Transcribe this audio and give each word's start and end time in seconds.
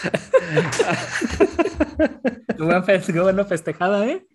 Qué 3.12 3.20
bueno 3.20 3.44
festejada, 3.44 4.06
¿eh? 4.06 4.26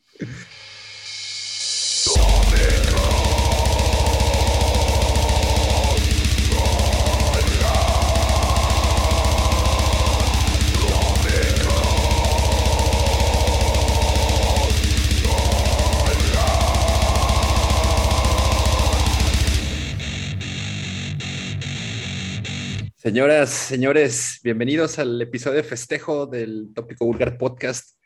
Señoras, 23.06 23.52
señores, 23.52 24.40
bienvenidos 24.44 24.98
al 24.98 25.22
episodio 25.22 25.58
de 25.58 25.64
festejo 25.64 26.26
del 26.26 26.72
Tópico 26.74 27.06
Vulgar 27.06 27.38
Podcast. 27.38 28.02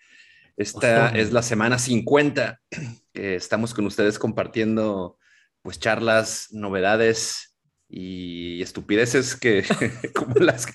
Esta 0.57 1.11
es 1.11 1.31
la 1.31 1.41
semana 1.41 1.79
50 1.79 2.59
que 3.13 3.35
estamos 3.35 3.73
con 3.73 3.85
ustedes 3.85 4.19
compartiendo 4.19 5.17
pues 5.61 5.79
charlas, 5.79 6.49
novedades 6.51 7.57
y 7.87 8.61
estupideces 8.61 9.37
que 9.37 9.63
como 10.13 10.35
las 10.35 10.65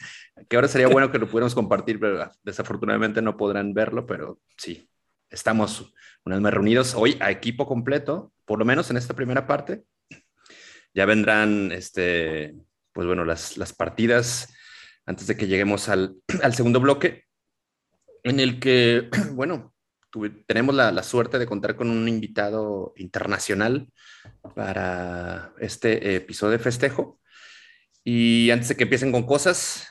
que 0.49 0.57
ahora 0.57 0.69
sería 0.69 0.89
bueno 0.89 1.13
que 1.13 1.19
lo 1.19 1.29
pudiéramos 1.29 1.55
compartir, 1.55 2.01
pero 2.01 2.33
desafortunadamente 2.45 3.21
no 3.21 3.37
podrán 3.37 3.75
verlo, 3.75 4.07
pero 4.07 4.41
sí, 4.57 4.89
estamos 5.29 5.93
una 6.25 6.37
vez 6.37 6.43
más 6.43 6.55
reunidos 6.55 6.95
hoy 6.95 7.19
a 7.21 7.31
equipo 7.31 7.67
completo, 7.67 8.33
por 8.47 8.59
lo 8.59 8.65
menos 8.65 8.91
en 8.91 8.97
esta 8.97 9.13
primera 9.13 9.47
parte. 9.47 9.85
Ya 10.95 11.05
vendrán 11.05 11.73
este 11.73 12.55
pues 12.95 13.07
bueno, 13.07 13.25
las, 13.25 13.59
las 13.59 13.75
partidas 13.75 14.55
antes 15.05 15.27
de 15.27 15.37
que 15.37 15.47
lleguemos 15.47 15.89
al, 15.89 16.17
al, 16.43 16.55
segundo 16.55 16.81
bloque, 16.81 17.25
en 18.23 18.41
el 18.41 18.59
que, 18.59 19.11
bueno, 19.33 19.75
tenemos 20.47 20.75
la, 20.75 20.93
la, 20.93 21.03
suerte 21.03 21.39
de 21.39 21.47
contar 21.47 21.75
con 21.75 21.91
un 21.91 22.09
invitado 22.09 22.95
internacional 22.97 23.89
para 24.55 25.53
este 25.59 26.15
episodio 26.17 26.53
de 26.53 26.61
festejo. 26.61 27.21
Y 28.05 28.51
antes 28.51 28.69
de 28.69 28.77
que 28.77 28.85
empiecen 28.85 29.11
con 29.11 29.25
cosas, 29.25 29.89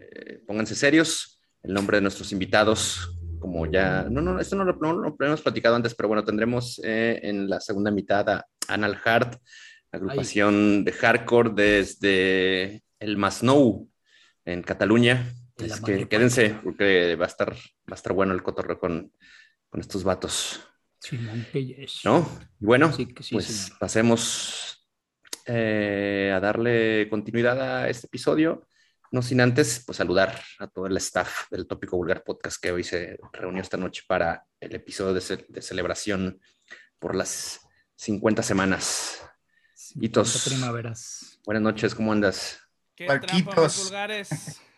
eh, 0.00 0.42
pónganse 0.46 0.74
serios. 0.74 1.42
El 1.62 1.74
nombre 1.74 1.98
de 1.98 2.00
nuestros 2.00 2.32
invitados, 2.32 3.18
como 3.38 3.66
ya, 3.66 4.06
no, 4.10 4.22
no, 4.22 4.40
esto 4.40 4.56
no 4.56 4.64
lo, 4.64 4.76
no, 4.76 4.94
lo 4.94 5.26
hemos 5.26 5.42
platicado 5.42 5.76
antes, 5.76 5.94
pero 5.94 6.08
bueno, 6.08 6.24
tendremos 6.24 6.80
eh, 6.82 7.20
en 7.22 7.50
la 7.50 7.60
segunda 7.60 7.90
mitad 7.90 8.26
a 8.30 8.46
Anal 8.66 8.98
Hart, 9.04 9.38
agrupación 9.92 10.84
de 10.84 10.92
hardcore 10.92 11.50
desde 11.54 12.82
el 12.98 13.16
Masnou 13.16 13.90
en 14.44 14.62
Cataluña. 14.62 15.32
Es 15.58 15.80
que 15.80 16.08
quédense 16.08 16.58
porque 16.62 17.16
va 17.16 17.26
a 17.26 17.28
estar, 17.28 17.52
va 17.52 17.92
a 17.92 17.94
estar 17.94 18.12
bueno 18.12 18.32
el 18.32 18.42
cotorreo 18.42 18.78
con, 18.78 19.12
con 19.68 19.80
estos 19.80 20.04
vatos. 20.04 20.60
¿No? 22.04 22.28
bueno, 22.58 22.92
pues 23.30 23.72
pasemos 23.78 24.86
eh, 25.46 26.30
a 26.34 26.40
darle 26.40 27.08
continuidad 27.08 27.60
a 27.60 27.88
este 27.88 28.06
episodio. 28.06 28.66
No 29.12 29.22
sin 29.22 29.40
antes 29.40 29.82
pues, 29.84 29.96
saludar 29.96 30.40
a 30.60 30.68
todo 30.68 30.86
el 30.86 30.96
staff 30.98 31.50
del 31.50 31.66
Tópico 31.66 31.96
Vulgar 31.96 32.22
Podcast 32.22 32.62
que 32.62 32.70
hoy 32.70 32.84
se 32.84 33.18
reunió 33.32 33.60
esta 33.60 33.76
noche 33.76 34.02
para 34.06 34.44
el 34.60 34.74
episodio 34.74 35.14
de, 35.14 35.46
de 35.48 35.62
celebración 35.62 36.40
por 36.98 37.16
las 37.16 37.60
50 37.96 38.42
semanas 38.42 39.29
Hitos. 39.98 40.44
Primaveras. 40.46 41.40
Buenas 41.44 41.62
noches, 41.62 41.94
¿cómo 41.94 42.12
andas? 42.12 42.60
¿Qué 42.94 43.06
trampa, 43.06 43.68
vulgares? 43.82 44.28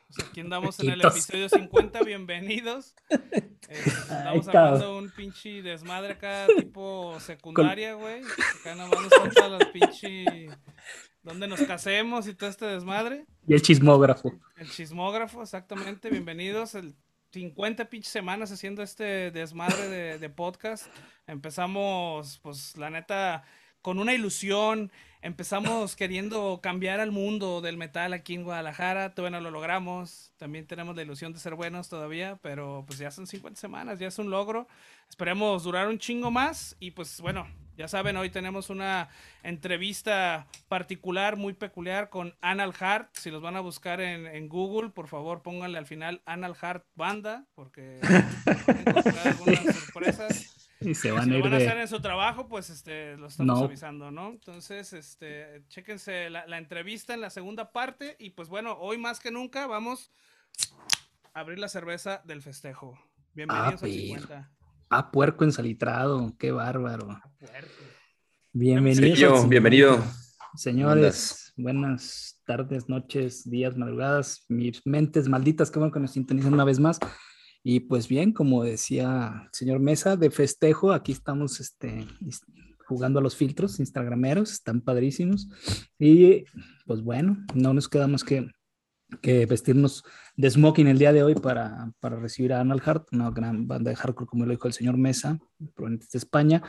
Pues 0.09 0.29
aquí 0.29 0.41
andamos 0.41 0.79
en 0.81 0.91
el 0.91 1.01
episodio 1.05 1.49
50, 1.49 2.03
bienvenidos. 2.03 2.95
Eh, 3.69 3.81
estamos 3.87 4.49
hablando 4.49 4.93
de 4.93 4.99
un 4.99 5.11
pinche 5.11 5.63
desmadre 5.63 6.13
acá, 6.13 6.47
tipo 6.59 7.19
secundaria, 7.21 7.95
güey. 7.95 8.21
Acá 8.61 8.75
nomás 8.75 9.01
nos 9.01 9.15
falta 9.15 9.49
los 9.49 9.65
pinche... 9.69 10.51
Donde 11.23 11.47
nos 11.49 11.63
casemos 11.63 12.27
y 12.27 12.35
todo 12.35 12.51
este 12.51 12.67
desmadre. 12.67 13.25
Y 13.47 13.55
el 13.55 13.63
chismógrafo. 13.63 14.39
El 14.57 14.69
chismógrafo, 14.69 15.41
exactamente. 15.41 16.11
Bienvenidos. 16.11 16.75
El 16.75 16.95
50 17.31 17.89
pinches 17.89 18.13
semanas 18.13 18.53
haciendo 18.53 18.83
este 18.83 19.31
desmadre 19.31 19.89
de, 19.89 20.19
de 20.19 20.29
podcast. 20.29 20.87
Empezamos, 21.27 22.39
pues, 22.43 22.77
la 22.77 22.91
neta 22.91 23.45
con 23.83 23.99
una 23.99 24.15
ilusión. 24.15 24.91
Empezamos 25.21 25.95
queriendo 25.97 26.61
cambiar 26.63 27.01
al 27.01 27.13
mundo 27.13 27.61
del 27.61 27.77
metal 27.77 28.13
aquí 28.13 28.35
en 28.35 28.45
Guadalajara, 28.45 29.15
todavía 29.15 29.39
no 29.39 29.45
lo 29.45 29.51
logramos. 29.51 30.33
También 30.39 30.67
tenemos 30.67 30.97
la 30.97 31.03
ilusión 31.03 31.33
de 31.33 31.39
ser 31.39 31.55
buenos 31.55 31.89
todavía, 31.89 32.39
pero 32.43 32.85
pues 32.87 32.99
ya 32.99 33.11
son 33.11 33.27
50 33.27 33.61
semanas, 33.61 33.99
ya 33.99 34.09
es 34.09 34.19
un 34.19 34.31
logro. 34.31 34.67
Esperemos 35.09 35.65
durar 35.65 35.89
un 35.89 35.99
chingo 35.99 36.31
más 36.31 36.77
y 36.81 36.93
pues 36.93 37.21
bueno, 37.21 37.47
ya 37.77 37.89
saben, 37.89 38.17
hoy 38.17 38.31
tenemos 38.31 38.69
una 38.71 39.09
entrevista 39.43 40.47
particular, 40.69 41.37
muy 41.37 41.55
peculiar 41.55 42.11
con 42.11 42.35
Anal 42.41 42.75
Hart. 42.79 43.09
Si 43.15 43.31
los 43.31 43.43
van 43.43 43.57
a 43.57 43.61
buscar 43.61 44.01
en, 44.01 44.27
en 44.27 44.49
Google, 44.49 44.91
por 44.91 45.09
favor 45.09 45.43
pónganle 45.43 45.79
al 45.79 45.87
final 45.87 46.23
Anal 46.27 46.55
Hart 46.61 46.85
Banda, 46.95 47.47
porque 47.55 48.01
encontrar 48.87 49.29
algunas 49.29 49.77
sorpresas. 49.77 50.62
Y 50.91 50.95
se 50.95 51.13
van 51.13 51.25
si 51.25 51.31
a 51.31 51.35
ir 51.35 51.45
lo 51.45 51.51
van 51.51 51.55
a 51.55 51.57
hacer 51.65 51.79
en 51.79 51.89
su 51.89 52.01
trabajo, 52.01 52.49
pues 52.49 52.71
este, 52.71 53.17
lo 53.17 53.29
estamos 53.29 53.59
no. 53.59 53.65
avisando, 53.65 54.11
¿no? 54.11 54.31
Entonces, 54.31 54.93
este, 54.93 55.63
chéquense 55.69 56.31
la, 56.31 56.47
la, 56.47 56.59
entrevista 56.59 57.15
en 57.15 57.21
la 57.21 57.31
segunda 57.31 57.73
parte. 57.73 58.17
Y 58.19 58.31
pues 58.31 58.49
bueno, 58.49 58.77
hoy 58.79 58.99
más 58.99 59.21
que 59.21 59.31
nunca 59.31 59.67
vamos 59.67 60.11
a 61.35 61.41
abrir 61.41 61.59
la 61.59 61.69
cerveza 61.69 62.23
del 62.25 62.43
festejo. 62.43 62.99
Bienvenidos 63.35 63.83
ah, 63.83 63.87
a 63.87 63.89
50. 63.89 64.51
Ah, 64.91 65.11
puerco 65.11 65.45
ensalitrado, 65.45 66.35
qué 66.39 66.53
bárbaro. 66.53 67.11
Ah, 67.11 67.23
puerco. 67.39 67.83
Bienvenidos. 68.53 69.19
Yo, 69.19 69.49
bienvenido. 69.49 70.05
Señores, 70.55 71.55
buenas 71.57 72.43
tardes, 72.45 72.91
noches, 72.91 73.49
días, 73.49 73.75
madrugadas, 73.79 74.45
mis 74.51 74.83
mentes 74.85 75.29
malditas, 75.29 75.71
que 75.71 75.79
bueno 75.79 75.93
que 75.93 76.01
nos 76.01 76.11
sintonizan 76.11 76.53
una 76.53 76.65
vez 76.65 76.79
más. 76.79 76.99
Y 77.65 77.81
pues 77.81 78.09
bien, 78.09 78.33
como 78.33 78.65
decía 78.65 79.43
el 79.45 79.49
señor 79.53 79.79
Mesa, 79.79 80.17
de 80.17 80.31
festejo, 80.31 80.93
aquí 80.93 81.13
estamos 81.13 81.61
este, 81.61 82.07
jugando 82.87 83.21
a 83.21 83.23
los 83.23 83.37
filtros 83.37 83.79
instagrameros, 83.79 84.53
están 84.53 84.81
padrísimos. 84.81 85.49
Y 85.99 86.45
pues 86.87 87.03
bueno, 87.03 87.39
no 87.55 87.73
nos 87.73 87.89
queda 87.89 88.09
más 88.09 88.25
que, 88.25 88.51
que 89.21 89.47
vestirnos 89.47 90.03
de 90.37 90.51
smoking 90.51 90.89
el 90.89 90.99
día 90.99 91.13
de 91.13 91.23
hoy 91.23 91.35
para, 91.35 91.93
para 92.01 92.17
recibir 92.17 92.53
a 92.53 92.61
Anal 92.61 92.83
Hart, 92.85 93.07
una 93.13 93.31
gran 93.31 93.69
banda 93.69 93.91
de 93.91 93.97
hardcore, 93.97 94.27
como 94.27 94.45
lo 94.45 94.51
dijo 94.51 94.67
el 94.67 94.75
señor 94.75 94.97
Mesa, 94.97 95.39
proveniente 95.75 96.07
de 96.13 96.19
España. 96.19 96.63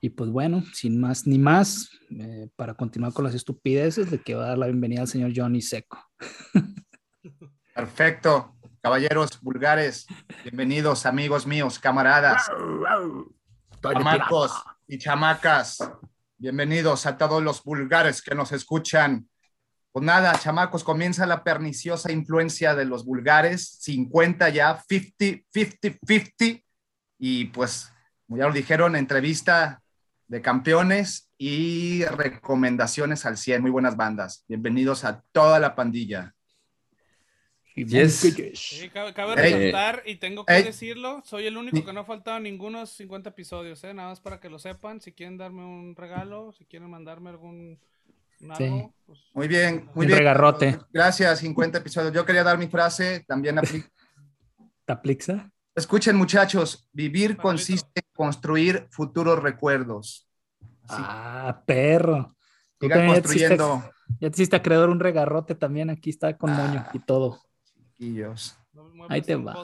Y 0.00 0.10
pues 0.10 0.30
bueno, 0.30 0.62
sin 0.72 1.00
más 1.00 1.26
ni 1.26 1.38
más, 1.38 1.90
eh, 2.10 2.48
para 2.54 2.74
continuar 2.74 3.12
con 3.12 3.24
las 3.24 3.34
estupideces, 3.34 4.10
de 4.10 4.18
que 4.22 4.34
va 4.36 4.44
a 4.44 4.48
dar 4.48 4.58
la 4.58 4.66
bienvenida 4.66 5.02
al 5.02 5.08
señor 5.08 5.32
Johnny 5.34 5.60
Seco. 5.60 5.98
Perfecto. 7.74 8.59
Caballeros 8.82 9.38
vulgares, 9.42 10.06
bienvenidos 10.42 11.04
amigos 11.04 11.46
míos, 11.46 11.78
camaradas, 11.78 12.50
chamacos 13.82 14.52
y 14.88 14.96
chamacas, 14.96 15.78
bienvenidos 16.38 17.04
a 17.04 17.18
todos 17.18 17.42
los 17.42 17.62
vulgares 17.62 18.22
que 18.22 18.34
nos 18.34 18.52
escuchan. 18.52 19.28
Pues 19.92 20.02
nada, 20.02 20.32
chamacos, 20.38 20.82
comienza 20.82 21.26
la 21.26 21.44
perniciosa 21.44 22.10
influencia 22.10 22.74
de 22.74 22.86
los 22.86 23.04
vulgares, 23.04 23.76
50 23.82 24.48
ya, 24.48 24.82
50, 24.88 25.44
50, 25.52 25.98
50, 26.06 26.64
y 27.18 27.44
pues, 27.46 27.92
como 28.26 28.38
ya 28.38 28.46
lo 28.46 28.54
dijeron, 28.54 28.96
entrevista 28.96 29.82
de 30.26 30.40
campeones 30.40 31.30
y 31.36 32.06
recomendaciones 32.06 33.26
al 33.26 33.36
100, 33.36 33.60
muy 33.60 33.70
buenas 33.70 33.98
bandas. 33.98 34.46
Bienvenidos 34.48 35.04
a 35.04 35.22
toda 35.32 35.58
la 35.58 35.74
pandilla. 35.74 36.34
Yes. 37.74 38.14
Sí, 38.54 38.90
cabe, 38.90 39.14
cabe 39.14 39.36
resaltar, 39.36 40.02
y 40.04 40.16
tengo 40.16 40.44
que 40.44 40.62
decirlo, 40.62 41.22
soy 41.24 41.46
el 41.46 41.56
único 41.56 41.84
que 41.84 41.92
no 41.92 42.00
ha 42.00 42.04
faltado 42.04 42.40
ninguno 42.40 42.84
50 42.84 43.30
episodios, 43.30 43.82
¿eh? 43.84 43.94
nada 43.94 44.08
más 44.10 44.20
para 44.20 44.40
que 44.40 44.50
lo 44.50 44.58
sepan, 44.58 45.00
si 45.00 45.12
quieren 45.12 45.38
darme 45.38 45.64
un 45.64 45.94
regalo, 45.94 46.52
si 46.52 46.64
quieren 46.64 46.90
mandarme 46.90 47.30
algún... 47.30 47.78
Algo, 48.42 48.56
sí. 48.56 48.88
pues, 49.06 49.18
muy 49.34 49.48
bien, 49.48 49.88
muy 49.94 50.06
bien. 50.06 50.18
regarrote. 50.18 50.78
Gracias, 50.90 51.40
50 51.40 51.78
episodios. 51.78 52.12
Yo 52.14 52.24
quería 52.24 52.42
dar 52.42 52.56
mi 52.56 52.68
frase, 52.68 53.22
también 53.28 53.58
aplica. 53.58 53.88
¿Taplixa? 54.86 55.50
Escuchen 55.74 56.16
muchachos, 56.16 56.88
vivir 56.92 57.36
consiste 57.36 58.00
en 58.00 58.12
construir 58.14 58.88
futuros 58.90 59.40
recuerdos. 59.40 60.26
Así. 60.88 61.02
Ah, 61.06 61.62
perro. 61.66 62.34
Sigan 62.80 63.06
construyendo. 63.06 63.76
Ya 63.76 63.82
te, 63.82 63.86
hiciste, 63.86 64.16
ya 64.20 64.30
te 64.30 64.36
hiciste 64.36 64.56
acreedor 64.56 64.88
un 64.88 65.00
regarrote 65.00 65.54
también, 65.54 65.90
aquí 65.90 66.10
está 66.10 66.36
con 66.36 66.50
ah. 66.50 66.54
moño 66.54 66.86
y 66.94 66.98
todo. 67.00 67.40
Ahí 69.08 69.22
te 69.22 69.36
va. 69.36 69.62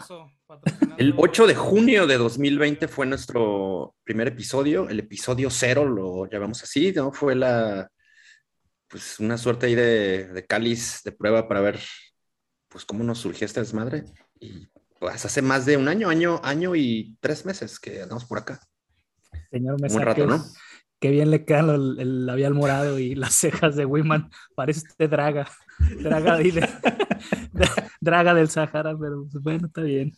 El 0.98 1.14
8 1.16 1.46
de 1.46 1.54
junio 1.54 2.06
de 2.06 2.18
2020 2.18 2.88
fue 2.88 3.06
nuestro 3.06 3.94
primer 4.04 4.28
episodio, 4.28 4.88
el 4.88 5.00
episodio 5.00 5.48
cero, 5.50 5.86
lo 5.86 6.28
llamamos 6.28 6.62
así, 6.62 6.92
¿no? 6.92 7.12
Fue 7.12 7.34
la, 7.34 7.90
pues 8.88 9.18
una 9.20 9.38
suerte 9.38 9.66
ahí 9.66 9.74
de, 9.74 10.28
de 10.28 10.46
cáliz 10.46 11.02
de 11.04 11.12
prueba 11.12 11.48
para 11.48 11.60
ver 11.60 11.80
pues 12.68 12.84
cómo 12.84 13.04
nos 13.04 13.18
surgió 13.18 13.46
este 13.46 13.60
desmadre. 13.60 14.04
Y 14.38 14.68
pues 14.98 15.24
hace 15.24 15.40
más 15.40 15.64
de 15.64 15.76
un 15.76 15.88
año, 15.88 16.08
año, 16.08 16.40
año 16.42 16.76
y 16.76 17.16
tres 17.20 17.46
meses 17.46 17.80
que 17.80 18.02
andamos 18.02 18.26
por 18.26 18.38
acá. 18.38 18.60
Señor 19.50 19.76
Un 19.80 20.02
rato, 20.02 20.26
¿no? 20.26 20.44
Qué 21.00 21.10
bien 21.10 21.30
le 21.30 21.44
quedan 21.44 21.70
el, 21.70 21.96
el, 22.00 22.26
labial 22.26 22.54
morado 22.54 22.98
y 22.98 23.14
las 23.14 23.34
cejas 23.34 23.76
de 23.76 23.86
Wiman. 23.86 24.30
Parece 24.54 24.86
usted 24.88 25.08
draga. 25.08 25.48
Draga, 26.00 26.36
dile. 26.38 26.68
draga 28.00 28.34
del 28.34 28.50
Sahara, 28.50 28.96
pero 28.98 29.26
pues, 29.30 29.42
bueno, 29.42 29.66
está 29.66 29.82
bien. 29.82 30.12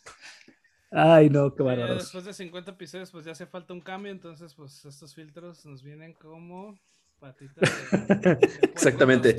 Ay, 0.91 1.29
no, 1.29 1.53
qué 1.53 1.61
bárbaro. 1.61 1.95
después 1.95 2.25
de 2.25 2.33
50 2.33 2.71
episodios, 2.71 3.11
pues 3.11 3.25
ya 3.25 3.31
hace 3.31 3.45
falta 3.45 3.73
un 3.73 3.81
cambio. 3.81 4.11
Entonces, 4.11 4.53
pues 4.55 4.83
estos 4.85 5.13
filtros 5.13 5.65
nos 5.65 5.83
vienen 5.83 6.13
como 6.13 6.79
patitas 7.19 7.69
Exactamente. 8.61 9.37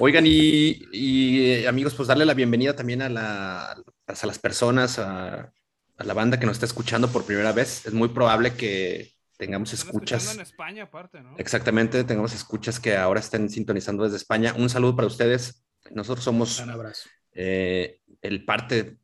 Oigan, 0.00 0.24
y, 0.26 0.86
y, 0.92 1.50
eh, 1.50 1.68
amigos, 1.68 1.94
pues 1.94 2.08
darle 2.08 2.24
la 2.24 2.34
bienvenida 2.34 2.74
también 2.74 3.02
a, 3.02 3.08
la, 3.08 3.72
a 3.72 4.26
las 4.26 4.38
personas, 4.38 4.98
a, 4.98 5.52
a 5.98 6.04
la 6.04 6.14
banda 6.14 6.38
que 6.38 6.46
nos 6.46 6.56
está 6.56 6.66
escuchando 6.66 7.08
por 7.08 7.24
primera 7.24 7.52
vez. 7.52 7.84
Es 7.84 7.92
muy 7.92 8.08
probable 8.08 8.54
que 8.54 9.12
tengamos 9.36 9.72
escuchas. 9.72 10.34
en 10.34 10.40
España 10.40 10.84
aparte, 10.84 11.20
¿no? 11.20 11.36
Exactamente, 11.36 12.04
tengamos 12.04 12.34
escuchas 12.34 12.80
que 12.80 12.96
ahora 12.96 13.20
estén 13.20 13.50
sintonizando 13.50 14.04
desde 14.04 14.16
España. 14.16 14.54
Un 14.56 14.70
saludo 14.70 14.96
para 14.96 15.08
ustedes. 15.08 15.64
Nosotros 15.92 16.24
somos 16.24 16.60
Un 16.60 16.70
abrazo. 16.70 17.08
Eh, 17.32 18.00
el 18.22 18.44
parte, 18.44 18.98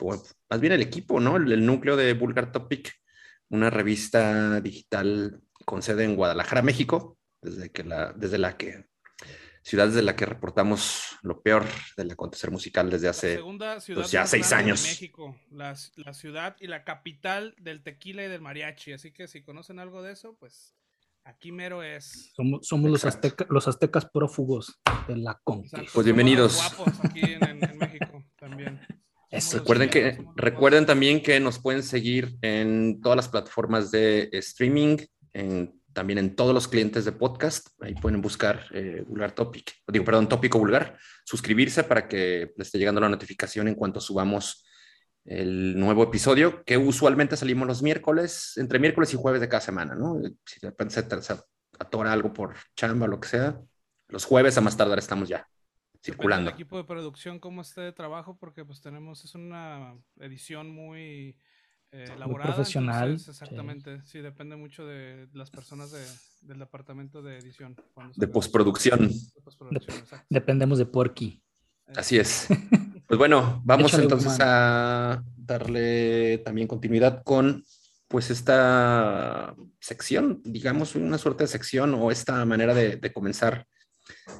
más 0.50 0.60
bien 0.60 0.72
el 0.72 0.82
equipo, 0.82 1.20
¿no? 1.20 1.36
El, 1.36 1.64
núcleo 1.64 1.96
de 1.96 2.14
Vulgar 2.14 2.50
Topic, 2.50 2.92
una 3.48 3.70
revista 3.70 4.60
digital 4.60 5.40
con 5.64 5.82
sede 5.82 6.04
en 6.04 6.16
Guadalajara, 6.16 6.62
México, 6.62 7.19
desde, 7.40 7.70
que 7.70 7.84
la, 7.84 8.12
desde 8.12 8.38
la 8.38 8.56
que 8.56 8.86
ciudad 9.62 9.86
desde 9.86 10.02
la 10.02 10.14
que 10.14 10.26
reportamos 10.26 11.16
lo 11.22 11.42
peor 11.42 11.64
del 11.96 12.10
acontecer 12.10 12.50
musical 12.50 12.90
desde 12.90 13.08
hace 13.08 13.40
pues, 13.94 14.10
ya 14.10 14.26
seis 14.26 14.52
años. 14.52 14.82
México, 14.82 15.40
la, 15.50 15.75
la, 15.96 16.12
ciudad 16.12 16.56
y 16.60 16.66
la 16.66 16.84
capital 16.84 17.54
del 17.58 17.82
tequila 17.82 18.25
y 18.25 18.28
del 18.28 18.42
mariachi. 18.42 18.92
Así 18.92 19.10
que 19.10 19.26
si 19.26 19.42
conocen 19.42 19.78
algo 19.78 20.02
de 20.02 20.12
eso, 20.12 20.36
pues 20.38 20.75
aquí 21.25 21.53
mero 21.53 21.82
es. 21.82 22.32
Somos, 22.37 22.67
somos 22.67 22.91
los, 22.91 23.05
azteca, 23.05 23.47
los 23.50 23.67
aztecas 23.67 24.06
prófugos 24.06 24.81
de 25.09 25.17
la 25.17 25.41
conquista. 25.43 25.82
Pues 25.93 26.05
bienvenidos. 26.05 26.56
Guapos 26.56 27.05
aquí 27.05 27.21
en, 27.21 27.65
en, 27.65 27.79
México 27.79 28.25
también. 28.38 28.81
Recuerden, 29.53 29.91
que, 29.91 30.25
recuerden 30.37 30.87
también 30.87 31.21
que 31.21 31.41
nos 31.41 31.59
pueden 31.59 31.82
seguir 31.82 32.37
en 32.41 33.00
todas 33.00 33.17
las 33.17 33.29
plataformas 33.29 33.91
de 33.91 34.29
streaming, 34.32 34.99
en 35.32 35.75
también 35.94 36.19
en 36.19 36.37
todos 36.37 36.53
los 36.53 36.69
clientes 36.69 37.06
de 37.06 37.12
podcast. 37.12 37.69
Ahí 37.81 37.94
pueden 37.94 38.20
buscar 38.20 38.67
eh, 38.75 39.03
Vulgar 39.06 39.32
Topic, 39.32 39.73
digo, 39.88 40.05
perdón, 40.05 40.29
Tópico 40.29 40.59
Vulgar, 40.59 40.99
suscribirse 41.25 41.85
para 41.85 42.06
que 42.06 42.53
les 42.56 42.69
esté 42.69 42.79
llegando 42.79 43.00
la 43.00 43.09
notificación 43.09 43.69
en 43.69 43.75
cuanto 43.75 44.00
subamos 44.00 44.67
el 45.25 45.79
nuevo 45.79 46.03
episodio, 46.03 46.65
que 46.65 46.76
usualmente 46.76 47.37
salimos 47.37 47.67
los 47.67 47.82
miércoles, 47.82 48.55
entre 48.56 48.79
miércoles 48.79 49.12
y 49.15 49.17
jueves 49.17 49.41
de 49.41 49.49
cada 49.49 49.61
semana, 49.61 49.94
¿no? 49.94 50.21
Si 50.44 50.61
de 50.61 50.69
repente 50.69 50.94
se, 50.94 51.35
atora 51.79 52.12
algo 52.12 52.32
por 52.32 52.55
chamba 52.76 53.06
o 53.06 53.09
lo 53.09 53.21
que 53.21 53.29
sea, 53.29 53.61
los 54.09 54.25
jueves 54.25 54.56
a 54.59 54.61
más 54.61 54.76
tardar 54.76 54.99
estamos 54.99 55.29
ya 55.29 55.49
circulando. 56.03 56.50
El 56.50 56.55
equipo 56.55 56.76
de 56.76 56.85
producción, 56.85 57.38
¿cómo 57.38 57.62
está 57.62 57.81
de 57.81 57.93
trabajo? 57.93 58.37
Porque 58.38 58.65
pues 58.65 58.81
tenemos, 58.81 59.25
es 59.25 59.35
una 59.35 59.97
edición 60.21 60.71
muy 60.71 61.38
eh, 61.91 62.06
profesional. 62.43 63.15
exactamente, 63.15 64.03
sí. 64.05 64.20
depende 64.20 64.56
mucho 64.56 64.85
de 64.85 65.29
las 65.32 65.50
personas 65.50 65.91
de, 65.91 66.05
del 66.43 66.59
departamento 66.59 67.23
de 67.23 67.38
edición. 67.38 67.77
De 68.17 68.29
postproducción. 68.29 69.11
Dependemos 70.29 70.79
de 70.79 70.87
Porky. 70.87 71.43
Así 71.87 72.19
es. 72.19 72.49
Pues 73.06 73.19
bueno, 73.19 73.62
vamos 73.65 73.95
entonces 73.95 74.39
a 74.41 75.23
darle 75.37 76.39
también 76.39 76.67
continuidad 76.67 77.23
con 77.23 77.65
pues 78.09 78.31
esta 78.31 79.55
sección, 79.81 80.41
digamos, 80.45 80.95
una 80.95 81.19
suerte 81.19 81.45
de 81.45 81.49
sección 81.49 81.95
o 81.95 82.11
esta 82.11 82.45
manera 82.45 82.75
de, 82.75 82.97
de 82.97 83.12
comenzar 83.12 83.67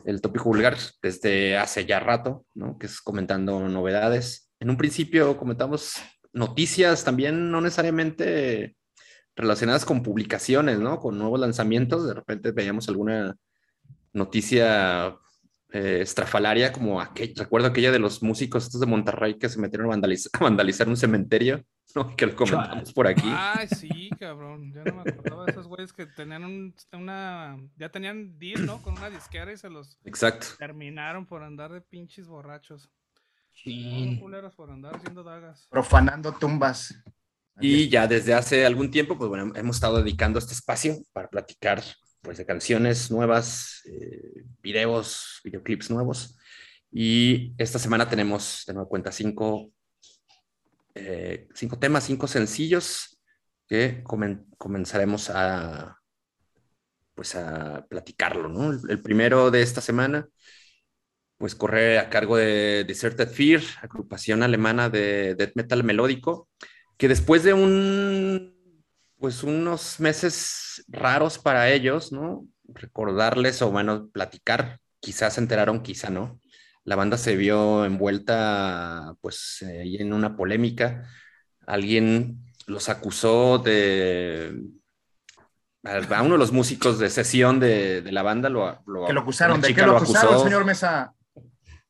el 0.05 0.21
tópico 0.21 0.45
vulgar 0.45 0.77
desde 1.03 1.57
hace 1.57 1.87
ya 1.87 2.01
rato, 2.01 2.47
¿no? 2.55 2.79
Que 2.79 2.87
es 2.87 3.01
comentando 3.01 3.69
novedades. 3.69 4.51
En 4.61 4.71
un 4.71 4.77
principio 4.77 5.37
comentamos 5.37 5.95
noticias 6.33 7.05
también 7.05 7.51
no 7.51 7.61
necesariamente 7.61 8.77
relacionadas 9.37 9.85
con 9.85 10.03
publicaciones, 10.03 10.79
¿no? 10.79 11.01
Con 11.01 11.19
nuevos 11.19 11.41
lanzamientos, 11.41 12.07
de 12.07 12.15
repente 12.15 12.53
veíamos 12.53 12.89
alguna 12.89 13.37
noticia 14.13 15.17
eh, 15.75 16.03
estrafalaria, 16.03 16.73
como 16.73 17.01
aquel, 17.01 17.35
recuerdo 17.35 17.67
aquella 17.67 17.91
de 17.91 17.99
los 17.99 18.23
músicos 18.23 18.63
estos 18.63 18.81
de 18.81 18.87
Monterrey 18.87 19.37
que 19.39 19.49
se 19.49 19.59
metieron 19.59 19.89
a 19.89 19.91
vandalizar, 19.91 20.31
a 20.41 20.45
vandalizar 20.45 20.89
un 20.89 20.97
cementerio, 20.97 21.65
¿no? 21.97 22.15
Que 22.17 22.27
lo 22.27 22.37
comentamos 22.37 22.93
por 22.93 23.09
aquí. 23.09 23.27
Ay, 23.27 23.67
sí, 23.67 24.09
cabrón. 24.21 24.73
Ya 24.73 24.85
no 24.85 25.03
me 25.03 25.11
acordaba 25.11 25.45
de 25.47 25.51
esos 25.51 25.67
güeyes 25.67 25.93
que 25.93 26.07
tenían 26.07 26.45
un, 26.45 26.75
una, 26.93 27.59
ya 27.77 27.89
tenían 27.89 28.39
deal, 28.39 28.65
¿no? 28.65 28.81
Con 28.83 28.97
una 28.97 29.11
disquera 29.11 29.53
y 29.53 29.57
se 29.57 29.69
los 29.69 29.99
Exacto. 30.05 30.47
terminaron 30.61 31.27
por 31.27 31.43
andar 31.43 31.73
de 31.73 31.81
pinches 31.81 32.29
borrachos. 32.29 32.89
Profanando 35.71 36.33
tumbas. 36.35 36.95
Y 37.61 37.89
ya 37.89 38.07
desde 38.07 38.33
hace 38.33 38.65
algún 38.65 38.93
tiempo, 38.93 39.19
pues 39.19 39.29
bueno, 39.29 39.53
hemos 39.57 39.77
estado 39.77 39.97
dedicando 39.97 40.39
este 40.39 40.55
espacio 40.55 40.99
para 41.13 41.29
platicar 41.29 41.83
pues 42.25 42.39
de 42.39 42.47
canciones 42.47 43.11
nuevas, 43.11 43.83
eh, 43.85 44.45
videos, 44.63 45.41
videoclips 45.45 45.91
nuevos. 45.91 46.39
Y 46.91 47.55
esta 47.59 47.79
semana 47.79 48.09
tenemos 48.09 48.65
de 48.67 48.73
nuevo 48.75 48.89
cuenta 48.89 49.13
cinco, 49.13 49.71
eh, 50.95 51.47
cinco 51.55 51.79
temas, 51.79 52.05
cinco 52.05 52.27
sencillos 52.27 53.21
que 53.69 54.03
comenzaremos 54.59 55.31
a 55.31 55.99
pues 57.15 57.37
a 57.37 57.87
platicarlo, 57.89 58.49
¿no? 58.49 58.73
el 58.89 59.01
primero 59.01 59.53
de 59.53 59.63
esta 59.63 59.81
semana 59.81 60.29
pues 61.39 61.55
corre 61.55 61.99
a 61.99 62.11
cargo 62.11 62.37
de 62.37 62.85
Deserted 62.85 63.29
Fear, 63.29 63.63
agrupación 63.83 64.43
alemana 64.43 64.89
de 64.89 65.35
death 65.35 65.53
metal 65.57 65.85
melódico, 65.85 66.49
que 66.97 67.09
después 67.09 67.43
de 67.43 67.53
un, 67.53 68.54
pues 69.25 69.43
unos 69.43 70.01
meses 70.01 70.85
raros 70.87 71.39
para 71.39 71.71
ellos, 71.71 72.13
¿no? 72.13 72.47
Recordarles 72.69 73.63
o 73.63 73.71
bueno, 73.71 74.11
platicar, 74.11 74.81
quizás 75.01 75.33
se 75.33 75.41
enteraron, 75.41 75.81
quizá 75.81 76.11
no. 76.11 76.39
La 76.85 76.95
banda 76.95 77.17
se 77.17 77.35
vio 77.35 77.87
envuelta, 77.87 79.15
pues, 79.23 79.63
en 79.63 80.13
una 80.13 80.37
polémica. 80.37 81.09
Alguien 81.67 82.45
los 82.67 82.91
acusó 82.91 83.57
de 83.57 84.61
a 85.85 86.23
uno 86.23 86.35
de 86.35 86.39
los 86.39 86.53
músicos 86.53 86.99
de 86.99 87.09
sesión 87.09 87.61
de, 87.61 88.03
la 88.13 88.23
banda 88.23 88.51
lo, 88.51 88.79
lo, 88.87 89.07
que 89.07 89.15
lo 89.15 89.23
acusaron. 89.23 89.59
¿De 89.63 89.75
qué 89.75 89.87
lo, 89.87 89.97
acusaron, 89.97 90.43
señor 90.43 90.67
Mesa? 90.67 91.15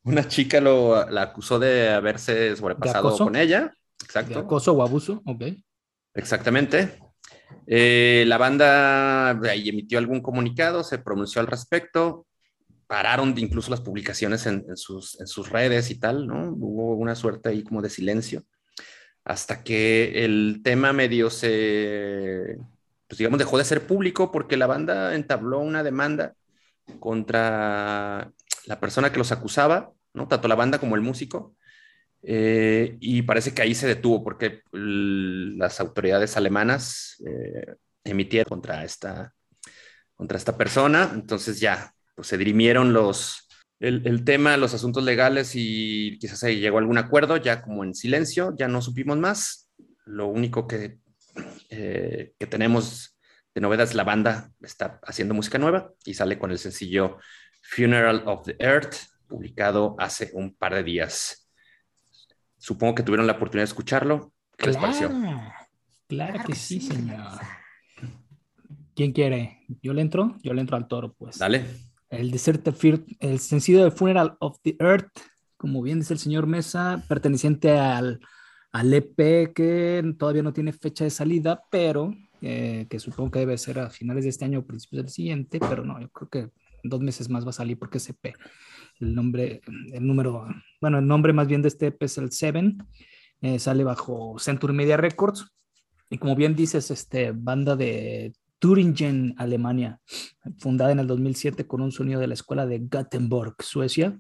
Una 0.05 0.29
chica 0.29 0.61
lo, 0.61 1.11
la 1.11 1.23
acusó 1.23 1.59
de 1.59 1.91
haberse 1.91 2.55
sobrepasado 2.55 3.19
con 3.19 3.35
ella. 3.35 3.75
Exacto. 4.05 4.39
acoso 4.39 4.73
o 4.73 4.85
abuso, 4.85 5.21
ok. 5.27 5.43
Exactamente. 6.15 7.04
Eh, 7.67 8.25
la 8.27 8.39
banda 8.39 9.31
ahí 9.31 9.69
emitió 9.69 9.99
algún 9.99 10.21
comunicado, 10.21 10.85
se 10.85 10.99
pronunció 10.99 11.41
al 11.41 11.47
respecto, 11.47 12.27
pararon 12.87 13.35
incluso 13.39 13.71
las 13.71 13.81
publicaciones 13.81 14.47
en, 14.47 14.65
sus, 14.77 15.17
redes 15.51 15.91
y 15.91 15.99
tal, 15.99 16.27
¿no? 16.27 16.51
Hubo 16.51 16.95
una 16.95 17.15
suerte 17.15 17.49
ahí 17.49 17.63
como 17.63 17.83
de 17.83 17.91
silencio, 17.91 18.45
hasta 19.25 19.65
que 19.65 20.25
el 20.25 20.61
tema 20.63 20.93
medio 20.93 21.31
se, 21.31 22.59
pues 23.09 23.19
digamos, 23.19 23.39
dejó 23.39 23.59
de 23.59 23.65
ser 23.65 23.87
público 23.87 24.31
porque 24.31 24.57
la 24.57 24.67
banda 24.67 25.15
entabló 25.15 25.61
una 25.61 25.83
demanda 25.83 26.35
contra 27.01 28.33
la 28.67 28.81
persona 28.81 29.11
que 29.11 29.19
los 29.19 29.33
acusaba, 29.33 29.93
¿no? 30.13 30.29
Tanto 30.29 30.49
la 30.49 30.55
banda 30.55 30.79
como 30.79 30.95
el 30.95 31.03
músico. 31.03 31.55
Eh, 32.27 32.97
y 33.01 33.23
parece 33.23 33.53
que 33.53 33.63
ahí 33.63 33.75
se 33.75 33.87
detuvo 33.87 34.25
porque 34.25 34.63
las 34.73 35.79
autoridades 35.81 36.37
alemanas 36.37 37.23
eh, 37.27 37.75
emitieron 38.03 38.49
contra 38.49 38.85
esta, 38.85 39.35
contra 40.15 40.39
esta 40.39 40.57
persona. 40.57 41.11
Entonces 41.13 41.61
ya, 41.61 41.95
pues 42.15 42.29
se 42.29 42.39
dirimieron 42.39 42.93
los, 42.93 43.47
el, 43.79 44.25
tema, 44.25 44.57
los 44.57 44.73
asuntos 44.75 45.05
legales 45.05 45.53
y 45.55 46.19
quizás 46.19 46.39
se 46.39 46.57
llegó 46.57 46.79
algún 46.79 46.99
acuerdo, 46.99 47.37
ya 47.37 47.63
como 47.63 47.85
en 47.85 47.95
silencio, 47.95 48.55
ya 48.57 48.69
no 48.69 48.81
supimos 48.81 49.19
más. 49.19 49.71
Lo 50.07 50.27
único 50.27 50.67
que, 50.67 50.99
eh, 51.69 52.33
que 52.39 52.47
tenemos 52.47 53.17
de 53.55 53.61
novedad 53.61 53.87
es 53.87 53.95
la 53.95 54.05
banda 54.05 54.51
está 54.63 54.99
haciendo 55.05 55.35
música 55.35 55.59
nueva 55.59 55.93
y 56.05 56.15
sale 56.15 56.39
con 56.39 56.51
el 56.51 56.59
sencillo 56.59 57.19
Funeral 57.63 58.25
of 58.27 58.45
the 58.45 58.57
Earth, 58.59 58.95
publicado 59.29 59.95
hace 59.99 60.31
un 60.35 60.55
par 60.55 60.75
de 60.75 60.83
días. 60.83 61.44
Supongo 62.65 62.95
que 62.95 63.03
tuvieron 63.03 63.27
la 63.27 63.35
oportunidad 63.35 63.65
de 63.65 63.73
escucharlo. 63.73 64.33
¿Qué 64.57 64.69
les 64.69 64.79
pareció? 64.79 65.11
Claro 66.09 66.43
que 66.47 66.55
sí, 66.55 66.81
señor. 66.81 67.39
¿Quién 68.95 69.13
quiere? 69.13 69.67
¿Yo 69.83 69.93
le 69.93 70.01
entro? 70.01 70.39
Yo 70.43 70.55
le 70.55 70.63
entro 70.63 70.79
al 70.79 70.89
toro, 70.89 71.13
pues. 71.13 71.37
Dale. 71.37 71.67
El 72.09 72.31
Desert 72.31 72.67
el 73.21 73.39
sencillo 73.39 73.85
de 73.85 73.91
Funeral 73.91 74.39
of 74.41 74.57
the 74.63 74.79
Earth, 74.81 75.13
como 75.59 75.83
bien 75.83 75.99
dice 75.99 76.15
el 76.15 76.19
señor 76.19 76.47
Mesa, 76.47 77.05
perteneciente 77.07 77.73
al, 77.73 78.21
al 78.73 78.95
EP 78.95 79.53
que 79.53 80.15
todavía 80.19 80.43
no 80.43 80.55
tiene 80.55 80.73
fecha 80.73 81.05
de 81.05 81.11
salida, 81.11 81.61
pero 81.71 82.15
eh, 82.41 82.87
que 82.89 82.99
supongo 82.99 83.33
que 83.33 83.41
debe 83.41 83.59
ser 83.59 83.79
a 83.79 83.91
finales 83.91 84.25
de 84.25 84.31
este 84.31 84.47
año 84.47 84.61
o 84.61 84.67
principios 84.67 85.03
del 85.03 85.13
siguiente, 85.13 85.61
pero 85.61 85.85
no, 85.85 86.01
yo 86.01 86.09
creo 86.09 86.31
que 86.31 86.51
dos 86.83 87.03
meses 87.03 87.29
más 87.29 87.45
va 87.45 87.51
a 87.51 87.53
salir 87.53 87.79
porque 87.79 87.99
es 87.99 88.09
EP. 88.09 88.35
El 89.01 89.15
nombre, 89.15 89.61
el 89.93 90.07
número, 90.07 90.47
bueno, 90.81 90.99
el 90.99 91.07
nombre 91.07 91.33
más 91.33 91.47
bien 91.47 91.63
de 91.63 91.69
este 91.69 91.87
EP 91.89 92.03
es 92.03 92.19
el 92.19 92.31
Seven, 92.33 92.79
eh, 93.41 93.59
sale 93.59 93.85
bajo 93.85 94.39
Century 94.39 94.73
Media 94.73 94.97
Records. 94.97 95.47
Y 96.11 96.19
como 96.19 96.37
bien 96.37 96.55
dices, 96.55 96.91
este, 96.91 97.33
banda 97.33 97.77
de 97.77 98.35
Turingen, 98.59 99.35
Alemania, 99.37 100.01
fundada 100.59 100.93
en 100.93 101.01
el 101.01 101.07
2007 101.07 101.67
con 101.67 101.83
un 101.83 101.93
sonido 101.93 102.21
de 102.21 102.29
la 102.29 102.35
escuela 102.35 102.67
de 102.67 102.79
Gothenburg, 102.79 103.57
Suecia, 103.61 104.19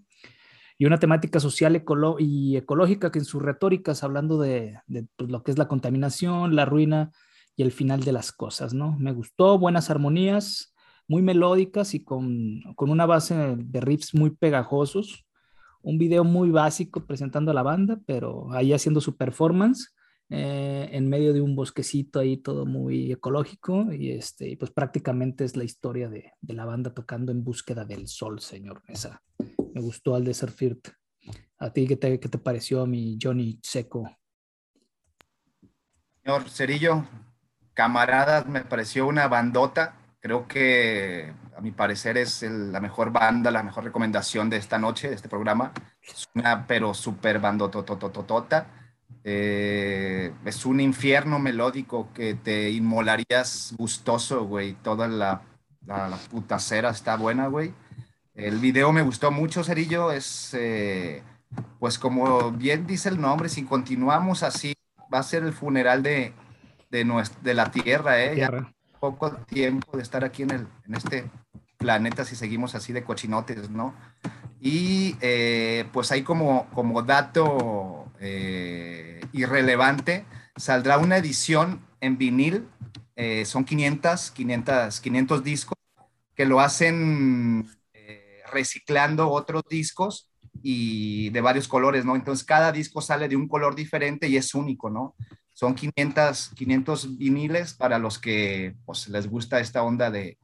y 0.77 0.87
una 0.87 0.99
temática 0.99 1.41
social 1.41 1.83
y 2.19 2.57
ecológica 2.57 3.13
que 3.13 3.21
en 3.21 3.25
sus 3.25 3.41
retóricas, 3.41 4.03
hablando 4.03 4.39
de, 4.39 4.81
pues, 5.17 5.31
lo 5.31 5.43
que 5.43 5.53
es 5.53 5.59
la 5.59 5.69
contaminación, 5.69 6.57
la 6.57 6.65
ruina 6.65 7.13
y 7.57 7.63
el 7.63 7.73
final 7.73 8.03
de 8.03 8.13
las 8.13 8.33
cosas, 8.33 8.75
¿no? 8.75 8.99
Me 8.99 9.13
gustó, 9.13 9.59
buenas 9.59 9.89
armonías, 9.89 10.74
muy 11.09 11.23
melódicas 11.23 11.95
y 11.95 12.03
con, 12.03 12.63
con 12.75 12.91
una 12.91 13.07
base 13.07 13.57
de 13.57 13.81
riffs 13.81 14.15
muy 14.15 14.31
pegajosos, 14.31 15.27
un 15.83 15.99
video 15.99 16.25
muy 16.25 16.51
básico 16.51 17.07
presentando 17.07 17.51
a 17.51 17.55
la 17.55 17.63
banda, 17.63 18.01
pero 18.07 18.53
ahí 18.53 18.73
haciendo 18.73 19.01
su 19.01 19.17
performance 19.17 19.95
eh, 20.31 20.89
en 20.93 21.09
medio 21.09 21.35
de 21.35 21.43
un 21.43 21.55
bosquecito 21.55 22.19
ahí 22.19 22.39
todo 22.39 22.65
muy 22.65 23.13
ecológico 23.13 23.93
y 23.93 24.13
este, 24.13 24.57
pues 24.57 24.71
prácticamente 24.71 25.45
es 25.45 25.55
la 25.55 25.65
historia 25.65 26.09
de, 26.09 26.33
de, 26.41 26.55
la 26.55 26.65
banda 26.65 26.95
tocando 26.95 27.31
en 27.31 27.45
búsqueda 27.45 27.85
del 27.85 28.09
sol, 28.09 28.41
señor 28.41 28.83
Mesa. 28.89 29.23
Me 29.75 29.83
gustó 29.83 30.15
al 30.15 30.25
Desert 30.25 30.55
Firt. 30.55 30.89
¿A 31.59 31.71
ti 31.73 31.87
qué 31.87 31.97
te, 31.97 32.19
qué 32.19 32.29
te 32.29 32.39
pareció 32.39 32.87
mi 32.87 33.19
Johnny 33.21 33.61
Seco? 33.63 34.11
Señor 36.23 36.49
Cerillo, 36.49 37.05
camaradas, 37.75 38.47
me 38.47 38.65
pareció 38.65 39.07
una 39.07 39.29
bandota. 39.29 40.04
Creo 40.25 40.49
que 40.49 41.35
a 41.55 41.61
mi 41.61 41.71
parecer 41.71 42.17
es 42.17 42.41
la 42.41 42.81
mejor 42.81 43.13
banda, 43.13 43.51
la 43.51 43.63
mejor 43.63 43.85
recomendación 43.85 44.49
de 44.49 44.57
esta 44.57 44.79
noche, 44.79 45.11
de 45.11 45.17
este 45.17 45.29
programa. 45.29 45.71
Es 46.01 46.31
una 46.35 46.67
pero 46.67 46.95
súper 46.95 47.41
bandototototota 47.41 48.67
eh, 49.23 50.33
es 50.47 50.65
un 50.65 50.81
infierno 50.81 51.39
melódico 51.39 52.09
que 52.15 52.33
te 52.33 52.71
inmolarías 52.71 53.75
gustoso, 53.77 54.47
güey. 54.47 54.73
Toda 54.83 55.09
la, 55.09 55.43
la, 55.85 56.17
putacera 56.31 56.89
está 56.89 57.19
buena, 57.19 57.49
güey. 57.49 57.75
El 58.35 58.61
video 58.61 58.93
me 58.93 59.03
gustó 59.03 59.31
mucho, 59.31 59.63
Cerillo. 59.63 60.11
Es, 60.11 60.55
eh, 60.55 61.23
pues 61.79 61.99
como 61.99 62.51
bien 62.51 62.87
dice 62.87 63.11
el 63.11 63.21
nombre, 63.21 63.51
si 63.51 63.65
continuamos 63.65 64.43
así, 64.43 64.73
va 65.13 65.19
a 65.19 65.23
ser 65.23 65.43
el 65.43 65.53
funeral 65.53 66.03
de, 66.03 66.33
de, 66.91 67.25
de 67.43 67.53
la 67.53 67.71
Tierra, 67.71 68.25
¿eh? 68.25 68.37
Ya 68.39 68.75
poco 69.13 69.37
tiempo 69.47 69.97
de 69.97 70.03
estar 70.03 70.25
aquí 70.25 70.43
en, 70.43 70.51
el, 70.51 70.67
en 70.87 70.95
este 70.95 71.31
planeta 71.85 72.25
si 72.25 72.35
seguimos 72.35 72.75
así 72.75 72.93
de 72.93 73.05
cochinotes, 73.05 73.69
¿no? 73.69 73.95
Y 74.61 75.17
eh, 75.21 75.85
pues 75.93 76.11
hay 76.13 76.23
como, 76.23 76.67
como 76.73 77.03
dato 77.03 78.11
eh, 78.21 79.21
irrelevante, 79.33 80.25
saldrá 80.57 80.97
una 80.97 81.19
edición 81.19 81.87
en 82.01 82.17
vinil, 82.17 82.67
eh, 83.17 83.45
son 83.45 83.65
500, 83.65 84.31
500, 84.31 85.01
500 85.01 85.45
discos, 85.45 85.79
que 86.35 86.47
lo 86.47 86.61
hacen 86.61 87.69
reciclando 88.51 89.31
otros 89.31 89.65
discos 89.69 90.31
y 90.63 91.31
de 91.31 91.41
varios 91.41 91.67
colores, 91.69 92.05
¿no? 92.05 92.17
Entonces 92.17 92.47
cada 92.47 92.73
disco 92.73 93.03
sale 93.03 93.29
de 93.29 93.37
un 93.37 93.49
color 93.49 93.75
diferente 93.75 94.29
y 94.29 94.37
es 94.37 94.55
único, 94.55 94.89
¿no? 94.89 95.15
Son 95.55 95.75
500, 95.75 96.51
500 96.57 97.17
viniles 97.17 97.75
para 97.75 97.99
los 97.99 98.19
que 98.19 98.77
pues, 98.85 99.09
les 99.09 99.29
gusta 99.29 99.61
esta 99.61 99.83
onda 99.83 100.11
de, 100.11 100.37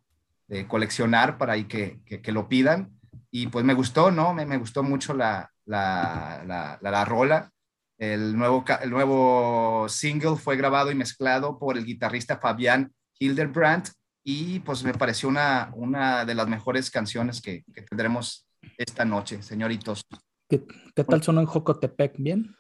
de 0.47 0.67
coleccionar 0.67 1.37
para 1.37 1.55
ahí 1.55 1.65
que, 1.65 2.01
que, 2.05 2.33
lo 2.33 2.49
pidan. 2.49 2.93
Y 3.31 3.49
pues 3.49 3.65
me 3.65 3.75
gustó, 3.75 4.11
¿no? 4.11 4.33
Me, 4.33 4.47
me 4.47 4.57
gustó 4.57 4.83
mucho 4.83 5.13
la, 5.13 5.51
la, 5.65 6.45
la, 6.47 6.79
la, 6.81 7.05
rola. 7.05 7.51
El 7.99 8.37
nuevo, 8.37 8.65
el 8.81 8.91
nuevo 8.91 9.89
single 9.89 10.37
fue 10.37 10.57
grabado 10.57 10.93
y 10.93 10.95
mezclado 10.95 11.59
por 11.59 11.77
el 11.77 11.85
guitarrista 11.85 12.39
Fabián 12.39 12.93
Hildebrand 13.19 13.89
y 14.25 14.61
pues 14.61 14.85
me 14.85 14.95
pareció 14.95 15.29
una, 15.29 15.71
una 15.75 16.25
de 16.25 16.35
las 16.35 16.49
mejores 16.49 16.91
canciones 16.91 17.41
que, 17.41 17.65
que 17.75 17.83
tendremos 17.83 18.47
esta 18.79 19.05
noche, 19.05 19.43
señoritos. 19.43 20.03
¿Qué, 20.49 20.65
qué 20.95 21.05
tal 21.05 21.23
sonó 21.23 21.41
en 21.41 21.47
Jocotepec? 21.47 22.15
¿Bien? 22.19 22.57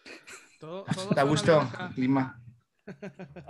Todo, 0.60 0.84
¿Te 1.14 1.22
gusto 1.22 1.58
el 1.62 1.94
clima? 1.94 2.38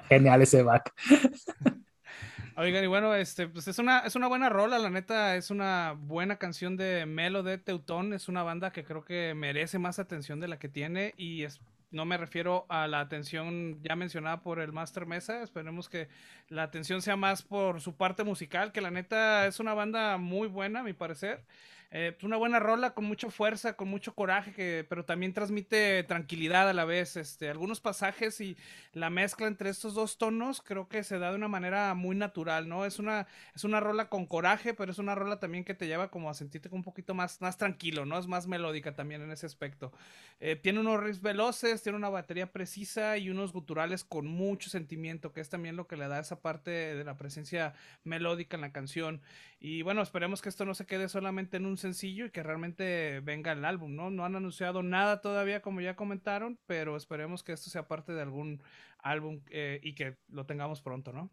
Genial 0.08 0.42
ese 0.42 0.62
back. 0.62 0.94
Oigan, 2.56 2.84
y 2.84 2.86
bueno, 2.86 3.12
este, 3.16 3.48
pues 3.48 3.66
es 3.66 3.80
una, 3.80 4.00
es 4.00 4.14
una 4.14 4.28
buena 4.28 4.48
rola, 4.48 4.78
la 4.78 4.90
neta, 4.90 5.34
es 5.34 5.50
una 5.50 5.96
buena 5.98 6.36
canción 6.36 6.76
de 6.76 7.06
Melo 7.06 7.42
de 7.42 7.58
Teutón, 7.58 8.12
es 8.12 8.28
una 8.28 8.44
banda 8.44 8.70
que 8.70 8.84
creo 8.84 9.04
que 9.04 9.34
merece 9.34 9.80
más 9.80 9.98
atención 9.98 10.38
de 10.38 10.46
la 10.46 10.60
que 10.60 10.68
tiene 10.68 11.14
y 11.16 11.42
es, 11.42 11.60
no 11.90 12.04
me 12.04 12.16
refiero 12.16 12.66
a 12.68 12.86
la 12.86 13.00
atención 13.00 13.82
ya 13.82 13.96
mencionada 13.96 14.42
por 14.42 14.60
el 14.60 14.72
Master 14.72 15.04
Mesa, 15.04 15.42
esperemos 15.42 15.88
que 15.88 16.08
la 16.48 16.62
atención 16.62 17.02
sea 17.02 17.16
más 17.16 17.42
por 17.42 17.80
su 17.80 17.96
parte 17.96 18.22
musical, 18.22 18.70
que 18.70 18.82
la 18.82 18.92
neta 18.92 19.48
es 19.48 19.58
una 19.58 19.74
banda 19.74 20.16
muy 20.16 20.46
buena, 20.46 20.80
a 20.80 20.84
mi 20.84 20.92
parecer. 20.92 21.44
Eh, 21.92 22.12
pues 22.12 22.22
una 22.22 22.36
buena 22.36 22.60
rola 22.60 22.94
con 22.94 23.04
mucha 23.04 23.30
fuerza, 23.30 23.74
con 23.74 23.88
mucho 23.88 24.14
coraje, 24.14 24.52
que, 24.52 24.86
pero 24.88 25.04
también 25.04 25.32
transmite 25.32 26.04
tranquilidad 26.04 26.68
a 26.68 26.72
la 26.72 26.84
vez. 26.84 27.16
Este, 27.16 27.50
algunos 27.50 27.80
pasajes 27.80 28.40
y 28.40 28.56
la 28.92 29.10
mezcla 29.10 29.48
entre 29.48 29.70
estos 29.70 29.94
dos 29.94 30.16
tonos 30.16 30.62
creo 30.62 30.88
que 30.88 31.02
se 31.02 31.18
da 31.18 31.30
de 31.30 31.36
una 31.36 31.48
manera 31.48 31.92
muy 31.94 32.14
natural, 32.14 32.68
¿no? 32.68 32.84
Es 32.86 33.00
una, 33.00 33.26
es 33.56 33.64
una 33.64 33.80
rola 33.80 34.08
con 34.08 34.26
coraje, 34.26 34.72
pero 34.72 34.92
es 34.92 34.98
una 34.98 35.16
rola 35.16 35.40
también 35.40 35.64
que 35.64 35.74
te 35.74 35.88
lleva 35.88 36.12
como 36.12 36.30
a 36.30 36.34
sentirte 36.34 36.68
un 36.70 36.84
poquito 36.84 37.12
más, 37.14 37.40
más 37.40 37.56
tranquilo, 37.58 38.06
¿no? 38.06 38.18
Es 38.18 38.28
más 38.28 38.46
melódica 38.46 38.94
también 38.94 39.22
en 39.22 39.32
ese 39.32 39.46
aspecto. 39.46 39.92
Eh, 40.38 40.54
tiene 40.54 40.78
unos 40.78 41.02
riffs 41.02 41.20
veloces, 41.20 41.82
tiene 41.82 41.98
una 41.98 42.08
batería 42.08 42.52
precisa 42.52 43.18
y 43.18 43.30
unos 43.30 43.52
guturales 43.52 44.04
con 44.04 44.26
mucho 44.28 44.70
sentimiento, 44.70 45.32
que 45.32 45.40
es 45.40 45.48
también 45.48 45.74
lo 45.74 45.88
que 45.88 45.96
le 45.96 46.06
da 46.06 46.20
esa 46.20 46.40
parte 46.40 46.70
de 46.70 47.04
la 47.04 47.16
presencia 47.16 47.74
melódica 48.04 48.56
en 48.56 48.60
la 48.60 48.72
canción. 48.72 49.20
Y 49.58 49.82
bueno, 49.82 50.00
esperemos 50.00 50.40
que 50.40 50.48
esto 50.48 50.64
no 50.64 50.74
se 50.74 50.86
quede 50.86 51.08
solamente 51.08 51.58
en 51.58 51.66
un 51.66 51.76
sencillo 51.80 52.26
y 52.26 52.30
que 52.30 52.42
realmente 52.42 53.20
venga 53.20 53.52
el 53.52 53.64
álbum, 53.64 53.96
¿no? 53.96 54.10
No 54.10 54.24
han 54.24 54.36
anunciado 54.36 54.82
nada 54.82 55.20
todavía, 55.20 55.60
como 55.62 55.80
ya 55.80 55.96
comentaron, 55.96 56.58
pero 56.66 56.96
esperemos 56.96 57.42
que 57.42 57.52
esto 57.52 57.70
sea 57.70 57.88
parte 57.88 58.12
de 58.12 58.22
algún 58.22 58.62
álbum 58.98 59.40
eh, 59.50 59.80
y 59.82 59.94
que 59.94 60.16
lo 60.28 60.46
tengamos 60.46 60.82
pronto, 60.82 61.12
¿no? 61.12 61.30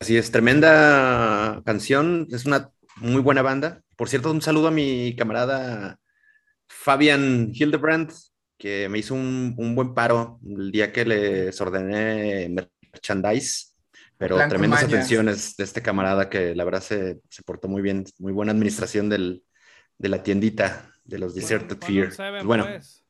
Así 0.00 0.16
es, 0.16 0.32
tremenda 0.32 1.62
canción, 1.64 2.26
es 2.30 2.44
una 2.44 2.70
muy 2.96 3.22
buena 3.22 3.42
banda. 3.42 3.82
Por 3.96 4.08
cierto, 4.08 4.30
un 4.30 4.42
saludo 4.42 4.68
a 4.68 4.72
mi 4.72 5.14
camarada 5.16 5.98
Fabian 6.68 7.50
Hildebrand, 7.52 8.12
que 8.58 8.88
me 8.88 8.98
hizo 8.98 9.14
un, 9.14 9.54
un 9.56 9.74
buen 9.74 9.94
paro 9.94 10.40
el 10.44 10.72
día 10.72 10.92
que 10.92 11.04
les 11.04 11.60
ordené 11.60 12.48
merchandise 12.92 13.74
pero 14.16 14.36
tremendas 14.48 14.84
atenciones 14.84 15.56
de 15.56 15.64
este 15.64 15.82
camarada 15.82 16.30
que 16.30 16.54
la 16.54 16.64
verdad 16.64 16.80
se, 16.80 17.20
se 17.28 17.42
portó 17.42 17.68
muy 17.68 17.82
bien, 17.82 18.04
muy 18.18 18.32
buena 18.32 18.52
administración 18.52 19.08
del, 19.08 19.42
de 19.98 20.08
la 20.08 20.22
tiendita 20.22 20.90
de 21.04 21.18
los 21.18 21.34
Deserted 21.34 21.78
Fear. 21.78 22.44
bueno, 22.44 22.66
pues. 22.66 23.04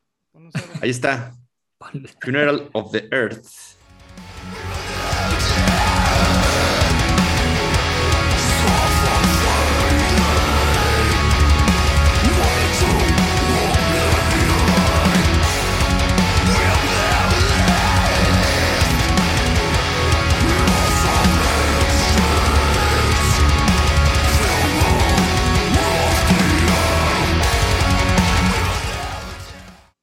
ahí 0.81 0.89
está. 0.89 1.35
Funeral 2.21 2.69
of 2.73 2.91
the 2.91 3.07
Earth. 3.11 3.45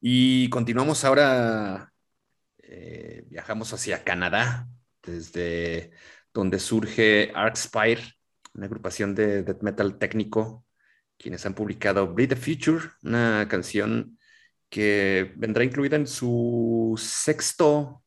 Y 0.05 0.51
continuamos 0.51 1.05
ahora, 1.05 1.93
eh, 2.59 3.25
viajamos 3.29 3.73
hacia 3.73 4.03
Canadá, 4.03 4.67
desde 5.01 5.93
donde 6.35 6.59
surge 6.59 7.31
Arcspire, 7.37 8.03
una 8.53 8.67
agrupación 8.67 9.15
de 9.15 9.45
death 9.45 9.63
metal 9.63 9.99
técnico, 9.99 10.67
quienes 11.17 11.47
han 11.47 11.55
publicado 11.55 12.13
Breed 12.13 12.31
the 12.31 12.37
Future, 12.37 12.85
una 13.05 13.47
canción 13.49 14.19
que 14.69 15.35
vendrá 15.37 15.63
incluida 15.63 15.95
en 15.95 16.09
su 16.09 17.01
sexto, 17.01 18.03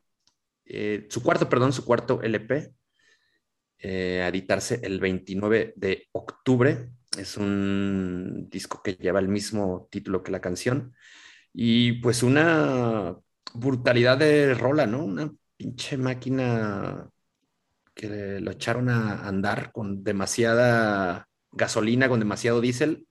eh, 0.66 1.08
su 1.10 1.24
cuarto, 1.24 1.48
perdón, 1.48 1.72
su 1.72 1.86
cuarto 1.86 2.22
LP, 2.22 2.74
eh, 3.80 4.22
a 4.22 4.28
editarse 4.28 4.82
el 4.84 5.00
29 5.00 5.72
de 5.78 6.10
octubre. 6.12 6.90
Es 7.18 7.38
un 7.38 8.50
disco 8.50 8.82
que 8.84 8.96
lleva 8.96 9.22
el 9.22 9.30
mismo 9.30 9.88
título 9.90 10.24
que 10.24 10.34
la 10.34 10.42
canción 10.42 10.94
Y 11.58 11.94
pues 11.94 12.22
una 12.22 13.16
brutalidad 13.54 14.18
de 14.18 14.54
rola, 14.54 14.86
¿no? 14.86 15.06
Una 15.06 15.32
pinche 15.56 15.96
máquina 15.96 17.10
que 17.94 18.42
lo 18.42 18.52
echaron 18.52 18.90
a 18.90 19.26
andar 19.26 19.72
con 19.72 20.04
demasiada 20.04 21.30
gasolina, 21.54 22.10
con 22.10 22.20
demasiado 22.20 22.60
diésel. 22.60 23.08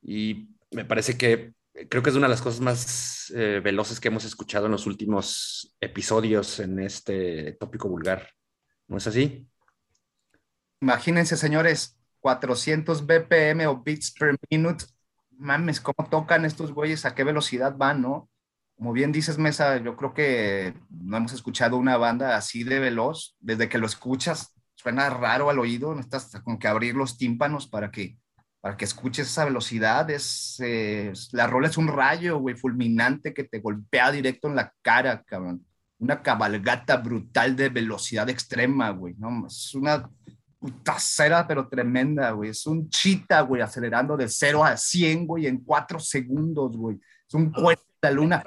Y 0.00 0.50
me 0.70 0.84
parece 0.84 1.18
que 1.18 1.54
creo 1.88 2.04
que 2.04 2.10
es 2.10 2.16
una 2.16 2.28
de 2.28 2.34
las 2.34 2.42
cosas 2.42 2.60
más 2.60 3.32
eh, 3.34 3.60
veloces 3.62 3.98
que 3.98 4.08
hemos 4.08 4.24
escuchado 4.24 4.66
en 4.66 4.72
los 4.72 4.86
últimos 4.86 5.74
episodios 5.80 6.60
en 6.60 6.78
este 6.78 7.54
tópico 7.54 7.88
vulgar. 7.88 8.30
¿No 8.86 8.98
es 8.98 9.08
así? 9.08 9.44
Imagínense, 10.80 11.36
señores, 11.36 11.98
400 12.20 13.04
BPM 13.04 13.66
o 13.66 13.82
bits 13.82 14.12
per 14.12 14.36
minute. 14.50 14.84
Mames, 15.38 15.80
¿cómo 15.80 16.08
tocan 16.08 16.44
estos 16.44 16.72
güeyes? 16.72 17.04
¿A 17.04 17.14
qué 17.14 17.24
velocidad 17.24 17.76
van, 17.76 18.02
no? 18.02 18.28
Como 18.76 18.92
bien 18.92 19.12
dices, 19.12 19.38
Mesa, 19.38 19.78
yo 19.78 19.96
creo 19.96 20.12
que 20.14 20.74
no 20.90 21.16
hemos 21.16 21.32
escuchado 21.32 21.76
una 21.76 21.96
banda 21.96 22.36
así 22.36 22.64
de 22.64 22.78
veloz. 22.78 23.36
Desde 23.40 23.68
que 23.68 23.78
lo 23.78 23.86
escuchas, 23.86 24.54
suena 24.74 25.08
raro 25.10 25.48
al 25.50 25.58
oído. 25.58 25.94
Necesitas 25.94 26.42
como 26.42 26.58
que 26.58 26.68
abrir 26.68 26.94
los 26.94 27.16
tímpanos 27.16 27.66
para 27.66 27.90
que, 27.90 28.18
para 28.60 28.76
que 28.76 28.84
escuches 28.84 29.28
esa 29.28 29.46
velocidad. 29.46 30.10
Es, 30.10 30.60
eh, 30.60 31.12
la 31.32 31.46
rola 31.46 31.68
es 31.68 31.78
un 31.78 31.88
rayo, 31.88 32.38
güey, 32.38 32.54
fulminante 32.54 33.32
que 33.32 33.44
te 33.44 33.60
golpea 33.60 34.12
directo 34.12 34.48
en 34.48 34.56
la 34.56 34.72
cara, 34.82 35.22
cabrón. 35.24 35.66
Una 35.98 36.22
cabalgata 36.22 36.98
brutal 36.98 37.56
de 37.56 37.70
velocidad 37.70 38.28
extrema, 38.28 38.90
güey. 38.90 39.14
¿no? 39.16 39.46
Es 39.46 39.74
una 39.74 40.10
putacera, 40.66 41.46
pero 41.46 41.68
tremenda, 41.68 42.30
güey. 42.32 42.50
Es 42.50 42.66
un 42.66 42.88
chita, 42.88 43.40
güey, 43.42 43.62
acelerando 43.62 44.16
de 44.16 44.28
0 44.28 44.64
a 44.64 44.76
100, 44.76 45.26
güey, 45.26 45.46
en 45.46 45.58
4 45.58 46.00
segundos, 46.00 46.76
güey. 46.76 46.98
Es 47.28 47.34
un 47.34 47.52
cohete 47.52 47.82
de 48.02 48.12
luna. 48.12 48.42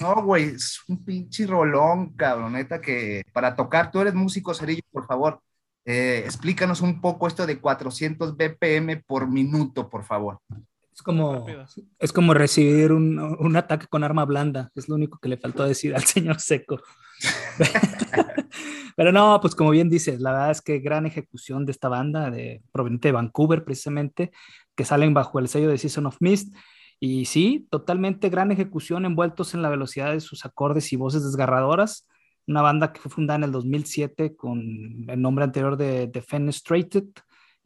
No, 0.00 0.22
güey, 0.22 0.44
es 0.44 0.80
un 0.88 1.04
pinche 1.04 1.46
rolón, 1.46 2.14
cabroneta, 2.14 2.80
que 2.80 3.24
para 3.32 3.56
tocar, 3.56 3.90
tú 3.90 4.00
eres 4.00 4.14
músico, 4.14 4.54
Cerillo, 4.54 4.82
por 4.92 5.06
favor. 5.06 5.40
Eh, 5.84 6.22
explícanos 6.24 6.80
un 6.80 7.00
poco 7.00 7.26
esto 7.26 7.44
de 7.44 7.60
400 7.60 8.36
BPM 8.36 9.02
por 9.06 9.28
minuto, 9.28 9.90
por 9.90 10.04
favor. 10.04 10.38
Es 10.94 11.02
como, 11.02 11.44
es 11.98 12.12
como 12.12 12.34
recibir 12.34 12.92
un, 12.92 13.18
un, 13.18 13.56
ataque 13.56 13.88
con 13.88 14.04
arma 14.04 14.24
blanda. 14.24 14.70
Es 14.76 14.88
lo 14.88 14.94
único 14.94 15.18
que 15.18 15.28
le 15.28 15.36
faltó 15.36 15.64
decir 15.64 15.94
al 15.94 16.04
señor 16.04 16.38
Seco. 16.40 16.80
Pero 18.96 19.10
no, 19.10 19.40
pues 19.40 19.56
como 19.56 19.70
bien 19.70 19.90
dices, 19.90 20.20
la 20.20 20.30
verdad 20.30 20.50
es 20.52 20.62
que 20.62 20.78
gran 20.78 21.04
ejecución 21.04 21.66
de 21.66 21.72
esta 21.72 21.88
banda, 21.88 22.30
de, 22.30 22.62
proveniente 22.70 23.08
de 23.08 23.12
Vancouver 23.12 23.64
precisamente, 23.64 24.30
que 24.76 24.84
salen 24.84 25.14
bajo 25.14 25.40
el 25.40 25.48
sello 25.48 25.68
de 25.68 25.78
Season 25.78 26.06
of 26.06 26.16
Mist. 26.20 26.54
Y 27.00 27.24
sí, 27.24 27.66
totalmente 27.70 28.30
gran 28.30 28.52
ejecución, 28.52 29.04
envueltos 29.04 29.52
en 29.52 29.62
la 29.62 29.70
velocidad 29.70 30.12
de 30.12 30.20
sus 30.20 30.44
acordes 30.44 30.92
y 30.92 30.96
voces 30.96 31.24
desgarradoras. 31.24 32.06
Una 32.46 32.62
banda 32.62 32.92
que 32.92 33.00
fue 33.00 33.10
fundada 33.10 33.38
en 33.38 33.44
el 33.44 33.52
2007 33.52 34.36
con 34.36 34.60
el 35.08 35.20
nombre 35.20 35.44
anterior 35.44 35.76
de 35.76 36.06
Defenestrated 36.06 37.06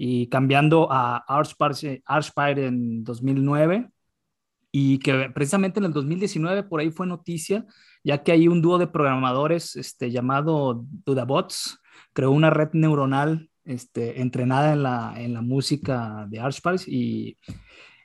y 0.01 0.29
cambiando 0.29 0.89
a 0.93 1.25
Archspire 1.27 2.67
en 2.67 3.03
2009 3.03 3.91
y 4.71 4.99
que 4.99 5.29
precisamente 5.35 5.81
en 5.81 5.87
el 5.87 5.93
2019 5.93 6.63
por 6.63 6.79
ahí 6.79 6.91
fue 6.91 7.07
noticia, 7.07 7.67
ya 8.05 8.23
que 8.23 8.31
hay 8.31 8.47
un 8.47 8.63
dúo 8.63 8.79
de 8.79 8.87
programadores 8.87 9.75
este, 9.75 10.13
llamado 10.13 10.87
Dudabots, 11.05 11.81
creó 12.13 12.31
una 12.31 12.49
red 12.49 12.69
neuronal 12.75 13.51
este, 13.65 14.21
entrenada 14.21 14.73
en 14.73 14.85
la, 14.85 15.15
en 15.17 15.35
la 15.35 15.43
música 15.43 16.27
de 16.31 16.39
Archspire 16.39 16.83
y, 16.87 17.37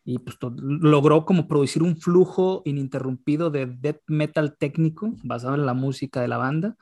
y 0.04 0.18
pues, 0.18 0.38
logró 0.42 1.26
como 1.26 1.48
producir 1.48 1.84
un 1.84 1.96
flujo 1.96 2.64
ininterrumpido 2.66 3.52
de 3.52 3.68
death 3.68 4.02
metal 4.08 4.58
técnico 4.58 5.14
basado 5.24 5.54
en 5.54 5.68
la 5.68 5.76
música 5.76 6.22
de 6.22 6.28
la 6.28 6.38
banda 6.38 6.76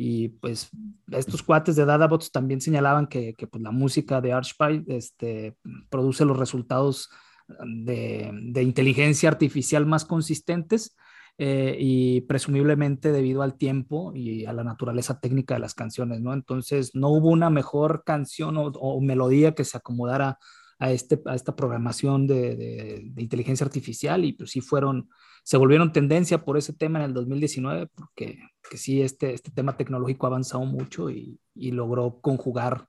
y 0.00 0.28
pues 0.28 0.70
estos 1.10 1.42
cuates 1.42 1.74
de 1.74 1.84
Dadabots 1.84 2.30
también 2.30 2.60
señalaban 2.60 3.08
que, 3.08 3.34
que 3.34 3.48
pues, 3.48 3.60
la 3.60 3.72
música 3.72 4.20
de 4.20 4.32
Archpie 4.32 4.84
este, 4.86 5.56
produce 5.90 6.24
los 6.24 6.38
resultados 6.38 7.10
de, 7.48 8.30
de 8.32 8.62
inteligencia 8.62 9.28
artificial 9.28 9.86
más 9.86 10.04
consistentes 10.04 10.96
eh, 11.36 11.76
y 11.80 12.20
presumiblemente 12.22 13.10
debido 13.10 13.42
al 13.42 13.58
tiempo 13.58 14.12
y 14.14 14.46
a 14.46 14.52
la 14.52 14.62
naturaleza 14.62 15.18
técnica 15.18 15.54
de 15.54 15.60
las 15.60 15.74
canciones, 15.74 16.20
¿no? 16.20 16.32
Entonces 16.32 16.94
no 16.94 17.08
hubo 17.08 17.30
una 17.30 17.50
mejor 17.50 18.04
canción 18.04 18.56
o, 18.56 18.66
o 18.66 19.00
melodía 19.00 19.56
que 19.56 19.64
se 19.64 19.78
acomodara 19.78 20.38
a, 20.78 20.90
este, 20.90 21.20
a 21.26 21.34
esta 21.34 21.56
programación 21.56 22.26
de, 22.26 23.12
inteligencia 23.16 23.64
artificial 23.64 24.24
y 24.24 24.32
pues 24.32 24.50
sí 24.50 24.60
fueron, 24.60 25.08
se 25.42 25.56
volvieron 25.56 25.92
tendencia 25.92 26.44
por 26.44 26.56
ese 26.56 26.72
tema 26.72 26.98
en 27.00 27.06
el 27.06 27.14
2019 27.14 27.88
porque 27.94 28.38
que 28.68 28.76
sí, 28.76 29.02
este, 29.02 29.32
este 29.32 29.50
tema 29.50 29.76
tecnológico 29.76 30.26
ha 30.26 30.30
avanzado 30.30 30.64
mucho 30.64 31.10
y, 31.10 31.40
logró 31.54 32.20
conjugar 32.20 32.86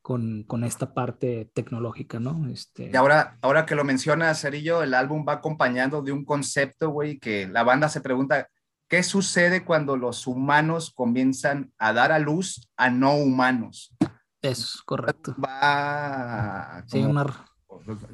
con, 0.00 0.46
esta 0.64 0.94
parte 0.94 1.50
tecnológica, 1.54 2.20
¿no? 2.20 2.48
Este... 2.48 2.90
Y 2.92 2.96
ahora, 2.96 3.38
ahora 3.40 3.66
que 3.66 3.74
lo 3.74 3.84
menciona 3.84 4.34
Cerillo, 4.34 4.82
el 4.82 4.94
álbum 4.94 5.24
va 5.26 5.34
acompañado 5.34 6.02
de 6.02 6.12
un 6.12 6.24
concepto, 6.24 6.90
güey, 6.90 7.18
que 7.18 7.48
la 7.48 7.62
banda 7.64 7.88
se 7.88 8.00
pregunta, 8.00 8.48
¿qué 8.88 9.02
sucede 9.02 9.64
cuando 9.64 9.96
los 9.96 10.26
humanos 10.26 10.92
comienzan 10.94 11.72
a 11.78 11.92
dar 11.92 12.12
a 12.12 12.18
luz 12.18 12.68
a 12.76 12.90
no 12.90 13.16
humanos? 13.16 13.94
Eso 14.42 14.76
es 14.76 14.82
correcto. 14.82 15.36
Va 15.42 16.82
sí, 16.86 16.98
una... 16.98 17.24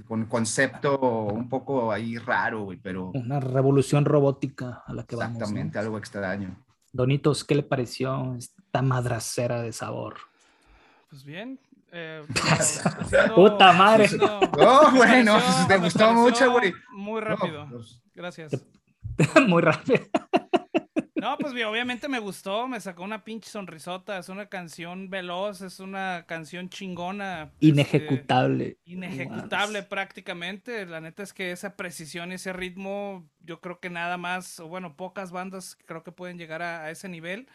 con 0.06 0.26
concepto 0.26 0.98
un 0.98 1.48
poco 1.48 1.90
ahí 1.90 2.18
raro, 2.18 2.64
güey, 2.64 2.78
pero... 2.78 3.10
Una 3.14 3.40
revolución 3.40 4.04
robótica 4.04 4.82
a 4.86 4.92
la 4.92 5.04
que 5.04 5.16
vamos. 5.16 5.36
Exactamente, 5.38 5.78
¿no? 5.78 5.84
algo 5.84 5.98
extraño. 5.98 6.54
Donitos, 6.92 7.44
¿qué 7.44 7.54
le 7.54 7.62
pareció 7.62 8.34
esta 8.34 8.82
madracera 8.82 9.62
de 9.62 9.72
sabor? 9.72 10.16
Pues 11.08 11.24
bien. 11.24 11.58
Eh, 11.90 12.26
haciendo, 12.42 13.34
Puta 13.34 13.72
madre. 13.72 14.04
Haciendo, 14.04 14.40
oh, 14.58 14.90
bueno, 14.94 15.32
pareció, 15.32 15.66
te 15.68 15.76
gustó 15.78 16.12
mucho, 16.12 16.52
güey. 16.52 16.74
Muy 16.92 17.20
rápido. 17.20 17.64
No, 17.66 17.76
pues, 17.76 18.02
Gracias. 18.14 18.52
muy 19.46 19.62
rápido. 19.62 20.00
No, 21.20 21.36
pues 21.38 21.52
obviamente 21.52 22.08
me 22.08 22.18
gustó, 22.18 22.68
me 22.68 22.80
sacó 22.80 23.02
una 23.02 23.24
pinche 23.24 23.50
sonrisota, 23.50 24.18
es 24.18 24.28
una 24.28 24.46
canción 24.46 25.10
veloz, 25.10 25.62
es 25.62 25.80
una 25.80 26.24
canción 26.26 26.68
chingona. 26.68 27.50
Inejecutable. 27.60 28.68
Este, 28.68 28.92
inejecutable 28.92 29.82
prácticamente, 29.82 30.86
la 30.86 31.00
neta 31.00 31.22
es 31.22 31.32
que 31.32 31.50
esa 31.50 31.76
precisión, 31.76 32.32
ese 32.32 32.52
ritmo, 32.52 33.28
yo 33.40 33.60
creo 33.60 33.80
que 33.80 33.90
nada 33.90 34.16
más, 34.16 34.60
o 34.60 34.68
bueno, 34.68 34.96
pocas 34.96 35.32
bandas 35.32 35.76
creo 35.86 36.04
que 36.04 36.12
pueden 36.12 36.38
llegar 36.38 36.62
a, 36.62 36.84
a 36.84 36.90
ese 36.90 37.08
nivel. 37.08 37.48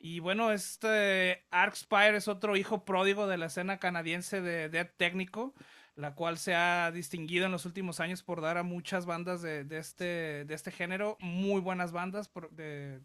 Y 0.00 0.20
bueno, 0.20 0.52
este 0.52 1.44
Arcspire 1.50 2.16
es 2.16 2.28
otro 2.28 2.56
hijo 2.56 2.84
pródigo 2.84 3.26
de 3.26 3.36
la 3.36 3.46
escena 3.46 3.78
canadiense 3.78 4.40
de 4.40 4.68
death 4.68 4.92
técnico, 4.96 5.54
la 5.98 6.14
cual 6.14 6.38
se 6.38 6.54
ha 6.54 6.92
distinguido 6.92 7.46
en 7.46 7.52
los 7.52 7.66
últimos 7.66 7.98
años 7.98 8.22
por 8.22 8.40
dar 8.40 8.56
a 8.56 8.62
muchas 8.62 9.04
bandas 9.04 9.42
de, 9.42 9.64
de 9.64 9.78
este, 9.78 10.44
de 10.44 10.54
este 10.54 10.70
género, 10.70 11.16
muy 11.18 11.60
buenas 11.60 11.90
bandas. 11.90 12.28
Por, 12.28 12.50
de, 12.52 13.00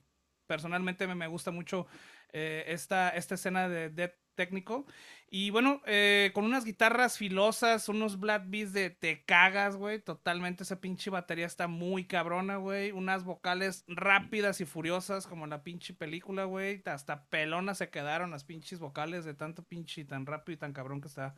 personalmente 0.45 1.07
me, 1.07 1.15
me, 1.15 1.25
gusta 1.25 1.49
mucho 1.49 1.87
eh, 2.31 2.65
esta, 2.67 3.09
esta 3.09 3.33
escena 3.33 3.67
de 3.67 3.89
death 3.89 4.13
técnico. 4.35 4.85
Y 5.27 5.49
bueno, 5.49 5.81
eh, 5.87 6.29
con 6.35 6.45
unas 6.45 6.65
guitarras 6.65 7.17
filosas, 7.17 7.89
unos 7.89 8.19
black 8.19 8.43
beats 8.45 8.73
de 8.73 8.91
te 8.91 9.23
cagas, 9.23 9.75
güey. 9.75 9.99
Totalmente 9.99 10.61
esa 10.61 10.79
pinche 10.79 11.09
batería 11.09 11.47
está 11.47 11.67
muy 11.67 12.05
cabrona, 12.05 12.57
güey. 12.57 12.91
Unas 12.91 13.23
vocales 13.23 13.85
rápidas 13.87 14.61
y 14.61 14.65
furiosas 14.65 15.25
como 15.25 15.45
en 15.45 15.49
la 15.49 15.63
pinche 15.63 15.95
película, 15.95 16.43
güey. 16.43 16.83
Hasta 16.85 17.25
pelonas 17.25 17.79
se 17.79 17.89
quedaron 17.89 18.29
las 18.29 18.43
pinches 18.43 18.77
vocales 18.77 19.25
de 19.25 19.33
tanto 19.33 19.63
pinche 19.63 20.05
tan 20.05 20.27
rápido 20.27 20.53
y 20.53 20.59
tan 20.59 20.73
cabrón 20.73 21.01
que 21.01 21.07
está. 21.07 21.33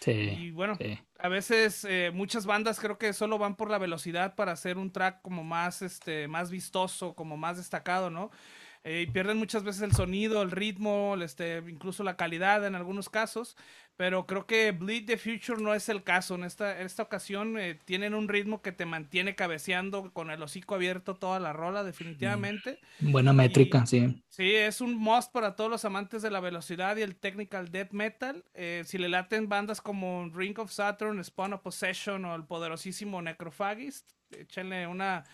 Sí, 0.00 0.12
y 0.12 0.50
bueno, 0.52 0.76
sí. 0.76 0.98
a 1.18 1.28
veces 1.28 1.84
eh, 1.84 2.10
muchas 2.14 2.46
bandas 2.46 2.78
creo 2.80 2.98
que 2.98 3.12
solo 3.12 3.38
van 3.38 3.56
por 3.56 3.70
la 3.70 3.78
velocidad 3.78 4.34
para 4.34 4.52
hacer 4.52 4.78
un 4.78 4.92
track 4.92 5.22
como 5.22 5.44
más, 5.44 5.82
este, 5.82 6.28
más 6.28 6.50
vistoso, 6.50 7.14
como 7.14 7.36
más 7.36 7.56
destacado, 7.56 8.10
¿no? 8.10 8.30
Eh, 8.84 9.02
y 9.02 9.10
pierden 9.10 9.36
muchas 9.38 9.64
veces 9.64 9.82
el 9.82 9.92
sonido, 9.92 10.40
el 10.42 10.50
ritmo, 10.52 11.16
este, 11.20 11.58
incluso 11.66 12.04
la 12.04 12.16
calidad 12.16 12.64
en 12.64 12.74
algunos 12.74 13.08
casos. 13.08 13.56
Pero 13.98 14.28
creo 14.28 14.46
que 14.46 14.70
Bleed 14.70 15.06
the 15.06 15.18
Future 15.18 15.60
no 15.60 15.74
es 15.74 15.88
el 15.88 16.04
caso. 16.04 16.36
En 16.36 16.44
esta, 16.44 16.78
en 16.78 16.86
esta 16.86 17.02
ocasión 17.02 17.58
eh, 17.58 17.76
tienen 17.84 18.14
un 18.14 18.28
ritmo 18.28 18.62
que 18.62 18.70
te 18.70 18.86
mantiene 18.86 19.34
cabeceando 19.34 20.12
con 20.12 20.30
el 20.30 20.40
hocico 20.40 20.76
abierto 20.76 21.16
toda 21.16 21.40
la 21.40 21.52
rola, 21.52 21.82
definitivamente. 21.82 22.78
Buena 23.00 23.32
métrica, 23.32 23.82
y, 23.82 23.86
sí. 23.88 24.22
Sí, 24.28 24.54
es 24.54 24.80
un 24.80 24.96
must 24.96 25.32
para 25.32 25.56
todos 25.56 25.68
los 25.68 25.84
amantes 25.84 26.22
de 26.22 26.30
la 26.30 26.38
velocidad 26.38 26.96
y 26.96 27.02
el 27.02 27.16
technical 27.16 27.72
death 27.72 27.90
metal. 27.90 28.44
Eh, 28.54 28.84
si 28.86 28.98
le 28.98 29.08
laten 29.08 29.48
bandas 29.48 29.80
como 29.80 30.30
Ring 30.32 30.56
of 30.60 30.70
Saturn, 30.70 31.22
Spawn 31.24 31.54
of 31.54 31.62
Possession 31.62 32.24
o 32.24 32.36
el 32.36 32.44
poderosísimo 32.44 33.20
Necrophagist, 33.20 34.12
échenle 34.30 34.86
una 34.86 35.24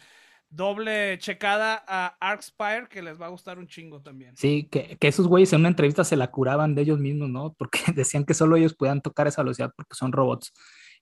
doble 0.55 1.19
checada 1.19 1.85
a 1.87 2.17
Arcspire 2.21 2.89
que 2.89 3.03
les 3.03 3.21
va 3.21 3.27
a 3.27 3.31
gustar 3.31 3.59
un 3.59 3.67
chingo 3.67 4.01
también. 4.01 4.37
Sí, 4.37 4.69
que, 4.71 4.97
que, 4.99 5.09
esos 5.09 5.27
güeyes 5.27 5.53
en 5.53 5.61
una 5.61 5.69
entrevista 5.69 6.05
se 6.05 6.17
la 6.17 6.31
curaban 6.31 6.75
de 6.75 6.83
ellos 6.83 6.99
mismos, 6.99 7.29
¿no? 7.29 7.55
Porque 7.55 7.79
decían 7.95 8.25
que 8.25 8.35
solo 8.35 8.57
ellos 8.57 8.75
podían 8.75 9.01
tocar 9.01 9.27
esa 9.27 9.43
velocidad 9.43 9.73
porque 9.77 9.95
son 9.95 10.13
robots. 10.13 10.53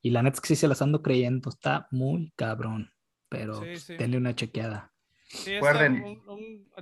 Y 0.01 0.11
la 0.11 0.23
neta 0.23 0.35
es 0.35 0.41
que 0.41 0.49
sí 0.49 0.57
se 0.57 0.69
las 0.69 0.83
ando 0.83 1.03
creyendo, 1.03 1.49
está 1.49 1.87
muy 1.91 2.33
cabrón. 2.37 2.93
pero 3.29 3.61
pues, 3.61 3.87
denle 3.87 4.17
una 4.17 4.35
chequeada. 4.35 4.93
Sí, 5.29 5.53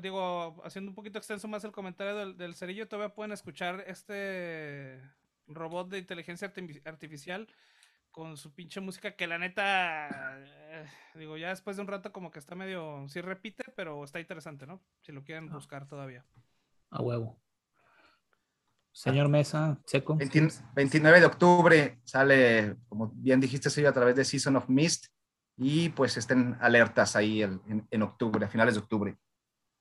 digo, 0.02 0.60
haciendo 0.64 0.90
un 0.90 0.94
poquito 0.96 1.18
extenso 1.18 1.46
más 1.46 1.62
el 1.62 1.70
comentario 1.70 2.16
del, 2.16 2.36
del, 2.36 2.54
cerillo, 2.54 2.88
todavía 2.88 3.14
pueden 3.14 3.30
escuchar 3.30 3.84
este 3.86 5.00
robot 5.46 5.88
de 5.88 5.98
inteligencia 5.98 6.52
artificial 6.84 7.46
con 8.10 8.36
su 8.36 8.52
pinche 8.52 8.80
música 8.80 9.16
que 9.16 9.26
la 9.26 9.38
neta, 9.38 10.08
eh, 10.38 10.86
digo, 11.14 11.36
ya 11.36 11.48
después 11.48 11.76
de 11.76 11.82
un 11.82 11.88
rato 11.88 12.12
como 12.12 12.30
que 12.30 12.38
está 12.38 12.54
medio, 12.54 13.08
sí 13.08 13.20
repite, 13.20 13.64
pero 13.76 14.02
está 14.04 14.20
interesante, 14.20 14.66
¿no? 14.66 14.82
Si 15.00 15.12
lo 15.12 15.24
quieren 15.24 15.48
ah. 15.50 15.54
buscar 15.54 15.86
todavía. 15.86 16.24
A 16.90 17.02
huevo. 17.02 17.40
Señor 18.92 19.28
Mesa, 19.28 19.80
Seco. 19.86 20.16
29 20.16 21.20
de 21.20 21.26
octubre 21.26 22.00
sale, 22.04 22.76
como 22.88 23.12
bien 23.14 23.40
dijiste, 23.40 23.86
a 23.86 23.92
través 23.92 24.16
de 24.16 24.24
Season 24.24 24.56
of 24.56 24.68
Mist 24.68 25.06
y 25.56 25.90
pues 25.90 26.16
estén 26.16 26.56
alertas 26.60 27.14
ahí 27.16 27.42
en, 27.42 28.02
octubre, 28.02 28.44
a 28.44 28.48
finales 28.48 28.74
de 28.74 28.80
octubre. 28.80 29.16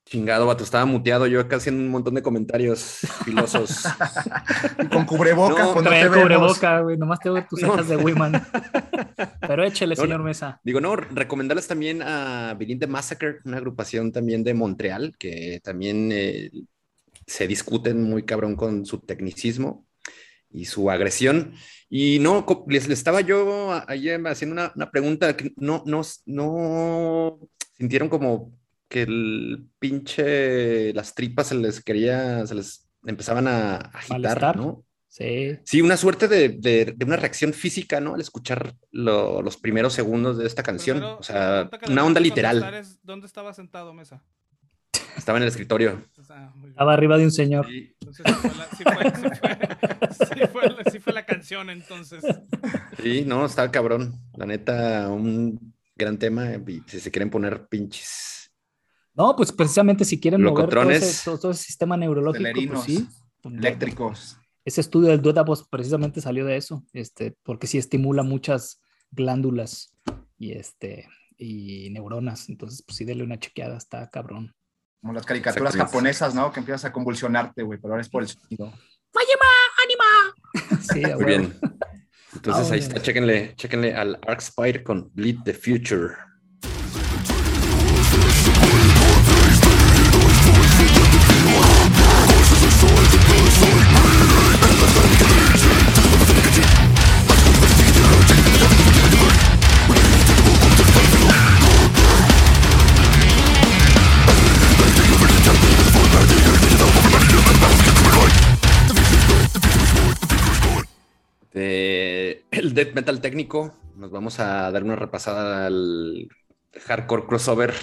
Chingado, 0.09 0.47
vato, 0.47 0.63
estaba 0.63 0.85
muteado 0.85 1.27
yo 1.27 1.39
acá 1.39 1.57
haciendo 1.57 1.83
un 1.83 1.89
montón 1.89 2.15
de 2.15 2.23
comentarios 2.23 3.01
filosos. 3.23 3.83
con 4.91 5.05
cubreboca, 5.05 5.65
no, 5.65 5.73
con 5.75 5.85
cubreboca, 5.85 6.79
güey, 6.79 6.97
nomás 6.97 7.19
te 7.19 7.29
veo 7.29 7.45
tus 7.47 7.59
cejas 7.59 7.87
de 7.87 7.95
Wiman. 7.95 8.43
Pero 9.39 9.63
échale, 9.63 9.95
señor 9.95 10.23
Mesa. 10.23 10.59
Digo, 10.63 10.81
no, 10.81 10.95
recomendarles 10.95 11.67
también 11.67 12.01
a 12.01 12.55
Begin 12.57 12.79
the 12.79 12.87
Massacre, 12.87 13.37
una 13.45 13.57
agrupación 13.57 14.11
también 14.11 14.43
de 14.43 14.55
Montreal, 14.55 15.15
que 15.19 15.61
también 15.63 16.09
eh, 16.11 16.49
se 17.27 17.45
discuten 17.45 18.01
muy 18.01 18.23
cabrón 18.23 18.55
con 18.55 18.87
su 18.87 18.97
tecnicismo 19.01 19.85
y 20.49 20.65
su 20.65 20.89
agresión. 20.89 21.53
Y 21.87 22.17
no, 22.17 22.47
les, 22.67 22.89
estaba 22.89 23.21
yo 23.21 23.79
ayer 23.87 24.19
haciendo 24.25 24.53
una, 24.53 24.73
una, 24.75 24.89
pregunta 24.89 25.37
que 25.37 25.53
no, 25.55 25.83
no, 25.85 26.01
no 26.25 27.39
sintieron 27.77 28.09
como 28.09 28.58
que 28.89 29.04
el 29.04 29.69
pinche, 29.80 30.93
las 30.93 31.13
tripas 31.15 31.47
se 31.47 31.56
les 31.56 31.82
quería, 31.82 32.45
se 32.47 32.56
les 32.56 32.89
empezaban 33.06 33.47
a 33.47 33.75
agitar, 33.78 34.58
¿no? 34.58 34.84
Sí. 35.08 35.58
Sí, 35.63 35.82
una 35.82 35.97
suerte 35.97 36.28
de, 36.28 36.49
de, 36.49 36.95
una 37.06 37.15
reacción 37.15 37.54
física, 37.54 37.99
¿no? 37.99 38.15
Al 38.15 38.21
escuchar 38.21 38.75
los 38.91 39.58
primeros 39.58 39.93
segundos 39.93 40.38
de 40.38 40.45
esta 40.45 40.63
canción. 40.63 41.02
o 41.04 41.23
sea, 41.23 41.69
una 41.88 42.04
onda 42.04 42.19
literal. 42.19 42.86
¿Dónde 43.02 43.28
estaba 43.28 43.54
sentado, 43.54 43.93
Mesa? 43.93 44.23
Estaba 45.17 45.38
en 45.38 45.43
el 45.43 45.49
escritorio. 45.49 46.04
Estaba 46.17 46.93
arriba 46.93 47.17
de 47.17 47.25
un 47.25 47.32
señor. 47.32 47.67
Sí. 47.67 47.95
fue, 51.02 51.13
la, 51.13 51.25
canción 51.25 51.69
entonces. 51.69 52.23
Sí, 53.02 53.23
no, 53.25 53.45
está 53.45 53.69
cabrón. 53.71 54.15
La 54.38 54.45
neta, 54.45 55.10
un 55.10 55.73
gran 55.95 56.17
tema. 56.17 56.54
si 56.88 56.99
se 56.99 57.12
quieren 57.12 57.30
poner 57.30 57.67
pinches. 57.67 58.38
No, 59.13 59.35
pues 59.35 59.51
precisamente 59.51 60.05
si 60.05 60.19
quieren 60.19 60.41
mover 60.43 60.69
todo 60.69 60.89
ese, 60.91 61.37
todo, 61.37 61.53
sistema 61.53 61.97
neurológico, 61.97 62.49
pues 62.73 62.83
sí. 62.83 63.07
Eléctricos. 63.43 64.37
Ese 64.65 64.81
estudio 64.81 65.09
del 65.09 65.21
Duodapos 65.21 65.67
precisamente 65.67 66.21
salió 66.21 66.45
de 66.45 66.57
eso, 66.57 66.83
este, 66.93 67.35
porque 67.43 67.67
sí 67.67 67.77
estimula 67.77 68.23
muchas 68.23 68.81
glándulas 69.11 69.95
y 70.37 70.51
este 70.51 71.07
y 71.37 71.89
neuronas. 71.91 72.49
Entonces, 72.49 72.83
pues 72.85 72.97
sí, 72.97 73.05
dele 73.05 73.23
una 73.23 73.39
chequeada, 73.39 73.77
está 73.77 74.09
cabrón. 74.09 74.53
Como 75.01 75.13
las 75.13 75.25
caricaturas 75.25 75.75
japonesas, 75.75 76.35
¿no? 76.35 76.51
Que 76.51 76.59
empiezas 76.59 76.85
a 76.85 76.91
convulsionarte, 76.91 77.63
güey, 77.63 77.79
pero 77.79 77.93
ahora 77.93 78.01
es 78.01 78.09
por 78.09 78.21
el 78.21 78.29
sonido. 78.29 78.71
¡Mayema! 79.13 79.45
¡Anima! 79.83 80.79
Sí, 80.93 81.01
Muy 81.15 81.25
bien. 81.25 81.59
Entonces 82.33 82.71
ahí 82.71 82.79
está, 82.79 83.01
chéquenle, 83.01 83.55
chéquenle 83.55 83.95
al 83.95 84.19
Arc 84.27 84.41
Spider 84.41 84.83
con 84.83 85.09
Bleed 85.13 85.39
the 85.45 85.53
Future. 85.53 86.15
El 112.69 112.75
death 112.75 112.93
metal 112.93 113.19
técnico, 113.19 113.73
nos 113.95 114.12
vamos 114.12 114.39
a 114.39 114.69
dar 114.69 114.84
una 114.84 114.95
repasada 114.95 115.65
al 115.65 116.29
hardcore 116.86 117.25
crossover 117.25 117.73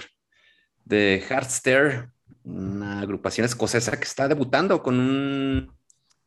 de 0.85 1.25
Hardstare, 1.29 2.11
una 2.45 3.01
agrupación 3.01 3.47
escocesa 3.47 3.97
que 3.97 4.05
está 4.05 4.29
debutando 4.29 4.85
con 4.85 5.01
un 5.01 5.73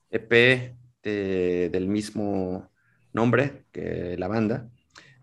EP 0.09 0.75
del 1.01 1.87
mismo 1.87 2.69
nombre 3.13 3.63
que 3.71 4.17
la 4.17 4.27
banda. 4.27 4.69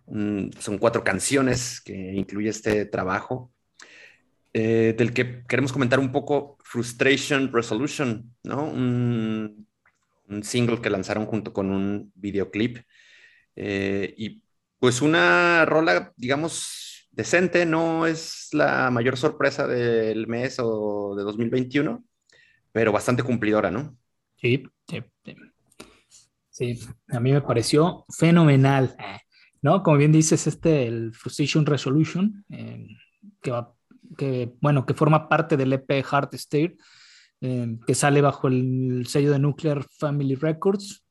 son 0.07 0.79
cuatro 0.81 1.05
canciones 1.05 1.83
que 1.83 2.15
incluye 2.15 2.49
este 2.49 2.87
trabajo, 2.87 3.53
eh, 4.55 4.95
del 4.97 5.13
que 5.13 5.45
queremos 5.47 5.75
comentar 5.75 5.99
un 5.99 6.11
poco 6.11 6.57
Frustration 6.65 7.53
Resolution, 7.53 8.35
¿no? 8.45 8.65
Un 8.65 9.67
single 10.43 10.81
que 10.81 10.89
lanzaron 10.89 11.27
junto 11.27 11.53
con 11.53 11.71
un 11.71 12.11
videoclip. 12.15 12.79
Eh, 13.57 14.15
y 14.17 14.43
pues 14.79 15.03
una 15.03 15.65
rola, 15.65 16.13
digamos, 16.17 17.09
decente, 17.11 17.65
no 17.67 18.07
es 18.07 18.49
la 18.53 18.91
mayor 18.91 19.17
sorpresa 19.17 19.67
del 19.67 20.27
mes 20.27 20.59
o 20.61 21.15
de 21.17 21.25
2021, 21.25 22.05
pero 22.73 22.93
bastante 22.93 23.23
cumplidora, 23.23 23.71
¿no? 23.71 23.97
Sí, 24.37 24.63
sí, 24.87 25.03
sí. 26.51 26.79
a 27.09 27.19
mí 27.19 27.33
me 27.33 27.41
pareció 27.41 28.05
fenomenal, 28.11 28.95
¿no? 29.63 29.83
Como 29.83 29.97
bien 29.97 30.13
dices, 30.13 30.47
este, 30.47 30.87
el 30.87 31.15
Frustration 31.15 31.65
Resolution, 31.65 32.45
eh, 32.51 32.87
que 33.41 33.51
va, 33.51 33.75
que, 34.19 34.53
bueno, 34.61 34.85
que 34.85 34.93
forma 34.93 35.29
parte 35.29 35.57
del 35.57 35.73
EP 35.73 36.05
Heart 36.05 36.35
State, 36.35 36.77
eh, 37.41 37.79
que 37.87 37.95
sale 37.95 38.21
bajo 38.21 38.49
el 38.49 39.07
sello 39.07 39.33
de 39.33 39.39
Nuclear 39.39 39.85
Family 39.99 40.35
Records. 40.35 41.06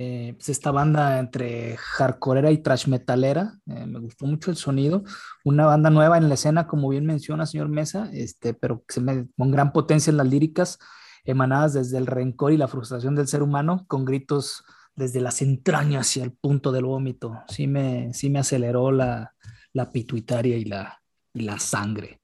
Eh, 0.00 0.34
pues 0.36 0.48
esta 0.48 0.70
banda 0.70 1.18
entre 1.18 1.76
hardcoreera 1.76 2.52
y 2.52 2.58
trash 2.58 2.86
metalera, 2.86 3.58
eh, 3.66 3.84
me 3.84 3.98
gustó 3.98 4.26
mucho 4.26 4.52
el 4.52 4.56
sonido, 4.56 5.02
una 5.44 5.66
banda 5.66 5.90
nueva 5.90 6.16
en 6.16 6.28
la 6.28 6.34
escena, 6.34 6.68
como 6.68 6.88
bien 6.88 7.04
menciona 7.04 7.46
señor 7.46 7.68
Mesa, 7.68 8.08
este, 8.12 8.54
pero 8.54 8.84
se 8.86 9.00
me, 9.00 9.26
con 9.36 9.50
gran 9.50 9.72
potencia 9.72 10.12
en 10.12 10.18
las 10.18 10.28
líricas, 10.28 10.78
emanadas 11.24 11.72
desde 11.72 11.98
el 11.98 12.06
rencor 12.06 12.52
y 12.52 12.56
la 12.56 12.68
frustración 12.68 13.16
del 13.16 13.26
ser 13.26 13.42
humano, 13.42 13.86
con 13.88 14.04
gritos 14.04 14.62
desde 14.94 15.20
las 15.20 15.42
entrañas 15.42 16.16
y 16.16 16.20
el 16.20 16.30
punto 16.30 16.70
del 16.70 16.84
vómito. 16.84 17.42
Sí 17.48 17.66
me, 17.66 18.14
sí 18.14 18.30
me 18.30 18.38
aceleró 18.38 18.92
la, 18.92 19.34
la 19.72 19.90
pituitaria 19.90 20.56
y 20.58 20.64
la, 20.64 21.02
y 21.34 21.40
la 21.40 21.58
sangre. 21.58 22.20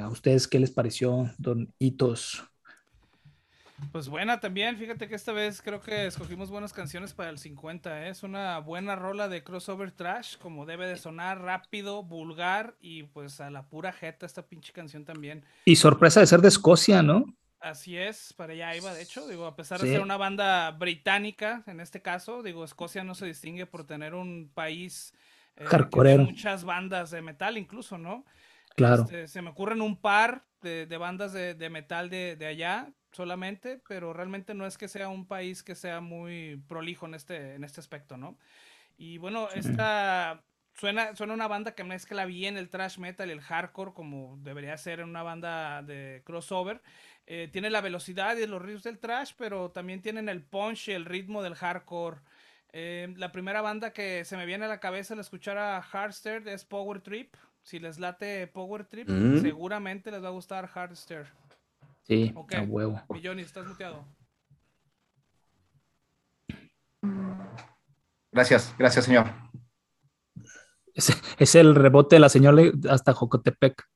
¿A 0.00 0.08
ustedes 0.08 0.48
qué 0.48 0.58
les 0.58 0.72
pareció, 0.72 1.30
don 1.38 1.72
Hitos? 1.78 2.49
Pues 3.92 4.08
buena 4.08 4.40
también, 4.40 4.76
fíjate 4.76 5.08
que 5.08 5.14
esta 5.14 5.32
vez 5.32 5.62
creo 5.62 5.80
que 5.80 6.06
escogimos 6.06 6.50
buenas 6.50 6.72
canciones 6.72 7.12
para 7.12 7.30
el 7.30 7.38
50, 7.38 8.06
¿eh? 8.06 8.10
es 8.10 8.22
una 8.22 8.58
buena 8.58 8.94
rola 8.94 9.28
de 9.28 9.42
crossover 9.42 9.90
trash, 9.90 10.36
como 10.36 10.66
debe 10.66 10.86
de 10.86 10.96
sonar 10.96 11.40
rápido, 11.40 12.02
vulgar 12.02 12.76
y 12.80 13.04
pues 13.04 13.40
a 13.40 13.50
la 13.50 13.66
pura 13.66 13.92
jeta 13.92 14.26
esta 14.26 14.46
pinche 14.46 14.72
canción 14.72 15.04
también. 15.04 15.44
Y 15.64 15.76
sorpresa 15.76 16.20
de 16.20 16.26
ser 16.26 16.40
de 16.40 16.48
Escocia, 16.48 17.02
¿no? 17.02 17.24
Así 17.60 17.96
es, 17.96 18.32
para 18.32 18.54
allá 18.54 18.74
iba, 18.74 18.94
de 18.94 19.02
hecho, 19.02 19.28
digo, 19.28 19.46
a 19.46 19.54
pesar 19.54 19.80
de 19.80 19.88
ser 19.88 20.00
una 20.00 20.16
banda 20.16 20.70
británica, 20.70 21.62
en 21.66 21.80
este 21.80 22.00
caso, 22.00 22.42
digo, 22.42 22.64
Escocia 22.64 23.04
no 23.04 23.14
se 23.14 23.26
distingue 23.26 23.66
por 23.66 23.84
tener 23.84 24.14
un 24.14 24.50
país 24.54 25.12
eh, 25.56 25.64
Hardcore. 25.66 26.16
muchas 26.18 26.64
bandas 26.64 27.10
de 27.10 27.20
metal 27.20 27.58
incluso, 27.58 27.98
¿no? 27.98 28.24
Claro. 28.76 29.02
Este, 29.02 29.28
se 29.28 29.42
me 29.42 29.50
ocurren 29.50 29.82
un 29.82 30.00
par 30.00 30.46
de, 30.62 30.86
bandas 30.96 31.32
de, 31.32 31.70
metal 31.70 32.08
de, 32.08 32.36
de, 32.36 32.46
allá 32.46 32.90
solamente, 33.12 33.80
pero 33.88 34.12
realmente 34.12 34.54
no 34.54 34.66
es 34.66 34.78
que 34.78 34.88
sea 34.88 35.08
un 35.08 35.26
país 35.26 35.62
que 35.62 35.74
sea 35.74 36.00
muy 36.00 36.62
prolijo 36.68 37.06
en 37.06 37.14
este, 37.14 37.54
en 37.54 37.64
este 37.64 37.80
aspecto, 37.80 38.16
¿no? 38.16 38.36
Y 38.96 39.18
bueno, 39.18 39.48
esta 39.54 40.42
suena, 40.74 41.14
suena 41.16 41.34
una 41.34 41.48
banda 41.48 41.74
que 41.74 41.84
mezcla 41.84 42.24
bien 42.24 42.56
el 42.56 42.68
thrash 42.68 42.98
metal 42.98 43.28
y 43.28 43.32
el 43.32 43.40
hardcore, 43.40 43.92
como 43.92 44.38
debería 44.42 44.76
ser 44.76 45.00
en 45.00 45.08
una 45.08 45.22
banda 45.22 45.82
de 45.82 46.22
crossover. 46.24 46.82
Eh, 47.26 47.48
tiene 47.52 47.70
la 47.70 47.80
velocidad 47.80 48.36
y 48.36 48.46
los 48.46 48.60
ritmos 48.60 48.82
del 48.82 48.98
thrash, 48.98 49.32
pero 49.36 49.70
también 49.70 50.02
tienen 50.02 50.28
el 50.28 50.42
punch 50.42 50.88
y 50.88 50.92
el 50.92 51.04
ritmo 51.04 51.42
del 51.42 51.54
hardcore. 51.54 52.18
Eh, 52.72 53.12
la 53.16 53.32
primera 53.32 53.62
banda 53.62 53.92
que 53.92 54.24
se 54.24 54.36
me 54.36 54.46
viene 54.46 54.64
a 54.64 54.68
la 54.68 54.80
cabeza 54.80 55.14
al 55.14 55.20
escuchar 55.20 55.58
a 55.58 55.82
Hardster 55.82 56.46
es 56.48 56.64
Power 56.64 57.00
Trip. 57.00 57.34
Si 57.62 57.78
les 57.78 57.98
late 57.98 58.46
Power 58.46 58.84
Trip, 58.84 59.08
mm. 59.08 59.40
seguramente 59.40 60.10
les 60.10 60.22
va 60.22 60.28
a 60.28 60.32
gustar 60.32 60.66
Hardster. 60.66 61.26
Sí, 62.10 62.34
a 62.56 62.62
huevo. 62.62 63.00
Milloni, 63.08 63.42
estás 63.42 63.64
muteado. 63.64 64.04
Gracias, 68.32 68.74
gracias, 68.76 69.04
señor. 69.04 69.26
Es, 71.38 71.54
el 71.54 71.76
rebote 71.76 72.16
de 72.16 72.20
la 72.20 72.28
señora 72.28 72.64
hasta 72.88 73.12
Jocotepec. 73.12 73.88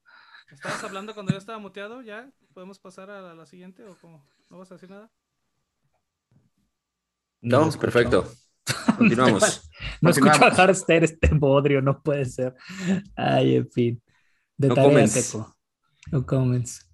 ¿Estabas 0.49 0.85
hablando 0.85 1.13
cuando 1.15 1.33
yo 1.33 1.39
estaba 1.39 1.59
muteado? 1.59 2.03
¿Ya? 2.03 2.31
¿Podemos 2.53 2.79
pasar 2.79 3.11
a 3.11 3.35
la, 3.35 3.47
siguiente 3.47 3.85
o 3.85 3.99
cómo? 4.01 4.25
¿No 4.49 4.59
vas 4.59 4.71
a 4.71 4.75
decir 4.77 4.91
nada? 4.91 5.11
No, 7.41 7.69
perfecto. 7.73 8.33
Continuamos. 8.97 9.69
no 10.01 10.11
escucho 10.11 10.45
a 10.45 10.51
Harster 10.51 11.03
este 11.03 11.35
bodrio, 11.35 11.83
no 11.83 12.01
puede 12.01 12.27
ser. 12.27 12.55
Ay, 13.17 13.57
en 13.57 13.69
fin. 13.73 14.03
De 14.57 14.69
no 14.69 14.77
comments. 14.77 15.37
No 16.13 16.25
comments. 16.25 16.94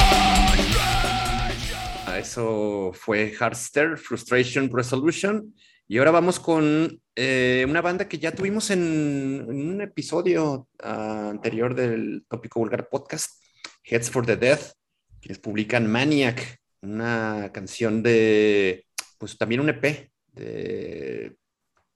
Eso 2.21 2.91
fue 2.93 3.31
Hardster, 3.31 3.97
Frustration 3.97 4.69
Resolution. 4.71 5.55
Y 5.87 5.97
ahora 5.97 6.11
vamos 6.11 6.39
con 6.39 7.01
eh, 7.15 7.65
una 7.67 7.81
banda 7.81 8.07
que 8.07 8.19
ya 8.19 8.31
tuvimos 8.31 8.69
en, 8.69 9.43
un 9.49 9.81
episodio 9.81 10.67
ah, 10.83 11.29
anterior 11.31 11.73
del 11.73 12.23
Tópico 12.29 12.59
Vulgar 12.59 12.87
Podcast, 12.89 13.41
Heads 13.83 14.11
for 14.11 14.23
the 14.23 14.37
Death, 14.37 14.73
quienes 15.19 15.39
publican 15.39 15.91
Maniac, 15.91 16.59
una 16.81 17.49
canción 17.51 18.03
de, 18.03 18.85
pues 19.17 19.39
también 19.39 19.61
un 19.61 19.69
EP, 19.69 20.11
de, 20.33 21.35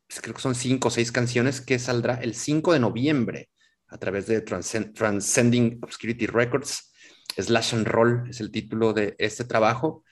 pues, 0.07 0.21
creo 0.21 0.33
que 0.33 0.41
son 0.41 0.55
cinco 0.55 0.88
o 0.88 0.91
seis 0.91 1.11
canciones 1.11 1.61
que 1.61 1.77
saldrá 1.77 2.15
el 2.15 2.33
5 2.33 2.73
de 2.73 2.79
noviembre 2.79 3.49
a 3.89 3.99
través 3.99 4.25
de 4.25 4.41
Transcending 4.41 5.77
Obscurity 5.83 6.25
Records. 6.25 6.91
Slash 7.38 7.75
and 7.75 7.88
Roll 7.88 8.27
es 8.29 8.39
el 8.39 8.49
título 8.49 8.91
de 8.91 9.15
este 9.19 9.43
trabajo. 9.43 10.03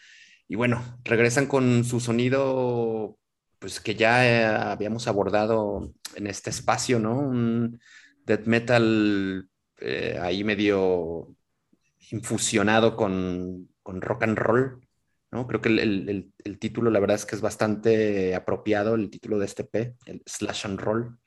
Y 0.48 0.56
bueno, 0.56 0.84
regresan 1.04 1.48
con 1.48 1.84
su 1.84 2.00
sonido, 2.00 3.18
pues 3.60 3.80
que 3.80 3.96
ya 3.96 4.28
eh, 4.28 4.46
habíamos 4.46 5.08
abordado 5.08 5.94
en 6.16 6.28
este 6.28 6.50
espacio, 6.50 7.00
¿no? 7.00 7.18
Un 7.20 7.80
death 8.26 8.46
metal 8.46 9.50
eh, 9.80 10.18
ahí 10.22 10.44
medio 10.44 11.36
infusionado 12.12 12.96
con, 12.96 13.70
rock 13.86 14.24
and 14.24 14.38
roll, 14.38 14.88
¿no? 15.32 15.48
Creo 15.48 15.62
que 15.62 15.70
el, 15.70 16.60
título, 16.60 16.92
la 16.92 17.00
verdad 17.00 17.16
es 17.16 17.26
que 17.26 17.36
es 17.36 17.42
bastante 17.42 18.36
apropiado, 18.36 18.96
el 18.96 19.10
título 19.10 19.40
de 19.40 19.46
este 19.46 19.64
P, 19.64 19.96
el 20.06 20.22
slash 20.26 20.66
and 20.66 20.80
roll, 20.80 21.18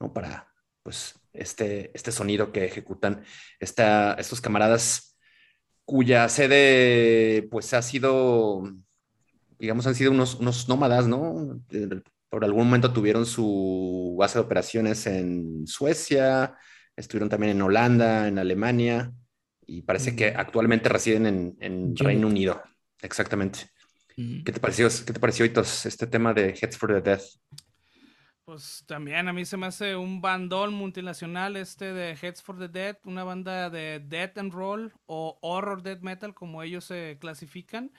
¿no? 0.00 0.12
Para, 0.12 0.48
pues, 0.82 1.20
este, 1.32 1.90
este 1.94 2.12
sonido 2.12 2.52
que 2.52 2.64
ejecutan 2.64 3.24
estos 3.60 4.40
camaradas 4.40 5.11
cuya 5.84 6.28
sede, 6.28 7.48
pues, 7.50 7.72
ha 7.74 7.82
sido, 7.82 8.62
digamos, 9.58 9.86
han 9.86 9.94
sido 9.94 10.10
unos, 10.10 10.36
unos 10.36 10.68
nómadas, 10.68 11.06
¿no? 11.06 11.60
Por 12.28 12.44
algún 12.44 12.64
momento 12.64 12.92
tuvieron 12.92 13.26
su 13.26 14.16
base 14.18 14.38
de 14.38 14.44
operaciones 14.44 15.06
en 15.06 15.66
Suecia, 15.66 16.56
estuvieron 16.96 17.28
también 17.28 17.56
en 17.56 17.62
Holanda, 17.62 18.28
en 18.28 18.38
Alemania, 18.38 19.12
y 19.66 19.82
parece 19.82 20.16
que 20.16 20.28
actualmente 20.28 20.88
residen 20.88 21.26
en, 21.26 21.56
en 21.60 21.96
Reino 21.96 22.26
Unido. 22.26 22.62
Exactamente. 23.00 23.70
¿Qué 24.16 24.52
te 24.52 24.60
pareció, 24.60 24.88
qué 25.06 25.12
te 25.12 25.20
pareció, 25.20 25.44
este 25.44 26.06
tema 26.06 26.34
de 26.34 26.50
Heads 26.50 26.76
for 26.76 26.92
the 26.92 27.00
Death? 27.00 27.22
Pues 28.44 28.82
también 28.88 29.28
a 29.28 29.32
mí 29.32 29.44
se 29.44 29.56
me 29.56 29.66
hace 29.66 29.94
un 29.94 30.20
bandón 30.20 30.74
multinacional 30.74 31.56
este 31.56 31.92
de 31.92 32.16
Heads 32.20 32.42
for 32.42 32.58
the 32.58 32.66
Dead, 32.66 32.96
una 33.04 33.22
banda 33.22 33.70
de 33.70 34.00
death 34.00 34.36
and 34.36 34.52
roll 34.52 34.92
o 35.06 35.38
horror 35.42 35.80
death 35.84 36.00
metal 36.00 36.34
como 36.34 36.64
ellos 36.64 36.84
se 36.84 37.18
clasifican. 37.20 37.92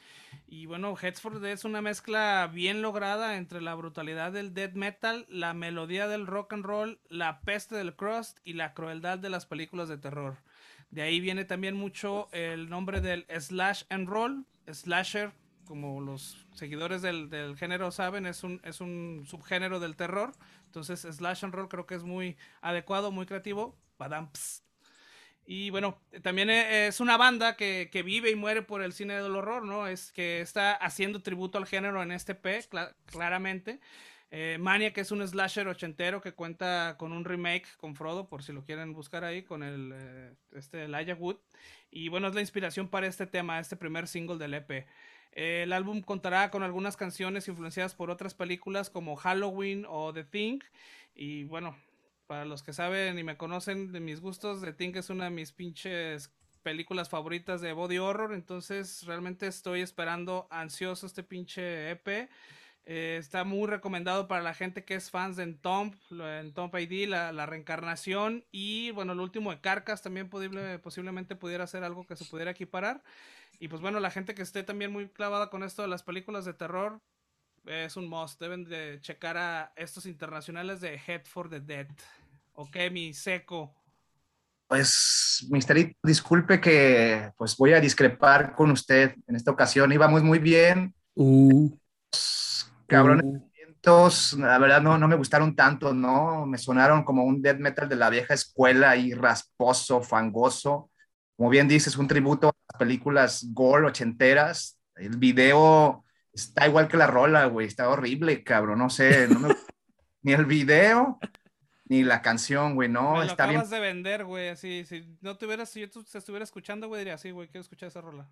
Y 0.45 0.65
bueno, 0.65 0.97
Heads 1.01 1.21
for 1.21 1.31
the 1.31 1.39
Dead 1.39 1.53
es 1.53 1.63
una 1.63 1.81
mezcla 1.81 2.49
bien 2.53 2.81
lograda 2.81 3.37
entre 3.37 3.61
la 3.61 3.73
brutalidad 3.73 4.33
del 4.33 4.53
death 4.53 4.73
metal, 4.73 5.25
la 5.29 5.53
melodía 5.53 6.09
del 6.09 6.27
rock 6.27 6.51
and 6.51 6.65
roll, 6.65 6.99
la 7.07 7.39
peste 7.39 7.75
del 7.75 7.95
crust 7.95 8.39
y 8.43 8.53
la 8.53 8.73
crueldad 8.73 9.19
de 9.19 9.29
las 9.29 9.45
películas 9.45 9.87
de 9.87 9.97
terror. 9.97 10.39
De 10.91 11.03
ahí 11.03 11.21
viene 11.21 11.45
también 11.45 11.75
mucho 11.75 12.27
el 12.33 12.69
nombre 12.69 12.99
del 12.99 13.25
slash 13.39 13.83
and 13.89 14.09
roll, 14.09 14.45
slasher, 14.69 15.31
como 15.65 16.01
los 16.01 16.45
seguidores 16.53 17.01
del, 17.01 17.55
género 17.57 17.91
saben, 17.91 18.25
es 18.25 18.43
un, 18.43 18.61
es 18.63 18.81
un 18.81 19.23
subgénero 19.27 19.79
del 19.79 19.95
terror. 19.95 20.33
Entonces, 20.65 21.01
slash 21.01 21.45
and 21.45 21.53
roll 21.53 21.69
creo 21.69 21.85
que 21.85 21.95
es 21.95 22.03
muy 22.03 22.37
adecuado, 22.61 23.11
muy 23.11 23.25
creativo. 23.25 23.77
Badamps. 23.97 24.63
Y 25.45 25.69
bueno, 25.71 25.99
también 26.21 26.49
e, 26.49 26.87
es 26.87 26.99
una 26.99 27.17
banda 27.17 27.55
que, 27.55 27.89
vive 28.05 28.31
y 28.31 28.35
muere 28.35 28.61
por 28.61 28.81
el 28.81 28.93
cine 28.93 29.21
del 29.21 29.35
horror, 29.35 29.63
¿no? 29.65 29.87
Es 29.87 30.11
que 30.11 30.41
está 30.41 30.73
haciendo 30.73 31.21
tributo 31.21 31.57
al 31.57 31.65
género 31.67 32.01
en 32.01 32.11
este 32.11 32.35
P, 32.35 32.61
claramente. 33.05 33.79
Eh, 34.31 34.57
Mania, 34.59 34.93
que 34.93 35.01
es 35.01 35.11
un 35.11 35.25
slasher 35.27 35.67
ochentero 35.67 36.19
que 36.19 36.33
cuenta 36.33 36.95
con 36.97 37.11
un 37.11 37.23
remake 37.23 37.67
con 37.77 37.95
Frodo, 37.95 38.27
por 38.27 38.41
si 38.41 38.51
lo 38.51 38.63
quieren 38.63 38.93
buscar 38.93 39.23
ahí, 39.23 39.43
con 39.43 39.61
el 39.61 39.91
eh, 39.93 40.33
este, 40.53 40.85
Elijah 40.85 41.13
Wood. 41.13 41.37
Y 41.91 42.07
bueno, 42.07 42.29
es 42.29 42.33
la 42.33 42.41
inspiración 42.41 42.87
para 42.87 43.05
este 43.05 43.27
tema, 43.27 43.59
este 43.59 43.75
primer 43.75 44.07
single 44.07 44.37
del 44.37 44.55
EP. 44.55 44.87
El 45.35 45.73
álbum 45.73 46.01
contará 46.01 46.51
con 46.51 46.61
algunas 46.61 46.95
canciones 46.95 47.47
influenciadas 47.47 47.95
por 47.95 48.11
otras 48.11 48.35
películas 48.35 48.91
como 48.91 49.15
Halloween 49.15 49.85
o 49.89 50.13
The 50.13 50.23
Thing. 50.23 50.59
Y 51.15 51.45
bueno, 51.45 51.75
para 52.27 52.45
los 52.45 52.61
que 52.61 52.71
saben 52.71 53.17
y 53.17 53.23
me 53.23 53.35
conocen 53.35 53.91
de 53.91 53.99
mis 53.99 54.21
gustos, 54.21 54.61
The 54.61 54.73
Thing 54.73 54.95
es 54.95 55.09
una 55.09 55.25
de 55.25 55.31
mis 55.31 55.51
pinches 55.51 56.31
películas 56.61 57.09
favoritas 57.09 57.61
de 57.61 57.73
body 57.73 57.97
horror. 57.97 58.33
Entonces 58.33 59.03
realmente 59.05 59.47
estoy 59.47 59.81
esperando 59.81 60.47
ansioso 60.51 61.07
este 61.07 61.23
pinche 61.23 61.89
EP. 61.89 62.29
Eh, 62.85 63.15
está 63.17 63.45
muy 63.45 63.67
recomendado 63.67 64.27
para 64.27 64.41
la 64.41 64.53
gente 64.53 64.83
que 64.83 64.95
es 64.95 65.09
fans 65.09 65.37
de 65.37 65.43
Entomb, 65.43 65.95
Entomb 66.11 66.75
ID, 66.75 67.07
la, 67.07 67.31
la, 67.31 67.45
reencarnación. 67.45 68.43
Y 68.51 68.91
bueno, 68.91 69.13
el 69.13 69.21
último 69.21 69.51
de 69.51 69.61
Carcas 69.61 70.01
también 70.01 70.29
posible, 70.29 70.79
posiblemente 70.79 71.35
pudiera 71.35 71.65
ser 71.65 71.83
algo 71.83 72.05
que 72.05 72.17
se 72.17 72.25
pudiera 72.25 72.51
equiparar. 72.51 73.01
Y 73.59 73.69
pues 73.69 73.81
bueno, 73.81 74.01
la 74.01 74.11
gente 74.11 74.35
que 74.35 74.41
esté 74.41 74.63
también 74.63 74.91
muy 74.91 75.07
clavada 75.07 75.49
con 75.49 75.63
esto 75.63 75.81
de 75.81 75.87
las 75.87 76.03
películas 76.03 76.43
de 76.43 76.53
terror, 76.53 76.99
es 77.65 77.95
un 77.95 78.09
must. 78.09 78.41
Deben 78.41 78.65
de 78.65 78.99
checar 78.99 79.37
a 79.37 79.71
estos 79.77 80.05
internacionales 80.05 80.81
de 80.81 80.99
Head 81.07 81.23
for 81.23 81.49
the 81.49 81.61
Dead. 81.61 81.87
Ok, 82.53 82.75
mi 82.91 83.13
seco. 83.13 83.73
Pues, 84.67 85.47
Misterito, 85.49 85.97
disculpe 86.03 86.59
que 86.59 87.31
pues 87.37 87.55
voy 87.55 87.73
a 87.73 87.79
discrepar 87.79 88.55
con 88.55 88.71
usted 88.71 89.15
en 89.27 89.35
esta 89.37 89.51
ocasión. 89.51 89.91
Íbamos 89.93 90.23
muy 90.23 90.39
bien. 90.39 90.93
Uh 91.15 91.82
cabrones 92.87 93.25
uh. 93.25 94.37
la 94.37 94.57
verdad 94.57 94.81
no, 94.81 94.97
no 94.97 95.07
me 95.07 95.15
gustaron 95.15 95.55
tanto, 95.55 95.93
¿no? 95.93 96.45
Me 96.45 96.57
sonaron 96.57 97.03
como 97.03 97.23
un 97.23 97.41
death 97.41 97.59
metal 97.59 97.89
de 97.89 97.95
la 97.95 98.09
vieja 98.09 98.33
escuela 98.33 98.95
y 98.95 99.13
rasposo, 99.13 100.01
fangoso. 100.01 100.89
Como 101.35 101.49
bien 101.49 101.67
dices, 101.67 101.97
un 101.97 102.07
tributo 102.07 102.49
a 102.49 102.55
las 102.71 102.79
películas 102.79 103.45
gore 103.51 103.87
ochenteras. 103.87 104.79
El 104.95 105.17
video 105.17 106.05
está 106.31 106.67
igual 106.67 106.87
que 106.87 106.97
la 106.97 107.07
rola, 107.07 107.45
güey. 107.45 107.67
Está 107.67 107.89
horrible, 107.89 108.43
cabrón. 108.43 108.79
No 108.79 108.89
sé, 108.89 109.27
ni 110.21 110.33
el 110.33 110.45
video 110.45 111.19
ni 111.85 112.03
la 112.03 112.21
canción, 112.21 112.75
güey, 112.75 112.89
no. 112.89 113.13
Me 113.13 113.17
lo 113.19 113.23
está 113.23 113.43
acabas 113.43 113.69
de 113.69 113.79
vender, 113.79 114.25
güey. 114.25 114.49
Así, 114.49 114.85
si 114.85 115.17
no 115.21 115.37
tuvieras, 115.37 115.69
si 115.69 115.81
yo 115.81 115.89
te 115.89 116.17
estuviera 116.17 116.43
escuchando, 116.43 116.87
güey, 116.87 116.99
diría, 116.99 117.17
sí, 117.17 117.31
güey, 117.31 117.47
quiero 117.47 117.61
escuchar 117.61 117.87
esa 117.87 118.01
rola. 118.01 118.29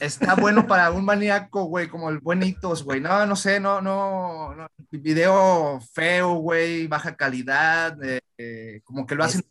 Está 0.00 0.34
bueno 0.34 0.66
para 0.66 0.90
un 0.90 1.04
maníaco, 1.04 1.64
güey, 1.64 1.88
como 1.88 2.10
el 2.10 2.18
Buenitos, 2.18 2.82
güey. 2.82 3.00
No, 3.00 3.26
no 3.26 3.36
sé, 3.36 3.60
no, 3.60 3.80
no, 3.80 4.54
no. 4.54 4.66
Video 4.90 5.80
feo, 5.92 6.34
güey, 6.34 6.86
baja 6.86 7.16
calidad, 7.16 7.96
eh, 8.36 8.80
como 8.84 9.06
que 9.06 9.14
lo 9.14 9.24
hacen 9.24 9.42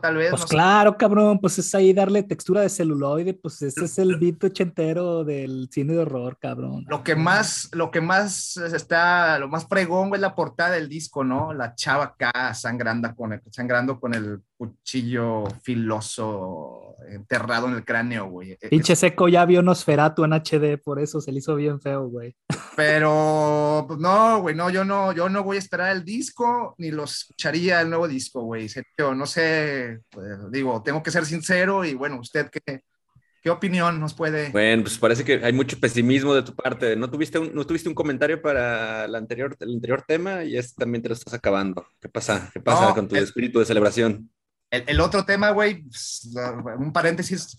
tal 0.00 0.16
vez. 0.16 0.30
Pues 0.30 0.44
claro, 0.44 0.96
cabrón, 0.96 1.38
pues 1.38 1.58
es 1.58 1.74
ahí 1.74 1.92
darle 1.92 2.22
textura 2.22 2.60
de 2.60 2.68
celuloide, 2.68 3.34
pues 3.34 3.62
ese 3.62 3.86
es 3.86 3.98
el 3.98 4.16
beat 4.16 4.44
ochentero 4.44 5.24
del 5.24 5.68
cine 5.72 5.94
de 5.94 6.00
horror, 6.00 6.36
cabrón. 6.38 6.84
Lo 6.88 7.02
que 7.02 7.16
más, 7.16 7.70
lo 7.72 7.90
que 7.90 8.00
más 8.00 8.56
está, 8.58 9.38
lo 9.38 9.48
más 9.48 9.64
pregón, 9.64 10.14
es 10.14 10.20
la 10.20 10.34
portada 10.34 10.72
del 10.72 10.88
disco, 10.88 11.24
¿no? 11.24 11.54
La 11.54 11.74
chava 11.74 12.04
acá 12.04 12.52
sangrando 12.52 13.14
con 13.14 13.32
el, 13.32 13.40
sangrando 13.50 13.98
con 13.98 14.14
el 14.14 14.42
cuchillo 14.56 15.44
filoso 15.62 16.94
enterrado 17.08 17.68
en 17.68 17.74
el 17.74 17.84
cráneo, 17.84 18.26
güey. 18.26 18.52
E, 18.52 18.68
Pinche 18.68 18.96
seco 18.96 19.28
ya 19.28 19.44
vio 19.44 19.62
Nosferatu 19.62 20.24
en 20.24 20.32
HD, 20.32 20.78
por 20.82 20.98
eso 20.98 21.20
se 21.20 21.32
le 21.32 21.38
hizo 21.38 21.54
bien 21.54 21.80
feo, 21.80 22.08
güey. 22.08 22.34
Pero, 22.74 23.84
pues 23.86 23.98
no, 23.98 24.40
güey, 24.40 24.54
no, 24.54 24.70
yo 24.70 24.84
no, 24.84 25.12
yo 25.12 25.28
no 25.28 25.42
voy 25.42 25.56
a 25.56 25.60
esperar 25.60 25.94
el 25.94 26.04
disco, 26.04 26.74
ni 26.78 26.90
lo 26.90 27.04
escucharía 27.04 27.80
el 27.80 27.88
nuevo 27.88 28.08
disco, 28.08 28.42
güey. 28.42 28.68
No 29.14 29.26
sé, 29.26 29.45
pues, 30.10 30.50
digo, 30.50 30.82
tengo 30.82 31.02
que 31.02 31.10
ser 31.10 31.24
sincero 31.24 31.84
y 31.84 31.94
bueno, 31.94 32.20
usted 32.20 32.50
que, 32.50 32.82
¿Qué 33.46 33.50
opinión 33.50 34.00
nos 34.00 34.12
puede? 34.12 34.50
Bueno, 34.50 34.82
pues 34.82 34.98
parece 34.98 35.22
que 35.22 35.34
hay 35.34 35.52
mucho 35.52 35.78
pesimismo 35.78 36.34
de 36.34 36.42
tu 36.42 36.52
parte. 36.52 36.96
¿No 36.96 37.08
tuviste 37.08 37.38
un, 37.38 37.54
no 37.54 37.64
tuviste 37.64 37.88
un 37.88 37.94
comentario 37.94 38.42
para 38.42 39.04
el 39.04 39.14
anterior, 39.14 39.56
el 39.60 39.72
anterior 39.72 40.02
tema 40.02 40.42
y 40.42 40.56
este 40.56 40.74
también 40.80 41.00
te 41.00 41.10
lo 41.10 41.14
estás 41.14 41.32
acabando? 41.32 41.86
¿Qué 42.00 42.08
pasa? 42.08 42.50
¿Qué 42.52 42.58
pasa 42.58 42.92
con 42.92 43.06
tu 43.06 43.14
espíritu 43.14 43.60
de 43.60 43.64
celebración? 43.64 44.28
El, 44.68 45.00
otro 45.00 45.24
tema, 45.24 45.50
güey, 45.50 45.84
pues, 45.84 46.28
un 46.76 46.92
paréntesis, 46.92 47.56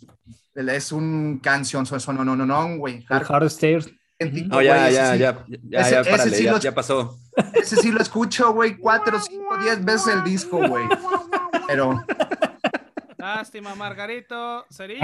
es 0.55 0.91
un 0.91 1.39
canción, 1.41 1.85
son 1.85 2.17
no, 2.17 2.25
no, 2.25 2.35
no, 2.35 2.45
no, 2.45 2.77
güey. 2.77 3.05
Hard, 3.07 3.45
Stairs. 3.45 3.89
No, 4.19 4.61
ya, 4.61 4.89
ya, 4.89 5.15
ya, 5.15 5.45
ya, 5.69 5.89
ya, 5.89 6.03
párale, 6.03 6.43
ya, 6.43 6.59
ya, 6.59 6.73
pasó. 6.73 7.19
Ese 7.53 7.75
sí 7.75 7.91
lo 7.91 8.01
escucho, 8.01 8.51
güey, 8.51 8.75
cuatro, 8.77 9.19
cinco, 9.19 9.57
diez 9.61 9.83
veces 9.85 10.15
el 10.15 10.23
disco, 10.23 10.57
güey. 10.67 10.85
Pero 11.67 12.03
Lástima, 13.17 13.75
Margarito. 13.75 14.65
Sería. 14.69 15.01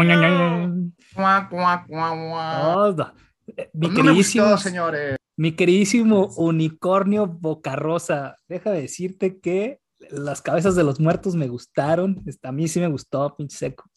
mi 3.74 3.94
queridísimo, 3.94 4.58
señores. 4.58 5.18
Mi 5.36 5.52
queridísimo 5.54 6.28
unicornio 6.38 7.28
boca 7.28 7.76
rosa. 7.76 8.38
Deja 8.48 8.72
de 8.72 8.82
decirte 8.82 9.40
que 9.40 9.80
las 10.10 10.42
cabezas 10.42 10.76
de 10.76 10.84
los 10.84 11.00
muertos 11.00 11.36
me 11.36 11.48
gustaron. 11.48 12.24
A 12.44 12.52
mí 12.52 12.68
sí 12.68 12.80
me 12.80 12.88
gustó, 12.88 13.36
pinche 13.36 13.58
seco. 13.58 13.90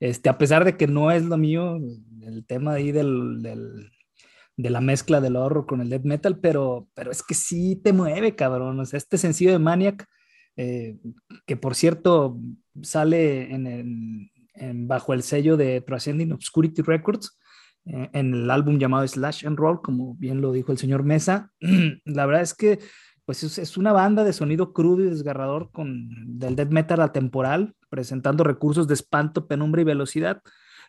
Este, 0.00 0.28
a 0.28 0.36
pesar 0.36 0.64
de 0.64 0.76
que 0.76 0.86
no 0.86 1.10
es 1.10 1.24
lo 1.24 1.38
mío, 1.38 1.78
el 2.22 2.44
tema 2.46 2.74
ahí 2.74 2.92
del, 2.92 3.40
del, 3.40 3.91
de 4.62 4.70
la 4.70 4.80
mezcla 4.80 5.20
del 5.20 5.36
horror 5.36 5.66
con 5.66 5.80
el 5.80 5.90
death 5.90 6.04
metal, 6.04 6.38
pero, 6.38 6.88
pero 6.94 7.10
es 7.10 7.22
que 7.22 7.34
sí 7.34 7.76
te 7.76 7.92
mueve, 7.92 8.34
cabrón. 8.34 8.78
O 8.80 8.84
sea, 8.84 8.98
este 8.98 9.18
sencillo 9.18 9.52
de 9.52 9.58
Maniac, 9.58 10.06
eh, 10.56 10.96
que 11.46 11.56
por 11.56 11.74
cierto, 11.74 12.38
sale 12.82 13.52
en 13.52 14.30
bajo 14.86 15.12
el 15.12 15.22
sello 15.22 15.56
de 15.56 15.80
Transcending 15.80 16.32
Obscurity 16.32 16.82
Records, 16.82 17.38
eh, 17.84 18.10
en 18.12 18.34
el 18.34 18.50
álbum 18.50 18.78
llamado 18.78 19.06
Slash 19.06 19.46
and 19.46 19.58
Roll, 19.58 19.82
como 19.82 20.14
bien 20.14 20.40
lo 20.40 20.52
dijo 20.52 20.72
el 20.72 20.78
señor 20.78 21.02
Mesa. 21.02 21.50
La 22.04 22.26
verdad 22.26 22.42
es 22.42 22.54
que 22.54 22.78
pues 23.24 23.42
es, 23.44 23.76
una 23.76 23.92
banda 23.92 24.24
de 24.24 24.32
sonido 24.32 24.72
crudo 24.72 25.04
y 25.04 25.10
desgarrador 25.10 25.70
con 25.70 26.08
del 26.38 26.56
death 26.56 26.70
metal 26.70 27.00
atemporal, 27.00 27.74
presentando 27.88 28.44
recursos 28.44 28.88
de 28.88 28.94
espanto, 28.94 29.46
penumbra 29.46 29.80
y 29.80 29.84
velocidad, 29.84 30.42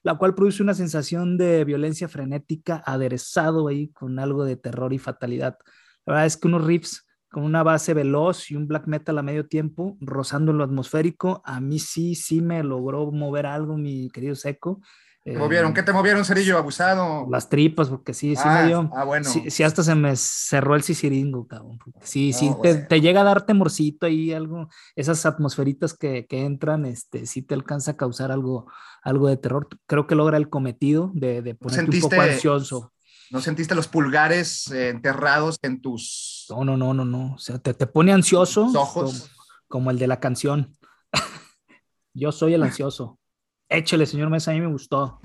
la 0.03 0.15
cual 0.15 0.35
produce 0.35 0.61
una 0.61 0.73
sensación 0.73 1.37
de 1.37 1.63
violencia 1.63 2.07
frenética 2.07 2.83
aderezado 2.85 3.67
ahí 3.67 3.89
con 3.89 4.19
algo 4.19 4.45
de 4.45 4.57
terror 4.57 4.93
y 4.93 4.99
fatalidad. 4.99 5.57
La 6.05 6.13
verdad 6.13 6.25
es 6.27 6.37
que 6.37 6.47
unos 6.47 6.65
riffs 6.65 7.05
con 7.31 7.43
una 7.43 7.63
base 7.63 7.95
veloz 7.95 8.51
y 8.51 8.55
un 8.55 8.67
black 8.67 8.85
metal 8.85 9.17
a 9.17 9.23
medio 9.23 9.47
tiempo, 9.47 9.97
rozando 9.99 10.53
lo 10.53 10.63
atmosférico. 10.63 11.41
A 11.45 11.59
mí 11.61 11.79
sí, 11.79 12.13
sí 12.13 12.41
me 12.41 12.61
logró 12.63 13.11
mover 13.11 13.47
algo, 13.47 13.75
mi 13.75 14.09
querido 14.11 14.35
Seco. 14.35 14.81
¿Qué 15.25 15.37
movieron? 15.37 15.71
Eh, 15.71 15.73
¿Qué 15.73 15.83
te 15.83 15.93
movieron, 15.93 16.25
cerillo 16.25 16.57
abusado? 16.57 17.25
Las 17.29 17.47
tripas, 17.47 17.87
porque 17.87 18.13
sí, 18.13 18.35
sí 18.35 18.47
me 18.47 18.67
dio. 18.67 18.91
Ah, 18.93 19.05
bueno. 19.05 19.29
Sí, 19.29 19.63
hasta 19.63 19.81
se 19.81 19.95
me 19.95 20.15
cerró 20.17 20.75
el 20.75 20.83
sisiringo, 20.83 21.47
cabrón. 21.47 21.79
Sí, 22.01 22.33
sí, 22.33 22.51
te, 22.61 22.99
llega 22.99 23.21
a 23.21 23.23
dar 23.23 23.45
temorcito 23.45 24.05
ahí, 24.05 24.33
algo, 24.33 24.67
esas 24.95 25.25
atmosferitas 25.25 25.93
que, 25.93 26.25
que, 26.27 26.45
entran, 26.45 26.85
este, 26.85 27.25
sí 27.25 27.41
te 27.41 27.53
alcanza 27.53 27.91
a 27.91 27.97
causar 27.97 28.33
algo, 28.33 28.69
algo 29.01 29.29
de 29.29 29.37
terror. 29.37 29.69
Creo 29.85 30.07
que 30.07 30.15
logra 30.15 30.35
el 30.35 30.49
cometido 30.49 31.11
de, 31.13 31.41
de 31.41 31.55
ponerte 31.55 31.95
un 31.95 32.01
poco 32.01 32.21
ansioso. 32.21 32.93
¿No 33.31 33.41
sentiste 33.41 33.75
los 33.75 33.87
pulgares 33.87 34.69
eh, 34.71 34.89
enterrados 34.89 35.57
en 35.61 35.81
tus... 35.81 36.45
No, 36.49 36.65
no, 36.65 36.77
no, 36.77 36.93
no, 36.93 37.05
no. 37.05 37.33
O 37.33 37.37
sea, 37.39 37.57
te, 37.57 37.73
te 37.73 37.87
pone 37.87 38.11
ansioso. 38.11 38.65
ojos. 38.75 39.31
Como, 39.67 39.89
el 39.89 39.97
de 39.97 40.07
la 40.07 40.19
canción. 40.19 40.77
Yo 42.13 42.31
soy 42.31 42.53
el 42.53 42.61
ansioso. 42.61 43.19
Échale, 43.69 44.05
señor 44.05 44.29
Mesa, 44.29 44.51
a 44.51 44.53
mí 44.53 44.61
me 44.61 44.67
gustó. 44.67 45.19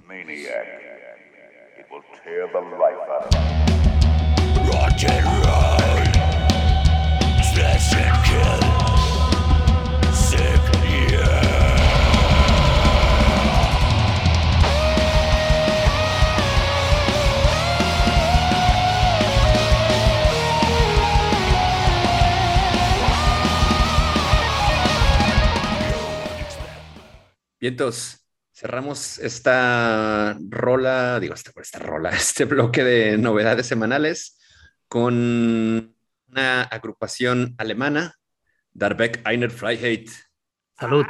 Vientos, 27.60 28.17
cerramos 28.58 29.18
esta 29.20 30.36
rola, 30.48 31.20
digo, 31.20 31.34
esta, 31.34 31.52
esta 31.60 31.78
rola, 31.78 32.10
este 32.16 32.44
bloque 32.44 32.82
de 32.82 33.16
novedades 33.16 33.66
semanales 33.66 34.36
con 34.88 35.94
una 36.28 36.62
agrupación 36.64 37.54
alemana, 37.56 38.16
Darbeck 38.72 39.20
Einer 39.24 39.52
Freiheit. 39.52 40.10
Salud. 40.76 41.06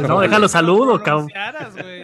no, 0.00 0.20
déjalo 0.20 0.48
saludo, 0.48 1.02
cabrón. 1.02 1.28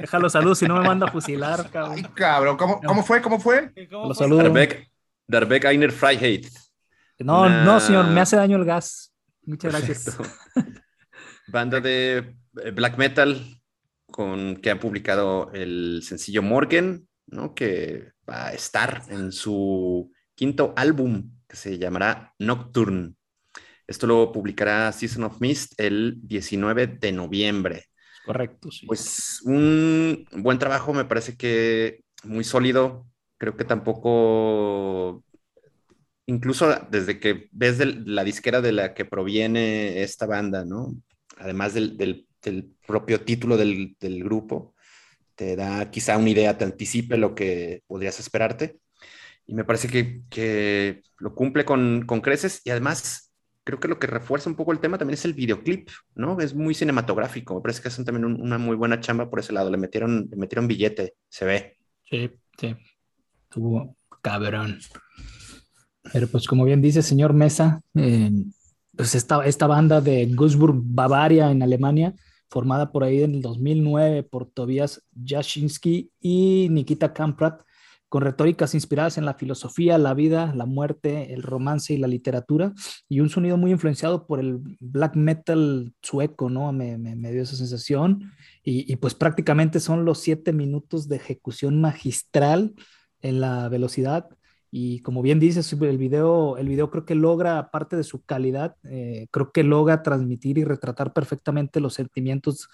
Déjalo 0.01 0.31
saludo, 0.31 0.55
si 0.55 0.67
no 0.67 0.77
me 0.79 0.87
manda 0.87 1.07
a 1.07 1.11
fusilar, 1.11 1.71
cabrón. 1.71 1.97
Ay, 1.97 2.05
cabrón, 2.15 2.57
¿cómo, 2.57 2.81
¿cómo 2.81 3.03
fue? 3.03 3.21
¿Cómo 3.21 3.39
fue? 3.39 3.71
Lo 3.91 4.15
saludo. 4.15 4.45
Darbeck, 4.45 4.91
Darbeck 5.27 5.65
Einer 5.67 5.93
Freiheit. 5.93 6.49
No, 7.19 7.49
no, 7.49 7.81
señor, 7.81 8.07
me 8.07 8.21
hace 8.21 8.37
daño 8.37 8.57
el 8.57 8.65
gas. 8.65 9.13
Muchas 9.43 9.73
gracias. 9.73 10.17
Banda 11.49 11.81
de 11.81 12.35
eh, 12.63 12.71
black 12.71 12.97
metal 12.97 13.61
con 14.15 14.59
que 14.59 14.71
ha 14.71 14.79
publicado 14.79 15.51
el 15.55 16.01
sencillo 16.05 16.41
Morgan, 16.41 17.09
¿no? 17.27 17.53
Que 17.53 18.13
va 18.31 18.47
a 18.47 18.53
estar 18.53 19.03
en 19.09 19.33
su 19.33 20.13
quinto 20.37 20.73
álbum 20.77 21.33
que 21.49 21.57
se 21.57 21.79
llamará 21.79 22.33
Nocturne. 22.39 23.15
Esto 23.89 24.07
lo 24.07 24.31
publicará 24.31 24.93
Season 24.93 25.25
of 25.25 25.41
Mist 25.41 25.73
el 25.81 26.21
19 26.23 26.87
de 26.87 27.11
noviembre. 27.11 27.87
Correcto, 28.25 28.71
sí. 28.71 28.87
Pues 28.87 29.43
un 29.47 30.25
buen 30.31 30.61
trabajo, 30.61 30.95
me 30.95 31.07
parece 31.07 31.37
que 31.37 32.05
muy 32.23 32.45
sólido. 32.45 33.09
Creo 33.37 33.57
que 33.57 33.65
tampoco, 33.65 35.25
incluso 36.27 36.73
desde 36.89 37.19
que 37.19 37.49
ves 37.51 37.81
la 38.07 38.23
disquera 38.23 38.61
de 38.61 38.71
la 38.71 38.95
que 38.95 39.05
proviene 39.05 40.05
esta 40.05 40.27
banda, 40.27 40.65
¿no? 40.65 40.95
Además 41.37 41.75
del, 41.75 41.97
del 41.97 42.29
el 42.51 42.73
propio 42.87 43.21
título 43.21 43.57
del, 43.57 43.97
grupo, 44.01 44.75
te 45.35 45.57
da 45.57 45.91
quizá 45.91 46.17
una 46.17 46.31
idea, 46.31 46.57
te 46.57 46.65
anticipe 46.65 47.17
lo 47.17 47.35
que 47.35 47.83
podrías 47.87 48.21
esperarte. 48.21 48.79
Y 49.47 49.55
me 49.55 49.65
parece 49.65 49.89
que, 50.31 51.03
lo 51.19 51.35
cumple 51.35 51.65
con, 51.65 52.05
creces 52.23 52.63
y 52.65 52.71
además 52.71 53.33
creo 53.65 53.81
que 53.81 53.89
lo 53.89 53.99
que 53.99 54.07
refuerza 54.07 54.51
un 54.51 54.57
poco 54.57 54.73
el 54.73 54.81
tema 54.81 54.99
también 54.99 55.15
es 55.15 55.25
el 55.25 55.35
videoclip, 55.35 55.89
¿no? 56.15 56.39
Es 56.41 56.55
muy 56.55 56.75
cinematográfico, 56.75 57.55
me 57.55 57.63
parece 57.63 57.81
que 57.81 57.89
hacen 57.89 58.05
también 58.05 58.27
una 58.27 58.59
muy 58.59 58.77
buena 58.77 59.01
chamba 59.01 59.31
por 59.31 59.41
ese 59.41 59.55
lado, 59.55 59.71
le 59.71 59.79
metieron, 59.79 60.29
le 60.31 60.37
metieron 60.37 60.69
billete, 60.69 61.15
se 61.29 61.45
ve. 61.45 61.77
Sí, 62.11 62.31
sí, 62.59 62.77
tuvo 63.49 63.97
cabrón. 64.21 64.79
Pero 66.13 66.29
pues 66.29 66.47
como 66.47 66.65
bien 66.65 66.83
dice 66.83 67.03
señor 67.03 67.33
Mesa, 67.33 67.81
eh, 67.95 68.31
pues 68.97 69.15
esta, 69.15 69.45
esta 69.45 69.67
banda 69.67 70.01
de 70.01 70.27
Gussburg, 70.27 70.75
Bavaria, 70.77 71.51
en 71.51 71.63
Alemania, 71.63 72.15
formada 72.55 72.93
por 72.93 73.03
ahí 73.03 73.21
en 73.21 73.35
el 73.35 73.43
2009 73.43 74.23
por 74.23 74.47
Tobias 74.47 75.03
Jasinski 75.27 76.13
y 76.21 76.69
Nikita 76.71 77.13
Kamprat, 77.13 77.63
con 78.09 78.23
retóricas 78.23 78.75
inspiradas 78.75 79.19
en 79.19 79.25
la 79.25 79.35
filosofía, 79.35 79.99
la 79.99 80.15
vida, 80.15 80.55
la 80.55 80.65
muerte, 80.65 81.35
el 81.35 81.43
romance 81.43 81.93
y 81.93 81.97
la 81.97 82.07
literatura, 82.07 82.73
y 83.09 83.19
un 83.19 83.29
sonido 83.29 83.57
muy 83.57 83.73
influenciado 83.73 84.29
por 84.29 84.39
el 84.39 84.61
black 84.79 85.17
metal 85.17 85.93
sueco, 86.01 86.49
¿no? 86.49 86.73
Me, 86.73 86.97
me, 86.97 87.33
dio 87.33 87.43
esa 87.43 87.57
sensación, 87.57 88.31
y, 88.63 88.91
y, 88.91 88.95
pues 88.97 89.17
prácticamente 89.17 89.81
son 89.81 90.05
los 90.05 90.21
siete 90.21 90.53
minutos 90.53 91.09
de 91.09 91.17
ejecución 91.17 91.81
magistral 91.81 92.73
en 93.21 93.41
la 93.41 93.69
velocidad 93.69 94.29
y 94.77 94.99
como 95.03 95.23
bien 95.23 95.39
dices, 95.39 95.73
el 95.73 95.99
video, 95.99 96.57
el 96.59 96.67
video 96.67 96.91
creo 96.91 97.05
que 97.05 97.15
logra, 97.15 97.61
aparte 97.61 97.95
de 97.95 98.03
su 98.03 98.25
calidad, 98.25 98.75
eh, 98.83 99.29
creo 99.31 99.53
que 99.53 99.63
logra 99.63 100.03
transmitir 100.03 100.59
y 100.59 100.65
retratar 100.65 101.13
perfectamente 101.13 101.79
los 101.79 101.95
sentimientos 101.95 102.69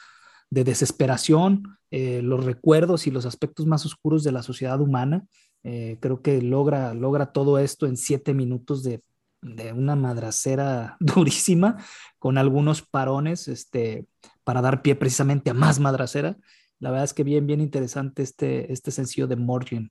de 0.48 0.64
desesperación, 0.64 1.76
eh, 1.90 2.22
los 2.22 2.46
recuerdos 2.46 3.06
y 3.06 3.10
los 3.10 3.26
aspectos 3.26 3.66
más 3.66 3.84
oscuros 3.84 4.24
de 4.24 4.32
la 4.32 4.42
sociedad 4.42 4.80
humana. 4.80 5.26
Eh, 5.62 5.98
creo 6.00 6.22
que 6.22 6.40
logra, 6.40 6.94
logra 6.94 7.32
todo 7.32 7.58
esto 7.58 7.86
en 7.86 7.98
siete 7.98 8.32
minutos 8.32 8.82
de, 8.82 9.02
de 9.42 9.74
una 9.74 9.94
madracera 9.94 10.96
durísima, 11.00 11.84
con 12.18 12.38
algunos 12.38 12.80
parones 12.80 13.46
este, 13.46 14.06
para 14.42 14.62
dar 14.62 14.80
pie 14.80 14.94
precisamente 14.94 15.50
a 15.50 15.54
más 15.54 15.78
madracera. 15.78 16.38
La 16.78 16.88
verdad 16.92 17.04
es 17.04 17.12
que 17.12 17.24
bien, 17.24 17.46
bien 17.46 17.60
interesante 17.60 18.22
este, 18.22 18.72
este 18.72 18.90
sencillo 18.90 19.26
de 19.26 19.36
Morgan. 19.36 19.90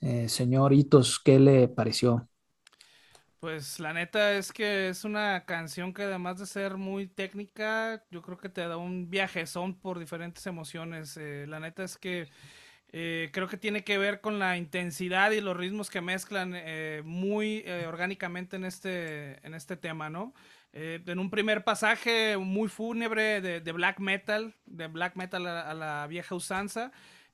Eh, 0.00 0.28
señor 0.28 0.72
Hitos, 0.72 1.20
¿qué 1.20 1.38
le 1.38 1.68
pareció? 1.68 2.28
Pues 3.40 3.80
la 3.80 3.94
neta 3.94 4.34
es 4.34 4.52
que 4.52 4.90
es 4.90 5.04
una 5.04 5.46
canción 5.46 5.94
que 5.94 6.02
además 6.02 6.38
de 6.38 6.44
ser 6.44 6.76
muy 6.76 7.06
técnica, 7.06 8.04
yo 8.10 8.20
creo 8.20 8.36
que 8.36 8.50
te 8.50 8.60
da 8.68 8.76
un 8.76 9.08
viajezón 9.08 9.80
por 9.80 9.98
diferentes 9.98 10.46
emociones. 10.46 11.16
Eh, 11.16 11.46
la 11.48 11.58
neta 11.58 11.82
es 11.82 11.96
que 11.96 12.28
eh, 12.92 13.30
creo 13.32 13.48
que 13.48 13.56
tiene 13.56 13.82
que 13.82 13.96
ver 13.96 14.20
con 14.20 14.38
la 14.38 14.58
intensidad 14.58 15.30
y 15.30 15.40
los 15.40 15.56
ritmos 15.56 15.88
que 15.88 16.02
mezclan 16.02 16.52
eh, 16.54 17.00
muy 17.04 17.64
orgánicamente 17.88 18.56
en 18.56 18.64
este, 18.66 19.46
en 19.46 19.54
este 19.54 19.76
tema, 19.76 20.10
¿no? 20.10 20.34
en 20.72 21.18
un 21.18 21.30
primer 21.30 21.64
pasaje 21.64 22.36
muy 22.36 22.68
fúnebre 22.68 23.40
de, 23.40 23.72
black 23.72 23.98
metal, 23.98 24.54
de 24.66 24.86
black 24.86 25.16
metal 25.16 25.46
a 25.46 25.74
la 25.74 26.06
vieja 26.06 26.34
usanza. 26.34 26.92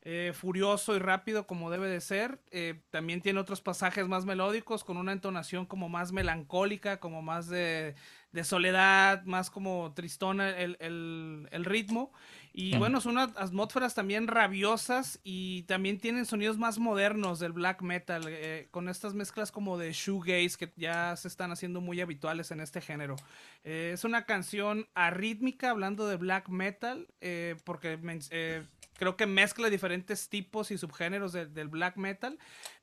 Eh, 0.08 0.32
furioso 0.32 0.94
y 0.94 1.00
rápido 1.00 1.48
como 1.48 1.68
debe 1.68 1.88
de 1.88 2.00
ser. 2.00 2.38
Eh, 2.52 2.80
también 2.90 3.20
tiene 3.20 3.40
otros 3.40 3.60
pasajes 3.60 4.06
más 4.06 4.24
melódicos 4.24 4.84
con 4.84 4.98
una 4.98 5.10
entonación 5.10 5.66
como 5.66 5.88
más 5.88 6.12
melancólica, 6.12 7.00
como 7.00 7.22
más 7.22 7.48
de, 7.48 7.96
soledad, 8.44 9.24
más 9.24 9.50
como 9.50 9.92
tristona 9.94 10.50
el, 10.50 11.64
ritmo. 11.64 12.12
Y 12.52 12.76
bueno, 12.78 13.00
son 13.00 13.12
unas 13.12 13.36
atmósferas 13.36 13.96
también 13.96 14.28
rabiosas 14.28 15.18
y 15.24 15.64
también 15.64 15.98
tienen 15.98 16.24
sonidos 16.24 16.56
más 16.56 16.78
modernos 16.78 17.40
del 17.40 17.52
black 17.52 17.82
metal, 17.82 18.22
eh, 18.28 18.68
con 18.70 18.88
estas 18.88 19.12
mezclas 19.12 19.50
como 19.50 19.76
de 19.76 19.92
shoegaze 19.92 20.56
que 20.56 20.72
ya 20.76 21.16
se 21.16 21.26
están 21.26 21.50
haciendo 21.50 21.80
muy 21.80 22.00
habituales 22.00 22.52
en 22.52 22.60
este 22.60 22.80
género. 22.80 23.16
es 23.64 24.04
una 24.04 24.24
canción 24.24 24.86
arrítmica 24.94 25.70
hablando 25.70 26.06
de 26.06 26.16
black 26.16 26.48
metal, 26.48 27.08
porque 27.64 27.98
creo 28.96 29.16
que 29.16 29.26
mezcla 29.26 29.70
diferentes 29.70 30.28
tipos 30.28 30.70
y 30.70 30.78
subgéneros 30.78 31.32
del 31.32 31.68
black 31.68 31.96
metal, 31.96 32.38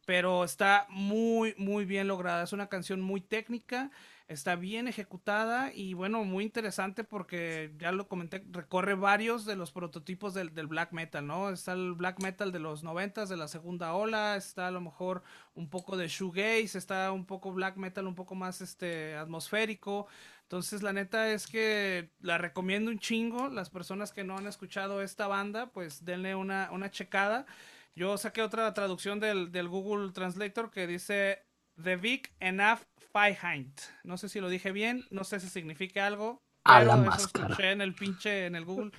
pero 0.05 0.43
está 0.43 0.85
muy, 0.89 1.55
muy 1.57 1.85
bien 1.85 2.07
lograda. 2.07 2.43
Es 2.43 2.53
una 2.53 2.67
canción 2.67 3.01
muy 3.01 3.21
técnica, 3.21 3.91
está 4.27 4.55
bien 4.55 4.87
ejecutada 4.87 5.71
y 5.73 5.93
bueno, 5.93 6.23
muy 6.23 6.43
interesante 6.43 7.03
porque 7.03 7.73
ya 7.77 7.91
lo 7.91 8.07
comenté, 8.07 8.43
recorre 8.51 8.95
varios 8.95 9.45
de 9.45 9.55
los 9.55 9.71
prototipos 9.71 10.33
del, 10.33 10.49
black 10.49 10.91
metal, 10.91 11.25
¿no? 11.25 11.49
Está 11.49 11.73
el 11.73 11.93
black 11.93 12.21
metal 12.21 12.51
de 12.51 12.59
los 12.59 12.83
noventas, 12.83 13.29
de 13.29 13.37
la 13.37 13.47
segunda 13.47 13.93
ola, 13.93 14.35
está 14.35 14.67
a 14.67 14.71
lo 14.71 14.81
mejor 14.81 15.23
un 15.55 15.69
poco 15.69 15.97
de 15.97 16.07
shoegaze, 16.07 16.77
está 16.77 17.11
un 17.11 17.25
poco 17.25 17.51
black 17.51 17.77
metal 17.77 18.07
un 18.07 18.15
poco 18.15 18.35
más 18.35 18.61
este 18.61 19.15
atmosférico, 19.15 20.07
entonces, 20.53 20.83
la 20.83 20.93
neta 20.93 21.31
es 21.31 21.47
que 21.47 22.11
la 22.19 22.37
recomiendo 22.37 22.91
un 22.91 22.99
chingo. 22.99 23.49
Las 23.49 23.71
personas 23.71 24.11
que 24.11 24.23
no 24.23 24.37
han 24.37 24.45
escuchado 24.45 25.01
esta 25.01 25.25
banda, 25.25 25.71
pues 25.71 26.05
denle 26.05 26.35
una, 26.35 26.69
una 26.71 26.91
checada. 26.91 27.47
Yo 27.95 28.19
saqué 28.19 28.43
otra 28.43 28.71
traducción 28.71 29.19
del, 29.19 29.67
Google 29.67 30.11
Translator 30.11 30.69
que 30.69 30.85
dice 30.85 31.41
The 31.81 31.95
Big 31.95 32.29
Enough 32.39 32.81
Feihind. 33.11 33.73
No 34.03 34.15
sé 34.19 34.29
si 34.29 34.39
lo 34.41 34.47
dije 34.47 34.71
bien, 34.71 35.07
no 35.09 35.23
sé 35.23 35.39
si 35.39 35.49
significa 35.49 36.05
algo. 36.05 36.43
A 36.65 36.83
la 36.83 37.01
eso 37.01 37.25
escuché 37.25 37.71
en 37.71 37.81
el 37.81 37.95
pinche, 37.95 38.45
en 38.45 38.55
el 38.55 38.65
Google 38.65 38.91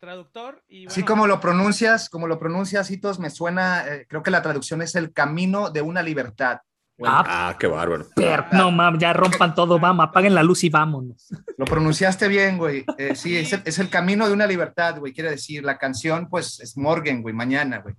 traductor. 0.00 0.64
Y 0.68 0.86
Así 0.86 1.02
como 1.02 1.26
lo 1.26 1.38
pronuncias, 1.38 2.08
como 2.08 2.26
lo 2.28 2.38
pronuncias, 2.38 2.90
Hitos, 2.90 3.18
me 3.18 3.28
suena, 3.28 3.86
eh, 3.86 4.06
creo 4.08 4.22
que 4.22 4.30
la 4.30 4.40
traducción 4.40 4.80
es 4.80 4.94
el 4.94 5.12
camino 5.12 5.68
de 5.68 5.82
una 5.82 6.02
libertad. 6.02 6.60
Ah, 7.02 7.24
ah, 7.26 7.56
qué 7.58 7.66
bárbaro. 7.66 8.06
no, 8.52 8.70
mames, 8.70 9.00
ya 9.00 9.12
rompan 9.12 9.54
todo, 9.54 9.78
vamos, 9.78 10.06
apaguen 10.06 10.34
la 10.34 10.42
luz 10.42 10.62
y 10.64 10.70
vámonos. 10.70 11.26
Lo 11.58 11.64
pronunciaste 11.64 12.28
bien, 12.28 12.56
güey. 12.56 12.84
Eh, 12.98 13.16
sí, 13.16 13.36
es 13.36 13.78
el, 13.78 13.88
camino 13.88 14.26
de 14.26 14.32
una 14.32 14.46
libertad, 14.46 14.98
güey. 14.98 15.12
Quiere 15.12 15.30
decir, 15.30 15.64
la 15.64 15.78
canción, 15.78 16.28
pues, 16.28 16.60
es 16.60 16.76
Morgan, 16.76 17.22
güey, 17.22 17.34
mañana, 17.34 17.78
güey. 17.78 17.94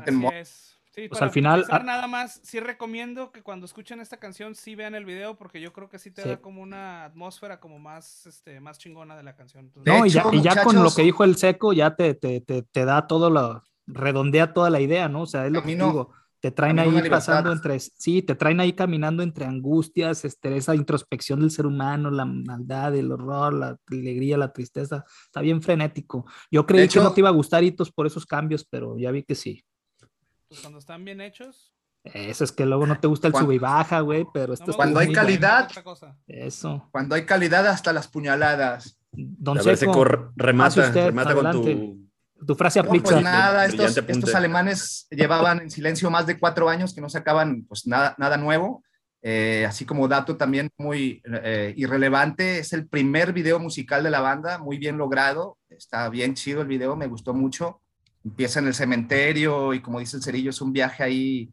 Así 0.00 0.26
es. 0.34 0.70
Sí, 0.92 1.08
pues 1.08 1.22
al 1.22 1.30
final. 1.30 1.66
Nada 1.84 2.08
más, 2.08 2.40
sí 2.42 2.58
recomiendo 2.58 3.30
que 3.30 3.42
cuando 3.42 3.64
escuchen 3.64 4.00
esta 4.00 4.16
canción 4.16 4.56
sí 4.56 4.74
vean 4.74 4.96
el 4.96 5.04
video 5.04 5.36
porque 5.36 5.60
yo 5.60 5.72
creo 5.72 5.88
que 5.88 6.00
sí 6.00 6.10
te 6.10 6.26
da 6.26 6.38
como 6.38 6.62
una 6.62 7.04
atmósfera 7.04 7.60
como 7.60 7.78
más, 7.78 8.26
este, 8.26 8.58
más 8.58 8.76
chingona 8.76 9.16
de 9.16 9.22
la 9.22 9.36
canción. 9.36 9.70
no, 9.84 10.04
y, 10.04 10.10
ya, 10.10 10.64
con 10.64 10.82
lo 10.82 10.90
que 10.92 11.02
dijo 11.02 11.22
el 11.22 11.36
seco 11.36 11.72
ya 11.72 11.94
te, 11.94 12.14
te, 12.14 12.40
te, 12.40 12.84
da 12.84 13.06
todo 13.06 13.30
lo, 13.30 13.62
redondea 13.86 14.52
toda 14.52 14.68
la 14.68 14.80
idea, 14.80 15.08
¿no? 15.08 15.22
O 15.22 15.26
sea, 15.26 15.46
es 15.46 15.52
lo 15.52 15.62
que 15.62 15.76
digo 15.76 16.12
te 16.40 16.50
traen 16.50 16.78
ahí 16.78 17.08
pasando 17.08 17.52
entre, 17.52 17.78
sí, 17.78 18.22
te 18.22 18.34
traen 18.34 18.60
ahí 18.60 18.72
caminando 18.72 19.22
entre 19.22 19.44
angustias, 19.44 20.24
este, 20.24 20.56
esa 20.56 20.74
introspección 20.74 21.40
del 21.40 21.50
ser 21.50 21.66
humano, 21.66 22.10
la 22.10 22.24
maldad, 22.24 22.96
el 22.96 23.12
horror, 23.12 23.52
la 23.52 23.76
alegría, 23.90 24.38
la 24.38 24.52
tristeza, 24.52 25.04
está 25.24 25.42
bien 25.42 25.60
frenético. 25.62 26.26
Yo 26.50 26.66
creí 26.66 26.88
que 26.88 27.00
no 27.00 27.12
te 27.12 27.20
iba 27.20 27.28
a 27.28 27.32
gustar 27.32 27.62
hitos 27.62 27.92
por 27.92 28.06
esos 28.06 28.24
cambios, 28.24 28.64
pero 28.64 28.98
ya 28.98 29.10
vi 29.10 29.22
que 29.22 29.34
sí. 29.34 29.62
Pues 30.48 30.60
cuando 30.60 30.78
están 30.78 31.04
bien 31.04 31.20
hechos. 31.20 31.72
Eso 32.02 32.44
es 32.44 32.52
que 32.52 32.64
luego 32.64 32.86
no 32.86 32.98
te 32.98 33.06
gusta 33.06 33.28
el 33.28 33.34
sube 33.34 33.56
y 33.56 33.58
baja, 33.58 34.00
güey, 34.00 34.26
pero 34.32 34.54
esto 34.54 34.72
Cuando 34.72 35.00
hay 35.00 35.12
calidad. 35.12 35.68
Eso. 36.26 36.88
Cuando 36.90 37.14
hay 37.14 37.26
calidad 37.26 37.66
hasta 37.66 37.92
las 37.92 38.08
puñaladas. 38.08 38.98
Don 39.12 39.62
Seco, 39.62 40.04
remata, 40.34 40.90
remata 40.90 41.34
con 41.34 41.52
tu 41.52 42.09
tu 42.46 42.54
frase 42.54 42.80
aplica. 42.80 43.10
pues 43.10 43.22
nada, 43.22 43.66
estos, 43.66 44.34
alemanes 44.34 45.06
llevaban 45.10 45.60
en 45.60 45.70
silencio 45.70 46.10
más 46.10 46.26
de 46.26 46.38
cuatro 46.38 46.68
años 46.68 46.94
que 46.94 47.00
no 47.00 47.08
sacaban 47.08 47.64
pues 47.64 47.86
nada, 47.86 48.14
nada 48.18 48.36
nuevo. 48.36 48.82
Eh, 49.22 49.66
así 49.68 49.84
como 49.84 50.08
dato 50.08 50.38
también 50.38 50.70
muy 50.78 51.22
eh, 51.44 51.74
irrelevante, 51.76 52.58
es 52.58 52.72
el 52.72 52.88
primer 52.88 53.34
video 53.34 53.58
musical 53.58 54.02
de 54.02 54.10
la 54.10 54.20
banda, 54.20 54.58
muy 54.58 54.78
bien 54.78 54.96
logrado, 54.96 55.58
está 55.68 56.08
bien 56.08 56.34
chido 56.34 56.62
el 56.62 56.68
video, 56.68 56.96
me 56.96 57.06
gustó 57.06 57.34
mucho. 57.34 57.82
Empieza 58.24 58.60
en 58.60 58.66
el 58.66 58.74
cementerio 58.74 59.74
y 59.74 59.80
como 59.80 60.00
dice 60.00 60.16
el 60.16 60.22
cerillo, 60.22 60.50
es 60.50 60.60
un 60.60 60.72
viaje 60.72 61.02
ahí 61.02 61.52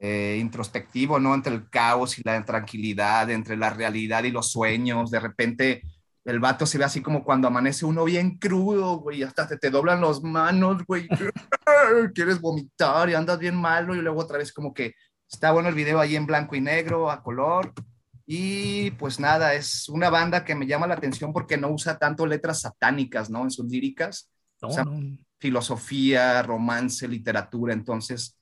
eh, 0.00 0.38
introspectivo, 0.40 1.20
¿no? 1.20 1.34
Entre 1.34 1.54
el 1.54 1.68
caos 1.70 2.18
y 2.18 2.22
la 2.24 2.44
tranquilidad, 2.44 3.30
entre 3.30 3.56
la 3.56 3.70
realidad 3.70 4.24
y 4.24 4.30
los 4.30 4.50
sueños. 4.50 5.10
De 5.10 5.20
repente 5.20 5.82
el 6.24 6.40
vato 6.40 6.66
se 6.66 6.78
ve 6.78 6.84
así 6.84 7.02
como 7.02 7.22
cuando 7.22 7.48
amanece 7.48 7.84
uno 7.84 8.04
bien 8.04 8.38
crudo, 8.38 8.98
güey, 8.98 9.22
hasta 9.22 9.46
te, 9.46 9.58
te 9.58 9.70
doblan 9.70 10.00
las 10.00 10.22
manos, 10.22 10.84
güey, 10.86 11.06
quieres 12.14 12.40
vomitar 12.40 13.10
y 13.10 13.14
andas 13.14 13.38
bien 13.38 13.56
malo 13.56 13.94
y 13.94 14.00
luego 14.00 14.20
otra 14.20 14.38
vez 14.38 14.52
como 14.52 14.72
que 14.72 14.94
está 15.30 15.52
bueno 15.52 15.68
el 15.68 15.74
video 15.74 16.00
ahí 16.00 16.16
en 16.16 16.26
blanco 16.26 16.56
y 16.56 16.60
negro, 16.60 17.10
a 17.10 17.22
color. 17.22 17.72
Y 18.26 18.90
pues 18.92 19.20
nada, 19.20 19.54
es 19.54 19.88
una 19.88 20.08
banda 20.08 20.44
que 20.44 20.54
me 20.54 20.66
llama 20.66 20.86
la 20.86 20.94
atención 20.94 21.32
porque 21.32 21.58
no 21.58 21.68
usa 21.68 21.98
tanto 21.98 22.26
letras 22.26 22.62
satánicas, 22.62 23.28
¿no? 23.28 23.42
En 23.42 23.50
sus 23.50 23.66
líricas. 23.66 24.30
o 24.62 24.70
sea, 24.70 24.84
filosofía, 25.38 26.42
romance, 26.42 27.06
literatura. 27.06 27.74
Entonces, 27.74 28.38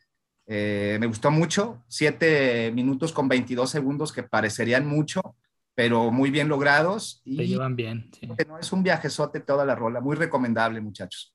eh, 0.46 0.98
me 1.00 1.06
gustó 1.06 1.32
mucho. 1.32 1.82
Siete 1.88 2.70
minutos 2.72 3.12
con 3.12 3.26
22 3.28 3.68
segundos 3.68 4.12
que 4.12 4.22
parecerían 4.22 4.86
mucho, 4.86 5.20
pero 5.74 6.10
muy 6.10 6.30
bien 6.30 6.48
logrados. 6.48 7.22
Y 7.24 7.44
llevan 7.44 7.76
bien. 7.76 8.10
Sí. 8.18 8.26
No 8.46 8.58
es 8.58 8.72
un 8.72 8.82
viajezote 8.82 9.40
toda 9.40 9.64
la 9.64 9.74
rola, 9.74 10.00
muy 10.00 10.16
recomendable, 10.16 10.80
muchachos. 10.80 11.34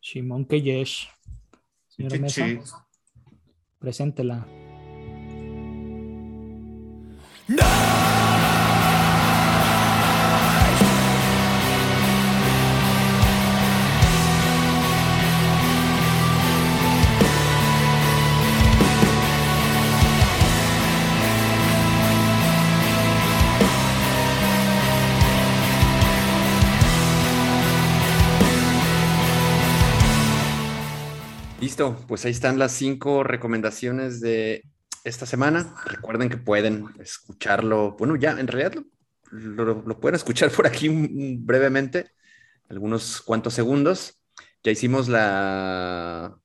Shimon 0.00 0.44
Keyesh. 0.46 1.08
Señora 1.88 2.18
Mesa, 2.18 2.46
preséntela. 3.78 4.46
¡No! 7.48 8.31
Listo, 31.72 31.96
pues 32.06 32.22
ahí 32.26 32.32
están 32.32 32.58
las 32.58 32.72
cinco 32.72 33.24
recomendaciones 33.24 34.20
de 34.20 34.62
esta 35.04 35.24
semana. 35.24 35.74
Recuerden 35.86 36.28
que 36.28 36.36
pueden 36.36 36.84
escucharlo, 37.00 37.96
bueno, 37.98 38.14
ya 38.16 38.32
en 38.32 38.46
realidad 38.46 38.84
lo, 39.30 39.82
pueden 39.98 40.16
escuchar 40.16 40.50
por 40.50 40.66
aquí 40.66 40.90
brevemente, 41.38 42.10
algunos 42.68 43.22
cuantos 43.22 43.54
segundos. 43.54 44.20
Ya 44.62 44.70
hicimos 44.70 45.08
la, 45.08 46.36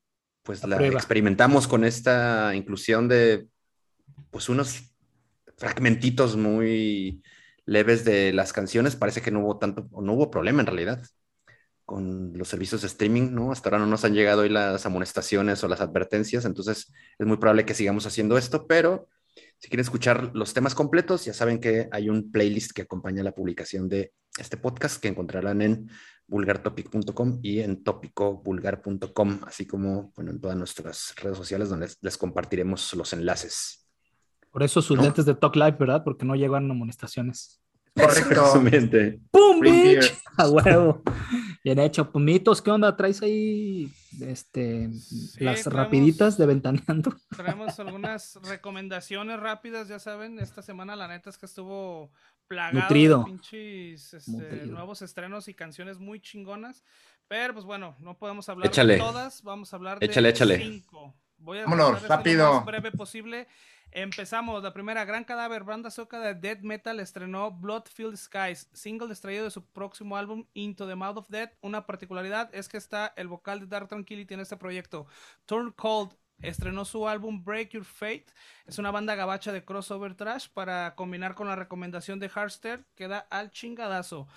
pues 0.43 0.63
la, 0.63 0.77
experimentamos 0.87 1.67
con 1.67 1.83
esta 1.83 2.55
inclusión 2.55 3.09
de, 3.09 3.49
pues 4.31 4.47
unos 4.47 4.95
fragmentitos 5.57 6.37
muy 6.37 7.21
leves 7.65 8.05
de 8.05 8.31
las 8.31 8.53
canciones. 8.53 8.95
Parece 8.95 9.21
que 9.21 9.31
no 9.31 9.41
hubo 9.41 9.57
tanto, 9.57 9.89
no 10.01 10.13
hubo 10.13 10.31
problema 10.31 10.61
en 10.61 10.67
realidad 10.67 11.03
con 11.87 12.37
los 12.37 12.49
servicios 12.49 12.81
de 12.81 12.87
streaming, 12.87 13.31
¿no? 13.31 13.53
Hasta 13.53 13.69
ahora 13.69 13.79
no 13.79 13.85
nos 13.85 14.03
han 14.03 14.13
llegado 14.13 14.41
hoy 14.41 14.49
las 14.49 14.85
amonestaciones 14.85 15.63
o 15.63 15.69
las 15.69 15.79
advertencias, 15.79 16.43
entonces 16.43 16.91
es 17.17 17.25
muy 17.25 17.37
probable 17.37 17.65
que 17.65 17.73
sigamos 17.73 18.05
haciendo 18.05 18.37
esto, 18.37 18.67
pero 18.67 19.07
si 19.57 19.69
quieren 19.69 19.85
escuchar 19.85 20.31
los 20.33 20.53
temas 20.53 20.75
completos, 20.75 21.23
ya 21.23 21.33
saben 21.33 21.61
que 21.61 21.87
hay 21.93 22.09
un 22.09 22.29
playlist 22.29 22.73
que 22.73 22.81
acompaña 22.81 23.23
la 23.23 23.31
publicación 23.31 23.87
de 23.87 24.11
este 24.37 24.57
podcast 24.57 25.01
que 25.01 25.07
encontrarán 25.07 25.61
en 25.61 25.89
vulgartopic.com 26.27 27.39
y 27.41 27.61
en 27.61 27.81
topicovulgar.com, 27.85 29.39
así 29.47 29.65
como 29.65 30.11
bueno, 30.13 30.31
en 30.31 30.41
todas 30.41 30.57
nuestras 30.57 31.15
redes 31.15 31.37
sociales 31.37 31.69
donde 31.69 31.85
les, 31.85 31.97
les 32.01 32.17
compartiremos 32.17 32.93
los 32.95 33.13
enlaces. 33.13 33.87
Por 34.51 34.61
eso 34.61 34.81
sus 34.81 35.01
lentes 35.01 35.25
de 35.25 35.35
Talk 35.35 35.55
Live, 35.55 35.77
¿verdad? 35.79 36.03
Porque 36.03 36.25
no 36.25 36.35
llegan 36.35 36.69
amonestaciones. 36.69 37.61
Correcto. 37.97 38.53
¡Pum, 39.31 39.59
bitch! 39.61 40.13
A 40.37 40.49
huevo. 40.49 41.01
Bien 41.67 41.79
hecho. 41.79 42.09
Pumitos, 42.13 42.61
¿qué 42.61 42.71
onda? 42.71 42.95
¿Traes 42.95 43.21
ahí 43.21 43.91
este, 44.21 44.89
las 45.37 45.65
rapiditas 45.65 46.37
de 46.37 46.45
Ventaneando? 46.45 47.13
Traemos 47.35 47.77
algunas 47.81 48.39
recomendaciones 48.43 49.37
rápidas, 49.37 49.89
ya 49.89 49.99
saben. 49.99 50.39
Esta 50.39 50.61
semana 50.61 50.95
la 50.95 51.09
neta 51.09 51.29
es 51.29 51.37
que 51.37 51.45
estuvo 51.45 52.09
plagado 52.47 52.79
Nutrido. 52.79 53.19
de 53.19 53.25
pinches 53.25 54.13
este, 54.13 54.65
nuevos 54.67 55.01
estrenos 55.01 55.49
y 55.49 55.55
canciones 55.55 55.99
muy 55.99 56.21
chingonas. 56.21 56.85
Pero 57.27 57.53
pues 57.53 57.65
bueno, 57.65 57.97
no 57.99 58.17
podemos 58.17 58.47
hablar 58.47 58.67
Échale. 58.67 58.93
de 58.93 58.99
todas. 58.99 59.43
Vamos 59.43 59.73
a 59.73 59.75
hablar 59.75 59.97
Échale, 59.99 60.29
de 60.29 60.33
échale. 60.33 60.57
cinco. 60.59 61.15
Voy 61.37 61.59
a 61.59 61.63
Vámonos, 61.63 62.07
rápido. 62.07 62.47
lo 62.47 62.53
más 62.55 62.65
breve 62.65 62.91
posible. 62.91 63.47
Empezamos. 63.91 64.61
La 64.63 64.73
primera, 64.73 65.05
Gran 65.05 65.23
Cadáver, 65.23 65.63
banda 65.63 65.89
soca 65.89 66.19
de 66.19 66.35
death 66.35 66.61
metal, 66.61 66.99
estrenó 66.99 67.51
Bloodfield 67.51 68.17
Skies, 68.17 68.69
single 68.73 69.09
extraído 69.09 69.45
de 69.45 69.51
su 69.51 69.65
próximo 69.65 70.17
álbum 70.17 70.45
Into 70.53 70.87
the 70.87 70.95
Mouth 70.95 71.17
of 71.17 71.29
Death. 71.29 71.53
Una 71.61 71.85
particularidad 71.85 72.53
es 72.53 72.67
que 72.67 72.77
está 72.77 73.13
el 73.15 73.27
vocal 73.27 73.61
de 73.61 73.67
Dark 73.67 73.87
Tranquility 73.87 74.33
en 74.33 74.41
este 74.41 74.57
proyecto. 74.57 75.07
Turn 75.45 75.71
Cold 75.71 76.11
estrenó 76.41 76.85
su 76.85 77.07
álbum 77.07 77.43
Break 77.43 77.69
Your 77.71 77.85
Fate. 77.85 78.25
Es 78.65 78.77
una 78.77 78.91
banda 78.91 79.15
gabacha 79.15 79.51
de 79.51 79.63
crossover 79.63 80.15
trash 80.15 80.49
para 80.49 80.93
combinar 80.95 81.33
con 81.33 81.47
la 81.47 81.55
recomendación 81.55 82.19
de 82.19 82.29
Hardstare 82.29 82.83
que 82.95 83.07
da 83.07 83.19
al 83.29 83.51
chingadazo. 83.51 84.27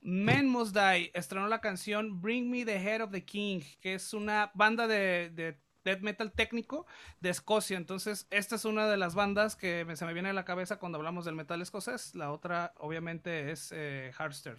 Men 0.00 0.48
Must 0.48 0.76
Die 0.76 1.10
estrenó 1.14 1.48
la 1.48 1.60
canción 1.60 2.20
Bring 2.20 2.50
Me 2.50 2.64
the 2.64 2.76
Head 2.76 3.02
of 3.02 3.10
the 3.10 3.24
King, 3.24 3.62
que 3.80 3.94
es 3.94 4.12
una 4.12 4.52
banda 4.54 4.86
de, 4.86 5.30
de 5.30 5.58
death 5.84 6.00
metal 6.00 6.32
técnico 6.32 6.86
de 7.20 7.30
Escocia. 7.30 7.76
Entonces, 7.76 8.26
esta 8.30 8.56
es 8.56 8.64
una 8.64 8.88
de 8.88 8.96
las 8.96 9.14
bandas 9.14 9.56
que 9.56 9.86
se 9.94 10.04
me 10.04 10.12
viene 10.12 10.30
a 10.30 10.32
la 10.32 10.44
cabeza 10.44 10.78
cuando 10.78 10.96
hablamos 10.98 11.24
del 11.24 11.34
metal 11.34 11.62
escocés. 11.62 12.14
La 12.14 12.30
otra, 12.32 12.72
obviamente, 12.78 13.50
es 13.50 13.72
eh, 13.74 14.12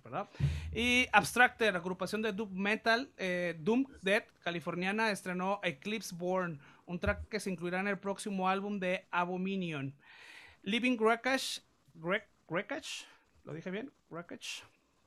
¿verdad? 0.04 0.30
Y 0.74 1.08
Abstractor, 1.12 1.76
agrupación 1.76 2.22
de 2.22 2.34
Doom 2.34 2.54
Metal, 2.54 3.12
eh, 3.18 3.56
Doom 3.60 3.86
Dead, 4.02 4.24
californiana, 4.44 5.12
estrenó 5.12 5.60
Eclipse 5.64 6.16
Born, 6.16 6.60
un 6.86 7.00
track 7.00 7.28
que 7.30 7.40
se 7.40 7.50
incluirá 7.52 7.80
en 7.80 7.88
el 7.88 8.00
próximo 8.00 8.50
álbum 8.50 8.80
de 8.80 9.06
Abominion. 9.12 9.94
Living 10.64 10.98
Wreckage, 11.00 11.62
Wreck- 11.96 12.28
Wreckage, 12.48 13.06
¿lo 13.44 13.54
dije 13.54 13.70
bien? 13.72 13.92
Wreckage. 14.10 14.64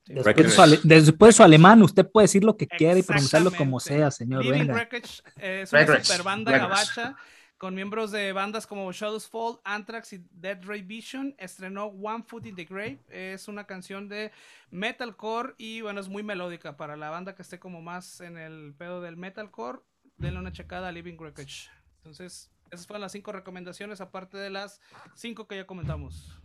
Después 0.07 0.37
de, 0.37 0.51
su 0.51 0.63
ale- 0.63 0.81
después 0.83 1.29
de 1.29 1.33
su 1.37 1.43
alemán, 1.43 1.83
usted 1.83 2.09
puede 2.11 2.25
decir 2.25 2.43
lo 2.45 2.57
que 2.57 2.67
quiera 2.67 2.99
y 2.99 3.03
pronunciarlo 3.03 3.53
como 3.53 3.79
sea, 3.81 4.11
señor. 4.11 4.45
Living 4.45 4.61
Venga. 4.61 4.75
Wreckage 4.75 5.23
eh, 5.37 5.61
es 5.63 5.73
una 5.73 5.83
Wreckage, 5.83 6.05
super 6.07 6.23
banda 6.25 6.51
Wreckage. 6.51 6.69
gabacha 6.71 7.17
con 7.57 7.77
miembros 7.77 8.11
de 8.11 8.33
bandas 8.33 8.67
como 8.67 8.91
Shadows 8.91 9.29
Fall, 9.29 9.61
Anthrax 9.63 10.13
y 10.15 10.25
Dead 10.33 10.59
Ray 10.65 10.83
Vision. 10.83 11.37
Estrenó 11.39 11.87
One 11.87 12.25
Foot 12.27 12.47
in 12.47 12.57
the 12.57 12.65
Grave. 12.65 12.99
Es 13.09 13.47
una 13.47 13.65
canción 13.65 14.09
de 14.09 14.33
metalcore 14.73 15.55
y 15.59 15.81
bueno, 15.83 16.01
es 16.01 16.09
muy 16.09 16.25
melódica 16.25 16.77
para 16.77 16.97
la 16.97 17.11
banda 17.11 17.37
que 17.37 17.43
esté 17.43 17.61
como 17.61 17.81
más 17.81 18.21
en 18.21 18.37
el 18.37 18.75
pedo 18.77 19.01
del 19.01 19.17
metalcore. 19.17 19.79
Denle 20.17 20.41
una 20.41 20.51
checada 20.51 20.89
a 20.89 20.93
Living 20.93 21.17
Wreckage. 21.17 21.71
Entonces, 21.99 22.51
esas 22.73 22.87
fueron 22.89 23.03
las 23.03 23.13
cinco 23.13 23.31
recomendaciones, 23.31 24.01
aparte 24.01 24.37
de 24.37 24.51
las 24.51 24.81
cinco 25.15 25.47
que 25.47 25.55
ya 25.57 25.65
comentamos. 25.67 26.37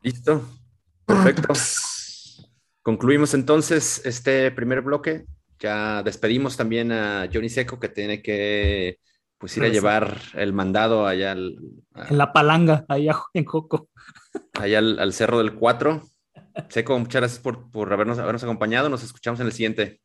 Listo. 0.00 0.48
Perfecto. 1.04 1.52
Concluimos 2.84 3.32
entonces 3.32 4.02
este 4.04 4.50
primer 4.52 4.82
bloque. 4.82 5.24
Ya 5.58 6.02
despedimos 6.02 6.56
también 6.56 6.92
a 6.92 7.26
Johnny 7.32 7.48
Seco 7.48 7.80
que 7.80 7.88
tiene 7.88 8.20
que 8.22 8.98
pues 9.38 9.56
ir 9.56 9.64
a 9.64 9.68
llevar 9.68 10.18
el 10.34 10.52
mandado 10.52 11.06
allá 11.06 11.32
al, 11.32 11.56
a- 11.94 12.08
En 12.08 12.18
la 12.18 12.32
palanga, 12.32 12.84
ahí 12.88 13.08
a- 13.08 13.16
en 13.32 13.44
Joco. 13.46 13.88
allá 14.52 14.78
al, 14.80 14.98
al 15.00 15.12
Cerro 15.14 15.38
del 15.38 15.54
4. 15.54 16.02
Seco, 16.68 16.98
muchas 16.98 17.20
gracias 17.22 17.40
por, 17.40 17.70
por 17.70 17.90
habernos, 17.92 18.18
habernos 18.18 18.44
acompañado. 18.44 18.90
Nos 18.90 19.02
escuchamos 19.02 19.40
en 19.40 19.46
el 19.46 19.52
siguiente. 19.52 20.02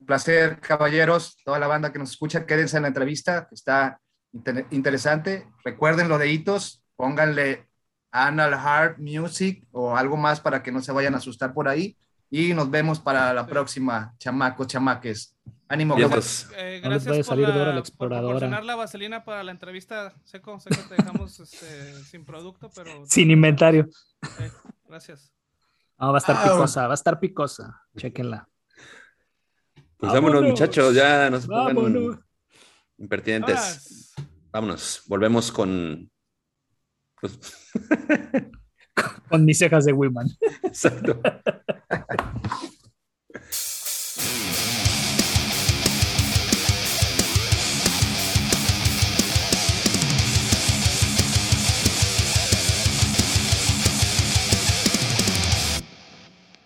Un 0.00 0.06
placer, 0.06 0.58
caballeros, 0.60 1.36
toda 1.44 1.60
la 1.60 1.68
banda 1.68 1.92
que 1.92 1.98
nos 2.00 2.10
escucha, 2.10 2.46
quédense 2.46 2.76
en 2.78 2.82
la 2.82 2.88
entrevista, 2.88 3.46
que 3.48 3.54
está 3.54 4.00
inter- 4.32 4.66
interesante. 4.72 5.46
Recuerden 5.64 6.08
lo 6.08 6.18
de 6.18 6.30
hitos, 6.32 6.84
pónganle 6.96 7.68
Anal 8.10 8.52
Heart 8.54 8.98
Music 8.98 9.66
o 9.72 9.96
algo 9.96 10.16
más 10.16 10.40
para 10.40 10.62
que 10.62 10.72
no 10.72 10.80
se 10.80 10.92
vayan 10.92 11.14
a 11.14 11.18
asustar 11.18 11.52
por 11.52 11.68
ahí. 11.68 11.96
Y 12.30 12.54
nos 12.54 12.70
vemos 12.70 12.98
para 12.98 13.32
la 13.32 13.46
próxima, 13.46 14.14
chamacos, 14.18 14.66
chamaques. 14.66 15.36
Ánimo, 15.68 15.96
pues, 16.10 16.48
Eh, 16.56 16.80
No 16.82 16.90
les 16.90 17.04
gracias 17.04 17.06
vaya 17.06 17.20
a 17.20 17.24
por, 17.24 17.24
salir 17.24 17.48
la, 17.48 17.72
la 17.74 17.80
exploradora. 17.80 18.28
proporcionar 18.38 18.64
la 18.64 18.74
vaselina 18.76 19.24
para 19.24 19.42
la 19.44 19.50
entrevista. 19.52 20.12
Seco, 20.24 20.58
sé 20.60 20.70
que 20.70 20.76
te 20.76 20.94
dejamos 20.96 21.38
este, 21.40 22.04
sin 22.04 22.24
producto, 22.24 22.70
pero... 22.74 23.04
Sin 23.06 23.30
inventario. 23.30 23.88
Eh, 24.40 24.50
gracias. 24.88 25.32
No, 25.98 26.08
va 26.12 26.16
a 26.16 26.18
estar 26.18 26.36
Au. 26.36 26.42
picosa, 26.42 26.86
va 26.86 26.92
a 26.92 26.94
estar 26.94 27.18
picosa. 27.20 27.82
Chequenla. 27.96 28.48
pues 29.96 30.12
vámonos, 30.12 30.34
Vámonos. 30.40 30.50
muchachos. 30.50 30.94
Ya 30.94 31.30
nos 31.30 31.46
pongan 31.46 31.74
Vámonos. 31.74 32.18
impertinentes. 32.98 34.14
Vámonos. 34.52 35.02
Volvemos 35.06 35.50
con. 35.52 36.10
Pues, 37.20 37.38
Con 39.28 39.44
mis 39.44 39.58
cejas 39.58 39.84
de 39.84 39.92
Wiman. 39.92 40.28
exacto. 40.62 41.20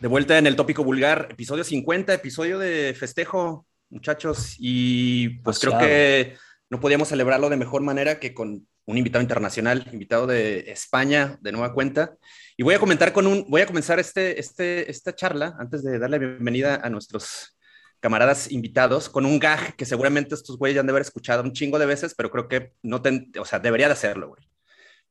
De 0.01 0.09
vuelta 0.09 0.39
en 0.39 0.47
el 0.47 0.57
tópico 0.57 0.83
vulgar, 0.83 1.29
episodio 1.31 1.63
50, 1.63 2.15
episodio 2.15 2.59
de 2.59 2.95
festejo, 2.99 3.67
muchachos. 3.91 4.55
Y 4.59 5.41
pues 5.41 5.59
creo 5.59 5.79
que 5.79 6.37
no 6.71 6.81
podíamos 6.81 7.09
celebrarlo 7.09 7.51
de 7.51 7.59
mejor 7.59 7.83
manera 7.83 8.19
que 8.19 8.33
con 8.33 8.67
un 8.91 8.99
invitado 8.99 9.23
internacional, 9.23 9.89
invitado 9.93 10.27
de 10.27 10.71
España, 10.71 11.39
de 11.41 11.53
nueva 11.53 11.73
cuenta. 11.73 12.17
Y 12.57 12.65
voy 12.65 12.75
a 12.75 12.81
comentar 12.81 13.13
con 13.13 13.27
un, 13.27 13.47
voy 13.49 13.63
a 13.63 13.67
comenzar 13.67 14.01
este, 14.01 14.41
este, 14.41 14.91
esta 14.91 15.15
charla 15.15 15.55
antes 15.59 15.85
de 15.85 15.99
darle 15.99 16.19
bienvenida 16.19 16.81
a 16.83 16.91
nuestros 16.91 17.57
camaradas 18.01 18.51
invitados 18.51 19.09
con 19.09 19.27
un 19.27 19.39
gag 19.39 19.77
que 19.77 19.85
seguramente 19.85 20.35
estos 20.35 20.59
güeyes 20.59 20.75
ya 20.75 20.81
han 20.81 20.87
de 20.87 20.91
haber 20.91 21.03
escuchado 21.03 21.43
un 21.43 21.53
chingo 21.53 21.79
de 21.79 21.87
veces, 21.87 22.15
pero 22.17 22.31
creo 22.31 22.49
que 22.49 22.73
no, 22.83 23.01
ten, 23.01 23.31
o 23.39 23.45
sea, 23.45 23.61
debería 23.61 23.87
de 23.87 23.93
hacerlo, 23.93 24.29
güey. 24.29 24.43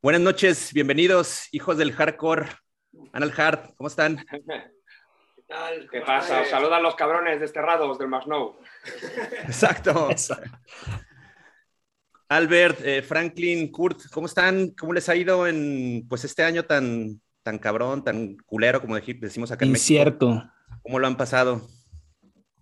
Buenas 0.01 0.21
noches, 0.21 0.73
bienvenidos, 0.73 1.47
hijos 1.51 1.77
del 1.77 1.93
hardcore. 1.93 2.47
Anal 3.13 3.33
Hard, 3.37 3.75
¿cómo 3.75 3.87
están? 3.87 4.17
¿Qué 4.29 5.43
tal? 5.47 5.89
¿Qué 5.89 6.01
pasa? 6.01 6.41
Os 6.41 6.49
saludan 6.49 6.83
los 6.83 6.95
cabrones 6.95 7.39
desterrados 7.39 7.97
del 7.97 8.09
Masnow. 8.09 8.57
Exacto. 9.43 10.09
Albert, 12.29 12.81
eh, 12.85 13.01
Franklin, 13.01 13.71
Kurt, 13.71 14.01
¿cómo 14.11 14.27
están? 14.27 14.69
¿Cómo 14.79 14.93
les 14.93 15.09
ha 15.09 15.15
ido 15.15 15.47
en 15.47 16.05
pues 16.07 16.23
este 16.23 16.43
año 16.43 16.63
tan, 16.63 17.19
tan 17.41 17.57
cabrón, 17.57 18.03
tan 18.03 18.37
culero, 18.45 18.79
como 18.81 18.95
decimos 18.95 19.51
acá 19.51 19.65
en 19.65 19.71
México? 19.71 19.99
Incierto. 19.99 20.43
¿Cómo 20.83 20.99
lo 20.99 21.07
han 21.07 21.17
pasado? 21.17 21.67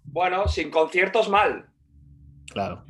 Bueno, 0.05 0.47
sin 0.47 0.71
conciertos 0.71 1.27
mal. 1.27 1.69
Claro. 2.49 2.85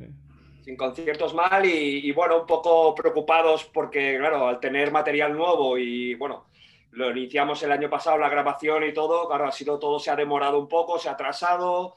Sin 0.62 0.76
conciertos 0.76 1.34
mal 1.34 1.66
y, 1.66 2.08
y, 2.08 2.12
bueno, 2.12 2.42
un 2.42 2.46
poco 2.46 2.94
preocupados 2.94 3.64
porque, 3.64 4.16
claro, 4.16 4.46
al 4.46 4.60
tener 4.60 4.92
material 4.92 5.36
nuevo 5.36 5.76
y 5.76 6.14
bueno, 6.14 6.46
lo 6.92 7.10
iniciamos 7.10 7.60
el 7.64 7.72
año 7.72 7.90
pasado, 7.90 8.18
la 8.18 8.28
grabación 8.28 8.84
y 8.84 8.94
todo, 8.94 9.26
claro, 9.26 9.48
ha 9.48 9.52
sido 9.52 9.80
todo, 9.80 9.98
se 9.98 10.12
ha 10.12 10.16
demorado 10.16 10.60
un 10.60 10.68
poco, 10.68 10.96
se 10.96 11.08
ha 11.08 11.12
atrasado. 11.12 11.96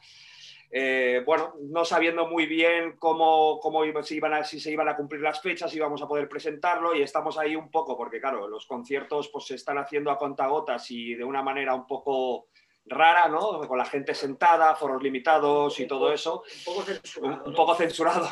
Eh, 0.74 1.22
bueno, 1.26 1.54
no 1.60 1.84
sabiendo 1.84 2.28
muy 2.28 2.46
bien 2.46 2.96
cómo, 2.98 3.60
cómo 3.60 3.84
si, 4.04 4.16
iban 4.16 4.34
a, 4.34 4.44
si 4.44 4.60
se 4.60 4.72
iban 4.72 4.88
a 4.88 4.96
cumplir 4.96 5.22
las 5.22 5.42
fechas, 5.42 5.76
íbamos 5.76 6.02
a 6.02 6.08
poder 6.08 6.30
presentarlo 6.30 6.96
y 6.96 7.02
estamos 7.02 7.38
ahí 7.38 7.58
un 7.58 7.70
poco, 7.70 7.98
porque 7.98 8.22
claro, 8.22 8.48
los 8.48 8.66
conciertos 8.66 9.30
pues 9.30 9.46
se 9.48 9.56
están 9.56 9.78
haciendo 9.78 10.12
a 10.12 10.18
contagotas 10.18 10.90
y 10.92 11.16
de 11.16 11.26
una 11.26 11.44
manera 11.44 11.76
un 11.76 11.86
poco 11.86 12.48
rara, 12.86 13.28
¿no? 13.28 13.68
Con 13.68 13.78
la 13.78 13.86
gente 13.86 14.14
sentada, 14.16 14.76
foros 14.76 15.04
limitados 15.04 15.80
y 15.80 15.88
todo 15.88 16.12
eso. 16.12 16.44
Un 16.44 16.74
poco 16.74 16.82
censurado. 16.84 17.44
Un 17.46 17.54
poco 17.54 17.76
censurado. 17.76 18.30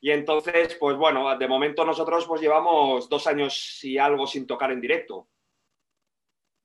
Y 0.00 0.10
entonces, 0.10 0.76
pues 0.80 0.96
bueno, 0.96 1.36
de 1.36 1.48
momento 1.48 1.84
nosotros 1.84 2.26
pues 2.26 2.40
llevamos 2.40 3.08
dos 3.08 3.26
años 3.26 3.84
y 3.84 3.98
algo 3.98 4.26
sin 4.26 4.46
tocar 4.46 4.72
en 4.72 4.80
directo. 4.80 5.28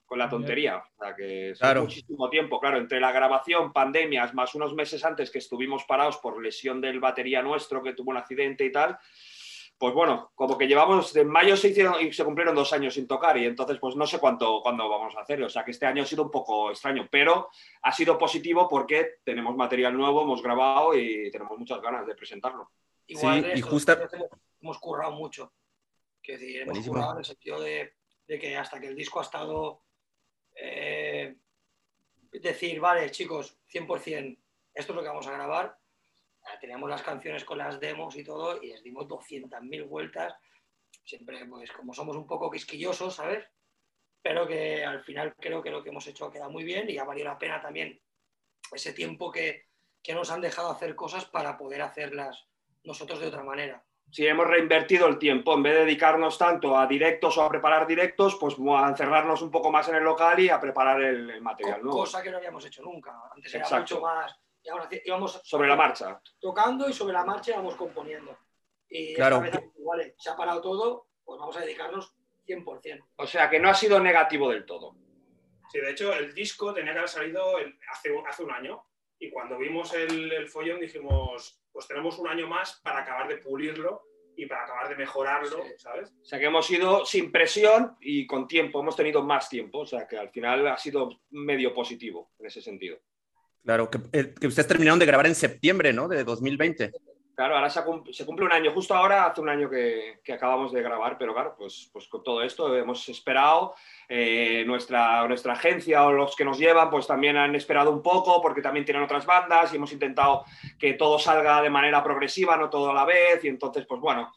Con 0.07 0.19
la 0.19 0.29
tontería. 0.29 0.77
O 0.77 1.03
sea, 1.03 1.13
que 1.13 1.51
es 1.51 1.59
Claro. 1.59 1.81
muchísimo 1.81 2.29
tiempo. 2.29 2.59
Claro, 2.61 2.77
entre 2.77 2.99
la 2.99 3.11
grabación, 3.11 3.73
pandemias, 3.73 4.33
más 4.33 4.55
unos 4.55 4.73
meses 4.73 5.03
antes 5.03 5.29
que 5.29 5.39
estuvimos 5.39 5.83
parados 5.83 6.17
por 6.17 6.41
lesión 6.41 6.79
del 6.79 7.01
batería 7.01 7.41
nuestro, 7.43 7.83
que 7.83 7.91
tuvo 7.93 8.11
un 8.11 8.17
accidente 8.17 8.63
y 8.63 8.71
tal. 8.71 8.97
Pues 9.77 9.93
bueno, 9.93 10.31
como 10.33 10.57
que 10.57 10.65
llevamos, 10.65 11.13
de 11.13 11.23
mayo 11.25 11.55
se 11.57 11.67
hicieron 11.67 12.01
y 12.01 12.11
se 12.13 12.23
cumplieron 12.23 12.55
dos 12.55 12.71
años 12.73 12.95
sin 12.95 13.05
tocar 13.05 13.37
y 13.37 13.45
entonces 13.45 13.77
pues 13.79 13.95
no 13.95 14.07
sé 14.07 14.17
cuánto, 14.17 14.61
cuándo 14.63 14.89
vamos 14.89 15.13
a 15.15 15.19
hacer. 15.21 15.43
O 15.43 15.49
sea 15.49 15.63
que 15.65 15.71
este 15.71 15.85
año 15.85 16.01
ha 16.01 16.05
sido 16.05 16.23
un 16.23 16.31
poco 16.31 16.71
extraño, 16.71 17.07
pero 17.11 17.49
ha 17.83 17.91
sido 17.91 18.17
positivo 18.17 18.67
porque 18.69 19.17
tenemos 19.25 19.55
material 19.55 19.95
nuevo, 19.95 20.23
hemos 20.23 20.41
grabado 20.41 20.97
y 20.97 21.29
tenemos 21.31 21.55
muchas 21.59 21.79
ganas 21.81 22.07
de 22.07 22.15
presentarlo. 22.15 22.71
Igual 23.07 23.41
Sí, 23.43 23.49
de 23.49 23.59
y 23.59 23.61
justa- 23.61 24.09
hemos, 24.61 24.79
currado 24.79 25.11
mucho. 25.11 25.51
Quiero 26.23 26.39
decir, 26.41 26.61
hemos 26.61 26.79
jugado 26.87 27.11
en 27.11 27.17
el 27.19 27.25
sentido 27.25 27.59
de, 27.61 27.93
que 28.25 28.57
hasta 28.57 28.79
que 28.79 28.87
el 28.87 28.95
disco 28.95 29.19
ha 29.19 29.23
estado. 29.23 29.83
Eh, 30.59 31.35
decir, 32.31 32.79
vale, 32.79 33.11
chicos, 33.11 33.57
100%, 33.71 34.37
esto 34.73 34.91
es 34.91 34.95
lo 34.95 35.01
que 35.01 35.07
vamos 35.07 35.27
a 35.27 35.33
grabar. 35.33 35.77
Teníamos 36.61 36.89
las 36.89 37.03
canciones 37.03 37.43
con 37.43 37.57
las 37.57 37.79
demos 37.79 38.15
y 38.15 38.23
todo, 38.23 38.61
y 38.61 38.67
les 38.67 38.83
dimos 38.83 39.07
200.000 39.07 39.87
vueltas. 39.87 40.33
Siempre, 41.03 41.45
pues, 41.45 41.71
como 41.71 41.93
somos 41.93 42.15
un 42.15 42.25
poco 42.25 42.49
quisquillosos, 42.49 43.15
¿sabes? 43.15 43.45
Pero 44.21 44.47
que 44.47 44.83
al 44.83 45.03
final 45.03 45.35
creo 45.35 45.61
que 45.61 45.69
lo 45.69 45.83
que 45.83 45.89
hemos 45.89 46.07
hecho 46.07 46.25
ha 46.25 46.31
quedado 46.31 46.49
muy 46.49 46.63
bien 46.63 46.89
y 46.89 46.97
ha 46.97 47.03
valido 47.03 47.27
la 47.27 47.37
pena 47.37 47.61
también 47.61 47.99
ese 48.71 48.93
tiempo 48.93 49.31
que, 49.31 49.67
que 50.01 50.13
nos 50.13 50.31
han 50.31 50.41
dejado 50.41 50.71
hacer 50.71 50.95
cosas 50.95 51.25
para 51.25 51.57
poder 51.57 51.81
hacerlas 51.81 52.47
nosotros 52.83 53.19
de 53.19 53.27
otra 53.27 53.43
manera. 53.43 53.83
Si 54.09 54.25
hemos 54.25 54.47
reinvertido 54.47 55.07
el 55.07 55.19
tiempo, 55.19 55.53
en 55.53 55.63
vez 55.63 55.73
de 55.73 55.79
dedicarnos 55.81 56.37
tanto 56.37 56.77
a 56.77 56.87
directos 56.87 57.37
o 57.37 57.43
a 57.43 57.49
preparar 57.49 57.85
directos, 57.85 58.35
pues 58.39 58.55
a 58.57 58.87
encerrarnos 58.87 59.41
un 59.41 59.51
poco 59.51 59.69
más 59.71 59.87
en 59.89 59.95
el 59.95 60.03
local 60.03 60.39
y 60.39 60.49
a 60.49 60.59
preparar 60.59 61.01
el, 61.01 61.41
material. 61.41 61.83
¿no? 61.83 61.91
Cosa 61.91 62.23
que 62.23 62.31
no 62.31 62.37
habíamos 62.37 62.65
hecho 62.65 62.81
nunca. 62.81 63.13
Antes 63.35 63.53
era 63.53 63.69
mucho 63.79 64.01
más. 64.01 64.33
Íbamos 65.05 65.41
sobre 65.43 65.67
la 65.67 65.75
marcha. 65.75 66.21
Tocando 66.39 66.89
y 66.89 66.93
sobre 66.93 67.13
la 67.13 67.25
marcha 67.25 67.51
íbamos 67.51 67.75
componiendo. 67.75 68.37
Y 68.89 69.13
claro. 69.13 69.43
esta 69.43 69.59
vez, 69.59 69.69
vale, 69.85 70.15
se 70.17 70.29
ha 70.29 70.35
parado 70.35 70.61
todo, 70.61 71.07
pues 71.23 71.39
vamos 71.39 71.57
a 71.57 71.61
dedicarnos 71.61 72.13
100%. 72.47 73.05
O 73.17 73.27
sea 73.27 73.49
que 73.49 73.59
no 73.59 73.69
ha 73.69 73.73
sido 73.73 73.99
negativo 73.99 74.49
del 74.49 74.65
todo. 74.65 74.95
Sí, 75.69 75.79
de 75.79 75.91
hecho, 75.91 76.13
el 76.13 76.33
disco 76.33 76.73
tenía 76.73 76.93
que 76.93 76.99
haber 76.99 77.09
salido 77.09 77.57
hace, 77.89 78.09
hace 78.25 78.43
un 78.43 78.51
año. 78.51 78.85
Y 79.19 79.29
cuando 79.29 79.57
vimos 79.57 79.93
el, 79.93 80.31
el 80.31 80.47
follón 80.47 80.79
dijimos, 80.79 81.59
pues 81.71 81.87
tenemos 81.87 82.19
un 82.19 82.27
año 82.27 82.47
más 82.47 82.79
para 82.83 83.01
acabar 83.01 83.27
de 83.27 83.37
pulirlo 83.37 84.03
y 84.37 84.45
para 84.45 84.63
acabar 84.63 84.89
de 84.89 84.95
mejorarlo, 84.95 85.63
¿sabes? 85.77 86.13
O 86.21 86.25
sea 86.25 86.39
que 86.39 86.45
hemos 86.45 86.69
ido 86.69 87.05
sin 87.05 87.31
presión 87.31 87.97
y 87.99 88.27
con 88.27 88.47
tiempo, 88.47 88.79
hemos 88.79 88.95
tenido 88.95 89.23
más 89.23 89.49
tiempo, 89.49 89.79
o 89.79 89.85
sea 89.85 90.07
que 90.07 90.17
al 90.17 90.29
final 90.29 90.67
ha 90.67 90.77
sido 90.77 91.21
medio 91.31 91.73
positivo 91.73 92.31
en 92.37 92.45
ese 92.45 92.61
sentido. 92.61 92.99
Claro, 93.63 93.89
que, 93.89 93.99
eh, 94.13 94.33
que 94.39 94.47
ustedes 94.47 94.67
terminaron 94.67 94.99
de 94.99 95.07
grabar 95.07 95.25
en 95.25 95.35
septiembre, 95.35 95.91
¿no? 95.91 96.07
De 96.07 96.23
2020. 96.23 96.91
Claro, 97.37 97.55
ahora 97.55 97.69
se, 97.69 98.25
cumple 98.25 98.45
un 98.45 98.51
año, 98.51 98.71
justo 98.71 98.95
ahora 98.95 99.25
hace 99.27 99.41
un 99.41 99.49
año 99.49 99.69
que, 99.69 100.19
acabamos 100.33 100.73
de 100.73 100.81
grabar, 100.81 101.19
pero 101.19 101.35
claro, 101.35 101.53
pues, 101.55 101.87
pues 101.93 102.07
con 102.07 102.23
todo 102.23 102.41
esto 102.41 102.75
hemos 102.75 103.07
esperado, 103.09 103.75
eh, 104.09 104.63
nuestra, 104.65 105.27
nuestra 105.27 105.53
agencia 105.53 106.03
o 106.07 106.13
los 106.13 106.35
que 106.35 106.43
nos 106.43 106.57
llevan 106.57 106.89
pues 106.89 107.05
también 107.05 107.37
han 107.37 107.53
esperado 107.53 107.91
un 107.91 108.01
poco 108.01 108.41
porque 108.41 108.63
también 108.63 108.85
tienen 108.85 109.03
otras 109.03 109.27
bandas 109.27 109.71
y 109.71 109.75
hemos 109.75 109.93
intentado 109.93 110.45
que 110.79 110.93
todo 110.95 111.19
salga 111.19 111.61
de 111.61 111.69
manera 111.69 112.03
progresiva, 112.03 112.57
no 112.57 112.71
todo 112.71 112.89
a 112.89 112.95
la 112.95 113.05
vez 113.05 113.43
y 113.43 113.49
entonces 113.49 113.85
pues 113.85 114.01
bueno, 114.01 114.33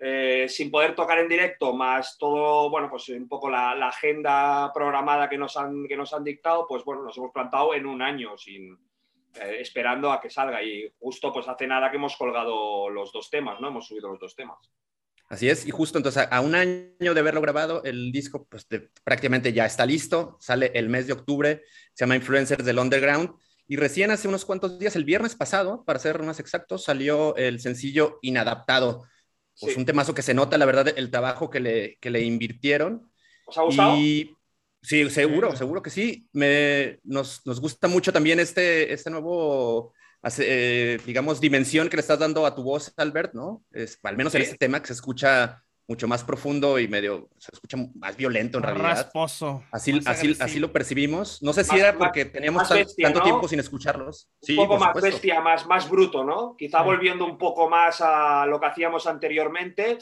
eh, 0.00 0.46
sin 0.48 0.72
poder 0.72 0.96
tocar 0.96 1.20
en 1.20 1.28
directo, 1.28 1.72
más 1.72 2.18
todo, 2.18 2.68
bueno, 2.68 2.90
pues 2.90 3.08
un 3.10 3.28
poco 3.28 3.48
la, 3.48 3.76
la, 3.76 3.90
agenda 3.90 4.72
programada 4.74 5.28
que 5.28 5.38
nos, 5.38 5.56
han, 5.56 5.86
que 5.86 5.96
nos 5.96 6.12
han 6.12 6.24
dictado, 6.24 6.66
pues 6.66 6.82
bueno, 6.84 7.04
nos 7.04 7.16
hemos 7.16 7.30
plantado 7.30 7.74
en 7.74 7.86
un 7.86 8.02
año 8.02 8.36
sin, 8.36 8.76
eh, 9.34 9.58
esperando 9.60 10.12
a 10.12 10.20
que 10.20 10.30
salga. 10.30 10.62
Y 10.62 10.92
justo 10.98 11.32
pues 11.32 11.48
hace 11.48 11.66
nada 11.66 11.90
que 11.90 11.96
hemos 11.96 12.16
colgado 12.16 12.88
los 12.90 13.12
dos 13.12 13.30
temas, 13.30 13.60
¿no? 13.60 13.68
Hemos 13.68 13.86
subido 13.86 14.08
los 14.08 14.20
dos 14.20 14.34
temas. 14.34 14.58
Así 15.28 15.48
es, 15.48 15.64
y 15.64 15.70
justo 15.70 15.96
entonces 15.96 16.26
a 16.28 16.40
un 16.40 16.56
año 16.56 17.14
de 17.14 17.20
haberlo 17.20 17.40
grabado, 17.40 17.84
el 17.84 18.10
disco 18.10 18.48
pues 18.50 18.66
prácticamente 19.04 19.52
ya 19.52 19.64
está 19.64 19.86
listo, 19.86 20.36
sale 20.40 20.72
el 20.74 20.88
mes 20.88 21.06
de 21.06 21.12
octubre, 21.12 21.62
se 21.94 22.04
llama 22.04 22.16
Influencers 22.16 22.64
del 22.64 22.80
Underground, 22.80 23.30
y 23.70 23.76
recién 23.76 24.10
hace 24.10 24.26
unos 24.26 24.44
cuantos 24.44 24.80
días, 24.80 24.96
el 24.96 25.04
viernes 25.04 25.36
pasado, 25.36 25.84
para 25.84 26.00
ser 26.00 26.20
más 26.24 26.40
exactos, 26.40 26.82
salió 26.82 27.36
el 27.36 27.60
sencillo 27.60 28.18
Inadaptado. 28.22 29.04
Pues 29.60 29.76
un 29.76 29.84
temazo 29.84 30.12
que 30.12 30.22
se 30.22 30.34
nota, 30.34 30.58
la 30.58 30.66
verdad, 30.66 30.88
el 30.88 31.08
trabajo 31.12 31.50
que 31.50 31.60
le, 31.60 31.96
que 32.00 32.10
le 32.10 32.22
invirtieron. 32.22 33.12
¿Os 33.46 33.58
ha 33.58 33.62
gustado? 33.62 33.96
Y 33.96 34.36
Sí, 34.82 35.08
seguro, 35.10 35.54
seguro 35.56 35.82
que 35.82 35.90
sí. 35.90 36.28
Me, 36.32 37.00
nos, 37.04 37.44
nos, 37.46 37.60
gusta 37.60 37.86
mucho 37.86 38.12
también 38.12 38.40
este, 38.40 38.92
este 38.92 39.10
nuevo, 39.10 39.92
eh, 40.38 40.98
digamos, 41.04 41.40
dimensión 41.40 41.88
que 41.88 41.96
le 41.96 42.00
estás 42.00 42.18
dando 42.18 42.46
a 42.46 42.54
tu 42.54 42.62
voz, 42.62 42.92
Albert, 42.96 43.34
¿no? 43.34 43.62
Es, 43.72 43.98
al 44.02 44.16
menos 44.16 44.34
en 44.34 44.42
este 44.42 44.56
tema 44.56 44.80
que 44.80 44.88
se 44.88 44.94
escucha 44.94 45.62
mucho 45.90 46.06
más 46.06 46.22
profundo 46.22 46.78
y 46.78 46.86
medio, 46.86 47.30
se 47.36 47.50
escucha 47.52 47.76
más 47.96 48.16
violento 48.16 48.58
en 48.58 48.62
realidad. 48.62 48.90
Rasposo. 48.90 49.64
Así, 49.72 50.00
así, 50.06 50.36
así 50.38 50.60
lo 50.60 50.72
percibimos. 50.72 51.42
No 51.42 51.52
sé 51.52 51.64
si 51.64 51.76
era 51.76 51.98
porque 51.98 52.26
teníamos 52.26 52.68
tanto 52.68 53.20
tiempo 53.22 53.48
sin 53.48 53.58
escucharlos. 53.58 54.30
un 54.50 54.54
poco 54.54 54.78
más 54.78 54.94
bestia, 55.02 55.40
más, 55.40 55.66
más 55.66 55.90
bruto, 55.90 56.22
¿no? 56.22 56.54
Quizá 56.56 56.82
volviendo 56.82 57.24
un 57.24 57.36
poco 57.36 57.68
más 57.68 58.00
a 58.02 58.46
lo 58.46 58.60
que 58.60 58.66
hacíamos 58.66 59.08
anteriormente, 59.08 59.98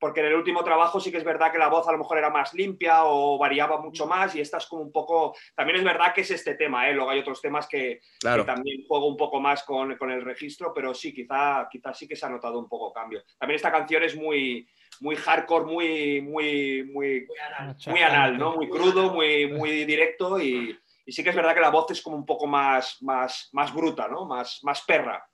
porque 0.00 0.20
en 0.20 0.26
el 0.26 0.34
último 0.34 0.64
trabajo 0.64 0.98
sí 0.98 1.12
que 1.12 1.18
es 1.18 1.24
verdad 1.24 1.52
que 1.52 1.58
la 1.58 1.68
voz 1.68 1.86
a 1.86 1.92
lo 1.92 1.98
mejor 1.98 2.18
era 2.18 2.30
más 2.30 2.52
limpia 2.52 3.04
o 3.04 3.38
variaba 3.38 3.80
mucho 3.80 4.06
mm. 4.06 4.08
más 4.08 4.34
y 4.34 4.40
esta 4.40 4.56
es 4.56 4.66
como 4.66 4.82
un 4.82 4.90
poco... 4.90 5.36
También 5.54 5.78
es 5.78 5.84
verdad 5.84 6.12
que 6.12 6.22
es 6.22 6.30
este 6.32 6.56
tema, 6.56 6.90
¿eh? 6.90 6.94
Luego 6.94 7.10
hay 7.10 7.20
otros 7.20 7.40
temas 7.40 7.68
que, 7.68 8.00
también 8.20 8.84
juego 8.88 9.06
un 9.06 9.16
poco 9.16 9.38
más 9.40 9.62
con, 9.62 9.96
con 9.98 10.10
el 10.10 10.22
registro, 10.22 10.72
pero 10.74 10.92
sí, 10.94 11.14
quizá, 11.14 11.68
quizá 11.70 11.94
sí 11.94 12.08
que 12.08 12.16
se 12.16 12.26
ha 12.26 12.28
notado 12.28 12.58
un 12.58 12.68
poco 12.68 12.92
cambio. 12.92 13.22
También 13.38 13.54
esta 13.54 13.70
canción 13.70 14.02
es 14.02 14.16
muy 14.16 14.68
muy 15.00 15.16
hardcore, 15.16 15.64
muy, 15.64 16.20
muy, 16.20 16.84
muy, 16.92 17.26
muy 17.86 18.00
anal, 18.00 18.38
¿no? 18.38 18.56
Muy 18.56 18.68
crudo, 18.68 19.12
muy, 19.12 19.46
muy 19.52 19.84
directo 19.84 20.40
y, 20.40 20.78
y, 21.04 21.12
sí 21.12 21.22
que 21.22 21.30
es 21.30 21.36
verdad 21.36 21.54
que 21.54 21.60
la 21.60 21.70
voz 21.70 21.90
es 21.90 22.02
como 22.02 22.16
un 22.16 22.26
poco 22.26 22.46
más, 22.46 22.96
más, 23.00 23.48
más 23.52 23.72
bruta, 23.72 24.08
¿no? 24.08 24.26
Más, 24.26 24.60
más 24.62 24.82
perra. 24.82 25.24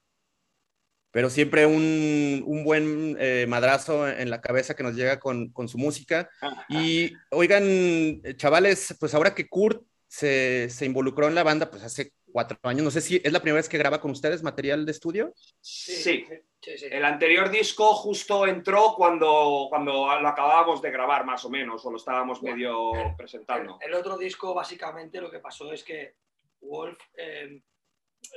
Pero 1.11 1.31
siempre 1.31 1.65
un, 1.65 2.43
un 2.45 2.65
buen 2.65 3.17
eh, 3.21 3.47
madrazo 3.49 4.09
en 4.09 4.31
la 4.31 4.41
cabeza 4.41 4.75
que 4.75 4.83
nos 4.83 4.97
llega 4.97 5.21
con, 5.21 5.51
con 5.53 5.69
su 5.69 5.79
música. 5.79 6.29
Y 6.69 7.13
oigan, 7.31 8.21
chavales, 8.37 8.97
pues 8.99 9.15
ahora 9.15 9.33
que 9.33 9.49
Kurt 9.49 9.81
se, 10.09 10.69
se, 10.71 10.87
involucró 10.87 11.29
en 11.29 11.37
la 11.37 11.45
banda, 11.45 11.71
pues 11.71 11.85
hace 11.85 12.13
cuatro 12.35 12.59
años, 12.65 12.83
no 12.83 12.91
sé 12.91 13.01
si 13.01 13.21
es 13.23 13.33
la 13.33 13.39
primera 13.39 13.61
vez 13.61 13.69
que 13.69 13.79
graba 13.79 14.01
con 14.01 14.11
ustedes 14.11 14.43
material 14.43 14.85
de 14.85 14.91
estudio. 14.91 15.33
sí. 15.61 16.27
El 16.67 17.05
anterior 17.05 17.49
disco 17.49 17.95
justo 17.95 18.47
entró 18.47 18.95
cuando, 18.97 19.67
cuando 19.69 19.93
lo 19.93 20.29
acabábamos 20.29 20.83
de 20.83 20.91
grabar, 20.91 21.25
más 21.25 21.45
o 21.45 21.51
menos, 21.51 21.85
o 21.85 21.91
lo 21.91 21.99
estábamos 21.99 22.43
medio 22.43 22.91
presentando. 23.17 23.79
El, 23.81 23.95
otro 23.95 24.17
disco, 24.17 24.53
básicamente, 24.53 25.21
lo 25.21 25.31
que 25.31 25.39
pasó 25.41 25.73
es 25.73 25.85
que 25.85 26.17
Wolf 26.63 26.99
eh, 27.19 27.61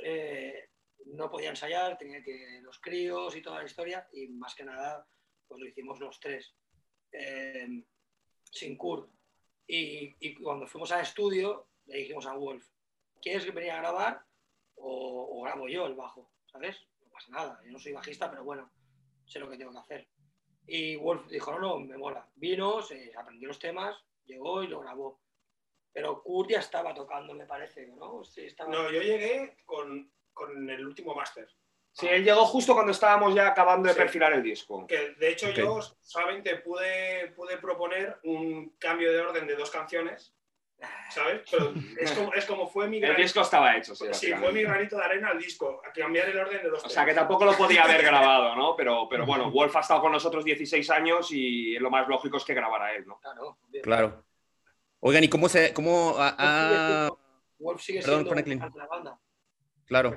eh, 0.04 0.68
no 1.06 1.30
podía 1.30 1.48
ensayar, 1.50 1.96
tenía 1.96 2.22
que 2.22 2.60
los 2.62 2.78
críos 2.80 3.34
y 3.34 3.42
toda 3.42 3.60
la 3.60 3.64
historia, 3.64 4.06
y 4.12 4.28
más 4.28 4.54
que 4.54 4.64
nada, 4.64 5.08
pues 5.48 5.60
lo 5.60 5.66
hicimos 5.66 5.98
los 5.98 6.20
tres, 6.20 6.54
eh, 7.10 7.82
sin 8.44 8.76
Kurt. 8.76 9.10
Y, 9.66 10.14
y, 10.20 10.34
cuando 10.34 10.68
fuimos 10.68 10.92
al 10.92 11.00
estudio, 11.00 11.70
le 11.86 11.96
dijimos 11.96 12.26
a 12.26 12.34
Wolf, 12.34 12.64
¿quieres 13.20 13.44
que 13.44 13.50
venga 13.50 13.76
a 13.76 13.80
grabar 13.80 14.22
o, 14.76 15.38
o 15.38 15.42
grabo 15.42 15.68
yo 15.68 15.86
el 15.86 15.94
bajo? 15.94 16.30
¿Sabes? 16.50 16.76
nada, 17.28 17.60
yo 17.64 17.72
no 17.72 17.78
soy 17.78 17.92
bajista, 17.92 18.30
pero 18.30 18.44
bueno, 18.44 18.70
sé 19.26 19.38
lo 19.38 19.50
que 19.50 19.56
tengo 19.56 19.72
que 19.72 19.78
hacer. 19.78 20.08
Y 20.66 20.96
Wolf 20.96 21.26
dijo, 21.28 21.52
no, 21.52 21.58
no, 21.58 21.78
me 21.80 21.96
mola. 21.96 22.26
Vino, 22.36 22.82
se 22.82 23.12
aprendió 23.16 23.48
los 23.48 23.58
temas, 23.58 23.96
llegó 24.26 24.62
y 24.62 24.68
lo 24.68 24.80
grabó. 24.80 25.20
Pero 25.92 26.22
Kurt 26.22 26.50
ya 26.50 26.60
estaba 26.60 26.94
tocando, 26.94 27.34
me 27.34 27.46
parece, 27.46 27.86
¿no? 27.86 28.22
No, 28.68 28.90
yo 28.90 29.02
llegué 29.02 29.56
con, 29.64 30.12
con 30.32 30.68
el 30.68 30.86
último 30.86 31.14
máster. 31.14 31.48
Sí, 31.92 32.06
él 32.06 32.22
llegó 32.22 32.44
justo 32.44 32.74
cuando 32.74 32.92
estábamos 32.92 33.34
ya 33.34 33.48
acabando 33.48 33.88
de 33.88 33.94
perfilar 33.94 34.32
el 34.32 34.42
disco. 34.42 34.86
Que 34.86 35.14
de 35.14 35.30
hecho 35.30 35.50
yo 35.50 35.80
solamente 36.00 36.56
pude, 36.56 37.32
pude 37.34 37.56
proponer 37.56 38.20
un 38.24 38.76
cambio 38.78 39.10
de 39.10 39.20
orden 39.20 39.46
de 39.46 39.56
dos 39.56 39.70
canciones 39.70 40.32
¿Sabes? 41.10 41.42
Pero 41.50 41.72
es 41.98 42.12
como, 42.12 42.34
es 42.34 42.44
como 42.44 42.68
fue 42.68 42.86
mi 42.86 43.00
granito. 43.00 43.18
El 43.18 43.24
disco 43.24 43.40
estaba 43.40 43.76
hecho, 43.76 43.94
sí. 43.94 44.06
Sí, 44.12 44.32
fue 44.32 44.52
mi 44.52 44.62
granito 44.62 44.96
de 44.96 45.04
arena 45.04 45.30
al 45.30 45.38
disco, 45.38 45.82
a 45.84 45.92
cambiar 45.92 46.28
el 46.28 46.38
orden 46.38 46.62
de 46.62 46.68
los 46.68 46.84
O 46.84 46.88
sea, 46.88 47.04
que 47.04 47.14
tampoco 47.14 47.44
lo 47.44 47.56
podía 47.56 47.82
haber 47.82 48.02
grabado, 48.02 48.54
¿no? 48.54 48.76
Pero, 48.76 49.08
pero 49.08 49.26
bueno, 49.26 49.50
Wolf 49.50 49.74
ha 49.76 49.80
estado 49.80 50.02
con 50.02 50.12
nosotros 50.12 50.44
16 50.44 50.88
años 50.90 51.32
y 51.32 51.78
lo 51.78 51.90
más 51.90 52.06
lógico 52.06 52.36
es 52.36 52.44
que 52.44 52.54
grabara 52.54 52.94
él, 52.94 53.06
¿no? 53.06 53.18
Claro. 53.20 53.58
Claro. 53.82 54.24
Oigan, 55.00 55.24
¿y 55.24 55.28
cómo 55.28 55.48
se. 55.48 55.72
Cómo, 55.72 56.16
Wolf 57.58 57.82
sigue 57.82 58.02
siendo 58.02 58.34
la 58.34 58.86
banda. 58.86 59.18
Claro. 59.86 60.16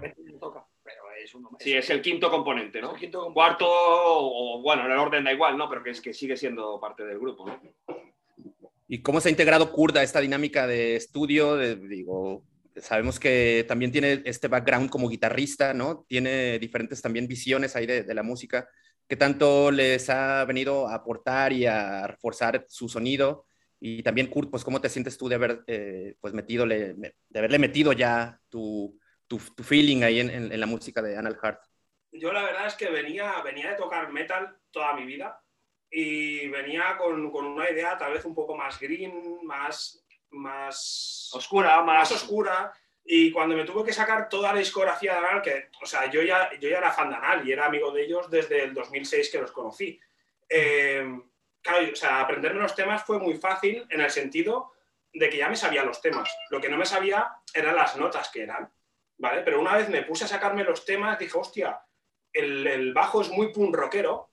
sí, 1.60 1.74
es 1.74 1.90
el 1.90 2.02
quinto 2.02 2.30
componente, 2.30 2.82
¿no? 2.82 2.94
Cuarto, 3.34 3.68
o 3.68 4.62
bueno, 4.62 4.86
en 4.86 4.92
el 4.92 4.98
orden 4.98 5.24
da 5.24 5.32
igual, 5.32 5.58
¿no? 5.58 5.70
Pero 5.70 5.84
que 5.84 5.92
es 5.92 6.02
que 6.02 6.14
sigue 6.14 6.36
siendo 6.36 6.80
parte 6.80 7.06
del 7.06 7.20
grupo, 7.20 7.48
¿no? 7.48 7.60
¿Y 8.94 9.02
cómo 9.02 9.22
se 9.22 9.30
ha 9.30 9.32
integrado 9.32 9.72
Kurd 9.72 9.96
a 9.96 10.04
esta 10.04 10.20
dinámica 10.20 10.68
de 10.68 10.98
estudio? 10.98 11.56
digo, 11.56 12.44
sabemos 12.76 13.22
que 13.22 13.64
también 13.66 13.90
tiene 13.90 14.22
este 14.26 14.50
background 14.50 14.90
como 14.90 15.08
guitarrista, 15.08 15.74
¿no? 15.74 16.04
Tiene 16.10 16.60
diferentes 16.60 17.02
también 17.02 17.26
visiones 17.26 17.78
ahí 17.78 17.86
de, 17.86 18.14
la 18.14 18.22
música. 18.22 18.68
¿Qué 19.08 19.16
tanto 19.16 19.72
les 19.72 20.10
ha 20.10 20.44
venido 20.44 20.90
a 20.90 20.96
aportar 20.96 21.54
y 21.54 21.66
a 21.66 22.06
reforzar 22.06 22.66
su 22.68 22.90
sonido? 22.90 23.46
Y 23.80 24.04
también, 24.04 24.28
Kurt, 24.28 24.52
pues, 24.52 24.66
¿cómo 24.66 24.82
te 24.82 24.90
sientes 24.90 25.18
tú 25.18 25.30
de 25.30 25.36
haber, 25.36 25.64
eh, 25.68 26.16
pues, 26.20 26.34
metido, 26.34 26.68
de 26.68 27.14
haberle 27.34 27.60
metido 27.60 27.94
ya 27.94 28.42
tu, 28.50 29.00
tu, 29.26 29.40
feeling 29.40 30.04
ahí 30.04 30.20
en, 30.20 30.30
en, 30.52 30.60
la 30.60 30.66
música 30.66 31.02
de 31.02 31.16
Anal 31.16 31.40
Hart? 31.42 31.64
Yo 32.12 32.34
la 32.34 32.44
verdad 32.44 32.68
es 32.68 32.74
que 32.74 32.90
venía, 32.90 33.42
venía 33.42 33.70
de 33.70 33.78
tocar 33.78 34.12
metal 34.12 34.58
toda 34.70 34.94
mi 34.98 35.06
vida 35.06 35.42
y 35.92 36.48
venía 36.48 36.98
con, 36.98 37.30
con, 37.30 37.46
una 37.46 37.70
idea 37.70 37.98
tal 37.98 38.14
vez 38.14 38.24
un 38.24 38.34
poco 38.34 38.56
más 38.56 38.80
green, 38.80 39.40
más, 39.44 40.02
más 40.30 41.30
oscura, 41.34 41.84
más 41.84 42.10
oscura. 42.14 42.74
Y 43.04 43.32
cuando 43.32 43.58
me 43.58 43.66
tuve 43.66 43.84
que 43.84 43.94
sacar 43.94 44.30
toda 44.30 44.54
la 44.54 44.60
discografía 44.60 45.14
de 45.14 45.18
Anal, 45.18 45.42
que, 45.42 45.70
o 45.82 45.86
sea, 45.86 46.10
yo 46.10 46.22
ya, 46.22 46.50
yo 46.60 46.70
ya 46.70 46.78
era 46.78 46.94
fan 46.94 47.10
de 47.10 47.16
Anal 47.16 47.46
y 47.46 47.52
era 47.52 47.66
amigo 47.66 47.92
de 47.92 48.04
ellos 48.04 48.30
desde 48.30 48.64
el 48.64 48.74
2006 48.74 49.30
que 49.30 49.42
los 49.42 49.52
conocí. 49.52 50.00
Eh, 50.48 51.20
claro, 51.62 51.88
o 51.92 51.96
sea, 51.96 52.22
aprenderme 52.22 52.62
los 52.62 52.76
temas 52.76 53.04
fue 53.04 53.20
muy 53.20 53.36
fácil 53.36 53.86
en 53.90 54.00
el 54.00 54.10
sentido 54.10 54.72
de 55.12 55.30
que 55.30 55.38
ya 55.38 55.50
me 55.50 55.58
sabía 55.58 55.84
los 55.84 56.00
temas. 56.00 56.34
Lo 56.52 56.62
que 56.62 56.70
no 56.70 56.78
me 56.78 56.86
sabía 56.86 57.30
eran 57.54 57.76
las 57.76 57.98
notas 57.98 58.30
que 58.30 58.44
eran, 58.44 58.72
¿vale? 59.18 59.42
Pero 59.42 59.60
una 59.60 59.76
vez 59.76 59.90
me 59.90 60.04
puse 60.04 60.24
a 60.24 60.30
sacarme 60.30 60.64
los 60.64 60.86
temas, 60.86 61.20
dije, 61.20 61.38
hostia, 61.38 61.82
el, 62.32 62.66
el 62.66 62.94
bajo 62.94 63.22
es 63.22 63.30
muy 63.30 63.52
punk 63.52 63.76
rockero 63.76 64.31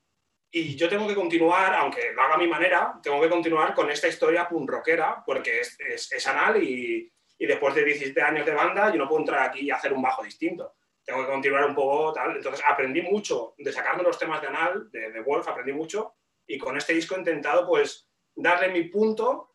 y 0.51 0.76
yo 0.76 0.88
tengo 0.88 1.07
que 1.07 1.14
continuar, 1.14 1.74
aunque 1.74 2.12
lo 2.12 2.22
haga 2.22 2.34
a 2.34 2.38
mi 2.38 2.46
manera, 2.46 2.99
tengo 3.03 3.20
que 3.20 3.28
continuar 3.28 3.74
con 3.74 3.90
esta 3.90 4.09
historia 4.09 4.49
punk 4.49 4.70
rockera 4.70 5.22
porque 5.24 5.61
es, 5.61 5.78
es, 5.80 6.12
es 6.12 6.26
anal 6.26 6.62
y, 6.62 7.12
y, 7.38 7.46
después 7.46 7.74
de 7.74 7.84
17 7.84 8.20
años 8.22 8.46
de 8.46 8.55
banda 8.55 8.90
yo 8.90 8.99
no 8.99 9.09
puedo 9.09 9.20
entrar 9.20 9.49
aquí 9.49 9.61
y 9.61 9.70
hacer 9.70 9.92
un 9.92 10.03
bajo 10.03 10.22
distinto. 10.22 10.74
Tengo 11.05 11.20
que 11.20 11.30
continuar 11.30 11.64
un 11.66 11.74
poco 11.74 12.12
tal. 12.12 12.36
Entonces 12.36 12.64
aprendí 12.66 13.03
mucho 13.03 13.55
de 13.59 13.72
sacarme 13.72 14.03
los 14.03 14.18
temas 14.18 14.40
de 14.40 14.49
anal, 14.49 14.90
de, 14.90 15.11
de 15.11 15.20
Wolf, 15.20 15.49
aprendí 15.49 15.72
mucho 15.72 16.14
y 16.46 16.59
con 16.59 16.76
este 16.76 16.94
disco 16.94 17.14
he 17.14 17.18
intentado 17.18 17.66
pues 17.66 18.09
darle 18.34 18.68
mi 18.68 18.84
punto, 18.84 19.55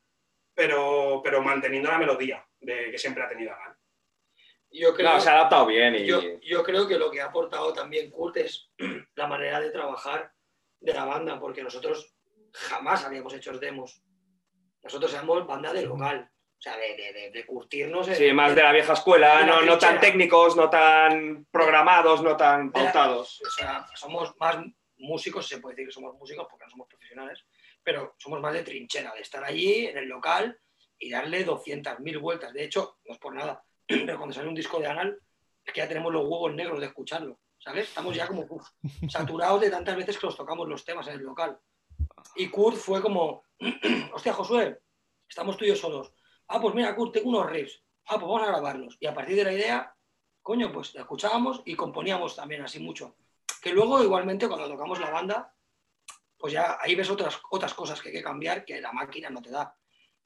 pero, 0.54 1.22
pero 1.24 1.42
manteniendo 1.42 1.90
la 1.90 1.98
melodía 1.98 2.46
de, 2.60 2.92
que 2.92 2.98
siempre 2.98 3.24
ha 3.24 3.30
tenido 3.30 3.52
Anal. 3.52 3.76
Yo 4.70 4.94
creo, 4.94 5.14
no, 5.14 5.20
se 5.20 5.30
ha 5.30 5.34
adaptado 5.34 5.66
bien. 5.68 5.96
Y... 5.96 6.06
Yo, 6.06 6.22
yo 6.42 6.64
creo 6.64 6.88
que 6.88 6.98
lo 6.98 7.12
que 7.12 7.22
ha 7.22 7.26
aportado 7.26 7.74
también 7.74 8.12
Kurt 8.12 8.38
es 8.38 8.72
la 9.16 9.28
manera 9.28 9.60
de 9.60 9.72
trabajar 9.72 10.33
de 10.84 10.94
la 10.94 11.06
banda, 11.06 11.40
porque 11.40 11.64
nosotros 11.64 12.14
jamás 12.52 13.04
habíamos 13.06 13.34
hecho 13.34 13.58
demos. 13.58 14.04
Nosotros 14.84 15.14
éramos 15.14 15.48
banda 15.48 15.72
de 15.72 15.84
local, 15.84 16.30
o 16.30 16.62
sea, 16.62 16.76
de, 16.78 16.96
de, 16.96 17.32
de 17.32 17.46
curtirnos. 17.46 18.06
Sí, 18.08 18.26
en, 18.26 18.36
más 18.36 18.54
de 18.54 18.64
la 18.64 18.74
vieja 18.74 18.94
escuela, 18.94 19.40
la 19.40 19.46
no, 19.46 19.62
no, 19.62 19.78
tan 19.78 20.00
técnicos, 20.00 20.58
no 20.58 20.70
tan 20.70 21.48
programados, 21.50 22.22
no 22.22 22.36
tan 22.36 22.72
pautados. 22.72 23.42
o 23.42 23.50
sea, 23.50 23.88
somos 23.96 24.34
más 24.40 24.58
músicos, 24.98 25.48
se 25.48 25.60
puede 25.60 25.76
decir 25.76 25.88
que 25.88 25.94
somos 25.94 26.16
músicos 26.16 26.48
porque 26.50 26.66
no 26.66 26.72
somos 26.72 26.88
profesionales, 26.88 27.46
pero 27.82 28.16
somos 28.18 28.42
más 28.42 28.54
de 28.54 28.64
trinchera, 28.64 29.14
de 29.14 29.22
estar 29.22 29.44
allí 29.44 29.88
en 29.88 29.98
el 29.98 30.10
local 30.10 30.60
y 31.00 31.10
darle 31.10 31.46
200.000 31.46 32.20
vueltas. 32.20 32.54
De 32.54 32.66
hecho, 32.66 32.98
no 33.06 33.14
es 33.14 33.20
por 33.20 33.34
nada, 33.34 33.64
pero 33.88 34.18
cuando 34.18 34.36
sale 34.36 34.50
un 34.50 34.56
disco 34.56 34.80
de 34.80 34.88
Anal, 34.88 35.18
es 35.64 35.74
que 35.74 35.80
ya 35.80 35.88
tenemos 35.88 36.12
los 36.12 36.24
huevos 36.24 36.54
negros 36.54 36.82
de 36.82 36.88
escucharlo. 36.88 37.40
¿Sabes? 37.64 37.88
Estamos 37.88 38.16
ya 38.16 38.28
como 38.28 38.46
uf, 38.50 38.68
saturados 39.10 39.62
de 39.62 39.70
tantas 39.70 39.96
veces 39.96 40.18
que 40.18 40.28
nos 40.28 40.36
tocamos 40.36 40.68
los 40.68 40.84
temas 40.84 41.08
en 41.08 41.14
el 41.14 41.24
local. 41.24 41.58
Y 42.36 42.50
Kurt 42.50 42.78
fue 42.78 43.02
como, 43.02 43.46
hostia, 44.14 44.34
Josué, 44.34 44.82
estamos 45.28 45.56
tú 45.58 45.66
y 45.66 45.70
yo 45.70 45.76
solos. 45.76 46.14
Ah, 46.48 46.60
pues 46.60 46.76
mira, 46.76 46.94
Kurt, 46.96 47.14
tengo 47.14 47.30
unos 47.30 47.50
riffs. 47.50 47.82
Ah, 48.06 48.16
pues 48.20 48.24
vamos 48.24 48.44
a 48.44 48.48
grabarlos. 48.48 48.98
Y 49.00 49.08
a 49.08 49.14
partir 49.14 49.38
de 49.38 49.46
la 49.46 49.54
idea, 49.54 49.96
coño, 50.42 50.72
pues 50.74 50.94
la 50.94 51.02
escuchábamos 51.02 51.62
y 51.66 51.76
componíamos 51.76 52.36
también 52.36 52.62
así 52.62 52.80
mucho. 52.80 53.16
Que 53.62 53.72
luego, 53.72 54.04
igualmente, 54.04 54.48
cuando 54.48 54.68
tocamos 54.68 55.00
la 55.00 55.10
banda, 55.10 55.56
pues 56.38 56.52
ya 56.52 56.78
ahí 56.82 56.96
ves 56.96 57.10
otras, 57.10 57.40
otras 57.50 57.74
cosas 57.74 58.02
que 58.02 58.10
hay 58.10 58.16
que 58.16 58.24
cambiar 58.24 58.66
que 58.66 58.82
la 58.82 58.92
máquina 58.92 59.30
no 59.30 59.42
te 59.42 59.52
da. 59.52 59.74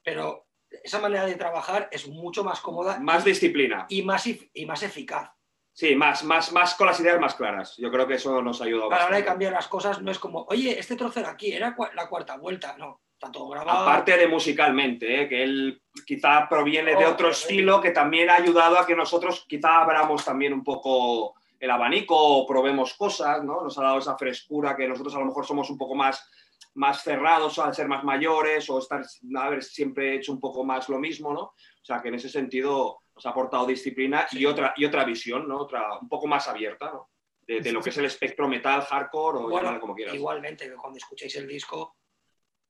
Pero 0.02 0.48
esa 0.68 0.98
manera 0.98 1.24
de 1.24 1.36
trabajar 1.36 1.88
es 1.92 2.08
mucho 2.08 2.42
más 2.42 2.60
cómoda. 2.60 2.98
Más 2.98 3.24
y, 3.24 3.30
disciplina. 3.30 3.86
Y 3.88 4.02
más, 4.02 4.26
y 4.26 4.66
más 4.66 4.82
eficaz. 4.82 5.37
Sí, 5.78 5.94
más, 5.94 6.24
más, 6.24 6.50
más 6.50 6.74
con 6.74 6.88
las 6.88 6.98
ideas 6.98 7.20
más 7.20 7.36
claras. 7.36 7.76
Yo 7.76 7.88
creo 7.92 8.04
que 8.04 8.14
eso 8.14 8.42
nos 8.42 8.60
ayuda 8.60 8.86
A 8.86 8.98
la 8.98 9.06
hora 9.06 9.16
de 9.18 9.24
cambiar 9.24 9.52
las 9.52 9.68
cosas 9.68 10.02
no 10.02 10.10
es 10.10 10.18
como, 10.18 10.44
oye, 10.48 10.76
este 10.76 10.96
trozo 10.96 11.20
era 11.20 11.30
aquí, 11.30 11.52
era 11.52 11.76
la 11.94 12.08
cuarta 12.08 12.36
vuelta. 12.36 12.74
No, 12.76 13.02
está 13.12 13.30
todo 13.30 13.48
grabado. 13.50 13.84
Aparte 13.84 14.16
de 14.16 14.26
musicalmente, 14.26 15.22
¿eh? 15.22 15.28
que 15.28 15.40
él 15.40 15.80
quizá 16.04 16.48
proviene 16.48 16.96
oh, 16.96 16.98
de 16.98 17.06
otro 17.06 17.30
estilo 17.30 17.80
que 17.80 17.92
también 17.92 18.28
ha 18.28 18.34
ayudado 18.34 18.76
a 18.76 18.84
que 18.84 18.96
nosotros 18.96 19.46
quizá 19.48 19.82
abramos 19.82 20.24
también 20.24 20.52
un 20.52 20.64
poco 20.64 21.36
el 21.60 21.70
abanico 21.70 22.16
o 22.16 22.44
probemos 22.44 22.94
cosas, 22.94 23.44
¿no? 23.44 23.62
Nos 23.62 23.78
ha 23.78 23.84
dado 23.84 23.98
esa 23.98 24.18
frescura 24.18 24.74
que 24.74 24.88
nosotros 24.88 25.14
a 25.14 25.20
lo 25.20 25.26
mejor 25.26 25.46
somos 25.46 25.70
un 25.70 25.78
poco 25.78 25.94
más, 25.94 26.28
más 26.74 27.04
cerrados 27.04 27.56
al 27.60 27.72
ser 27.72 27.86
más 27.86 28.02
mayores 28.02 28.68
o 28.68 28.80
estar, 28.80 29.04
haber 29.36 29.62
siempre 29.62 30.16
hecho 30.16 30.32
un 30.32 30.40
poco 30.40 30.64
más 30.64 30.88
lo 30.88 30.98
mismo, 30.98 31.32
¿no? 31.32 31.42
O 31.42 31.84
sea, 31.84 32.02
que 32.02 32.08
en 32.08 32.16
ese 32.16 32.28
sentido 32.28 32.98
nos 33.18 33.26
ha 33.26 33.30
aportado 33.30 33.66
disciplina 33.66 34.28
y, 34.30 34.46
otra, 34.46 34.74
y 34.76 34.84
otra 34.84 35.04
visión, 35.04 35.48
¿no? 35.48 35.58
Otra, 35.58 35.98
un 35.98 36.08
poco 36.08 36.28
más 36.28 36.46
abierta, 36.46 36.92
¿no? 36.92 37.10
De, 37.40 37.60
de 37.60 37.72
lo 37.72 37.82
que 37.82 37.90
es 37.90 37.98
el 37.98 38.04
espectro 38.04 38.46
metal, 38.46 38.82
hardcore 38.82 39.38
o 39.38 39.48
bueno, 39.48 39.80
como 39.80 39.94
quieras. 39.94 40.14
Igualmente, 40.14 40.72
cuando 40.74 40.98
escuchéis 40.98 41.34
el 41.34 41.48
disco, 41.48 41.96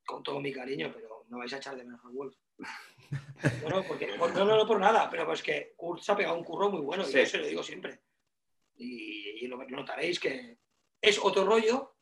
con 0.06 0.22
todo 0.22 0.40
mi 0.40 0.50
cariño, 0.50 0.90
pero 0.94 1.26
no 1.28 1.38
vais 1.38 1.52
a 1.52 1.58
echar 1.58 1.76
de 1.76 1.84
menos 1.84 2.02
a 2.04 2.08
Wolf. 2.08 2.34
No, 3.62 3.68
no, 3.68 3.84
porque, 3.84 4.08
no, 4.18 4.44
no, 4.44 4.56
no 4.56 4.66
por 4.66 4.80
nada, 4.80 5.08
pero 5.08 5.24
pues 5.24 5.44
que 5.44 5.72
Kurt 5.76 6.02
se 6.02 6.10
ha 6.10 6.16
pegado 6.16 6.36
un 6.36 6.42
curro 6.42 6.70
muy 6.70 6.80
bueno, 6.80 7.04
y 7.04 7.06
sí. 7.06 7.18
yo 7.18 7.26
se 7.26 7.38
lo 7.38 7.46
digo 7.46 7.62
siempre. 7.62 8.00
Y, 8.74 9.44
y 9.44 9.46
lo, 9.46 9.56
lo, 9.56 9.76
notaréis 9.76 10.18
que 10.18 10.58
es 11.00 11.18
otro 11.22 11.44
rollo, 11.44 11.94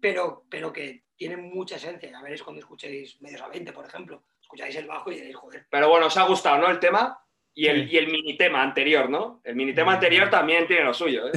pero, 0.00 0.46
pero 0.48 0.72
que 0.72 1.06
tiene 1.16 1.36
mucha 1.36 1.76
esencia. 1.76 2.10
Ya 2.10 2.22
veréis 2.22 2.44
cuando 2.44 2.60
escuchéis 2.60 3.20
Medios 3.20 3.42
a 3.42 3.48
20, 3.48 3.72
por 3.72 3.84
ejemplo. 3.84 4.24
Escucháis 4.40 4.74
el 4.76 4.86
bajo 4.86 5.10
y 5.10 5.16
diréis, 5.16 5.36
joder. 5.36 5.66
Pero 5.68 5.88
bueno, 5.88 6.06
os 6.06 6.16
ha 6.16 6.26
gustado, 6.26 6.58
¿no? 6.58 6.70
El 6.70 6.80
tema. 6.80 7.20
Y 7.54 7.66
el, 7.66 7.88
sí. 7.88 7.94
y 7.94 7.98
el 7.98 8.06
mini 8.08 8.36
tema 8.36 8.62
anterior, 8.62 9.10
¿no? 9.10 9.40
El 9.44 9.56
mini 9.56 9.74
tema 9.74 9.94
anterior 9.94 10.30
también 10.30 10.66
tiene 10.66 10.84
lo 10.84 10.94
suyo. 10.94 11.28
¿eh? 11.28 11.32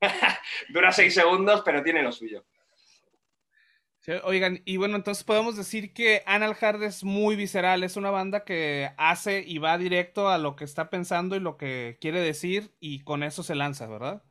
Dura 0.68 0.92
seis 0.92 1.14
segundos, 1.14 1.62
pero 1.64 1.82
tiene 1.82 2.02
lo 2.02 2.12
suyo. 2.12 2.44
Oigan, 4.24 4.62
y 4.64 4.78
bueno, 4.78 4.96
entonces 4.96 5.22
podemos 5.22 5.56
decir 5.56 5.92
que 5.92 6.22
Anal 6.24 6.56
Hard 6.58 6.82
es 6.82 7.04
muy 7.04 7.36
visceral, 7.36 7.82
es 7.82 7.96
una 7.96 8.10
banda 8.10 8.44
que 8.44 8.90
hace 8.96 9.44
y 9.46 9.58
va 9.58 9.76
directo 9.76 10.28
a 10.28 10.38
lo 10.38 10.56
que 10.56 10.64
está 10.64 10.88
pensando 10.88 11.36
y 11.36 11.40
lo 11.40 11.58
que 11.58 11.98
quiere 12.00 12.20
decir 12.20 12.72
y 12.80 13.00
con 13.00 13.22
eso 13.22 13.42
se 13.42 13.54
lanza, 13.54 13.86
¿verdad? 13.86 14.22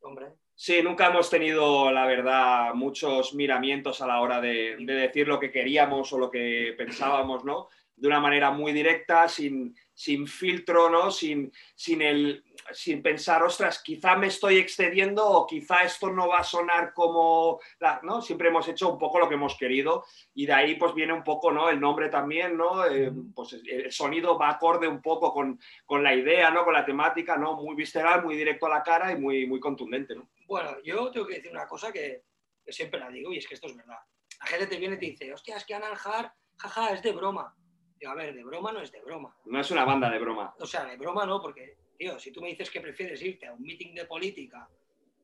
Hombre. 0.00 0.28
Sí, 0.54 0.82
nunca 0.82 1.08
hemos 1.08 1.28
tenido, 1.28 1.90
la 1.90 2.06
verdad, 2.06 2.72
muchos 2.74 3.34
miramientos 3.34 4.00
a 4.00 4.06
la 4.06 4.20
hora 4.20 4.40
de, 4.40 4.76
de 4.78 4.94
decir 4.94 5.28
lo 5.28 5.38
que 5.38 5.50
queríamos 5.50 6.12
o 6.12 6.18
lo 6.18 6.30
que 6.30 6.74
pensábamos, 6.76 7.44
¿no? 7.44 7.68
De 7.96 8.08
una 8.08 8.20
manera 8.20 8.50
muy 8.50 8.72
directa, 8.72 9.28
sin, 9.28 9.74
sin 10.00 10.26
filtro, 10.26 10.88
¿no? 10.88 11.10
Sin, 11.10 11.52
sin, 11.74 12.00
el, 12.00 12.42
sin 12.72 13.02
pensar, 13.02 13.42
ostras, 13.42 13.82
quizá 13.82 14.16
me 14.16 14.28
estoy 14.28 14.56
excediendo 14.56 15.28
o 15.28 15.46
quizá 15.46 15.84
esto 15.84 16.10
no 16.10 16.26
va 16.26 16.38
a 16.38 16.44
sonar 16.44 16.94
como, 16.94 17.60
la, 17.78 18.00
¿no? 18.02 18.22
Siempre 18.22 18.48
hemos 18.48 18.66
hecho 18.66 18.90
un 18.90 18.98
poco 18.98 19.18
lo 19.18 19.28
que 19.28 19.34
hemos 19.34 19.58
querido 19.58 20.06
y 20.32 20.46
de 20.46 20.54
ahí 20.54 20.76
pues 20.76 20.94
viene 20.94 21.12
un 21.12 21.22
poco, 21.22 21.52
¿no? 21.52 21.68
El 21.68 21.78
nombre 21.78 22.08
también, 22.08 22.56
¿no? 22.56 22.86
Eh, 22.86 23.12
pues 23.34 23.52
el 23.52 23.92
sonido 23.92 24.38
va 24.38 24.48
acorde 24.48 24.88
un 24.88 25.02
poco 25.02 25.34
con, 25.34 25.60
con, 25.84 26.02
la 26.02 26.14
idea, 26.14 26.50
¿no? 26.50 26.64
Con 26.64 26.72
la 26.72 26.86
temática, 26.86 27.36
¿no? 27.36 27.56
Muy 27.56 27.76
visceral, 27.76 28.24
muy 28.24 28.36
directo 28.36 28.64
a 28.64 28.70
la 28.70 28.82
cara 28.82 29.12
y 29.12 29.18
muy, 29.18 29.46
muy 29.46 29.60
contundente, 29.60 30.14
¿no? 30.14 30.30
Bueno, 30.46 30.80
yo 30.82 31.10
tengo 31.10 31.26
que 31.26 31.34
decir 31.34 31.50
una 31.50 31.66
cosa 31.66 31.92
que, 31.92 32.22
que 32.64 32.72
siempre 32.72 33.00
la 33.00 33.10
digo 33.10 33.34
y 33.34 33.36
es 33.36 33.46
que 33.46 33.52
esto 33.52 33.66
es 33.66 33.76
verdad. 33.76 33.98
La 34.40 34.46
gente 34.46 34.66
te 34.66 34.78
viene 34.78 34.94
y 34.94 34.98
te 34.98 35.06
dice, 35.06 35.34
hostia, 35.34 35.58
es 35.58 35.66
que 35.66 35.74
Analjar, 35.74 36.32
jaja, 36.56 36.94
es 36.94 37.02
de 37.02 37.12
broma. 37.12 37.54
Digo, 38.00 38.12
a 38.12 38.14
ver, 38.14 38.34
de 38.34 38.42
broma 38.42 38.72
no 38.72 38.80
es 38.80 38.90
de 38.90 39.02
broma. 39.02 39.36
No 39.44 39.60
es 39.60 39.70
una 39.70 39.84
banda 39.84 40.08
de 40.08 40.18
broma. 40.18 40.54
O 40.58 40.66
sea, 40.66 40.86
de 40.86 40.96
broma 40.96 41.26
no, 41.26 41.40
porque, 41.40 41.76
tío, 41.98 42.18
si 42.18 42.32
tú 42.32 42.40
me 42.40 42.48
dices 42.48 42.70
que 42.70 42.80
prefieres 42.80 43.20
irte 43.20 43.46
a 43.46 43.52
un 43.52 43.60
meeting 43.60 43.94
de 43.94 44.06
política 44.06 44.68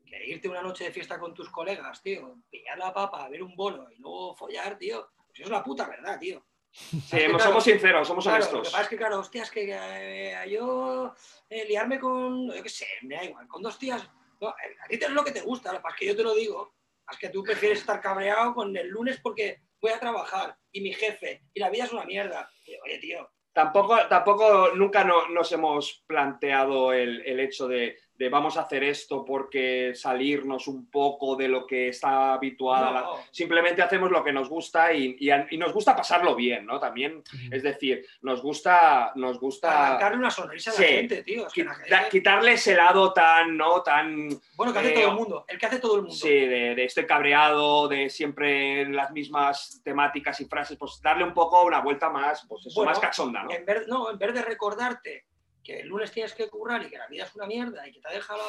que 0.04 0.26
irte 0.26 0.48
una 0.48 0.62
noche 0.62 0.84
de 0.84 0.92
fiesta 0.92 1.18
con 1.18 1.32
tus 1.32 1.48
colegas, 1.48 2.02
tío, 2.02 2.36
pillar 2.50 2.78
la 2.78 2.92
papa, 2.92 3.28
ver 3.30 3.42
un 3.42 3.56
bolo 3.56 3.90
y 3.90 3.96
luego 3.96 4.36
follar, 4.36 4.76
tío, 4.76 5.08
pues 5.26 5.40
es 5.40 5.48
la 5.48 5.64
puta 5.64 5.88
verdad, 5.88 6.18
tío. 6.18 6.44
Sí, 6.70 7.00
somos 7.00 7.42
claro, 7.42 7.60
sinceros, 7.62 8.06
somos 8.06 8.24
claro, 8.24 8.36
honestos. 8.36 8.58
Lo 8.58 8.62
que 8.64 8.70
pasa 8.70 8.82
es 8.82 8.88
que, 8.88 8.96
claro, 8.98 9.20
hostias, 9.20 9.50
que 9.50 9.70
eh, 9.72 10.50
yo 10.50 11.14
eh, 11.48 11.64
liarme 11.66 11.98
con, 11.98 12.52
yo 12.52 12.62
qué 12.62 12.68
sé, 12.68 12.86
me 13.02 13.16
da 13.16 13.24
igual, 13.24 13.48
con 13.48 13.62
dos 13.62 13.78
tías, 13.78 14.08
no, 14.38 14.48
a 14.48 14.88
ti 14.88 14.98
te 14.98 15.06
es 15.06 15.10
lo 15.10 15.24
que 15.24 15.32
te 15.32 15.40
gusta, 15.40 15.72
lo 15.72 15.78
que 15.78 15.82
pasa 15.82 15.94
es 15.94 16.00
que 16.00 16.06
yo 16.06 16.16
te 16.16 16.22
lo 16.22 16.34
digo, 16.34 16.74
es 17.10 17.18
que 17.18 17.30
tú 17.30 17.42
prefieres 17.42 17.78
estar 17.78 18.02
cabreado 18.02 18.54
con 18.54 18.76
el 18.76 18.88
lunes 18.88 19.18
porque 19.22 19.62
voy 19.80 19.92
a 19.92 20.00
trabajar 20.00 20.56
y 20.72 20.80
mi 20.80 20.92
jefe 20.92 21.42
y 21.54 21.60
la 21.60 21.70
vida 21.70 21.84
es 21.84 21.92
una 21.92 22.04
mierda. 22.04 22.50
Y, 22.64 22.74
oye, 22.84 22.98
tío. 22.98 23.30
Tampoco, 23.52 23.96
tampoco 24.08 24.72
nunca 24.74 25.02
no, 25.02 25.28
nos 25.28 25.50
hemos 25.52 26.04
planteado 26.06 26.92
el, 26.92 27.22
el 27.24 27.40
hecho 27.40 27.66
de, 27.66 27.96
de, 28.18 28.28
vamos 28.28 28.56
a 28.56 28.62
hacer 28.62 28.84
esto 28.84 29.24
porque 29.24 29.92
salirnos 29.94 30.68
un 30.68 30.90
poco 30.90 31.36
de 31.36 31.48
lo 31.48 31.66
que 31.66 31.88
está 31.88 32.34
habituada. 32.34 33.00
No. 33.02 33.16
Simplemente 33.30 33.82
hacemos 33.82 34.10
lo 34.10 34.22
que 34.24 34.32
nos 34.32 34.48
gusta 34.48 34.92
y, 34.92 35.16
y, 35.18 35.30
y, 35.50 35.58
nos 35.58 35.72
gusta 35.72 35.94
pasarlo 35.96 36.34
bien, 36.34 36.66
¿no? 36.66 36.78
También, 36.78 37.22
es 37.50 37.62
decir, 37.62 38.06
nos 38.22 38.42
gusta... 38.42 39.12
Nos 39.16 39.38
gusta 39.38 39.86
Arrancarle 39.86 40.18
una 40.18 40.30
sonrisa 40.30 40.72
sí, 40.72 40.82
a 40.82 40.86
la 40.86 40.92
gente, 40.92 41.22
tío. 41.22 41.46
Es 41.46 41.52
que 41.52 41.64
gente... 41.64 42.08
Quitarle 42.10 42.52
ese 42.52 42.76
lado 42.76 43.12
tan, 43.12 43.56
¿no? 43.56 43.82
Tan... 43.82 44.28
Bueno, 44.54 44.72
que 44.72 44.78
hace 44.78 44.90
eh, 44.90 44.94
todo 44.94 45.08
el 45.10 45.16
mundo. 45.16 45.44
El 45.48 45.58
que 45.58 45.66
hace 45.66 45.78
todo 45.78 45.96
el 45.96 46.02
mundo. 46.02 46.16
Sí, 46.16 46.28
de, 46.28 46.74
de 46.74 46.84
estoy 46.84 47.06
cabreado, 47.06 47.88
de 47.88 48.08
siempre 48.10 48.88
las 48.88 49.10
mismas 49.10 49.80
temáticas 49.84 50.40
y 50.40 50.46
frases, 50.46 50.76
pues 50.76 51.00
darle 51.02 51.24
un 51.24 51.34
poco 51.34 51.64
una 51.64 51.80
vuelta 51.80 52.10
más, 52.10 52.44
pues 52.48 52.66
eso, 52.66 52.80
bueno, 52.80 52.90
más 52.90 53.00
cachonda, 53.00 53.42
¿no? 53.42 53.52
En 53.52 53.64
vez, 53.64 53.86
no, 53.86 54.10
en 54.10 54.18
vez 54.18 54.34
de 54.34 54.42
recordarte 54.42 55.24
que 55.66 55.80
el 55.80 55.88
lunes 55.88 56.12
tienes 56.12 56.32
que 56.32 56.48
currar 56.48 56.82
y 56.84 56.88
que 56.90 56.96
la 56.96 57.08
vida 57.08 57.24
es 57.24 57.34
una 57.34 57.46
mierda 57.46 57.86
y 57.88 57.92
que 57.92 58.00
te 58.00 58.08
ha 58.08 58.12
dejado... 58.12 58.40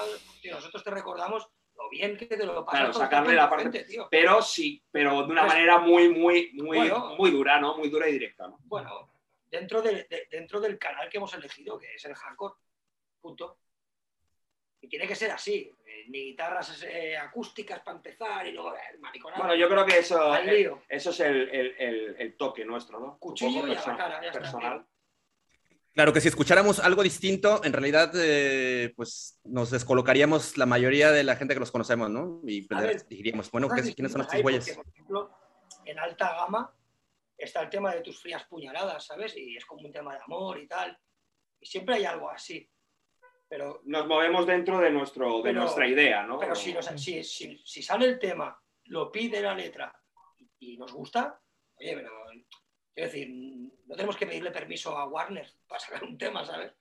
Tío, 0.41 0.53
nosotros 0.53 0.83
te 0.83 0.91
recordamos 0.91 1.49
lo 1.75 1.89
bien 1.89 2.15
que 2.15 2.27
te 2.27 2.45
lo 2.45 2.63
pasas. 2.63 2.79
Claro, 2.81 2.93
sacarle 2.93 3.33
la 3.33 3.49
parte- 3.49 3.83
tío. 3.85 4.07
Pero 4.11 4.41
sí, 4.43 4.83
pero 4.91 5.11
de 5.23 5.31
una 5.31 5.41
Pues- 5.41 5.53
manera 5.53 5.79
muy, 5.79 6.09
muy, 6.09 6.51
muy, 6.53 6.77
Bueno. 6.77 7.15
muy 7.17 7.31
dura, 7.31 7.59
¿no? 7.59 7.75
Muy 7.77 7.89
dura 7.89 8.07
y 8.07 8.11
directa, 8.13 8.47
¿no? 8.47 8.59
Bueno, 8.65 9.09
dentro, 9.49 9.81
de, 9.81 10.03
de- 10.09 10.27
dentro 10.29 10.59
del 10.59 10.77
canal 10.77 11.09
que 11.09 11.17
hemos 11.17 11.33
elegido, 11.33 11.77
que 11.79 11.93
es 11.95 12.05
el 12.05 12.13
hardcore, 12.15 12.53
punto. 13.19 13.57
Y 14.79 14.87
tiene 14.87 15.07
que 15.07 15.15
ser 15.15 15.31
así, 15.31 15.75
eh, 15.85 16.05
ni 16.09 16.19
guitarras 16.25 16.83
eh, 16.83 17.17
acústicas 17.17 17.79
para 17.79 17.97
empezar 17.97 18.45
y 18.45 18.51
luego 18.51 18.75
el 18.93 18.99
mariconado. 18.99 19.41
Bueno, 19.43 19.55
yo 19.55 19.67
creo 19.67 19.85
que 19.85 19.97
eso, 19.99 20.35
eh, 20.37 20.71
eso 20.87 21.09
es 21.09 21.19
el, 21.21 21.49
el- 21.79 22.37
toque 22.37 22.63
nuestro, 22.63 22.99
¿no? 22.99 23.17
Cuchillo 23.17 23.67
y 23.67 23.71
a 23.71 23.75
la 23.75 23.97
cara, 23.97 24.21
ya 24.21 24.27
está, 24.27 24.39
personal. 24.39 24.85
Claro 25.97 26.13
que 26.13 26.21
si 26.21 26.27
escucháramos 26.27 26.79
algo 26.79 27.01
distinto, 27.01 27.59
en 27.63 27.73
realidad, 27.73 28.11
eh, 28.13 28.93
pues 28.95 29.39
nos 29.45 29.71
descolocaríamos 29.71 30.55
la 30.55 30.67
mayoría 30.67 31.11
de 31.11 31.23
la 31.23 31.35
gente 31.37 31.55
que 31.55 31.59
los 31.59 31.71
conocemos, 31.71 32.07
¿no? 32.11 32.39
Y 32.45 32.67
ver, 32.67 33.07
diríamos, 33.07 33.49
bueno, 33.49 33.67
¿qué- 33.67 33.95
¿quiénes 33.95 34.11
son 34.11 34.21
estos 34.21 34.39
güeyes? 34.43 34.75
por 34.75 34.87
ejemplo, 34.87 35.31
en 35.85 35.97
alta 35.97 36.35
gama 36.35 36.71
está 37.35 37.63
el 37.63 37.71
tema 37.71 37.95
de 37.95 38.01
tus 38.01 38.21
frías 38.21 38.43
puñaladas, 38.43 39.07
¿sabes? 39.07 39.35
Y 39.35 39.57
es 39.57 39.65
como 39.65 39.87
un 39.87 39.91
tema 39.91 40.13
de 40.13 40.19
amor 40.23 40.59
y 40.59 40.67
tal. 40.67 40.95
Y 41.59 41.65
siempre 41.65 41.95
hay 41.95 42.05
algo 42.05 42.29
así. 42.29 42.69
Pero, 43.49 43.81
Nos 43.85 44.05
movemos 44.05 44.45
dentro 44.45 44.77
de, 44.77 44.91
nuestro, 44.91 45.37
de 45.37 45.43
Pero- 45.45 45.61
nuestra 45.61 45.87
idea, 45.87 46.27
¿no? 46.27 46.37
pero 46.37 46.53
si, 46.53 46.73
nos- 46.75 46.85
si, 47.01 47.23
si- 47.23 47.57
si 47.65 47.81
sale 47.81 48.05
el 48.05 48.19
tema, 48.19 48.55
lo 48.83 49.11
pide 49.11 49.41
la 49.41 49.55
letra 49.55 49.91
y, 50.37 50.73
y 50.73 50.77
nos 50.77 50.93
gusta, 50.93 51.41
oye, 51.79 51.95
pero 51.95 52.11
quiero 52.97 53.11
decir, 53.11 53.29
no 53.85 53.95
tenemos 53.95 54.17
que 54.17 54.25
pedirle 54.25 54.49
permiso 54.49 54.97
a 54.97 55.05
Warner 55.07 55.47
para 55.67 55.79
sacar 55.79 56.03
un 56.03 56.17
tema, 56.17 56.43
¿sabes? 56.43 56.71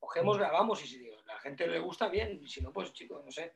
Cogemos, 0.00 0.36
grabamos 0.36 0.82
y 0.82 0.88
si 0.88 1.08
a 1.08 1.32
la 1.32 1.38
gente 1.38 1.68
le 1.68 1.78
gusta, 1.78 2.08
bien. 2.08 2.40
Y 2.42 2.48
si 2.48 2.60
no, 2.60 2.72
pues 2.72 2.92
chicos, 2.92 3.24
no 3.24 3.30
sé. 3.30 3.54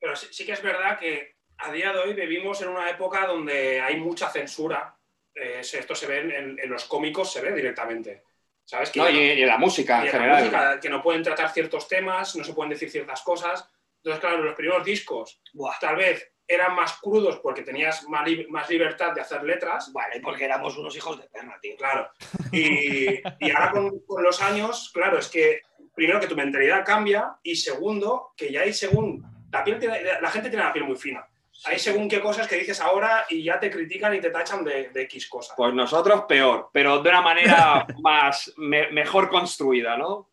Pero 0.00 0.16
sí, 0.16 0.26
sí 0.32 0.44
que 0.44 0.50
es 0.50 0.62
verdad 0.62 0.98
que 0.98 1.36
a 1.58 1.70
día 1.70 1.92
de 1.92 2.00
hoy 2.00 2.12
vivimos 2.14 2.60
en 2.60 2.70
una 2.70 2.90
época 2.90 3.24
donde 3.24 3.80
hay 3.80 3.98
mucha 3.98 4.28
censura. 4.28 4.98
Eh, 5.32 5.60
esto 5.60 5.94
se 5.94 6.08
ve 6.08 6.18
en, 6.36 6.68
los 6.68 6.86
cómicos, 6.86 7.32
se 7.32 7.40
ve 7.40 7.52
directamente. 7.52 8.24
¿Sabes? 8.64 8.90
Que 8.90 8.98
No, 8.98 9.08
y, 9.08 9.12
no- 9.12 9.20
y 9.20 9.42
en 9.42 9.46
la 9.46 9.58
música 9.58 10.00
en 10.00 10.06
la 10.06 10.10
general. 10.10 10.38
música, 10.40 10.80
que 10.80 10.88
no 10.88 11.00
pueden 11.00 11.22
tratar 11.22 11.52
ciertos 11.52 11.86
temas, 11.86 12.34
no 12.34 12.42
se 12.42 12.52
pueden 12.52 12.70
decir 12.70 12.90
ciertas 12.90 13.22
cosas. 13.22 13.70
Entonces, 13.98 14.20
claro, 14.20 14.42
los 14.42 14.56
primeros 14.56 14.84
discos 14.84 15.40
Buah. 15.52 15.78
tal 15.78 15.94
vez 15.94 16.33
eran 16.46 16.74
más 16.74 16.98
crudos 17.00 17.38
porque 17.40 17.62
tenías 17.62 18.06
más, 18.08 18.26
li- 18.28 18.46
más 18.48 18.68
libertad 18.68 19.12
de 19.12 19.20
hacer 19.20 19.42
letras. 19.44 19.92
Vale, 19.92 20.20
porque 20.20 20.44
éramos 20.44 20.76
unos 20.76 20.94
hijos 20.96 21.18
de 21.20 21.28
perra, 21.28 21.58
tío. 21.60 21.76
Claro. 21.76 22.08
Y, 22.52 23.14
y 23.40 23.50
ahora 23.50 23.70
con, 23.72 24.00
con 24.00 24.22
los 24.22 24.40
años, 24.42 24.90
claro, 24.92 25.18
es 25.18 25.28
que 25.28 25.62
primero 25.94 26.20
que 26.20 26.26
tu 26.26 26.36
mentalidad 26.36 26.84
cambia 26.84 27.36
y 27.42 27.56
segundo 27.56 28.32
que 28.36 28.52
ya 28.52 28.60
hay 28.62 28.72
según... 28.72 29.24
La, 29.52 29.62
piel 29.62 29.78
tiene- 29.78 30.02
la 30.20 30.30
gente 30.30 30.48
tiene 30.50 30.64
la 30.64 30.72
piel 30.72 30.84
muy 30.84 30.96
fina. 30.96 31.26
Hay 31.66 31.78
según 31.78 32.08
qué 32.08 32.20
cosas 32.20 32.48
que 32.48 32.56
dices 32.56 32.80
ahora 32.80 33.24
y 33.30 33.44
ya 33.44 33.58
te 33.60 33.70
critican 33.70 34.12
y 34.14 34.20
te 34.20 34.30
tachan 34.30 34.64
de, 34.64 34.90
de 34.90 35.02
X 35.02 35.28
cosas. 35.28 35.54
Pues 35.56 35.72
nosotros 35.72 36.24
peor, 36.28 36.68
pero 36.72 36.98
de 37.00 37.08
una 37.08 37.20
manera 37.22 37.86
más, 38.02 38.52
me- 38.56 38.90
mejor 38.90 39.30
construida, 39.30 39.96
¿no? 39.96 40.28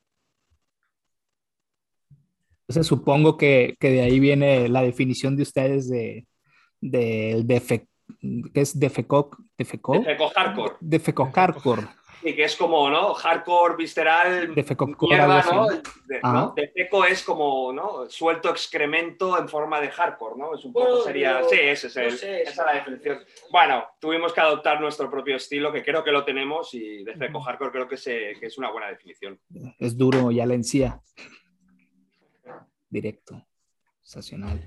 Entonces 2.72 2.88
supongo 2.88 3.36
que, 3.36 3.76
que 3.82 3.89
de 3.89 4.01
ahí 4.01 4.17
viene 4.22 4.69
la 4.69 4.82
definición 4.82 5.36
de 5.36 5.43
ustedes 5.43 5.89
de 5.89 6.26
del 6.80 7.45
defe, 7.45 7.88
¿qué 8.53 8.61
es 8.61 8.80
defeco? 8.80 9.30
¿Defeco? 9.57 9.99
Defeco 9.99 10.30
hardcore. 10.34 10.74
Defeco 10.80 11.32
hardcore. 11.34 11.82
Y 12.24 12.34
que 12.34 12.43
es 12.45 12.55
como, 12.55 12.89
¿no? 12.89 13.13
Hardcore, 13.13 13.76
visceral, 13.76 14.55
Defecocore, 14.55 15.17
mierda, 15.17 15.43
¿no? 15.51 15.67
De. 15.67 15.82
Defeco 16.55 17.03
es 17.05 17.24
como, 17.24 17.74
¿no? 17.74 18.09
Suelto 18.09 18.49
excremento 18.49 19.38
en 19.38 19.49
forma 19.49 19.82
de 19.82 19.89
hardcore, 19.89 20.36
¿no? 20.38 20.55
Es 20.55 20.63
un 20.63 20.72
poco, 20.72 20.86
Bueno, 20.88 21.03
sería... 21.03 21.43
Sí, 21.49 21.57
ese 21.59 21.88
es 21.88 21.95
no 21.97 22.01
el- 22.03 22.17
sé, 22.17 22.41
esa 22.43 22.51
es 22.51 22.57
la 22.57 22.74
definición. 22.76 23.19
Bueno, 23.51 23.84
tuvimos 23.99 24.32
que 24.34 24.39
adoptar 24.41 24.80
nuestro 24.80 25.09
propio 25.11 25.36
estilo, 25.36 25.74
que 25.74 25.84
creo 25.84 26.03
que 26.05 26.11
lo 26.11 26.24
tenemos, 26.24 26.74
y 26.74 27.03
Defeco 27.03 27.41
hardcore 27.41 27.72
creo 27.72 27.88
que, 27.88 27.97
se- 27.97 28.36
que 28.39 28.45
es 28.45 28.57
una 28.57 28.72
buena 28.72 28.88
definición. 28.88 29.38
Es 29.78 29.97
duro, 29.97 30.32
ya 30.32 30.45
la 30.45 30.53
encía. 30.53 31.01
Directo. 32.91 33.43
Sensacional. 34.03 34.59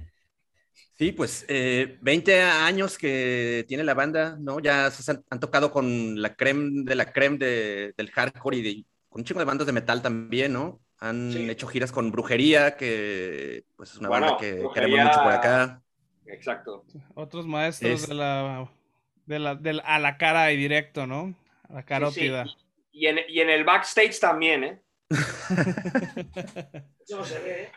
Sí, 0.98 1.12
pues 1.12 1.44
eh, 1.48 1.98
20 2.02 2.40
años 2.42 2.98
que 2.98 3.64
tiene 3.68 3.84
la 3.84 3.94
banda, 3.94 4.36
¿no? 4.40 4.58
Ya 4.60 4.90
se 4.90 5.08
han, 5.10 5.24
han 5.30 5.38
tocado 5.40 5.70
con 5.70 6.20
la 6.20 6.34
creme 6.34 6.82
de 6.84 6.94
la 6.96 7.12
creme 7.12 7.38
de- 7.38 7.94
del 7.96 8.10
hardcore 8.10 8.56
y 8.56 8.62
de- 8.62 8.84
con 9.08 9.20
un 9.20 9.24
chingo 9.24 9.38
de 9.40 9.44
bandas 9.44 9.66
de 9.66 9.72
metal 9.72 10.02
también, 10.02 10.52
¿no? 10.52 10.80
Han 10.98 11.32
Sí. 11.32 11.48
hecho 11.50 11.66
giras 11.68 11.92
con 11.92 12.10
Brujería, 12.10 12.76
que 12.76 13.64
pues 13.76 13.90
es 13.92 13.98
una 13.98 14.08
Bueno, 14.08 14.26
banda 14.26 14.40
que 14.40 14.54
Brujería- 14.54 14.72
queremos 14.88 15.04
mucho 15.06 15.22
por 15.22 15.32
acá. 15.32 15.82
Exacto. 16.26 16.84
Otros 17.14 17.46
maestros 17.46 18.02
Es- 18.02 18.08
de 18.08 18.14
la, 18.14 18.70
de 19.26 19.38
la, 19.38 19.54
del- 19.54 19.82
a 19.84 19.98
la 19.98 20.16
cara 20.16 20.50
y 20.52 20.56
directo, 20.56 21.06
¿no? 21.06 21.34
A 21.68 21.74
la 21.74 21.84
carótida. 21.84 22.46
Y 22.92 23.06
en, 23.06 23.18
y 23.28 23.40
en 23.40 23.50
el 23.50 23.64
backstage 23.64 24.18
también, 24.20 24.64
¿eh? 24.64 24.80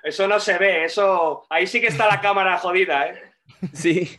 Eso 0.04 0.28
no 0.28 0.40
se 0.40 0.58
ve, 0.58 0.86
eso... 0.86 1.46
Ahí 1.50 1.68
sí 1.68 1.82
que 1.82 1.88
está 1.88 2.08
la 2.08 2.22
cámara 2.22 2.58
jodida, 2.58 3.08
¿eh? 3.10 3.22
Sí, 3.74 4.10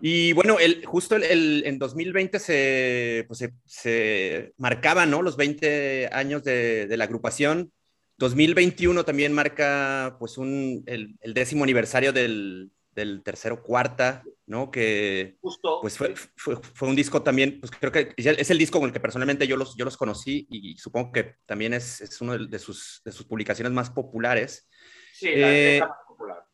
y 0.00 0.32
bueno, 0.34 0.58
el, 0.60 0.84
justo 0.84 1.16
el, 1.16 1.24
el- 1.24 1.62
en 1.66 1.78
2020 1.78 2.38
se, 2.38 3.24
pues 3.26 3.38
se, 3.38 3.52
se 3.64 4.52
marcaban, 4.58 5.10
¿no? 5.10 5.22
Los 5.22 5.36
20 5.36 6.10
años 6.12 6.44
de, 6.44 6.86
de 6.86 6.96
la 6.96 7.04
agrupación. 7.04 7.72
2021 8.18 9.04
también 9.04 9.32
marca 9.32 10.16
pues 10.20 10.38
un, 10.38 10.84
el, 10.86 11.16
el 11.20 11.34
décimo 11.34 11.64
aniversario 11.64 12.12
del, 12.12 12.70
del 12.94 13.22
tercero 13.22 13.62
cuarta, 13.62 14.22
¿no? 14.46 14.70
Que 14.70 15.36
Justo. 15.40 15.80
pues 15.80 15.96
fue, 15.98 16.14
fue, 16.36 16.56
fue 16.74 16.88
un 16.88 16.96
disco 16.96 17.22
también, 17.22 17.60
pues 17.60 17.70
creo 17.72 17.92
que 17.92 18.12
es 18.16 18.50
el 18.50 18.58
disco 18.58 18.78
con 18.80 18.88
el 18.88 18.92
que 18.92 19.00
personalmente 19.00 19.46
yo 19.46 19.56
los, 19.56 19.76
yo 19.76 19.84
los 19.84 19.96
conocí 19.96 20.46
y 20.50 20.76
supongo 20.78 21.12
que 21.12 21.36
también 21.46 21.74
es, 21.74 22.00
es 22.00 22.20
uno 22.20 22.38
de 22.38 22.58
sus, 22.58 23.02
de 23.04 23.12
sus 23.12 23.26
publicaciones 23.26 23.72
más 23.72 23.90
populares. 23.90 24.68
Sí, 25.12 25.26
la 25.34 25.52
eh, 25.52 25.80
más 25.80 25.90
popular. 26.06 26.44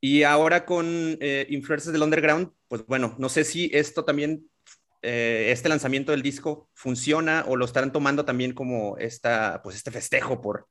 Y 0.00 0.24
ahora 0.24 0.64
con 0.66 0.86
eh, 1.20 1.46
Influencers 1.50 1.92
del 1.92 2.02
Underground, 2.02 2.50
pues 2.68 2.84
bueno, 2.86 3.14
no 3.18 3.28
sé 3.28 3.44
si 3.44 3.70
esto 3.72 4.04
también, 4.04 4.50
eh, 5.00 5.50
este 5.52 5.68
lanzamiento 5.68 6.10
del 6.12 6.22
disco 6.22 6.70
funciona 6.74 7.44
o 7.46 7.56
lo 7.56 7.64
estarán 7.64 7.92
tomando 7.92 8.24
también 8.24 8.52
como 8.52 8.96
esta, 8.98 9.60
pues 9.62 9.76
este 9.76 9.90
festejo 9.92 10.40
por, 10.40 10.66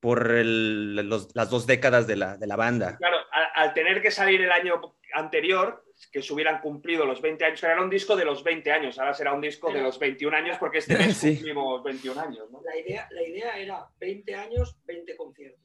por 0.00 0.32
el- 0.32 0.96
los- 1.08 1.28
las 1.34 1.50
dos 1.50 1.66
décadas 1.66 2.06
de 2.06 2.16
la, 2.16 2.36
de 2.36 2.46
la 2.48 2.56
banda. 2.56 2.96
Claro, 2.98 3.16
al, 3.54 3.72
tener 3.74 4.02
que 4.02 4.10
salir 4.10 4.40
el 4.42 4.50
año 4.52 4.80
anterior, 5.14 5.84
que 6.12 6.22
se 6.22 6.32
hubieran 6.34 6.60
cumplido 6.60 7.06
los 7.06 7.20
20 7.22 7.44
años, 7.44 7.62
era 7.62 7.80
un 7.82 7.88
disco 7.90 8.16
de 8.16 8.24
los 8.24 8.42
20 8.44 8.70
años, 8.72 8.98
ahora 8.98 9.14
será 9.14 9.32
un 9.32 9.40
disco 9.40 9.72
de 9.72 9.80
los 9.80 9.98
21 9.98 10.36
años 10.36 10.58
porque 10.58 10.78
este 10.78 10.96
mes 10.98 11.16
Sí. 11.16 11.34
cumplimos 11.36 11.82
21 11.84 12.20
años, 12.20 12.50
¿no? 12.50 12.60
La 12.62 12.76
idea, 12.76 13.08
la 13.10 13.22
idea 13.22 13.58
era 13.58 13.88
20 13.98 14.34
años, 14.34 14.76
20 14.84 15.16
conciertos. 15.16 15.60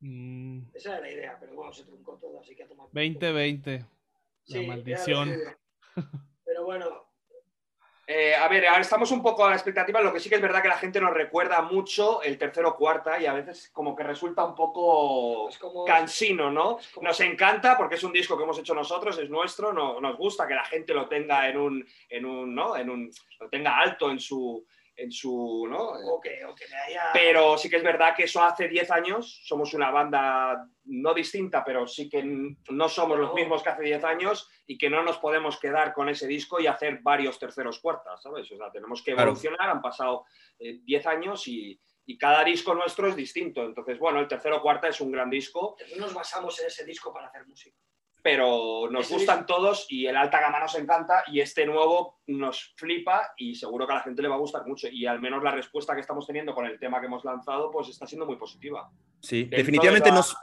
Mm, 0.00 0.60
Esa 0.74 0.92
era 0.92 1.00
la 1.00 1.10
idea, 1.12 1.36
pero 1.40 1.54
bueno, 1.54 1.72
se 1.72 1.84
truncó 1.84 2.16
todo, 2.18 2.40
así 2.40 2.54
que 2.54 2.62
a 2.64 2.68
tomar. 2.68 2.86
2020. 2.92 3.84
Sí, 4.44 4.54
La 4.54 4.58
era 4.60 4.68
maldición. 4.68 5.28
la. 5.30 5.58
Pero 6.44 6.64
bueno, 6.64 7.10
Eh, 8.08 8.36
a 8.36 8.46
ver, 8.46 8.64
ahora 8.68 8.82
estamos 8.82 9.10
un 9.10 9.20
poco 9.20 9.44
a 9.44 9.48
la 9.50 9.56
expectativa, 9.56 10.00
lo 10.00 10.12
que 10.12 10.20
sí 10.20 10.28
que 10.28 10.36
es 10.36 10.40
verdad 10.40 10.62
que 10.62 10.68
la 10.68 10.78
gente 10.78 11.00
nos 11.00 11.12
recuerda 11.12 11.60
mucho 11.62 12.22
el 12.22 12.38
tercero 12.38 12.68
o 12.68 12.76
cuarta 12.76 13.20
y 13.20 13.26
a 13.26 13.32
veces 13.32 13.68
como 13.72 13.96
que 13.96 14.04
resulta 14.04 14.44
un 14.44 14.54
poco 14.54 15.48
como. 15.60 15.84
cansino, 15.84 16.50
¿no? 16.52 16.78
como- 16.94 17.08
Nos 17.08 17.18
encanta 17.20 17.76
porque 17.76 17.96
es 17.96 18.04
un 18.04 18.12
disco 18.12 18.36
que 18.36 18.44
hemos 18.44 18.58
hecho 18.60 18.74
nosotros, 18.76 19.18
es 19.18 19.28
nuestro, 19.28 19.72
no, 19.72 20.00
nos 20.00 20.16
gusta 20.16 20.46
que 20.46 20.54
la 20.54 20.64
gente 20.64 20.94
lo 20.94 21.08
tenga 21.08 21.48
en 21.48 21.56
un, 21.58 21.86
en 22.08 22.26
un, 22.26 22.54
¿no? 22.54 22.76
En 22.76 22.90
un, 22.90 23.10
lo 23.40 23.48
tenga 23.48 23.76
alto 23.76 24.08
en 24.08 24.20
su, 24.20 24.64
en 24.96 25.12
su, 25.12 25.66
¿no? 25.68 25.78
O 25.90 26.20
que, 26.20 26.44
o 26.44 26.54
que 26.54 26.66
me 26.68 26.76
haya. 26.76 27.10
Pero 27.12 27.58
sí 27.58 27.68
que 27.68 27.76
es 27.76 27.82
verdad 27.82 28.14
que 28.16 28.24
eso 28.24 28.42
hace 28.42 28.66
10 28.68 28.90
años, 28.90 29.42
somos 29.44 29.74
una 29.74 29.90
banda 29.90 30.66
no 30.84 31.12
distinta, 31.12 31.62
pero 31.64 31.86
sí 31.86 32.08
que 32.08 32.22
no 32.24 32.88
somos 32.88 33.18
los 33.18 33.28
No. 33.28 33.34
mismos 33.34 33.62
que 33.62 33.68
hace 33.68 33.82
10 33.82 34.04
años 34.04 34.48
y 34.66 34.78
que 34.78 34.88
no 34.88 35.02
nos 35.02 35.18
podemos 35.18 35.58
quedar 35.60 35.92
con 35.92 36.08
ese 36.08 36.26
disco 36.26 36.60
y 36.60 36.66
hacer 36.66 37.00
varios 37.02 37.38
terceros 37.38 37.78
cuartas, 37.80 38.22
¿sabes? 38.22 38.50
O 38.50 38.56
sea, 38.56 38.70
tenemos 38.70 39.02
que 39.02 39.12
Claro. 39.12 39.30
evolucionar, 39.30 39.68
han 39.68 39.82
pasado 39.82 40.24
eh, 40.58 40.78
10 40.82 41.06
años 41.06 41.46
y, 41.48 41.78
y 42.06 42.16
cada 42.16 42.42
disco 42.44 42.74
nuestro 42.74 43.08
es 43.08 43.16
distinto. 43.16 43.62
Entonces, 43.64 43.98
bueno, 43.98 44.20
el 44.20 44.28
tercero 44.28 44.62
cuarta 44.62 44.88
es 44.88 45.00
un 45.00 45.10
gran 45.12 45.28
disco, 45.28 45.76
No 45.96 46.06
nos 46.06 46.14
basamos 46.14 46.58
en 46.60 46.68
ese 46.68 46.84
disco 46.84 47.12
para 47.12 47.26
hacer 47.28 47.46
música. 47.46 47.76
Pero 48.26 48.88
nos 48.90 49.08
gustan 49.08 49.46
todos 49.46 49.86
y 49.88 50.04
el 50.08 50.16
alta 50.16 50.40
gama 50.40 50.58
nos 50.58 50.74
encanta 50.74 51.22
y 51.28 51.38
este 51.38 51.64
nuevo 51.64 52.18
nos 52.26 52.74
flipa 52.76 53.32
y 53.36 53.54
seguro 53.54 53.86
que 53.86 53.92
a 53.92 53.96
la 53.98 54.02
gente 54.02 54.20
le 54.20 54.26
va 54.26 54.34
a 54.34 54.38
gustar 54.38 54.66
mucho 54.66 54.88
y 54.88 55.06
al 55.06 55.20
menos 55.20 55.44
la 55.44 55.52
respuesta 55.52 55.94
que 55.94 56.00
estamos 56.00 56.26
teniendo 56.26 56.52
con 56.52 56.66
el 56.66 56.76
tema 56.80 56.98
que 56.98 57.06
hemos 57.06 57.24
lanzado 57.24 57.70
pues 57.70 57.88
está 57.88 58.04
siendo 58.04 58.26
muy 58.26 58.34
positiva. 58.34 58.90
Sí, 59.20 59.42
Dentro 59.42 59.58
definitivamente 59.58 60.08
de 60.08 60.10
la- 60.10 60.16
nos... 60.16 60.36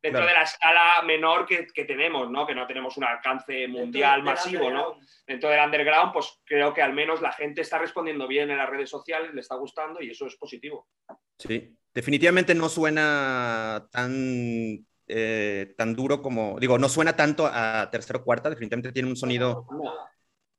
Dentro 0.00 0.20
Claro. 0.22 0.26
de 0.28 0.32
la 0.38 0.42
escala 0.44 1.02
menor 1.04 1.44
que, 1.44 1.66
que 1.66 1.84
tenemos, 1.84 2.30
¿no? 2.30 2.46
Que 2.46 2.54
no 2.54 2.66
tenemos 2.66 2.96
un 2.96 3.04
alcance 3.04 3.68
mundial 3.68 4.24
Dentro 4.24 4.32
masivo, 4.32 4.70
¿no? 4.70 4.96
Dentro 5.26 5.50
del 5.50 5.62
underground, 5.62 6.12
pues 6.14 6.40
creo 6.46 6.72
que 6.72 6.80
al 6.80 6.94
menos 6.94 7.20
la 7.20 7.32
gente 7.32 7.60
está 7.60 7.76
respondiendo 7.78 8.26
bien 8.26 8.50
en 8.50 8.56
las 8.56 8.70
redes 8.70 8.88
sociales, 8.88 9.34
le 9.34 9.40
está 9.42 9.56
gustando 9.56 10.00
y 10.00 10.10
eso 10.12 10.26
es 10.26 10.36
positivo. 10.36 10.88
Sí, 11.36 11.76
definitivamente 11.92 12.54
no 12.54 12.70
suena 12.70 13.86
tan 13.90 14.86
eh, 15.08 15.74
tan 15.76 15.94
duro 15.94 16.20
como, 16.20 16.58
digo, 16.60 16.78
no 16.78 16.88
suena 16.88 17.16
tanto 17.16 17.46
a 17.46 17.88
tercero 17.90 18.22
cuarta, 18.22 18.50
definitivamente 18.50 18.92
tiene 18.92 19.08
un 19.08 19.16
sonido, 19.16 19.66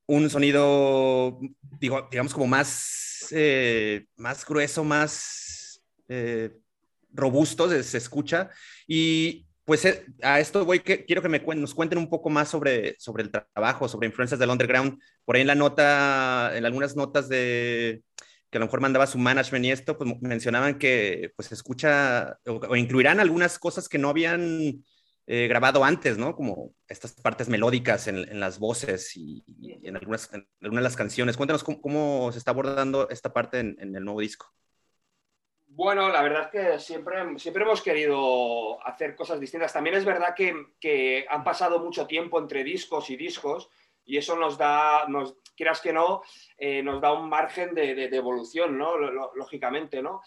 un 0.07 0.29
sonido, 0.29 1.39
digo, 1.79 2.07
digamos 2.09 2.33
como 2.33 2.47
más, 2.47 3.27
eh, 3.31 4.07
más 4.15 4.45
grueso, 4.45 4.83
más 4.83 5.81
eh, 6.07 6.57
robusto, 7.13 7.69
se, 7.69 7.83
se, 7.83 7.97
escucha. 7.99 8.49
Y 8.87 9.45
pues 9.65 9.85
a 10.23 10.39
esto 10.39 10.65
voy, 10.65 10.79
que, 10.79 11.05
quiero 11.05 11.21
que 11.21 11.29
me 11.29 11.39
nos 11.55 11.75
cuenten 11.75 11.99
un 11.99 12.09
poco 12.09 12.31
más 12.31 12.49
sobre, 12.49 12.95
sobre 12.97 13.21
el 13.21 13.29
trabajo, 13.29 13.87
sobre 13.87 14.07
influencias 14.07 14.39
del 14.39 14.49
underground. 14.49 14.99
Por 15.25 15.35
ahí 15.35 15.41
en 15.41 15.47
la 15.47 15.53
nota, 15.53 16.57
en 16.57 16.65
algunas 16.65 16.95
notas 16.95 17.29
de, 17.29 18.01
que 18.49 18.57
a 18.57 18.59
lo 18.59 18.65
mejor 18.65 18.81
mandaba 18.81 19.07
su 19.07 19.17
management 19.17 19.65
y 19.65 19.71
esto, 19.71 19.97
pues 19.97 20.09
mencionaban 20.21 20.79
que 20.79 21.31
pues 21.35 21.51
escucha 21.51 22.39
o, 22.45 22.75
incluirán 22.75 23.19
algunas 23.19 23.59
cosas 23.59 23.87
que 23.87 23.99
no 23.99 24.09
habían 24.09 24.83
eh, 25.27 25.47
grabado 25.47 25.83
antes, 25.83 26.17
¿no? 26.17 26.35
Como 26.35 26.73
estas 26.87 27.13
partes 27.13 27.49
melódicas 27.49 28.07
en, 28.07 28.39
las 28.39 28.57
voces 28.57 29.15
y, 29.15 29.43
en, 29.83 29.95
algunas, 29.95 30.33
en 30.33 30.47
algunas 30.61 30.81
de 30.81 30.89
las 30.89 30.95
canciones. 30.95 31.37
Cuéntanos 31.37 31.63
cómo, 31.63 31.81
cómo 31.81 32.31
se 32.31 32.39
está 32.39 32.51
abordando 32.51 33.07
esta 33.09 33.31
parte 33.31 33.59
en, 33.59 33.77
en, 33.79 33.95
el 33.95 34.03
nuevo 34.03 34.21
disco. 34.21 34.51
Bueno, 35.67 36.09
la 36.09 36.23
verdad 36.23 36.45
es 36.45 36.49
que 36.49 36.79
siempre, 36.79 37.37
siempre 37.37 37.63
hemos 37.63 37.81
querido 37.83 38.83
hacer 38.85 39.15
cosas 39.15 39.39
distintas. 39.39 39.71
También 39.71 39.95
es 39.95 40.03
verdad 40.03 40.33
que, 40.35 40.55
que 40.79 41.27
han 41.29 41.43
pasado 41.43 41.79
mucho 41.79 42.07
tiempo 42.07 42.39
entre 42.39 42.63
discos 42.63 43.11
y 43.11 43.15
discos 43.15 43.69
y 44.09 44.17
eso 44.17 44.35
nos 44.35 44.57
da, 44.57 45.05
nos, 45.07 45.37
quieras 45.55 45.81
que 45.81 45.93
no, 45.93 46.23
eh, 46.57 46.81
nos 46.81 46.99
da 46.99 47.13
un 47.13 47.29
margen 47.29 47.75
de, 47.75 47.93
de, 47.93 48.09
de 48.09 48.17
evolución, 48.17 48.75
¿no? 48.75 48.97
Lógicamente, 48.97 50.01
¿no? 50.01 50.21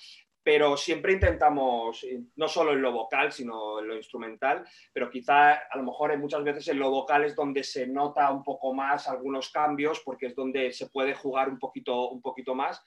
Pero 0.44 0.76
siempre 0.76 1.12
intentamos, 1.12 2.06
no 2.36 2.46
solo 2.46 2.72
en 2.72 2.82
lo 2.82 2.92
vocal, 2.92 3.32
sino 3.32 3.80
en 3.80 3.88
lo 3.88 3.96
instrumental, 3.96 4.64
pero 4.92 5.10
quizá 5.10 5.52
a 5.52 5.76
lo 5.76 5.82
mejor 5.82 6.16
muchas 6.18 6.44
veces 6.44 6.68
en 6.68 6.78
lo 6.78 6.90
vocal 6.90 7.24
es 7.24 7.34
donde 7.34 7.64
se 7.64 7.88
nota 7.88 8.30
un 8.30 8.44
poco 8.44 8.72
más 8.72 9.08
algunos 9.08 9.50
cambios, 9.50 10.00
porque 10.04 10.26
es 10.26 10.36
donde 10.36 10.72
se 10.72 10.88
puede 10.88 11.14
jugar 11.14 11.48
un 11.48 11.58
poquito, 11.58 12.08
un 12.10 12.22
poquito 12.22 12.54
más. 12.54 12.84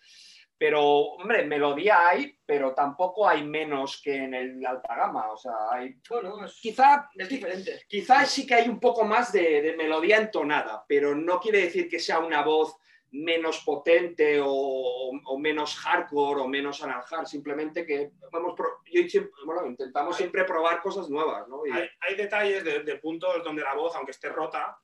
Pero, 0.57 0.81
hombre, 0.81 1.45
melodía 1.45 2.07
hay, 2.07 2.37
pero 2.45 2.73
tampoco 2.73 3.27
hay 3.27 3.43
menos 3.43 4.01
que 4.01 4.15
en 4.15 4.33
el 4.33 4.65
alta 4.65 4.95
gama. 4.95 5.31
O 5.31 5.37
sea, 5.37 5.53
hay. 5.71 5.95
Bueno, 6.09 6.45
es, 6.45 6.59
quizá 6.61 7.09
es 7.13 7.27
diferente. 7.27 7.81
Quizá 7.87 8.25
sí 8.25 8.47
que 8.47 8.55
hay 8.55 8.69
un 8.69 8.79
poco 8.79 9.03
más 9.03 9.33
de, 9.33 9.61
de, 9.61 9.75
melodía 9.75 10.17
entonada, 10.17 10.85
pero 10.87 11.13
no 11.13 11.39
quiere 11.41 11.61
decir 11.61 11.89
que 11.89 11.99
sea 11.99 12.19
una 12.19 12.41
voz 12.41 12.77
menos 13.11 13.59
potente 13.59 14.39
o, 14.41 14.47
o 14.49 15.37
menos 15.37 15.75
hardcore 15.75 16.41
o 16.41 16.47
menos 16.47 16.81
analjar. 16.83 17.27
Simplemente 17.27 17.85
que 17.85 18.11
vamos, 18.31 18.55
yo 18.91 19.03
siempre, 19.09 19.31
bueno, 19.45 19.65
intentamos 19.67 20.15
hay, 20.15 20.19
siempre 20.19 20.45
probar 20.45 20.81
cosas 20.81 21.09
nuevas. 21.09 21.47
¿no? 21.47 21.65
Y... 21.65 21.71
Hay, 21.71 21.89
hay, 21.99 22.15
detalles 22.15 22.63
de, 22.63 22.83
de 22.83 22.95
puntos 22.97 23.43
donde 23.43 23.61
la 23.61 23.73
voz, 23.73 23.95
aunque 23.95 24.11
esté 24.11 24.29
rota, 24.29 24.77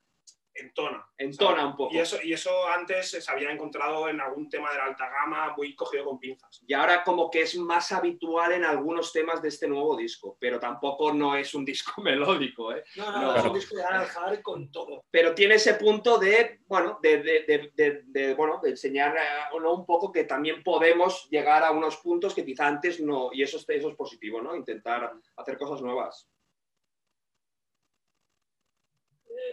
entona. 0.54 1.06
Entona 1.18 1.58
¿sabes? 1.58 1.66
un 1.66 1.78
poco. 1.78 1.96
Y 1.96 2.00
eso, 2.00 2.18
y 2.22 2.34
eso 2.34 2.68
antes 2.68 3.12
se 3.12 3.32
había 3.32 3.52
encontrado 3.52 4.10
en 4.10 4.20
algún 4.20 4.50
tema 4.50 4.72
de 4.72 4.78
la 4.78 4.86
alta 4.86 5.10
gama 5.10 5.54
muy 5.56 5.76
cogido 5.76 6.06
con 6.06 6.20
pinzas. 6.20 6.62
Y 6.68 6.74
ahora 6.74 7.04
como 7.04 7.30
que 7.30 7.42
es 7.42 7.56
más 7.58 7.92
habitual 7.92 8.52
en 8.54 8.66
algunos 8.66 9.12
temas 9.12 9.42
de 9.42 9.50
este 9.50 9.68
nuevo 9.68 9.96
disco, 9.96 10.38
pero 10.40 10.60
tampoco 10.60 11.14
no 11.14 11.36
es 11.36 11.54
un 11.54 11.66
disco 11.72 12.02
melódico. 12.02 12.74
¿eh? 12.74 12.84
No, 12.96 13.12
no, 13.12 13.22
no, 13.22 13.36
es 13.36 13.46
un 13.46 13.54
disco 13.54 13.76
de 13.76 13.84
anaranjar 13.84 14.42
con 14.42 14.72
todo. 14.72 15.06
Pero 15.10 15.34
tiene 15.34 15.56
ese 15.56 15.76
punto 15.76 16.18
de, 16.18 16.60
bueno, 16.68 17.00
de, 17.02 17.22
de, 17.22 17.72
de, 17.76 18.02
de 18.06 18.34
bueno, 18.34 18.60
de 18.62 18.72
enseñar 18.72 19.16
uh, 19.54 19.60
¿no? 19.60 19.74
un 19.74 19.86
poco 19.86 20.12
que 20.12 20.26
también 20.26 20.64
podemos 20.64 21.28
llegar 21.30 21.64
a 21.64 21.72
unos 21.72 21.98
puntos 21.98 22.34
que 22.34 22.46
quizá 22.46 22.68
antes 22.68 23.00
no, 23.00 23.30
y 23.34 23.44
eso, 23.44 23.58
eso 23.58 23.90
es 23.90 23.96
positivo, 23.96 24.42
¿no? 24.42 24.56
Intentar 24.56 25.12
hacer 25.36 25.58
cosas 25.58 25.82
nuevas. 25.82 26.28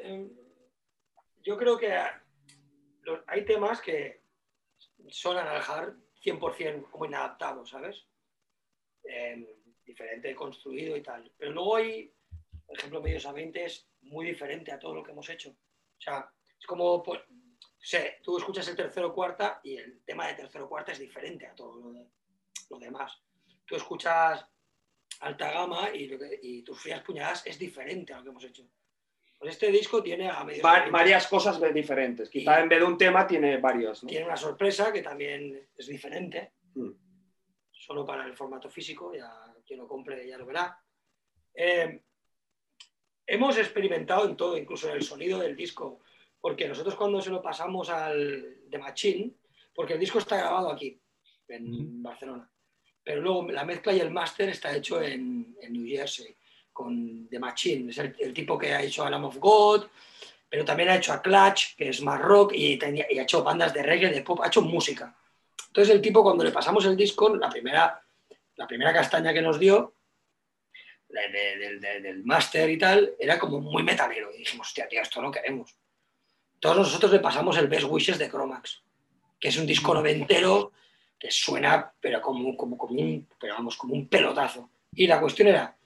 Eh, 0.02 0.28
yo 1.48 1.56
creo 1.56 1.78
que 1.78 1.96
hay 3.26 3.44
temas 3.46 3.80
que 3.80 4.22
son 5.08 5.38
anaranjar 5.38 5.94
100% 6.22 6.90
como 6.90 7.06
inadaptados, 7.06 7.70
¿sabes? 7.70 8.06
Diferente 9.82 10.34
construido 10.34 10.94
y 10.94 11.02
tal. 11.02 11.32
Pero 11.38 11.52
luego 11.52 11.76
hay, 11.76 12.12
por 12.66 12.76
ejemplo, 12.76 13.00
Medios 13.00 13.24
a 13.24 13.32
20 13.32 13.64
es 13.64 13.88
muy 14.02 14.26
diferente 14.26 14.72
a 14.72 14.78
todo 14.78 14.96
lo 14.96 15.02
que 15.02 15.12
hemos 15.12 15.26
hecho. 15.30 15.48
O 15.48 16.00
sea, 16.00 16.30
es 16.60 16.66
como, 16.66 17.02
pues, 17.02 17.22
sé, 17.80 18.18
tú 18.22 18.36
escuchas 18.36 18.68
el 18.68 18.76
tercero 18.76 19.14
cuarta 19.14 19.62
y 19.64 19.78
el 19.78 20.04
tema 20.04 20.26
de 20.26 20.34
tercero 20.34 20.68
cuarta 20.68 20.92
es 20.92 20.98
diferente 20.98 21.46
a 21.46 21.54
todo 21.54 21.80
lo, 21.80 21.92
de, 21.92 22.10
lo 22.68 22.78
demás. 22.78 23.22
Tú 23.64 23.74
escuchas 23.74 24.44
alta 25.20 25.50
gama 25.50 25.88
y, 25.94 26.10
y 26.42 26.62
tus 26.62 26.78
frías 26.78 27.00
puñadas 27.00 27.46
es 27.46 27.58
diferente 27.58 28.12
a 28.12 28.18
lo 28.18 28.24
que 28.24 28.28
hemos 28.28 28.44
hecho. 28.44 28.68
Pues 29.38 29.52
este 29.52 29.70
disco 29.70 30.02
tiene 30.02 30.28
a 30.28 30.42
medio 30.42 30.64
Va 30.64 30.88
varias 30.90 31.28
cosas 31.28 31.60
diferentes. 31.72 32.28
Quizá 32.28 32.58
y 32.58 32.62
en 32.64 32.68
vez 32.68 32.80
de 32.80 32.84
un 32.84 32.98
tema 32.98 33.24
tiene 33.24 33.58
varios. 33.58 34.02
¿no? 34.02 34.08
Tiene 34.08 34.26
una 34.26 34.36
sorpresa 34.36 34.92
que 34.92 35.00
también 35.00 35.68
es 35.76 35.86
diferente. 35.86 36.54
Mm. 36.74 36.90
Solo 37.70 38.04
para 38.04 38.24
el 38.26 38.34
formato 38.34 38.68
físico, 38.68 39.14
ya 39.14 39.30
quien 39.64 39.78
lo 39.78 39.86
compre 39.86 40.26
ya 40.26 40.36
lo 40.36 40.44
verá. 40.44 40.76
Eh, 41.54 42.02
hemos 43.26 43.56
experimentado 43.58 44.28
en 44.28 44.36
todo, 44.36 44.56
incluso 44.56 44.88
en 44.88 44.96
el 44.96 45.02
sonido 45.02 45.38
del 45.38 45.54
disco, 45.54 46.00
porque 46.40 46.66
nosotros 46.66 46.96
cuando 46.96 47.20
se 47.20 47.30
lo 47.30 47.40
pasamos 47.40 47.90
al 47.90 48.62
The 48.68 48.78
Machine, 48.78 49.32
porque 49.72 49.94
el 49.94 50.00
disco 50.00 50.18
está 50.18 50.36
grabado 50.36 50.70
aquí, 50.70 51.00
en 51.46 51.98
mm. 51.98 52.02
Barcelona, 52.02 52.50
pero 53.04 53.20
luego 53.20 53.48
la 53.52 53.64
mezcla 53.64 53.92
y 53.92 54.00
el 54.00 54.10
máster 54.10 54.48
está 54.48 54.76
hecho 54.76 55.00
en, 55.00 55.56
en 55.60 55.72
New 55.72 55.86
Jersey 55.86 56.37
con 56.78 57.28
The 57.28 57.40
Machine, 57.40 57.90
es 57.90 57.98
el, 57.98 58.14
el, 58.20 58.32
tipo 58.32 58.56
que 58.56 58.72
ha 58.72 58.80
hecho 58.80 59.04
a 59.04 59.10
of 59.24 59.38
God, 59.38 59.86
pero 60.48 60.64
también 60.64 60.90
ha 60.90 60.94
hecho 60.94 61.12
a 61.12 61.20
Clutch, 61.20 61.74
que 61.76 61.88
es 61.88 62.00
más 62.02 62.20
rock, 62.20 62.52
y, 62.54 62.78
y, 62.80 63.18
ha 63.18 63.22
hecho 63.22 63.42
bandas 63.42 63.74
de 63.74 63.82
reggae, 63.82 64.10
de 64.10 64.22
pop, 64.22 64.40
ha 64.44 64.46
hecho 64.46 64.62
música. 64.62 65.12
Entonces 65.66 65.92
el 65.92 66.00
tipo, 66.00 66.22
cuando 66.22 66.44
le 66.44 66.52
pasamos 66.52 66.84
el 66.84 66.96
disco, 66.96 67.34
la 67.34 67.50
primera, 67.50 68.00
la 68.54 68.66
primera 68.68 68.92
castaña 68.92 69.32
que 69.32 69.42
nos 69.42 69.58
dio, 69.58 69.92
de, 71.08 71.58
de, 71.58 71.78
de, 71.80 72.00
del 72.00 72.24
máster 72.24 72.70
y 72.70 72.78
tal, 72.78 73.12
era 73.18 73.40
como 73.40 73.60
muy 73.60 73.82
metalero. 73.82 74.30
Y 74.32 74.38
dijimos, 74.38 74.68
hostia, 74.68 74.86
tío, 74.86 75.02
esto 75.02 75.20
no 75.20 75.32
queremos. 75.32 75.74
Todos 76.60 76.76
nosotros 76.76 77.10
le 77.10 77.18
pasamos 77.18 77.58
el 77.58 77.66
Best 77.66 77.86
Wishes 77.88 78.18
de 78.18 78.30
Chromax, 78.30 78.84
que 79.40 79.48
es 79.48 79.56
un 79.56 79.66
disco 79.66 79.92
noventero 79.94 80.70
que 81.18 81.32
suena, 81.32 81.92
pero 82.00 82.22
como, 82.22 82.56
como, 82.56 82.78
como, 82.78 83.00
un, 83.00 83.26
pero 83.40 83.54
vamos, 83.54 83.76
como 83.76 83.94
un 83.94 84.06
pelotazo. 84.06 84.70
Y 84.92 85.08
la 85.08 85.20
cuestión 85.20 85.48
era, 85.48 85.76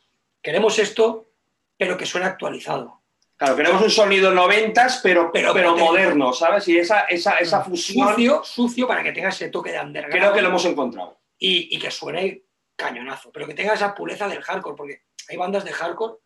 queremos 0.43 0.79
esto, 0.79 1.31
pero 1.77 1.97
que 1.97 2.07
suene 2.07 2.27
actualizado. 2.27 3.01
Claro, 3.37 3.57
queremos 3.57 3.83
un 3.83 3.91
sonido 3.91 4.31
noventas, 4.31 5.01
pero, 5.03 5.31
pero, 5.33 5.53
pero 5.53 5.77
moderno, 5.77 6.33
¿sabes? 6.33 6.69
Y 6.69 6.79
esa, 6.79 7.03
esa, 7.03 7.39
esa 7.39 7.65
fusión... 7.65 8.11
Sucio, 8.11 8.45
sucio 8.45 8.87
para 8.87 9.03
que 9.03 9.13
tenga 9.13 9.31
ese 9.31 9.49
toque 9.49 9.73
de 9.73 9.81
underground. 9.81 10.17
Creo 10.17 10.33
que 10.33 10.43
lo 10.43 10.49
hemos 10.49 10.65
encontrado. 10.65 11.19
Y, 11.39 11.75
y, 11.75 11.79
que 11.79 11.91
suene 11.91 12.45
cañonazo, 12.77 13.33
pero 13.33 13.47
que 13.47 13.55
tenga 13.55 13.75
esa 13.75 13.95
pureza 13.95 14.29
del 14.29 14.43
hardcore, 14.43 14.77
porque 14.77 15.03
hay 15.29 15.37
bandas 15.37 15.65
de 15.65 15.73
hardcore 15.73 16.19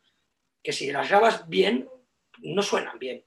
que 0.63 0.73
si 0.73 0.91
las 0.91 1.09
grabas 1.09 1.49
bien, 1.49 1.89
no 2.41 2.63
suenan 2.63 2.99
bien. 2.99 3.25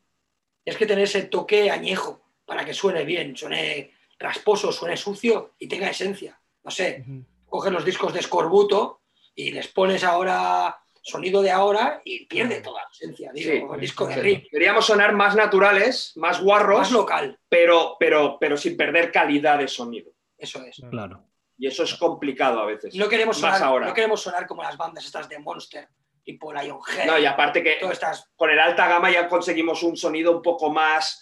Es 0.64 0.78
que 0.78 0.86
tener 0.86 1.06
ese 1.06 1.24
toque 1.24 1.72
añejo 1.72 2.22
para 2.46 2.66
que 2.66 2.74
suene 2.74 3.06
bien, 3.06 3.36
suene 3.36 3.94
rasposo, 4.20 4.72
suene 4.72 4.98
sucio 4.98 5.56
y 5.58 5.68
tenga 5.68 5.90
esencia. 5.90 6.40
No 6.64 6.70
sé, 6.70 7.04
uh 7.08 7.12
-huh. 7.12 7.26
coges 7.48 7.72
los 7.72 7.86
discos 7.86 8.14
de 8.14 8.22
Scorbuto 8.22 8.99
y 9.36 9.52
les 9.52 9.68
pones 9.68 10.04
ahora 10.04 10.78
sonido 11.02 11.42
de 11.42 11.52
ahora 11.52 12.02
y 12.04 12.26
pierde 12.26 12.62
toda 12.62 12.84
la 12.84 12.90
esencia, 12.92 13.32
digo, 13.34 13.52
sí, 13.52 13.74
el 13.74 13.80
disco 13.80 14.06
de 14.06 14.14
sí. 14.16 14.20
Rip. 14.20 14.50
Queríamos 14.52 14.86
sonar 14.86 15.14
más 15.14 15.36
naturales, 15.36 16.14
más 16.16 16.42
guarros, 16.42 16.80
más 16.80 16.92
local, 16.92 17.40
pero, 17.48 17.96
pero, 18.00 18.38
pero 18.40 18.58
sin 18.58 18.78
perder 18.78 19.12
calidad 19.12 19.58
de 19.58 19.68
sonido. 19.68 20.12
Eso 20.38 20.64
es. 20.64 20.82
Claro. 20.90 21.26
Y 21.58 21.68
eso 21.68 21.84
es 21.84 21.94
complicado 21.96 22.60
a 22.60 22.66
veces. 22.66 22.96
No 22.96 23.10
queremos, 23.10 23.42
más 23.42 23.58
sonar, 23.58 23.70
ahora. 23.70 23.88
no 23.88 23.94
queremos 23.94 24.22
sonar 24.22 24.48
como 24.48 24.64
las 24.64 24.78
bandas 24.78 25.06
estas 25.06 25.28
de 25.28 25.40
Monster, 25.40 25.90
tipo 26.24 26.54
Lionhead. 26.54 27.06
No, 27.06 27.18
y 27.18 27.26
aparte 27.26 27.62
que 27.62 27.80
estas... 27.82 28.30
con 28.36 28.50
el 28.50 28.60
alta 28.60 28.88
gama 28.88 29.12
ya 29.12 29.28
conseguimos 29.28 29.84
un 29.84 29.98
sonido 29.98 30.32
un 30.32 30.42
poco 30.42 30.70
más 30.70 31.22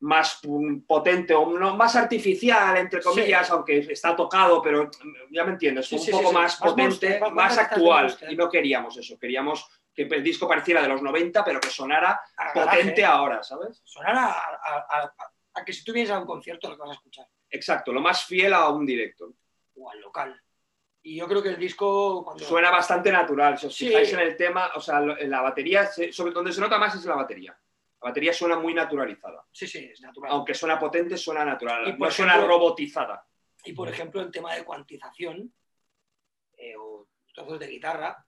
más 0.00 0.40
potente 0.86 1.34
o 1.34 1.58
no, 1.58 1.76
más 1.76 1.96
artificial, 1.96 2.76
entre 2.76 3.02
comillas, 3.02 3.46
sí. 3.46 3.52
aunque 3.52 3.78
está 3.78 4.14
tocado, 4.14 4.62
pero 4.62 4.90
ya 5.30 5.44
me 5.44 5.52
entiendes, 5.52 5.86
sí, 5.86 5.96
un 5.96 6.00
sí, 6.00 6.10
poco 6.10 6.32
más 6.32 6.56
potente, 6.56 7.18
más, 7.20 7.32
más 7.32 7.58
actual. 7.58 8.16
Y 8.30 8.36
no 8.36 8.48
queríamos 8.48 8.96
eso, 8.96 9.18
queríamos 9.18 9.68
que 9.94 10.02
el 10.02 10.22
disco 10.22 10.46
pareciera 10.46 10.80
de 10.82 10.88
los 10.88 11.02
90, 11.02 11.44
pero 11.44 11.58
que 11.58 11.70
sonara 11.70 12.20
a 12.36 12.52
potente 12.52 13.00
garaje. 13.00 13.04
ahora, 13.04 13.42
¿sabes? 13.42 13.80
Sonara 13.84 14.26
a, 14.26 14.86
a, 14.88 15.14
a, 15.54 15.64
que 15.64 15.72
si 15.72 15.82
tú 15.82 15.92
vienes 15.92 16.12
a 16.12 16.20
un 16.20 16.26
concierto 16.26 16.68
lo 16.68 16.76
que 16.76 16.82
vas 16.82 16.90
a 16.90 16.94
escuchar. 16.94 17.26
Exacto, 17.50 17.92
lo 17.92 18.00
más 18.00 18.24
fiel 18.24 18.54
a 18.54 18.68
un 18.68 18.86
directo. 18.86 19.34
O 19.74 19.90
al 19.90 20.00
local. 20.00 20.40
Y 21.02 21.16
yo 21.16 21.26
creo 21.26 21.42
que 21.42 21.48
el 21.48 21.58
disco... 21.58 22.24
Cuando... 22.24 22.44
Suena 22.44 22.70
bastante 22.70 23.10
natural, 23.10 23.58
si 23.58 23.66
os 23.66 23.76
fijáis 23.76 24.12
en 24.12 24.20
el 24.20 24.36
tema, 24.36 24.70
o 24.74 24.80
sea, 24.80 25.00
la 25.00 25.40
batería, 25.40 25.88
sobre 26.12 26.32
donde 26.32 26.52
se 26.52 26.60
nota 26.60 26.78
más 26.78 26.94
es 26.94 27.04
la 27.04 27.16
batería. 27.16 27.58
La 28.00 28.10
batería 28.10 28.32
suena 28.32 28.58
muy 28.58 28.74
naturalizada. 28.74 29.44
Sí, 29.50 29.66
sí, 29.66 29.90
es 29.92 30.00
natural. 30.00 30.32
Aunque 30.32 30.54
suena 30.54 30.78
potente, 30.78 31.16
suena 31.16 31.44
natural. 31.44 31.82
Y 31.82 31.84
no 31.84 31.88
ejemplo, 31.90 32.10
suena 32.10 32.40
robotizada. 32.40 33.26
Y 33.64 33.72
por 33.72 33.88
ejemplo, 33.88 34.20
el 34.20 34.30
tema 34.30 34.54
de 34.54 34.64
cuantización 34.64 35.52
eh, 36.56 36.76
o 36.76 37.08
trozos 37.34 37.58
de 37.58 37.66
guitarra, 37.66 38.24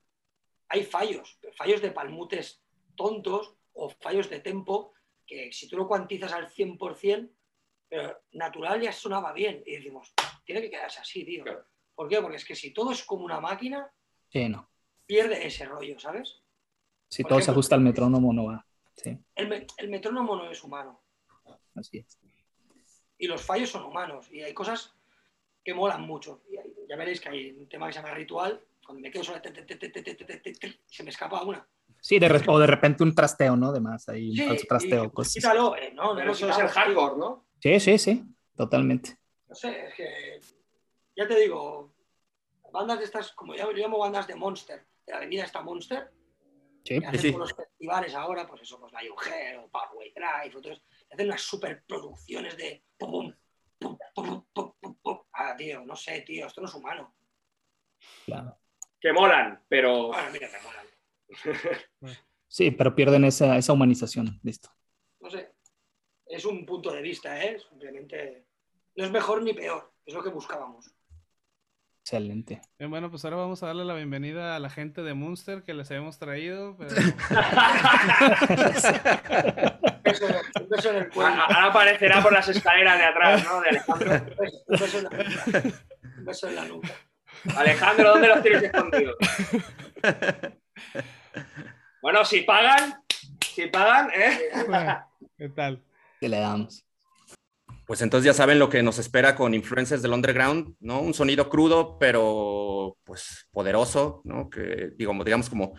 hay 0.68 0.85
fallos, 0.85 1.39
fallos 1.57 1.81
de 1.81 1.91
palmutes 1.91 2.62
tontos 2.97 3.55
o 3.73 3.89
fallos 3.89 4.29
de 4.29 4.41
tempo 4.41 4.93
que 5.27 5.53
si 5.53 5.68
tú 5.68 5.77
lo 5.77 5.87
cuantizas 5.87 6.33
al 6.33 6.49
100%, 6.49 7.31
pero 7.89 8.23
natural 8.33 8.81
ya 8.81 8.93
sonaba 8.93 9.33
bien. 9.33 9.62
Y 9.64 9.77
decimos, 9.77 10.12
tiene 10.45 10.61
que 10.61 10.71
quedarse 10.71 11.01
así, 11.01 11.25
tío. 11.25 11.45
¿Por 11.95 12.09
qué? 12.09 12.21
Porque 12.21 12.37
es 12.37 12.45
que 12.45 12.57
si 12.57 12.73
todo 12.73 12.93
es 12.93 13.05
como 13.05 13.25
una 13.25 13.41
máquina, 13.41 13.93
no. 14.49 14.71
pierde 15.07 15.47
ese 15.47 15.66
rollo, 15.66 15.99
¿sabes? 15.99 16.43
Si 17.09 17.23
todo 17.25 17.41
se 17.41 17.51
ajusta 17.51 17.75
al 17.75 17.81
metrónomo, 17.81 18.33
no 18.33 18.47
va. 18.47 18.66
Sí. 19.03 19.18
El, 19.34 19.66
el, 19.78 19.88
metrónomo 19.88 20.36
no 20.36 20.51
es 20.51 20.62
humano. 20.62 21.01
Así 21.74 21.98
es. 21.98 22.18
Y 23.18 23.26
los 23.26 23.42
fallos 23.42 23.70
son 23.70 23.84
humanos. 23.84 24.30
Y 24.30 24.42
hay 24.42 24.53
cosas 24.53 24.94
que 25.64 25.74
molan 25.74 26.03
mucho. 26.03 26.42
Y 26.51 26.57
ya 26.88 26.96
veréis 26.96 27.20
que 27.20 27.28
hay 27.28 27.53
un 27.53 27.68
tema 27.68 27.86
que 27.86 27.94
se 27.94 28.01
llama 28.01 28.14
ritual. 28.14 28.61
Cuando 28.84 29.03
me 29.03 29.11
quedo 29.11 29.24
solo, 29.24 29.40
se 30.86 31.03
me 31.03 31.11
escapa 31.11 31.42
una. 31.42 31.66
Sí, 32.01 32.18
de 32.18 32.44
o 32.48 32.59
de 32.59 32.66
repente 32.66 33.03
un 33.03 33.14
trasteo, 33.14 33.57
¿no? 33.57 33.72
De 33.72 33.80
más, 33.80 34.09
ahí 34.09 34.30
un 34.30 34.48
falso 34.48 34.66
trasteo. 34.66 35.12
Cosas. 35.12 35.34
Quítalo, 35.34 35.76
eh, 35.76 35.92
no, 35.94 36.14
no, 36.14 36.32
eso 36.32 36.48
es 36.48 36.59
el 36.59 36.68
hardcore, 36.68 37.16
¿no? 37.18 37.44
Sí, 37.61 37.78
sí, 37.78 37.98
sí, 37.98 38.24
totalmente. 38.57 39.18
No 39.48 39.55
sé, 39.55 39.86
es 39.86 39.94
que, 39.94 40.40
ya 41.14 41.28
te 41.28 41.38
digo, 41.38 41.92
bandas 42.72 42.98
de 42.98 43.05
estas, 43.05 43.32
como 43.32 43.55
yo, 43.55 43.70
llamo 43.72 43.98
bandas 43.98 44.26
de 44.26 44.34
Monster, 44.34 44.86
de 45.07 45.12
la 45.12 45.18
avenida 45.18 45.44
esta 45.44 45.61
Monster, 45.61 46.11
sí, 46.85 47.01
que 47.01 47.07
hacen 47.07 47.39
los 47.39 47.53
festivales 47.53 48.14
ahora, 48.14 48.47
pues 48.47 48.62
eso, 48.62 48.78
pues 48.81 48.93
la 48.93 49.01
Uger 49.12 49.59
o 49.59 49.68
Parkway 49.68 50.12
Drive, 50.12 50.57
otros, 50.57 50.83
hacen 51.11 51.26
unas 51.26 51.43
superproducciones 51.43 52.57
de 52.57 52.83
pum, 52.99 53.35
pum, 53.78 53.99
pum, 54.14 54.45
pum, 54.53 54.72
pum, 54.81 54.95
pum. 55.03 55.18
Ah, 55.33 55.55
tío, 55.57 55.85
no 55.85 55.97
sé, 55.97 56.22
tío, 56.22 56.47
esto 56.47 56.61
no 56.61 56.68
es 56.68 56.74
humano. 56.74 57.14
Claro. 58.24 58.59
Que 59.01 59.12
molan, 59.12 59.62
pero... 59.68 60.09
Bueno, 60.09 60.31
mira, 60.33 60.49
me 60.51 60.61
molan. 60.62 60.87
Sí, 62.51 62.72
pero 62.72 62.97
pierden 62.97 63.24
esa, 63.24 63.57
esa 63.57 63.72
humanización, 63.72 64.41
listo. 64.43 64.70
No 65.20 65.31
sé, 65.31 65.53
es 66.26 66.45
un 66.45 66.66
punto 66.66 66.93
de 66.93 67.01
vista, 67.01 67.41
¿eh? 67.41 67.61
Simplemente 67.61 68.45
no 68.97 69.05
es 69.05 69.11
mejor 69.12 69.41
ni 69.43 69.53
peor, 69.53 69.93
es 70.05 70.12
lo 70.14 70.20
que 70.20 70.31
buscábamos. 70.31 70.93
Excelente. 72.03 72.61
bueno, 72.78 73.11
pues 73.11 73.24
ahora 73.24 73.36
vamos 73.36 73.62
a 73.62 73.66
darle 73.66 73.84
la 73.84 73.94
bienvenida 73.94 74.57
a 74.57 74.59
la 74.59 74.70
gente 74.70 75.03
de 75.03 75.14
Munster 75.14 75.62
que 75.62 75.74
les 75.74 75.88
habíamos 75.90 76.18
traído. 76.18 76.76
Pero... 76.76 76.90
un 80.61 80.68
beso 80.68 80.90
en 80.90 80.96
el 80.96 81.09
cuello. 81.11 81.40
Ahora 81.40 81.66
aparecerá 81.66 82.22
por 82.22 82.32
las 82.32 82.48
escaleras 82.48 82.98
de 82.98 83.05
atrás, 83.05 83.44
¿no? 83.44 83.61
De 83.61 83.68
Alejandro. 83.68 84.12
Un 84.66 84.76
beso 84.78 84.98
en 84.98 85.05
la 85.05 85.11
nuca. 85.11 85.62
Un 86.18 86.24
beso 86.24 86.48
en 86.48 86.57
la 86.57 86.64
nuca. 86.64 86.88
Alejandro, 87.57 88.11
¿dónde 88.11 88.28
los 88.28 88.42
tienes 88.42 88.62
escondidos? 88.64 89.16
Bueno, 92.03 92.24
si 92.24 92.40
pagan, 92.42 93.05
si 93.40 93.66
pagan, 93.66 94.11
¿eh? 94.14 94.38
¿Qué 95.36 95.48
tal? 95.51 95.84
¿Qué 96.18 96.28
le 96.28 96.38
damos? 96.38 96.84
Pues 97.91 98.03
entonces 98.03 98.26
ya 98.26 98.34
saben 98.34 98.61
lo 98.61 98.68
que 98.68 98.84
nos 98.84 99.01
espera 99.01 99.34
con 99.34 99.53
influencers 99.53 100.01
del 100.01 100.12
underground, 100.12 100.76
¿no? 100.78 101.01
Un 101.01 101.12
sonido 101.12 101.49
crudo, 101.49 101.99
pero 101.99 102.97
pues 103.03 103.49
poderoso, 103.51 104.20
¿no? 104.22 104.49
Que 104.49 104.93
digamos, 104.97 105.24
digamos 105.24 105.51
como 105.51 105.76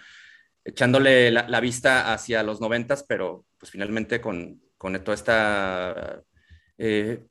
echándole 0.65 1.31
la, 1.31 1.59
vista 1.61 2.11
hacia 2.11 2.43
los 2.43 2.59
noventas, 2.59 3.05
pero 3.07 3.45
pues 3.57 3.71
finalmente 3.71 4.19
con, 4.19 4.61
con 4.77 5.01
toda 5.01 5.15
esta 5.15 6.21
eh, 6.77 7.23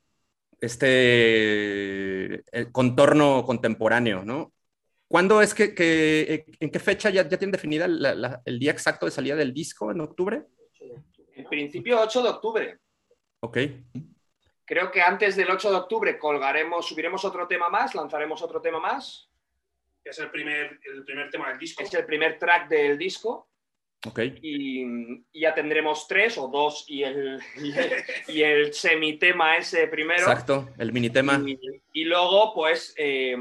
este 0.58 2.36
eh, 2.36 2.72
contorno 2.72 3.44
contemporáneo, 3.44 4.24
¿no? 4.24 4.54
¿Cuándo 5.06 5.42
es 5.42 5.52
que, 5.52 5.74
que, 5.74 6.46
en 6.58 6.70
qué 6.70 6.78
fecha 6.78 7.10
ya, 7.10 7.28
ya 7.28 7.36
tienen 7.36 7.52
definida 7.52 7.84
el 7.84 8.58
día 8.58 8.72
exacto 8.72 9.04
de 9.04 9.12
salida 9.12 9.36
del 9.36 9.52
disco? 9.52 9.90
¿En 9.90 10.00
octubre? 10.00 10.42
En 11.34 11.44
principio 11.50 12.00
8 12.00 12.22
de 12.22 12.28
octubre. 12.30 12.78
Ok. 13.40 13.58
Creo 14.70 14.92
que 14.92 15.02
antes 15.02 15.34
del 15.34 15.50
8 15.50 15.68
de 15.68 15.76
octubre 15.78 16.16
colgaremos, 16.16 16.86
subiremos 16.86 17.24
otro 17.24 17.48
tema 17.48 17.68
más, 17.68 17.92
lanzaremos 17.92 18.40
otro 18.40 18.60
tema 18.60 18.78
más. 18.78 19.28
Es 20.04 20.20
el 20.20 20.30
primer, 20.30 20.78
el 20.94 21.02
primer 21.04 21.28
tema 21.28 21.48
del 21.48 21.58
disco. 21.58 21.82
Es 21.82 21.92
el 21.92 22.06
primer 22.06 22.38
track 22.38 22.68
del 22.68 22.96
disco. 22.96 23.48
Ok. 24.06 24.20
Y, 24.40 24.84
y 25.32 25.40
ya 25.40 25.52
tendremos 25.52 26.06
tres 26.06 26.38
o 26.38 26.46
dos 26.46 26.84
y 26.86 27.02
el, 27.02 27.40
y 27.56 27.72
el, 27.76 27.92
y 28.28 28.42
el 28.42 28.72
semitema 28.72 29.56
ese 29.56 29.88
primero. 29.88 30.20
Exacto, 30.20 30.68
el 30.78 30.92
minitema. 30.92 31.42
Y, 31.44 31.58
y 31.92 32.04
luego, 32.04 32.54
pues, 32.54 32.94
eh, 32.96 33.36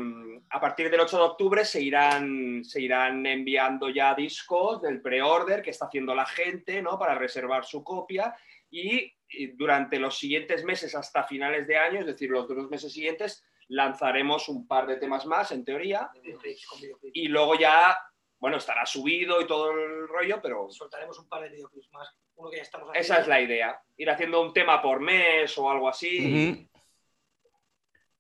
a 0.50 0.60
partir 0.60 0.90
del 0.90 1.02
8 1.02 1.16
de 1.16 1.24
octubre 1.24 1.64
se 1.64 1.80
irán, 1.80 2.66
se 2.66 2.82
irán 2.82 3.24
enviando 3.28 3.90
ya 3.90 4.16
discos 4.16 4.82
del 4.82 5.00
pre-order 5.00 5.62
que 5.62 5.70
está 5.70 5.86
haciendo 5.86 6.16
la 6.16 6.26
gente, 6.26 6.82
¿no? 6.82 6.98
Para 6.98 7.14
reservar 7.14 7.66
su 7.66 7.84
copia. 7.84 8.36
Y, 8.72 9.14
durante 9.56 10.00
los 10.00 10.18
siguientes 10.18 10.64
meses, 10.64 10.96
hasta 10.96 11.24
finales 11.24 11.68
de 11.68 11.78
año, 11.78 12.00
es 12.00 12.06
decir, 12.08 12.30
los 12.30 12.48
dos 12.48 12.70
meses 12.70 12.92
siguientes, 12.92 13.44
lanzaremos 13.68 14.50
un 14.50 14.68
par 14.68 14.88
de 14.88 14.98
temas 14.98 15.26
más, 15.28 15.52
en 15.52 15.64
teoría. 15.64 16.10
Y 17.14 17.28
luego 17.28 17.54
ya, 17.56 17.96
bueno, 18.40 18.58
estará 18.58 18.86
subido 18.88 19.40
y 19.42 19.46
todo 19.48 19.72
el 19.72 20.08
rollo, 20.08 20.40
pero 20.42 20.70
Soltaremos 20.72 21.20
un 21.20 21.28
par 21.30 21.44
de 21.44 21.50
videoclips 21.50 21.92
más. 21.92 22.10
Uno 22.36 22.50
que 22.50 22.58
ya 22.58 22.64
estamos 22.64 22.90
haciendo. 22.90 23.06
esa 23.14 23.22
es 23.22 23.28
la 23.28 23.42
idea. 23.42 23.80
Ir 23.98 24.10
haciendo 24.10 24.42
un 24.42 24.54
tema 24.54 24.82
por 24.82 25.00
mes 25.00 25.56
o 25.58 25.70
algo 25.70 25.88
así. 25.90 26.68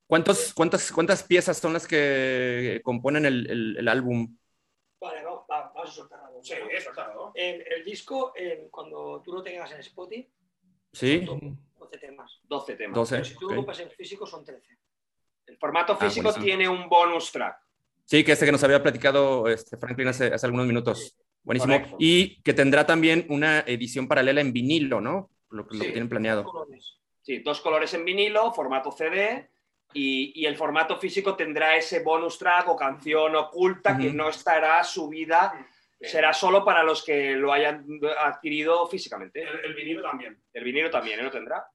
¿Cuántos, 0.08 0.54
cuántas, 0.54 0.92
¿Cuántas 0.92 1.24
piezas 1.24 1.58
son 1.58 1.74
las 1.74 1.88
que 1.88 2.82
componen 2.84 3.26
el, 3.26 3.50
el- 3.50 3.78
el 3.78 3.88
álbum? 3.88 4.36
Vale, 5.00 5.24
vamos, 5.24 5.46
va- 5.50 5.72
vamos 5.74 5.90
a 5.90 5.94
soltar 5.94 6.20
algo. 6.20 6.44
Sí, 6.44 6.54
está, 6.72 7.14
¿no? 7.14 7.32
El, 7.36 7.64
el 7.72 7.86
disco, 7.86 8.34
en- 8.36 8.70
cuando 8.70 9.22
tú 9.24 9.34
lo 9.34 9.44
tengas 9.44 9.72
en 9.72 9.80
Spotify, 9.80 10.28
¿Sí? 10.92 11.26
son 11.26 11.58
12 11.78 11.98
temas. 11.98 12.40
12 12.44 12.76
temas. 12.76 12.96
12. 12.96 13.16
Pero 13.16 13.26
si 13.26 13.36
tú 13.36 13.46
ok. 13.46 13.52
lo 13.52 13.56
compras 13.58 13.80
en 13.80 13.92
físico, 13.92 14.26
son 14.26 14.44
13. 14.46 14.78
El 15.48 15.58
formato 15.58 15.94
Ah, 15.94 15.98
físico 15.98 16.34
tiene 16.34 16.68
un 16.70 16.88
bonus 16.90 17.32
track. 17.32 17.58
Sí, 18.06 18.24
que 18.24 18.32
este 18.32 18.46
que 18.46 18.52
nos 18.52 18.64
había 18.64 18.82
platicado 18.82 19.48
este, 19.48 19.78
Franklin 19.78 20.08
hace, 20.08 20.28
hace 20.34 20.46
algunos 20.46 20.66
minutos. 20.68 21.16
Buenísimo. 21.44 21.74
Correcto. 21.74 21.96
Y 22.00 22.42
que 22.42 22.54
tendrá 22.54 22.86
también 22.86 23.26
una 23.30 23.60
edición 23.62 24.08
paralela 24.08 24.42
en 24.42 24.52
vinilo, 24.52 25.00
¿no? 25.02 25.30
Lo, 25.50 25.68
que- 25.68 25.78
tienen 25.80 26.10
planeado. 26.10 26.44
Colores. 26.44 26.98
Sí, 27.22 27.40
dos 27.40 27.62
colores 27.62 27.94
en 27.94 28.06
vinilo, 28.06 28.52
formato 28.54 28.92
CD. 28.92 29.50
Y, 29.94 30.32
y 30.40 30.46
el 30.46 30.56
formato 30.56 30.98
físico 30.98 31.36
tendrá 31.36 31.76
ese 31.76 32.04
bonus 32.04 32.38
track 32.38 32.68
o 32.70 32.76
canción 32.76 33.36
oculta 33.36 33.98
que 33.98 34.14
no 34.14 34.30
estará 34.30 34.84
subida, 34.84 35.52
será 36.02 36.34
solo 36.34 36.64
para 36.64 36.84
los 36.84 37.04
que 37.04 37.36
lo 37.36 37.52
hayan 37.52 37.86
adquirido 38.20 38.88
físicamente. 38.88 39.42
El, 39.42 39.66
el 39.66 39.76
vinilo 39.76 40.02
también. 40.02 40.42
El 40.54 40.64
vinilo 40.64 40.90
también 40.90 41.20
¿eh? 41.20 41.24
lo 41.24 41.32
tendrá. 41.32 41.66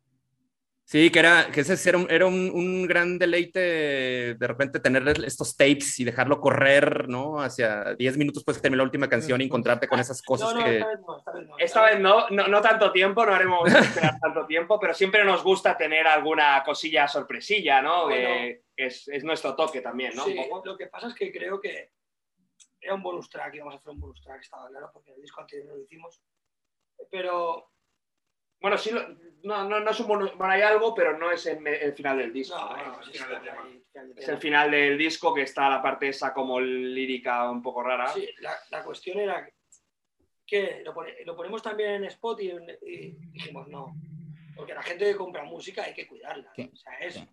Sí, 0.86 1.10
que 1.10 1.18
era, 1.18 1.50
que 1.50 1.62
ese 1.62 1.88
era, 1.88 1.96
un, 1.96 2.06
era 2.10 2.26
un, 2.26 2.50
un 2.52 2.86
gran 2.86 3.18
deleite 3.18 4.34
de 4.34 4.46
repente 4.46 4.80
tener 4.80 5.02
estos 5.24 5.56
tapes 5.56 5.98
y 5.98 6.04
dejarlo 6.04 6.42
correr, 6.42 7.08
¿no? 7.08 7.40
Hacia 7.40 7.94
10 7.94 8.18
minutos 8.18 8.42
después 8.42 8.58
que 8.58 8.62
terminó 8.62 8.82
la 8.82 8.88
última 8.88 9.08
canción 9.08 9.40
y 9.40 9.44
encontrarte 9.44 9.88
con 9.88 9.98
esas 9.98 10.20
cosas 10.20 10.52
No, 10.52 10.60
no, 10.60 10.64
que... 10.66 10.76
esta 10.76 10.90
vez 10.90 11.00
no, 11.00 11.16
esta 11.16 11.32
vez 11.32 11.48
no. 11.48 11.58
Esta 11.58 11.82
vez 11.86 12.00
no, 12.00 12.28
no, 12.28 12.48
no 12.48 12.60
tanto 12.60 12.92
tiempo, 12.92 13.24
no 13.24 13.32
haremos 13.32 13.66
esperar 13.74 14.18
tanto 14.20 14.44
tiempo, 14.44 14.78
pero 14.78 14.92
siempre 14.92 15.24
nos 15.24 15.42
gusta 15.42 15.74
tener 15.74 16.06
alguna 16.06 16.62
cosilla 16.62 17.08
sorpresilla, 17.08 17.80
¿no? 17.80 18.04
Bueno. 18.04 18.28
Que 18.28 18.60
es, 18.76 19.08
es 19.08 19.24
nuestro 19.24 19.56
toque 19.56 19.80
también, 19.80 20.14
¿no? 20.14 20.26
Sí, 20.26 20.36
lo 20.64 20.76
que 20.76 20.88
pasa 20.88 21.08
es 21.08 21.14
que 21.14 21.32
creo 21.32 21.62
que 21.62 21.92
era 22.84 22.94
un 22.94 23.02
bonus 23.02 23.28
track, 23.28 23.54
íbamos 23.54 23.74
a 23.74 23.78
hacer 23.78 23.90
un 23.92 24.00
bonus 24.00 24.20
track, 24.22 24.40
estaba 24.42 24.68
claro, 24.68 24.90
porque 24.92 25.12
el 25.12 25.20
disco 25.22 25.40
anterior 25.40 25.68
no 25.68 25.76
lo 25.76 25.82
hicimos. 25.82 26.20
Pero 27.10 27.70
Bueno, 28.60 28.78
sí, 28.78 28.90
no, 29.42 29.68
no, 29.68 29.80
no 29.80 29.90
es 29.90 30.00
un 30.00 30.06
bonus- 30.06 30.34
bueno, 30.36 30.52
hay 30.52 30.62
algo, 30.62 30.94
pero 30.94 31.18
no 31.18 31.30
es 31.30 31.44
el, 31.46 31.66
el 31.66 31.92
final 31.94 32.16
del 32.18 32.32
disco. 32.32 32.56
no, 32.56 32.62
¿no? 32.64 32.74
bueno, 32.74 32.92
al 32.92 32.96
pues 32.96 33.10
final 33.10 33.28
del 33.42 33.48
ahí, 33.50 33.82
final 33.92 34.12
Es 34.18 34.28
el 34.28 34.38
final 34.38 34.70
del 34.70 34.98
disco 34.98 35.34
que 35.34 35.42
está 35.42 35.68
la 35.68 35.82
parte 35.82 36.08
esa 36.08 36.32
como 36.32 36.60
lírica 36.60 37.50
un 37.50 37.62
poco 37.62 37.82
rara. 37.82 38.08
Sí, 38.08 38.26
la, 38.40 38.54
la 38.70 38.82
cuestión 38.84 39.18
era 39.18 39.46
que 40.46 40.82
lo, 40.84 40.94
pone- 40.94 41.24
lo 41.24 41.36
ponemos 41.36 41.62
también 41.62 41.90
en 41.94 42.04
Spot 42.04 42.40
y, 42.40 42.52
y 42.86 43.10
dijimos 43.32 43.68
no, 43.68 43.94
porque 44.56 44.74
la 44.74 44.82
gente 44.82 45.04
que 45.06 45.16
compra 45.16 45.42
música 45.44 45.82
hay 45.84 45.92
que 45.94 46.06
cuidarla. 46.06 46.50
Sí, 46.54 46.70
O 46.72 46.76
sea, 46.76 46.98
es. 47.00 47.16
Es 47.16 47.28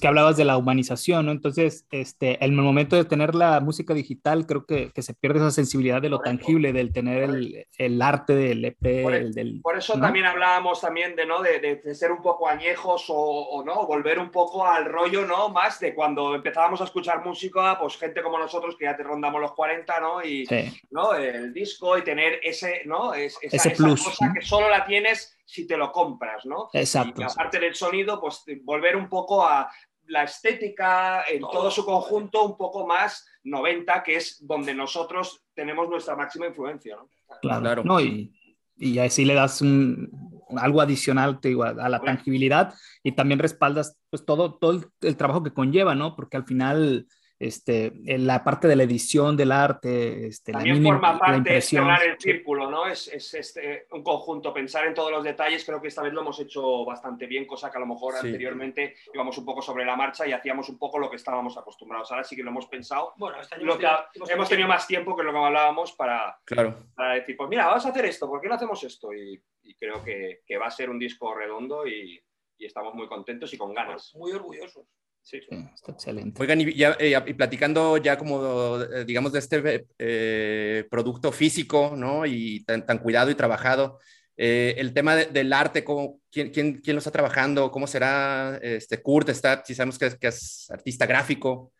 que 0.00 0.08
hablabas 0.08 0.36
de 0.36 0.44
la 0.44 0.56
humanización, 0.56 1.26
¿no? 1.26 1.32
Entonces, 1.32 1.86
este, 1.90 2.42
en 2.44 2.52
el 2.52 2.62
momento 2.62 2.96
de 2.96 3.04
tener 3.04 3.34
la 3.34 3.60
música 3.60 3.94
digital, 3.94 4.46
creo 4.46 4.64
que, 4.66 4.90
que 4.92 5.02
se 5.02 5.14
pierde 5.14 5.38
esa 5.38 5.50
sensibilidad 5.50 6.00
de 6.02 6.08
lo 6.08 6.18
Correcto. 6.18 6.38
tangible, 6.38 6.72
del 6.72 6.92
tener 6.92 7.22
el, 7.22 7.66
el 7.78 8.02
arte 8.02 8.34
del 8.34 8.64
EP, 8.64 9.02
Por- 9.02 9.14
el 9.14 9.32
del... 9.32 9.60
Por 9.62 9.76
eso 9.78 9.94
¿no? 9.96 10.00
también 10.02 10.26
hablábamos 10.26 10.80
también 10.80 11.14
de, 11.14 11.26
¿no? 11.26 11.42
de, 11.42 11.60
de- 11.60 11.76
de 11.76 11.94
ser 11.94 12.10
un 12.10 12.22
poco 12.22 12.48
añejos 12.48 13.04
o, 13.08 13.14
o 13.14 13.64
no, 13.64 13.86
volver 13.86 14.18
un 14.18 14.30
poco 14.30 14.66
al 14.66 14.86
rollo, 14.86 15.26
¿no? 15.26 15.48
Más 15.50 15.78
de 15.80 15.94
cuando 15.94 16.34
empezábamos 16.34 16.80
a 16.80 16.84
escuchar 16.84 17.24
música, 17.24 17.78
pues 17.78 17.96
gente 17.96 18.22
como 18.22 18.38
nosotros 18.38 18.76
que 18.78 18.86
ya 18.86 18.96
te 18.96 19.02
rondamos 19.02 19.40
los 19.40 19.52
40, 19.52 20.00
¿no? 20.00 20.24
Y, 20.24 20.46
Sí, 20.46 20.72
¿no? 20.90 21.14
El 21.14 21.52
disco 21.52 21.98
y 21.98 22.02
tener 22.02 22.40
ese, 22.42 22.82
¿no? 22.86 23.12
Es- 23.14 23.38
esa, 23.42 23.56
Ese 23.56 23.68
esa 23.68 23.76
plus, 23.84 24.02
cosa 24.02 24.26
¿no? 24.28 24.32
que 24.34 24.40
solo 24.42 24.70
la 24.70 24.84
tienes 24.86 25.36
si 25.44 25.66
te 25.66 25.76
lo 25.76 25.90
compras, 25.90 26.46
¿no? 26.46 26.68
exacto. 26.72 27.22
Y 27.22 27.24
aparte 27.24 27.58
del 27.58 27.74
sonido, 27.74 28.20
pues 28.20 28.44
volver 28.62 28.94
un 28.96 29.08
poco 29.08 29.44
a 29.44 29.68
la 30.10 30.24
estética 30.24 31.24
en 31.30 31.40
todo 31.40 31.70
su 31.70 31.84
conjunto 31.84 32.44
un 32.44 32.56
poco 32.56 32.86
más 32.86 33.26
90, 33.44 34.02
que 34.02 34.16
es 34.16 34.44
donde 34.46 34.74
nosotros 34.74 35.42
tenemos 35.54 35.88
nuestra 35.88 36.16
máxima 36.16 36.46
influencia. 36.46 36.96
¿no? 36.96 37.08
Claro, 37.40 37.60
Claro. 37.62 37.84
No, 37.84 38.00
y, 38.00 38.32
y 38.76 38.98
así 38.98 39.24
le 39.24 39.34
das 39.34 39.62
un, 39.62 40.10
algo 40.58 40.80
adicional 40.80 41.40
te 41.40 41.48
digo, 41.48 41.62
a, 41.64 41.70
a 41.70 41.88
la 41.88 41.98
Bueno. 41.98 42.04
tangibilidad 42.16 42.74
y 43.02 43.12
también 43.12 43.38
respaldas 43.38 43.96
pues 44.10 44.24
todo, 44.24 44.54
todo 44.54 44.72
el, 44.72 44.86
el 45.02 45.16
trabajo 45.16 45.42
que 45.42 45.52
conlleva, 45.52 45.94
¿no? 45.94 46.16
Porque 46.16 46.36
al 46.36 46.44
final 46.44 47.06
este, 47.40 47.90
en 48.04 48.26
la 48.26 48.44
parte 48.44 48.68
de 48.68 48.76
la 48.76 48.82
edición 48.82 49.34
del 49.34 49.50
arte, 49.50 50.26
este, 50.26 50.52
También 50.52 50.82
la, 50.82 50.90
forma 50.90 51.18
parte 51.18 51.54
de 51.54 51.60
cerrar 51.62 52.02
el 52.04 52.18
círculo, 52.20 52.70
¿no? 52.70 52.86
Es, 52.86 53.08
es 53.08 53.32
este, 53.32 53.86
un 53.92 54.02
conjunto, 54.02 54.52
pensar 54.52 54.86
en 54.86 54.92
todos 54.92 55.10
los 55.10 55.24
detalles. 55.24 55.64
Creo 55.64 55.80
que 55.80 55.88
esta 55.88 56.02
vez 56.02 56.12
lo 56.12 56.20
hemos 56.20 56.38
hecho 56.38 56.84
bastante 56.84 57.26
bien, 57.26 57.46
cosa 57.46 57.70
que 57.70 57.78
a 57.78 57.80
lo 57.80 57.86
mejor 57.86 58.12
Sí. 58.20 58.26
anteriormente 58.26 58.94
íbamos 59.14 59.38
un 59.38 59.46
poco 59.46 59.62
sobre 59.62 59.86
la 59.86 59.96
marcha 59.96 60.26
y 60.28 60.32
hacíamos 60.32 60.68
un 60.68 60.78
poco 60.78 60.98
lo 60.98 61.08
que 61.08 61.16
estábamos 61.16 61.56
acostumbrados. 61.56 62.10
Ahora 62.12 62.24
sí 62.24 62.36
que 62.36 62.42
lo 62.42 62.50
hemos 62.50 62.66
pensado. 62.66 63.14
Bueno, 63.16 63.40
este 63.40 63.54
año 63.54 63.64
Lo 63.64 63.78
que 63.78 63.86
ha- 63.86 64.06
hemos 64.14 64.28
hemos 64.30 64.48
tenido 64.50 64.68
más 64.68 64.86
tiempo 64.86 65.16
que 65.16 65.22
lo 65.22 65.32
que 65.32 65.38
hablábamos 65.38 65.92
para, 65.92 66.38
Claro. 66.44 66.76
para 66.94 67.14
decir, 67.14 67.38
pues 67.38 67.48
mira, 67.48 67.66
vamos 67.66 67.86
a 67.86 67.88
hacer 67.88 68.04
esto, 68.04 68.28
¿por 68.28 68.42
qué 68.42 68.48
no 68.48 68.54
hacemos 68.56 68.84
esto? 68.84 69.14
Y, 69.14 69.42
y 69.62 69.74
creo 69.76 70.04
que, 70.04 70.40
que 70.44 70.58
va 70.58 70.66
a 70.66 70.70
ser 70.70 70.90
un 70.90 70.98
disco 70.98 71.34
redondo 71.34 71.86
y, 71.86 72.22
y 72.58 72.66
estamos 72.66 72.92
muy 72.94 73.08
contentos 73.08 73.54
y 73.54 73.56
con 73.56 73.72
ganas. 73.72 74.12
Muy 74.14 74.32
orgullosos. 74.32 74.86
Sí. 75.22 75.38
Sí, 75.48 75.56
está 75.74 75.92
excelente. 75.92 76.40
Oigan, 76.42 76.60
y, 76.60 76.74
ya, 76.74 76.96
eh, 76.98 77.14
y 77.26 77.34
platicando 77.34 77.96
ya 77.98 78.18
como, 78.18 78.80
eh, 78.80 79.04
digamos, 79.04 79.32
de 79.32 79.38
este 79.38 79.86
eh, 79.98 80.86
producto 80.90 81.30
físico, 81.30 81.94
¿no? 81.96 82.26
Y 82.26 82.64
tan, 82.64 82.84
tan 82.84 82.98
cuidado 82.98 83.30
y 83.30 83.34
trabajado, 83.36 83.98
eh, 84.36 84.74
el 84.78 84.92
tema 84.92 85.14
de- 85.14 85.26
del 85.26 85.52
arte, 85.52 85.84
¿cómo, 85.84 86.20
quién, 86.32 86.50
quién, 86.50 86.80
quién 86.80 86.96
lo 86.96 86.98
está 86.98 87.10
trabajando? 87.10 87.70
¿Cómo 87.70 87.86
será? 87.86 88.58
Este, 88.62 89.00
Kurt 89.02 89.28
está, 89.28 89.62
si 89.64 89.74
sabemos 89.74 89.98
que 89.98 90.06
es, 90.06 90.16
que 90.18 90.28
es 90.28 90.70
artista 90.70 91.06
gráfico. 91.06 91.72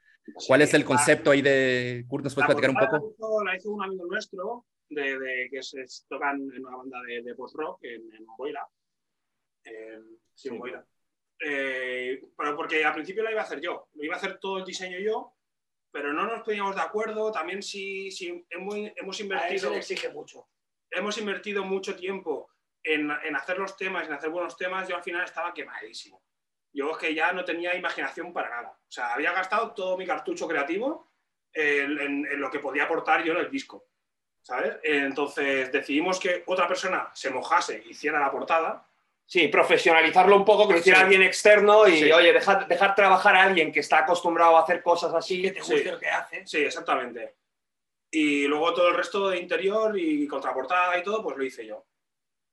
¿Cuál 0.46 0.62
es 0.62 0.74
el 0.74 0.84
concepto 0.84 1.30
ahí 1.32 1.42
de 1.42 2.04
Kurt? 2.06 2.22
¿Nos 2.24 2.34
puedes 2.34 2.48
La 2.48 2.54
platicar 2.54 2.70
un 2.70 2.76
poco? 2.76 3.06
La 3.08 3.12
hizo, 3.14 3.44
la 3.44 3.56
hizo 3.56 3.70
un 3.72 3.82
amigo 3.82 4.06
nuestro 4.06 4.66
de, 4.90 5.18
de- 5.18 5.48
que 5.50 5.62
se 5.62 5.82
tocan 6.08 6.36
en 6.54 6.64
una 6.66 6.76
banda 6.76 6.98
de, 7.08 7.22
de 7.22 7.34
post-rock 7.34 7.78
en, 7.82 8.02
en 8.14 8.26
Boira. 8.36 8.64
Sí, 10.34 10.48
en 10.48 10.58
Boira. 10.58 10.86
Eh, 11.42 12.22
pero 12.36 12.54
porque 12.56 12.84
al 12.84 12.92
principio 12.94 13.22
la 13.22 13.30
iba 13.32 13.40
a 13.40 13.44
hacer 13.44 13.60
yo, 13.60 13.88
lo 13.94 14.04
iba 14.04 14.14
a 14.14 14.18
hacer 14.18 14.38
todo 14.38 14.58
el 14.58 14.64
diseño 14.64 14.98
yo, 14.98 15.34
pero 15.90 16.12
no 16.12 16.26
nos 16.26 16.42
poníamos 16.42 16.74
de 16.76 16.82
acuerdo. 16.82 17.32
También 17.32 17.62
sí, 17.62 18.10
sí 18.10 18.44
hemos, 18.50 18.76
invertido 19.20 19.74
exige 19.74 20.08
mucho. 20.10 20.48
hemos 20.90 21.16
invertido 21.18 21.64
mucho 21.64 21.96
tiempo 21.96 22.50
en, 22.82 23.10
en 23.10 23.36
hacer 23.36 23.58
los 23.58 23.76
temas, 23.76 24.06
en 24.06 24.12
hacer 24.12 24.30
buenos 24.30 24.56
temas, 24.56 24.88
yo 24.88 24.96
al 24.96 25.02
final 25.02 25.24
estaba 25.24 25.52
quemadísimo. 25.54 26.22
Yo 26.72 26.92
es 26.92 26.98
que 26.98 27.14
ya 27.14 27.32
no 27.32 27.44
tenía 27.44 27.74
imaginación 27.74 28.32
para 28.32 28.50
nada. 28.50 28.68
O 28.70 28.90
sea, 28.90 29.14
había 29.14 29.32
gastado 29.32 29.72
todo 29.74 29.96
mi 29.96 30.06
cartucho 30.06 30.46
creativo 30.46 31.10
en, 31.52 31.98
en- 32.00 32.26
en 32.26 32.40
lo 32.40 32.50
que 32.50 32.60
podía 32.60 32.84
aportar 32.84 33.24
yo 33.24 33.32
en 33.32 33.40
el 33.40 33.50
disco. 33.50 33.86
¿Sabes? 34.42 34.78
Entonces 34.84 35.70
decidimos 35.72 36.18
que 36.18 36.44
otra 36.46 36.66
persona 36.66 37.10
se 37.14 37.28
mojase, 37.30 37.82
hiciera 37.88 38.18
la 38.20 38.30
portada. 38.30 38.86
Sí, 39.30 39.46
profesionalizarlo 39.46 40.34
un 40.34 40.44
poco, 40.44 40.66
que 40.66 40.72
lo 40.74 40.78
hiciera 40.80 40.98
Sí. 40.98 41.04
alguien 41.04 41.22
externo 41.22 41.86
y, 41.86 41.98
Sí. 42.00 42.10
oye, 42.10 42.32
dejar, 42.32 42.66
dejar 42.66 42.96
trabajar 42.96 43.36
a 43.36 43.44
alguien 43.44 43.70
que 43.70 43.78
está 43.78 43.98
acostumbrado 43.98 44.56
a 44.56 44.62
hacer 44.62 44.82
cosas 44.82 45.14
así. 45.14 45.40
Que 45.40 45.52
te 45.52 45.62
Sí. 45.62 45.72
guste 45.74 45.92
lo 45.92 46.00
que 46.00 46.08
hace. 46.08 46.44
Sí, 46.48 46.58
exactamente. 46.64 47.36
Y 48.10 48.48
luego 48.48 48.74
todo 48.74 48.88
el 48.88 48.96
resto 48.96 49.28
de 49.28 49.38
interior 49.38 49.96
y 49.96 50.26
contraportada 50.26 50.98
y 50.98 51.04
todo, 51.04 51.22
pues 51.22 51.36
lo 51.36 51.44
hice 51.44 51.64
yo. 51.64 51.76
O 51.76 51.86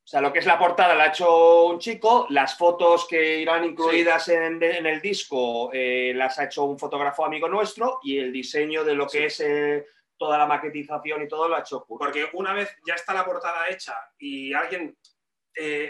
sea, 0.09 0.21
lo 0.21 0.31
que 0.31 0.37
es 0.37 0.45
la 0.45 0.59
portada 0.59 0.93
la 0.93 1.05
ha 1.05 1.07
hecho 1.07 1.65
un 1.65 1.79
chico, 1.79 2.27
las 2.29 2.55
fotos 2.55 3.07
que 3.07 3.39
irán 3.39 3.65
incluidas 3.65 4.27
en, 4.29 4.61
en 4.61 4.85
el 4.85 5.01
disco 5.01 5.71
eh, 5.73 6.13
las 6.15 6.37
ha 6.37 6.43
hecho 6.43 6.63
un 6.65 6.77
fotógrafo 6.77 7.25
amigo 7.25 7.49
nuestro 7.49 7.99
y 8.03 8.19
el 8.19 8.31
diseño 8.31 8.83
de 8.83 8.93
lo 8.93 9.07
que 9.07 9.17
Sí. 9.17 9.23
es 9.25 9.39
eh, 9.39 9.87
toda 10.15 10.37
la 10.37 10.45
maquetización 10.45 11.23
y 11.23 11.27
todo 11.27 11.47
lo 11.49 11.55
ha 11.55 11.61
hecho 11.61 11.83
Kurt. 11.83 12.03
Porque 12.03 12.29
una 12.33 12.53
vez 12.53 12.69
ya 12.85 12.93
está 12.93 13.15
la 13.15 13.25
portada 13.25 13.67
hecha 13.67 13.95
y 14.19 14.53
alguien 14.53 14.95
eh, 15.59 15.89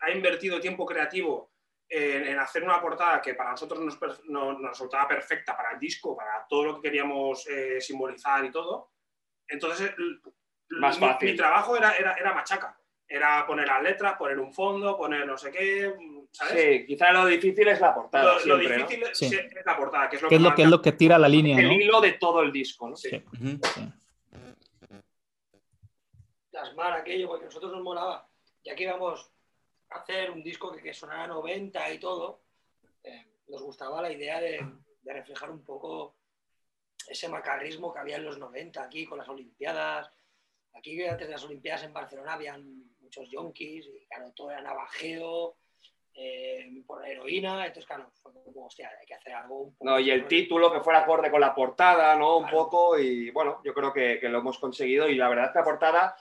ha 0.00 0.10
invertido 0.10 0.60
tiempo 0.60 0.84
creativo 0.86 1.52
en, 1.88 2.26
en 2.26 2.38
hacer 2.38 2.62
una 2.64 2.80
portada 2.80 3.20
que 3.20 3.34
para 3.34 3.50
nosotros 3.52 3.80
nos, 3.80 4.24
nos 4.26 4.62
resultaba 4.70 5.06
perfecta 5.08 5.56
para 5.56 5.72
el 5.72 5.78
disco, 5.78 6.16
para 6.16 6.46
todo 6.48 6.64
lo 6.64 6.74
que 6.76 6.88
queríamos 6.88 7.46
eh, 7.48 7.80
simbolizar 7.80 8.44
y 8.44 8.50
todo, 8.50 8.92
entonces 9.46 9.92
Más 10.70 10.98
mi, 11.00 11.06
fácil. 11.06 11.30
mi 11.30 11.36
trabajo 11.36 11.76
era, 11.76 11.92
era, 11.96 12.14
era 12.14 12.32
machaca. 12.34 12.78
Era 13.06 13.46
poner 13.46 13.66
las 13.68 13.82
letras, 13.82 14.16
poner 14.16 14.38
un 14.40 14.50
fondo, 14.52 14.96
poner 14.96 15.26
no 15.26 15.36
sé 15.36 15.52
qué, 15.52 15.92
¿sabes? 16.32 16.54
Sí, 16.54 16.86
quizá 16.86 17.12
lo 17.12 17.26
difícil 17.26 17.68
es 17.68 17.78
la 17.78 17.94
portada. 17.94 18.24
Lo, 18.24 18.32
lo 18.32 18.58
siempre, 18.58 18.78
¿no? 18.78 18.86
difícil 18.86 19.02
es, 19.04 19.18
Sí. 19.18 19.26
es 19.26 19.66
la 19.66 19.76
portada, 19.76 20.08
que 20.08 20.16
es 20.16 20.22
lo 20.22 20.28
¿Qué 20.30 20.36
es 20.36 20.40
lo 20.40 20.54
que 20.54 20.62
es 20.62 20.68
lo 20.70 20.80
que 20.80 20.92
tira 20.92 21.18
la 21.18 21.28
línea, 21.28 21.58
El 21.58 21.66
no? 21.68 21.74
hilo 21.74 22.00
de 22.00 22.12
todo 22.12 22.40
el 22.40 22.50
disco, 22.50 22.88
¿no? 22.88 22.96
Sí. 22.96 23.10
Sí. 23.10 23.24
plasmar 26.50 26.92
aquello, 26.94 27.28
porque 27.28 27.44
a 27.44 27.46
nosotros 27.48 27.72
nos 27.72 27.82
molaba, 27.82 28.26
ya 28.64 28.74
que 28.74 28.84
íbamos 28.84 29.30
hacer 29.94 30.30
un 30.30 30.42
disco 30.42 30.72
que, 30.72 30.82
que 30.82 30.94
sonara 30.94 31.26
90 31.26 31.92
y 31.92 31.98
todo, 31.98 32.40
eh, 33.02 33.26
nos 33.48 33.62
gustaba 33.62 34.02
la 34.02 34.12
idea 34.12 34.40
de, 34.40 34.64
de 35.02 35.12
reflejar 35.12 35.50
un 35.50 35.62
poco 35.64 36.16
ese 37.08 37.28
macarrismo 37.28 37.92
que 37.92 38.00
había 38.00 38.16
en 38.16 38.24
los 38.24 38.38
90 38.38 38.82
aquí 38.82 39.04
con 39.06 39.18
las 39.18 39.28
Olimpiadas. 39.28 40.10
Aquí 40.74 41.02
antes 41.04 41.26
de 41.28 41.32
las 41.34 41.44
Olimpiadas 41.44 41.84
en 41.84 41.92
Barcelona 41.92 42.32
habían 42.34 42.96
muchos 43.00 43.28
yonkis 43.30 43.86
y 43.86 44.06
claro, 44.06 44.32
todo 44.32 44.50
era 44.50 44.62
navajeo, 44.62 45.56
eh, 46.16 46.70
por 46.86 47.00
la 47.00 47.08
heroína, 47.08 47.66
entonces 47.66 47.86
claro, 47.86 48.08
fue 48.22 48.32
como, 48.32 48.66
hostia, 48.66 48.88
hay 49.00 49.04
que 49.04 49.14
hacer 49.14 49.32
algo 49.32 49.62
un 49.62 49.72
poco... 49.74 49.84
No, 49.84 49.98
y 49.98 50.10
el 50.10 50.28
título 50.28 50.72
que 50.72 50.80
fuera 50.80 51.00
acorde 51.00 51.28
con 51.30 51.40
la 51.40 51.54
portada, 51.54 52.14
¿no? 52.16 52.36
Un 52.38 52.44
Claro. 52.44 52.56
poco, 52.56 52.98
y 52.98 53.30
bueno, 53.30 53.60
yo 53.64 53.74
creo 53.74 53.92
que, 53.92 54.20
que 54.20 54.28
lo 54.28 54.38
hemos 54.38 54.58
conseguido. 54.60 55.08
Y 55.08 55.16
la 55.16 55.28
verdad 55.28 55.46
es 55.46 55.52
que 55.52 55.58
la 55.58 55.64
portada 55.64 56.16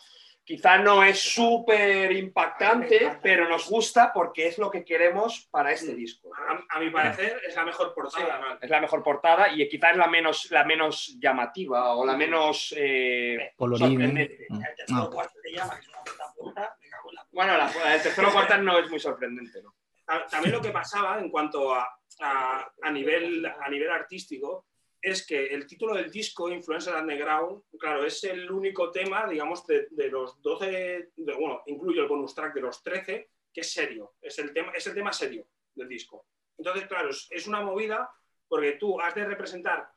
quizá 0.46 0.78
no 0.78 1.04
es 1.04 1.20
súper 1.20 2.12
impactante, 2.12 3.18
pero 3.22 3.48
nos 3.48 3.70
gusta 3.70 4.12
porque 4.14 4.48
es 4.48 4.58
lo 4.58 4.70
que 4.70 4.84
queremos 4.84 5.48
para 5.52 5.72
este 5.72 5.94
Mm. 5.94 5.96
disco. 5.96 6.30
A, 6.36 6.78
a 6.78 6.80
mi 6.80 6.90
parecer 6.90 7.42
es 7.48 7.56
la 7.56 7.64
mejor 7.64 7.94
portada. 7.94 8.40
¿no? 8.40 8.58
Es 8.62 8.70
la 8.70 8.82
mejor 8.82 9.02
portada 9.04 9.52
y 9.54 9.68
quizá 9.70 9.92
es 9.92 9.98
la 9.98 10.08
menos, 10.08 10.52
la 10.52 10.64
menos 10.66 11.16
llamativa 11.20 11.96
o 11.96 12.06
la 12.06 12.18
menos 12.18 12.74
eh, 12.78 13.54
Colorida. 13.56 13.88
Mm. 13.88 14.18
El 14.18 14.28
tercero 14.76 15.02
Ah, 15.04 15.10
cuarto 15.12 15.40
te 15.42 15.52
llama, 15.52 15.76
que 15.76 15.82
es 15.82 15.88
una 15.90 16.02
puta 16.04 16.34
puta, 16.36 16.78
me 16.82 16.90
cago 16.90 17.10
en 17.10 17.16
la 17.16 17.22
puta. 17.24 17.30
Bueno, 17.32 17.58
la, 17.58 17.90
del 17.92 18.02
tercero 18.02 18.28
o 18.30 18.32
cuarta 18.34 18.58
no 18.58 18.78
es 18.80 18.90
muy 18.90 19.00
sorprendente, 19.00 19.62
¿no? 19.64 19.76
Ta- 20.06 20.28
También 20.28 20.54
lo 20.56 20.62
que 20.62 20.72
pasaba 20.72 21.20
en 21.20 21.30
cuanto 21.30 21.74
a, 21.74 21.88
a, 22.20 22.72
a 22.82 22.92
nivel, 22.92 23.46
a 23.46 23.70
nivel 23.70 23.90
artístico 23.90 24.66
es 25.04 25.28
que 25.28 25.48
el 25.48 25.68
título 25.68 25.94
del 25.96 26.10
disco, 26.10 26.50
Influencer 26.50 26.96
Underground, 26.96 27.64
claro, 27.78 28.06
es 28.06 28.24
el 28.24 28.50
único 28.50 28.90
tema, 28.90 29.28
digamos, 29.28 29.68
de, 29.68 29.88
de 29.92 30.08
los 30.10 30.42
12, 30.42 31.12
de- 31.16 31.34
bueno, 31.36 31.62
incluyo 31.68 32.02
el 32.04 32.08
bonus 32.08 32.34
track 32.34 32.54
de 32.56 32.62
los 32.62 32.82
13, 32.82 33.30
que 33.54 33.62
es 33.62 33.72
serio, 33.72 34.16
es 34.22 34.40
el 34.40 34.54
tema, 34.54 34.72
es 34.72 34.88
el 34.88 34.96
tema 34.96 35.12
serio 35.14 35.46
del 35.76 35.90
disco. 35.90 36.26
Entonces, 36.58 36.88
claro, 36.88 37.10
es, 37.10 37.28
es 37.30 37.46
una 37.48 37.62
movida 37.62 38.10
porque 38.48 38.74
tú 38.74 39.00
has 39.02 39.14
de 39.14 39.26
representar 39.26 39.92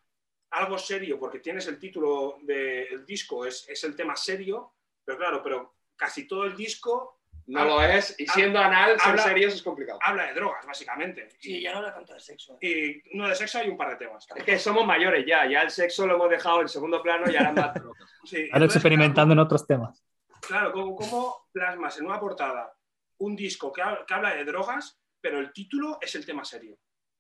algo 0.50 0.76
serio 0.78 1.18
porque 1.18 1.38
tienes 1.40 1.66
el 1.68 1.78
título 1.78 2.38
del 2.42 3.06
disco, 3.06 3.46
es, 3.46 3.68
es 3.68 3.84
el 3.84 3.94
tema 3.94 4.16
serio, 4.16 4.74
pero 5.04 5.18
claro, 5.18 5.42
pero 5.42 5.74
casi 5.94 6.26
todo 6.26 6.44
el 6.44 6.56
disco 6.56 7.15
No 7.48 7.64
lo 7.64 7.81
es, 7.82 8.14
y 8.18 8.27
siendo 8.27 8.59
anal, 8.59 8.98
ser 8.98 9.10
habla- 9.10 9.23
serios 9.23 9.55
es 9.55 9.62
complicado. 9.62 9.98
habla 10.02 10.27
de 10.27 10.35
drogas, 10.35 10.66
básicamente. 10.66 11.28
Sí, 11.39 11.60
ya 11.62 11.73
no 11.73 11.78
habla 11.78 11.94
tanto 11.94 12.12
de 12.14 12.20
sexo. 12.20 12.59
Y 12.60 13.01
uno 13.16 13.28
de 13.28 13.35
sexo 13.36 13.59
hay 13.59 13.68
un 13.68 13.77
par 13.77 13.90
de 13.90 13.97
temas. 14.05 14.27
Es 14.35 14.43
que 14.44 14.59
somos 14.59 14.85
mayores 14.85 15.24
ya, 15.27 15.47
ya 15.48 15.62
el 15.62 15.70
sexo 15.70 16.06
lo 16.06 16.16
hemos 16.16 16.28
dejado 16.31 16.60
en 16.62 16.68
segundo 16.68 17.01
plano 17.02 17.31
y 17.31 17.36
ahora 17.36 17.52
más 17.52 17.74
drogas. 17.74 18.02
Sí, 18.24 18.36
Ahora 18.36 18.48
entonces, 18.64 18.77
experimentando 18.77 19.32
en 19.35 19.39
otros 19.39 19.64
temas. 19.66 20.02
Claro, 20.40 20.73
¿cómo, 20.73 20.97
cómo 20.97 21.36
plasmas 21.52 21.98
en 21.98 22.06
una 22.06 22.18
portada 22.18 22.73
un 23.18 23.36
disco 23.36 23.73
que, 23.73 23.81
ha- 23.82 24.05
que 24.06 24.12
habla 24.14 24.35
de 24.35 24.44
drogas, 24.44 24.98
pero 25.20 25.39
el 25.39 25.52
título 25.52 25.98
es 26.01 26.14
el 26.16 26.27
tema 26.27 26.44
serio? 26.44 26.77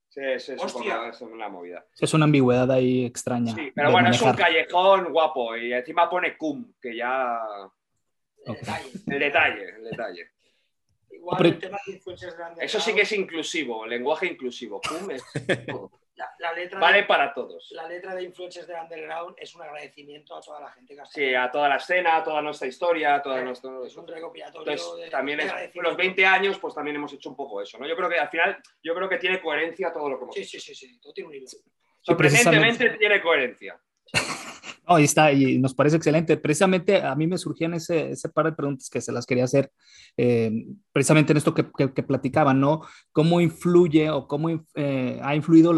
Sí, 0.08 0.20
sí, 0.38 0.52
es, 0.52 0.62
Hostia. 0.62 1.08
es 1.08 1.20
una 1.20 1.48
movida. 1.48 1.84
Es 2.00 2.12
una 2.14 2.24
ambigüedad 2.24 2.70
ahí 2.70 3.04
extraña. 3.04 3.54
Sí, 3.54 3.70
pero 3.74 3.92
bueno, 3.92 4.10
es 4.10 4.20
un 4.22 4.32
callejón 4.34 5.12
guapo 5.12 5.56
y 5.56 5.72
encima 5.72 6.08
pone 6.10 6.36
cum, 6.36 6.72
que 6.80 6.96
ya... 6.96 7.38
El 8.46 8.54
detalle. 8.54 8.90
El 9.06 9.18
detalle, 9.18 9.68
el 9.76 9.84
detalle. 9.84 10.30
Igual 11.10 11.36
Pero- 11.38 11.48
el 11.50 11.58
tema 11.58 11.78
de 11.86 11.92
influencers 11.92 12.36
grandes. 12.36 12.64
Eso 12.64 12.80
sí 12.80 12.94
que 12.94 13.02
es 13.02 13.12
inclusivo, 13.12 13.86
lenguaje 13.86 14.26
inclusivo. 14.26 14.80
Cum 14.80 15.10
es 15.10 15.22
todo. 15.66 15.90
La, 16.16 16.30
la 16.38 16.52
letra 16.54 16.80
Vale 16.80 16.96
de, 16.96 17.02
para 17.04 17.34
todos. 17.34 17.68
la 17.72 17.86
letra 17.86 18.14
de 18.14 18.22
influencers 18.22 18.66
de 18.66 18.72
Underground 18.74 19.36
es 19.38 19.54
un 19.54 19.60
agradecimiento 19.60 20.34
a 20.34 20.40
toda 20.40 20.60
la 20.62 20.70
gente 20.70 20.94
que 20.94 21.00
ha 21.02 21.04
Sí, 21.04 21.34
a 21.34 21.50
toda 21.50 21.68
la 21.68 21.76
escena, 21.76 22.16
a 22.16 22.24
toda 22.24 22.40
nuestra 22.40 22.66
historia, 22.66 23.16
a 23.16 23.22
toda 23.22 23.42
nuestra... 23.42 23.70
Es 23.84 23.94
un 23.98 24.08
recopilatorio 24.08 24.72
Entonces, 24.72 25.04
de, 25.04 25.10
también 25.10 25.36
de 25.36 25.44
es, 25.44 25.50
agradecimiento. 25.50 25.90
los 25.90 25.96
20 25.98 26.24
años, 26.24 26.58
pues 26.58 26.74
también 26.74 26.96
hemos 26.96 27.12
hecho 27.12 27.28
un 27.28 27.36
poco 27.36 27.60
eso, 27.60 27.76
¿no? 27.76 27.86
Yo 27.86 27.94
creo 27.94 28.08
que 28.08 28.18
al 28.18 28.30
final, 28.30 28.56
yo 28.82 28.94
creo 28.94 29.10
que 29.10 29.18
tiene 29.18 29.42
coherencia 29.42 29.92
todo 29.92 30.08
lo 30.08 30.16
que 30.16 30.22
hemos 30.22 30.34
Sí, 30.34 30.40
hecho. 30.40 30.58
sí, 30.58 30.74
sí, 30.74 30.86
sí, 30.86 30.98
todo 31.00 31.12
tiene 31.12 31.28
un 31.28 31.34
hilo. 31.34 31.48
Sorprendentemente 32.00 32.78
precisamente. 32.78 32.98
tiene 32.98 33.20
coherencia. 33.20 33.78
ahí 34.86 35.04
está, 35.04 35.32
y 35.32 35.58
nos 35.58 35.74
parece 35.74 35.96
excelente. 35.96 36.36
Precisamente 36.36 37.02
a 37.02 37.14
mí 37.14 37.26
me 37.26 37.38
surgían 37.38 37.74
ese, 37.74 38.10
ese 38.10 38.28
par 38.28 38.46
de 38.46 38.52
preguntas 38.52 38.88
que 38.88 39.00
se 39.00 39.12
las 39.12 39.26
quería 39.26 39.44
hacer, 39.44 39.70
eh, 40.16 40.66
precisamente 40.92 41.32
en 41.32 41.38
esto 41.38 41.54
que, 41.54 41.66
que, 41.94 42.02
platicaban, 42.02 42.60
¿no? 42.60 42.82
¿Cómo 43.12 43.40
influye 43.40 44.10
o 44.10 44.28
cómo 44.28 44.64
eh, 44.74 45.20
ha 45.22 45.34
influido 45.34 45.74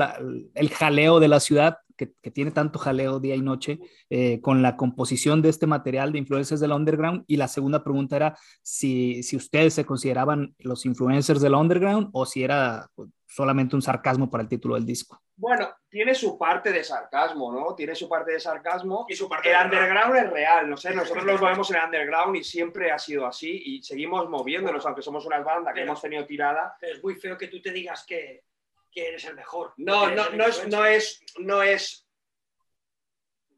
el 0.54 0.70
jaleo 0.70 1.20
de 1.20 1.28
la 1.28 1.40
ciudad 1.40 1.78
que, 1.98 2.30
tiene 2.30 2.52
tanto 2.52 2.78
jaleo 2.78 3.18
día 3.18 3.34
y 3.34 3.42
noche 3.42 3.80
eh, 4.08 4.40
con 4.40 4.62
la 4.62 4.76
composición 4.76 5.42
de 5.42 5.48
este 5.48 5.66
material 5.66 6.12
de 6.12 6.18
influencers 6.18 6.60
del 6.60 6.72
underground. 6.72 7.24
Y 7.26 7.36
la 7.36 7.48
segunda 7.48 7.82
pregunta 7.82 8.16
era 8.16 8.38
si, 8.62 9.22
si 9.22 9.36
ustedes 9.36 9.74
se 9.74 9.84
consideraban 9.84 10.54
los 10.58 10.86
influencers 10.86 11.40
del 11.40 11.54
underground 11.54 12.08
o 12.12 12.24
si 12.24 12.42
era 12.42 12.88
solamente 13.26 13.74
un 13.74 13.82
sarcasmo 13.82 14.30
para 14.30 14.42
el 14.44 14.48
título 14.48 14.76
del 14.76 14.86
disco. 14.86 15.20
Bueno, 15.38 15.72
tiene 15.88 16.16
su 16.16 16.36
parte 16.36 16.72
de 16.72 16.82
sarcasmo, 16.82 17.52
¿no? 17.52 17.72
Tiene 17.76 17.94
su 17.94 18.08
parte 18.08 18.32
de 18.32 18.40
sarcasmo. 18.40 19.06
Y 19.08 19.14
su 19.14 19.28
parte 19.28 19.50
el 19.50 19.64
underground 19.64 20.16
es 20.16 20.30
real, 20.30 20.68
no 20.68 20.76
sé, 20.76 20.92
nosotros 20.92 21.24
nos 21.24 21.40
movemos 21.40 21.70
en 21.70 21.76
el 21.76 21.84
underground 21.84 22.36
y 22.36 22.42
siempre 22.42 22.90
ha 22.90 22.98
sido 22.98 23.24
así 23.24 23.62
y 23.64 23.82
seguimos 23.82 24.28
moviéndonos, 24.28 24.84
aunque 24.84 25.00
somos 25.00 25.24
una 25.26 25.38
banda 25.38 25.72
que 25.72 25.82
hemos 25.82 26.02
tenido 26.02 26.26
tirada. 26.26 26.76
es 26.80 27.02
muy 27.04 27.14
feo 27.14 27.38
que 27.38 27.46
tú 27.46 27.62
te 27.62 27.70
digas 27.70 28.04
que, 28.04 28.42
que 28.90 29.10
eres 29.10 29.24
el 29.26 29.36
mejor. 29.36 29.74
No, 29.76 30.10
no, 30.10 30.28
no 30.30 30.44
es, 30.44 30.66
no 30.66 30.84
es, 30.84 31.22
no 31.38 31.62
es. 31.62 32.04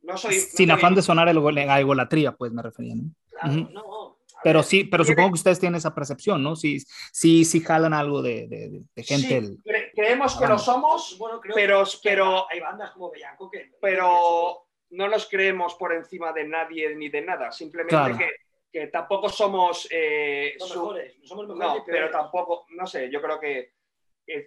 No 0.03 0.19
soy. 0.19 0.35
Sin 0.35 0.71
afán 0.71 0.95
de 0.95 1.01
sonar 1.01 1.29
a 1.29 1.79
egolatría, 1.81 2.33
pues 2.33 2.53
me 2.53 2.63
refería, 2.63 2.95
¿no? 2.95 3.11
Claro, 3.31 3.71
no. 3.73 4.00
Pero 4.43 4.63
sí, 4.63 4.85
pero 4.85 5.05
supongo 5.05 5.31
que 5.31 5.35
ustedes 5.35 5.61
tienen 5.61 5.77
esa 5.77 5.95
percepción, 5.95 6.43
¿no? 6.43 6.57
Sí, 6.57 6.79
sí, 7.13 7.45
sí 7.45 7.61
jalan 7.61 7.93
algo 7.93 8.23
de, 8.23 8.47
de, 8.49 8.83
de 8.95 9.03
gente. 9.03 9.43
Sí, 9.43 9.59
creemos 9.95 10.37
que 10.37 10.47
lo 10.47 10.59
somos, 10.59 11.17
bueno, 11.19 11.41
creo 11.41 11.55
pero, 11.55 11.85
que 11.85 11.99
pero 12.03 12.51
hay 12.51 12.61
bandas 12.61 12.91
como 12.93 13.11
Bellaco 13.11 13.51
que. 13.51 13.73
Pero 13.81 14.67
no 14.91 15.09
nos 15.09 15.29
creemos 15.29 15.75
por 15.75 15.93
encima 15.93 16.33
de 16.33 16.47
nadie 16.47 16.95
ni 16.95 17.09
de 17.09 17.23
nada. 17.23 17.53
Simplemente 17.53 18.17
que, 18.19 18.81
que, 18.81 18.87
tampoco 18.89 19.29
somos. 19.29 19.87
Eh, 19.91 20.55
los 20.59 20.71
mejores, 20.71 21.19
no 21.19 21.27
somos 21.27 21.49
mejores. 21.49 21.79
No, 21.79 21.85
pero 21.85 22.11
tampoco, 22.11 22.67
no 22.71 22.87
sé, 22.87 23.11
yo 23.11 23.21
creo 23.21 23.39
que 23.39 23.73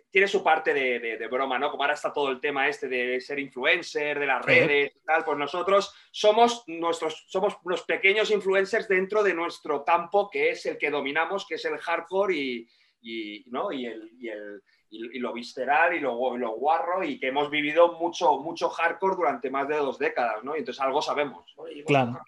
tiene 0.09 0.27
su 0.27 0.43
parte 0.43 0.73
de, 0.73 1.27
broma, 1.27 1.59
¿no? 1.59 1.71
Como 1.71 1.83
ahora 1.83 1.93
está 1.93 2.13
todo 2.13 2.29
el 2.29 2.39
tema 2.39 2.67
este 2.67 2.87
de 2.87 3.19
ser 3.19 3.39
influencer, 3.39 4.19
de 4.19 4.25
las 4.25 4.43
redes 4.45 4.93
y 4.95 5.05
tal, 5.05 5.23
pues 5.25 5.37
nosotros 5.37 5.93
somos 6.11 6.63
nuestros, 6.67 7.25
somos 7.27 7.57
unos 7.63 7.83
pequeños 7.83 8.31
influencers 8.31 8.87
dentro 8.87 9.23
de 9.23 9.33
nuestro 9.33 9.83
campo, 9.83 10.29
que 10.29 10.51
es 10.51 10.65
el 10.65 10.77
que 10.77 10.89
dominamos, 10.89 11.45
que 11.45 11.55
es 11.55 11.65
el 11.65 11.77
hardcore 11.77 12.67
y, 13.01 13.43
¿no? 13.47 13.71
y, 13.71 13.85
el, 13.85 14.11
y, 14.19 14.29
el, 14.29 14.61
y 14.89 15.19
lo 15.19 15.33
visceral 15.33 15.95
y 15.95 15.99
lo, 15.99 16.37
lo, 16.37 16.51
guarro 16.51 17.03
y 17.03 17.19
que 17.19 17.27
hemos 17.27 17.49
vivido 17.49 17.93
mucho, 17.93 18.37
mucho 18.37 18.69
hardcore 18.69 19.15
durante 19.15 19.49
más 19.49 19.67
de 19.67 19.77
dos 19.77 19.97
décadas, 19.97 20.43
¿no? 20.43 20.55
Y 20.55 20.59
entonces 20.59 20.81
algo 20.81 21.01
sabemos. 21.01 21.53
claro. 21.85 22.21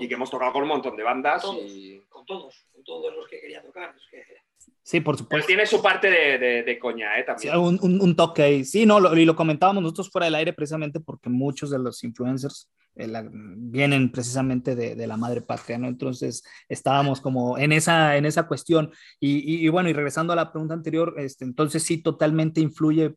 y 0.00 0.08
que 0.08 0.14
hemos 0.14 0.30
tocado 0.30 0.52
con 0.52 0.62
un 0.62 0.68
montón 0.68 0.96
de 0.96 1.02
bandas. 1.02 1.44
Con 1.44 1.56
todos, 1.56 1.70
y... 1.70 2.00
con 2.08 2.26
todos, 2.26 2.66
con 2.72 2.84
todos 2.84 3.14
los 3.14 3.28
que 3.28 3.40
quería 3.40 3.62
tocar. 3.62 3.94
Es 3.96 4.06
que 4.10 4.47
Sí, 4.88 5.00
por 5.00 5.18
supuesto. 5.18 5.36
Pero 5.36 5.46
tiene 5.46 5.66
su 5.66 5.82
parte 5.82 6.10
de, 6.10 6.62
de, 6.62 6.78
coña, 6.78 7.18
¿eh? 7.18 7.22
También. 7.22 7.52
Sí, 7.52 7.58
un, 7.58 8.00
un, 8.00 8.16
toque 8.16 8.42
ahí. 8.42 8.64
Sí, 8.64 8.86
no, 8.86 8.98
lo, 9.00 9.14
y 9.14 9.26
lo 9.26 9.36
comentábamos 9.36 9.82
nosotros 9.82 10.10
fuera 10.10 10.24
del 10.24 10.34
aire 10.34 10.54
precisamente 10.54 10.98
porque 10.98 11.28
muchos 11.28 11.70
de 11.70 11.78
los 11.78 12.02
influencers 12.04 12.70
eh, 12.96 13.06
vienen 13.30 14.10
precisamente 14.10 14.74
de, 14.74 14.94
de, 14.94 15.06
la 15.06 15.18
madre 15.18 15.42
patria, 15.42 15.76
¿no? 15.76 15.88
Entonces 15.88 16.42
estábamos 16.70 17.20
como 17.20 17.58
en 17.58 17.72
esa, 17.72 18.16
en 18.16 18.24
esa 18.24 18.46
cuestión. 18.46 18.90
Y, 19.20 19.62
y, 19.62 19.68
bueno, 19.68 19.90
y 19.90 19.92
regresando 19.92 20.32
a 20.32 20.36
la 20.36 20.50
pregunta 20.52 20.72
anterior, 20.72 21.14
este, 21.18 21.44
entonces 21.44 21.82
sí, 21.82 21.98
totalmente 22.02 22.62
influye 22.62 23.14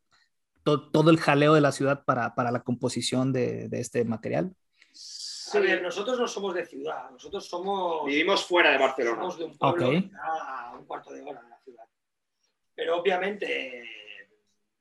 todo 0.64 1.10
el 1.10 1.20
jaleo 1.20 1.54
de 1.54 1.62
la 1.62 1.72
ciudad 1.72 2.04
para, 2.04 2.36
para 2.36 2.52
la 2.52 2.64
composición 2.64 3.32
de, 3.32 3.70
de 3.70 3.80
este 3.80 4.04
material. 4.04 4.54
A 5.54 5.60
ver, 5.60 5.82
nosotros 5.82 6.20
no 6.20 6.28
somos 6.28 6.54
de 6.54 6.66
ciudad, 6.66 7.10
nosotros 7.12 7.46
somos... 7.46 8.06
Vivimos 8.06 8.46
fuera 8.46 8.72
de 8.72 8.78
Barcelona. 8.78 9.18
Somos 9.18 9.38
de 9.38 9.44
un 9.46 9.58
pueblo 9.58 9.92
a 10.24 10.76
un 10.78 10.86
cuarto 10.86 11.14
de 11.14 11.22
hora 11.22 11.42
pero 12.82 12.98
obviamente 12.98 13.84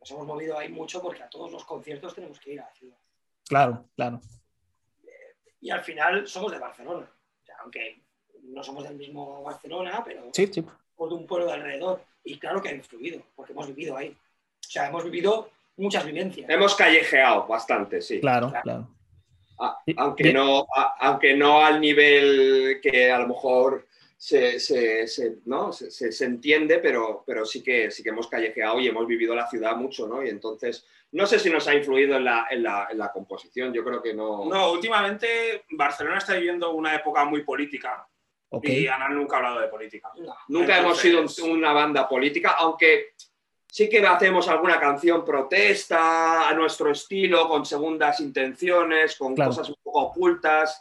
nos 0.01 0.11
hemos 0.11 0.27
movido 0.27 0.57
ahí 0.57 0.71
mucho 0.71 1.03
porque 1.03 1.23
a 1.23 1.29
todos 1.29 1.53
los 1.53 1.67
conciertos 1.67 2.15
tenemos 2.15 2.41
que 2.41 2.55
ir 2.55 2.61
a 2.61 2.65
la 2.65 2.73
ciudad. 2.73 2.97
Claro, 3.47 3.85
claro. 3.95 4.23
Y 5.61 5.69
al 5.69 5.83
final 5.83 6.27
somos 6.27 6.51
de 6.51 6.59
Barcelona. 6.59 7.11
aunque 7.61 8.03
no 8.45 8.63
somos 8.65 8.85
del 8.85 8.97
mismo 8.97 9.43
Barcelona, 9.43 10.03
pero 10.03 10.31
sí, 10.33 10.47
sí. 10.47 10.63
de 10.63 11.15
un 11.15 11.27
pueblo 11.27 11.47
de 11.47 11.53
alrededor. 11.53 12.03
Y 12.25 12.39
claro 12.39 12.63
que 12.63 12.71
ha 12.71 12.75
influido, 12.75 13.23
porque 13.37 13.53
hemos 13.53 13.67
vivido 13.67 13.99
ahí. 13.99 14.09
O 14.09 14.71
sea, 14.71 14.89
hemos 14.89 15.05
vivido 15.05 15.51
muchas 15.77 16.07
vivencias. 16.07 16.49
Hemos 16.49 16.75
callejeado 16.75 17.47
bastante, 17.47 18.01
sí. 18.01 18.21
Claro, 18.21 18.51
claro. 18.63 18.89
Aunque, 19.97 20.33
no, 20.33 20.67
aunque 21.01 21.37
no 21.37 21.61
al 21.63 21.81
nivel 21.81 22.81
que 22.83 23.11
a 23.11 23.19
lo 23.19 23.29
mejor 23.29 23.87
se, 24.17 24.61
se, 24.61 25.07
se 25.07 25.39
¿no? 25.47 25.73
se, 25.73 26.25
entiende, 26.25 26.79
pero, 26.79 27.25
pero 27.27 27.45
sí, 27.45 27.63
que, 27.63 27.91
sí 27.91 28.03
que 28.03 28.11
hemos 28.11 28.29
callejeado 28.29 28.79
y 28.79 28.87
hemos 28.87 29.07
vivido 29.07 29.35
la 29.35 29.49
ciudad 29.49 29.77
mucho, 29.77 30.07
¿no? 30.07 30.23
Y 30.25 30.29
entonces, 30.29 30.87
no 31.13 31.27
sé 31.27 31.39
si 31.39 31.51
nos 31.51 31.67
ha 31.69 31.75
influido 31.75 32.17
en 32.17 32.25
la, 32.25 32.47
en 32.51 32.63
la, 32.63 32.89
en 32.91 32.99
la 32.99 33.11
composición, 33.13 33.73
yo 33.73 33.83
creo 33.85 34.03
que 34.03 34.15
no. 34.15 34.45
No, 34.45 34.73
últimamente 34.73 35.65
Barcelona 35.71 36.19
está 36.19 36.35
viviendo 36.35 36.73
una 36.73 36.95
época 36.95 37.25
muy 37.25 37.43
política. 37.45 38.07
Y 38.63 38.89
Ana 38.89 39.09
nunca 39.09 39.37
ha 39.37 39.39
hablado 39.39 39.61
de 39.61 39.69
política. 39.69 40.11
Nunca 40.49 40.79
hemos 40.79 40.99
sido 40.99 41.25
una 41.45 41.73
banda 41.73 42.09
política, 42.09 42.57
aunque 42.59 43.15
sí 43.71 43.89
que 43.89 44.05
hacemos 44.07 44.49
alguna 44.49 44.79
canción 44.79 45.25
protesta 45.25 46.49
a 46.49 46.55
nuestro 46.55 46.91
estilo, 46.91 47.49
con 47.49 47.65
segundas 47.65 48.21
intenciones, 48.21 49.17
con 49.17 49.35
cosas 49.35 49.69
un 49.69 49.77
poco 49.83 50.01
ocultas 50.01 50.81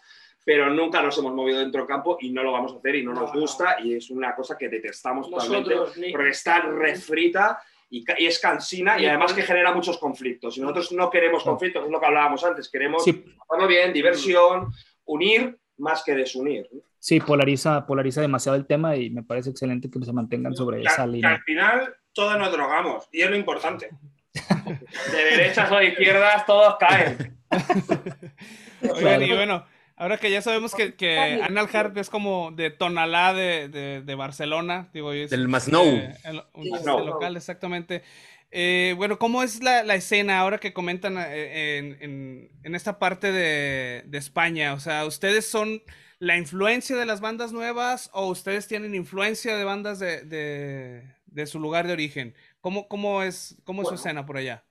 pero 0.50 0.68
nunca 0.68 1.00
nos 1.04 1.16
hemos 1.20 1.36
movido 1.36 1.60
dentro 1.60 1.82
del 1.82 1.88
campo 1.88 2.18
y 2.20 2.32
no 2.32 2.42
lo 2.42 2.52
vamos 2.52 2.74
a 2.74 2.78
hacer 2.78 2.96
y 2.96 3.04
no, 3.04 3.14
nos 3.14 3.32
gusta 3.32 3.78
y 3.84 3.94
es 3.94 4.10
una 4.10 4.34
cosa 4.34 4.58
que 4.58 4.68
detestamos 4.68 5.30
totalmente 5.30 5.76
porque 6.12 6.30
está 6.30 6.62
refrita 6.62 7.62
y, 7.88 8.04
es 8.18 8.40
cansina 8.40 9.00
y 9.00 9.06
además 9.06 9.34
que 9.34 9.44
genera 9.44 9.72
muchos 9.76 10.00
conflictos. 10.00 10.58
Y 10.58 10.62
nosotros 10.62 10.92
no 10.94 11.08
queremos 11.10 11.44
conflictos, 11.44 11.86
es 11.86 11.92
lo 11.92 12.00
que 12.00 12.06
hablábamos 12.08 12.44
antes, 12.44 12.68
queremos 12.68 13.04
sí. 13.04 13.24
bien, 13.68 13.94
diversión, 13.94 14.74
unir 15.06 15.56
más 15.78 16.04
que 16.04 16.16
desunir. 16.16 16.68
Sí, 16.98 17.20
polariza, 17.20 17.86
polariza 17.86 18.22
demasiado 18.22 18.58
el 18.58 18.66
tema 18.66 18.96
y 18.96 19.12
me 19.12 19.22
parece 19.22 19.52
excelente 19.52 19.88
que 19.88 20.04
se 20.04 20.14
mantengan 20.14 20.56
sobre 20.56 20.82
esa 20.82 21.06
línea. 21.06 21.30
al 21.30 21.44
final 21.44 21.96
todos 22.14 22.38
nos 22.38 22.52
drogamos 22.52 23.08
y 23.12 23.22
es 23.22 23.30
lo 23.30 23.36
importante. 23.36 23.90
De 25.12 25.18
derechas 25.18 25.72
o 25.72 25.78
de 25.78 25.88
izquierdas 25.88 26.46
todos 26.46 26.76
caen. 26.80 27.38
y 28.82 29.34
bueno, 29.34 29.66
Ahora 30.00 30.18
que 30.18 30.32
ya 30.32 30.42
sabemos 30.42 30.74
que, 30.74 30.96
que 30.96 31.20
Anal 31.20 31.68
Harp 31.74 31.98
es 31.98 32.10
como 32.10 32.52
de 32.52 32.70
Tonalá 32.70 33.34
de, 33.34 33.68
de, 34.02 34.16
Barcelona, 34.16 34.90
digo, 34.94 35.12
es, 35.12 35.30
del 35.30 35.50
Masnou. 35.50 35.86
Eh, 35.88 36.16
el, 36.24 36.42
local, 36.86 37.36
exactamente. 37.36 38.02
Eh, 38.50 38.94
bueno, 38.96 39.20
¿cómo 39.20 39.44
es 39.44 39.62
la, 39.62 39.84
la, 39.84 39.96
escena 39.96 40.40
ahora 40.40 40.58
que 40.58 40.72
comentan 40.72 41.18
eh, 41.18 41.78
en, 41.80 41.98
en, 42.00 42.50
en 42.64 42.76
esta 42.76 42.98
parte 42.98 43.34
de, 43.34 44.04
de, 44.06 44.18
España? 44.18 44.74
O 44.74 44.80
sea, 44.80 45.06
¿ustedes 45.06 45.46
son 45.46 45.84
la 46.18 46.38
influencia 46.38 46.96
de 46.96 47.06
las 47.06 47.20
bandas 47.20 47.52
nuevas 47.52 48.10
o 48.14 48.28
ustedes 48.28 48.70
tienen 48.70 48.96
influencia 48.96 49.58
de 49.58 49.66
bandas 49.66 50.00
de, 50.00 50.22
de 50.22 51.04
su 51.48 51.60
lugar 51.60 51.88
de 51.88 51.94
origen? 51.94 52.36
¿Cómo, 52.62 52.88
cómo 52.88 53.24
es, 53.24 53.58
cómo 53.64 53.82
es 53.82 53.88
su 53.88 53.96
escena 53.96 54.26
por 54.26 54.38
allá? 54.38 54.66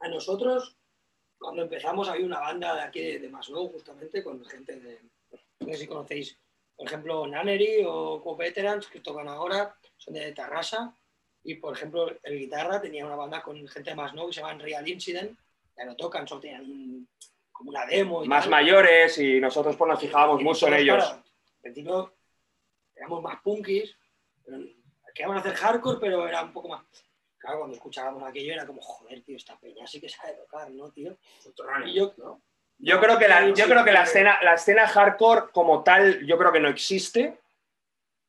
A 0.00 0.08
nosotros 0.08 0.76
cuando 1.38 1.62
empezamos 1.62 2.08
había 2.08 2.26
una 2.26 2.40
banda 2.40 2.74
de 2.74 2.80
aquí 2.82 3.00
de, 3.00 3.18
de 3.20 3.28
Maslow, 3.28 3.68
justamente, 3.70 4.22
con 4.22 4.44
gente 4.44 4.80
de, 4.80 5.00
no 5.60 5.66
sé 5.68 5.76
si 5.76 5.86
conocéis, 5.86 6.38
por 6.76 6.86
ejemplo, 6.86 7.26
Nannery 7.26 7.84
o 7.86 8.20
Co-Veterans, 8.22 8.86
que 8.88 9.00
tocan 9.00 9.28
ahora, 9.28 9.74
son 9.96 10.14
de 10.14 10.32
Tarrasa, 10.32 10.94
y 11.42 11.54
por 11.54 11.74
ejemplo, 11.74 12.10
el 12.22 12.38
guitarra 12.38 12.80
tenía 12.80 13.06
una 13.06 13.16
banda 13.16 13.42
con 13.42 13.56
gente 13.68 13.90
de 13.90 13.96
Maslow 13.96 14.26
que 14.26 14.34
se 14.34 14.40
llama 14.40 14.62
Real 14.62 14.86
Incident, 14.88 15.38
ya 15.76 15.84
no 15.84 15.94
tocan, 15.94 16.26
solo 16.26 16.40
tenían 16.40 17.06
como 17.52 17.70
una 17.70 17.86
demo. 17.86 18.24
Y 18.24 18.28
más 18.28 18.48
mayores 18.48 19.16
y 19.18 19.40
nosotros 19.40 19.76
pues 19.76 19.88
nos 19.88 20.00
fijábamos 20.00 20.42
mucho 20.42 20.66
en 20.68 20.74
ellos. 20.74 20.96
Claro, 20.96 21.22
al 21.22 21.60
principio 21.62 22.14
éramos 22.94 23.22
más 23.22 23.40
punkis, 23.42 23.96
queríamos 25.16 25.38
hacer 25.38 25.54
hardcore, 25.54 25.98
pero 25.98 26.28
era 26.28 26.42
un 26.42 26.52
poco 26.52 26.68
más 26.68 26.84
claro, 27.38 27.58
cuando 27.60 27.76
escuchábamos 27.76 28.22
aquello 28.28 28.52
era 28.52 28.66
como, 28.66 28.80
joder, 28.82 29.22
tío, 29.22 29.36
esta 29.36 29.58
peña 29.58 29.86
sí 29.86 30.00
que 30.00 30.08
sabe 30.08 30.34
tocar, 30.34 30.70
¿no, 30.70 30.90
tío? 30.90 31.16
Y 31.84 31.94
yo, 31.94 32.12
¿no? 32.16 32.42
Yo 32.78 33.00
creo 33.00 33.18
que, 33.18 33.28
la, 33.28 33.48
yo 33.54 33.66
creo 33.66 33.84
que 33.84 33.92
la, 33.92 34.02
escena, 34.02 34.38
la 34.42 34.54
escena 34.54 34.86
hardcore 34.86 35.46
como 35.52 35.82
tal, 35.82 36.26
yo 36.26 36.36
creo 36.36 36.52
que 36.52 36.60
no 36.60 36.68
existe 36.68 37.38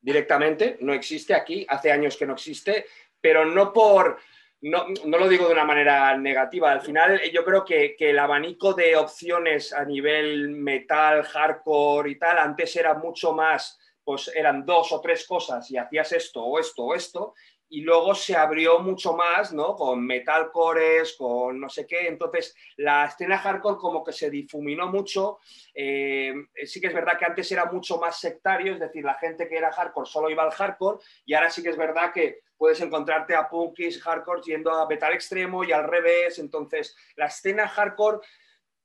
directamente, 0.00 0.78
no 0.80 0.94
existe 0.94 1.34
aquí, 1.34 1.66
hace 1.68 1.92
años 1.92 2.16
que 2.16 2.24
no 2.24 2.32
existe, 2.32 2.86
pero 3.20 3.44
no 3.44 3.72
por, 3.74 4.18
no, 4.62 4.86
no 5.04 5.18
lo 5.18 5.28
digo 5.28 5.46
de 5.46 5.52
una 5.52 5.64
manera 5.64 6.16
negativa, 6.16 6.70
al 6.72 6.80
final 6.80 7.20
yo 7.30 7.44
creo 7.44 7.62
que, 7.62 7.94
que, 7.94 8.10
el 8.10 8.18
abanico 8.18 8.72
de 8.72 8.96
opciones 8.96 9.74
a 9.74 9.84
nivel 9.84 10.48
metal, 10.48 11.24
hardcore 11.24 12.10
y 12.10 12.18
tal, 12.18 12.38
antes 12.38 12.74
era 12.76 12.94
mucho 12.94 13.34
más, 13.34 13.77
pues 14.08 14.32
eran 14.34 14.64
dos 14.64 14.90
o 14.92 15.02
tres 15.02 15.26
cosas 15.26 15.70
y 15.70 15.76
hacías 15.76 16.12
esto 16.12 16.42
o 16.42 16.58
esto 16.58 16.82
o 16.82 16.94
esto, 16.94 17.34
y 17.68 17.82
luego 17.82 18.14
se 18.14 18.34
abrió 18.34 18.78
mucho 18.78 19.12
más, 19.12 19.52
¿no? 19.52 19.76
Con 19.76 20.02
metalcores, 20.06 21.14
con 21.18 21.60
no 21.60 21.68
sé 21.68 21.86
qué. 21.86 22.06
Entonces, 22.08 22.56
la 22.78 23.04
escena 23.04 23.36
hardcore 23.36 23.76
como 23.76 24.02
que 24.02 24.14
se 24.14 24.30
difuminó 24.30 24.86
mucho. 24.86 25.40
Eh, 25.74 26.32
sí 26.64 26.80
que 26.80 26.86
es 26.86 26.94
verdad 26.94 27.18
que 27.18 27.26
antes 27.26 27.52
era 27.52 27.66
mucho 27.66 27.98
más 27.98 28.18
sectario, 28.18 28.72
es 28.72 28.80
decir, 28.80 29.04
la 29.04 29.12
gente 29.12 29.46
que 29.46 29.58
era 29.58 29.70
hardcore 29.72 30.08
solo 30.08 30.30
iba 30.30 30.42
al 30.42 30.52
hardcore 30.52 31.04
y 31.26 31.34
ahora 31.34 31.50
sí 31.50 31.62
que 31.62 31.68
es 31.68 31.76
verdad 31.76 32.10
que 32.10 32.40
puedes 32.56 32.80
encontrarte 32.80 33.34
a 33.34 33.46
punkis 33.46 34.02
hardcore 34.02 34.40
yendo 34.40 34.72
a 34.72 34.88
metal 34.88 35.12
extremo 35.12 35.64
y 35.64 35.72
al 35.72 35.84
revés. 35.84 36.38
Entonces, 36.38 36.96
la 37.14 37.26
escena 37.26 37.68
hardcore, 37.68 38.20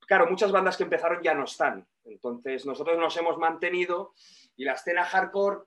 claro, 0.05 0.27
muchas 0.27 0.51
bandas 0.51 0.75
que 0.75 0.83
empezaron 0.83 1.23
ya 1.23 1.33
no 1.33 1.45
están. 1.45 1.87
Entonces, 2.03 2.65
nosotros 2.65 2.97
nos 2.97 3.15
hemos 3.15 3.37
mantenido 3.37 4.13
y 4.55 4.63
la 4.65 4.73
escena 4.73 5.03
hardcore 5.05 5.61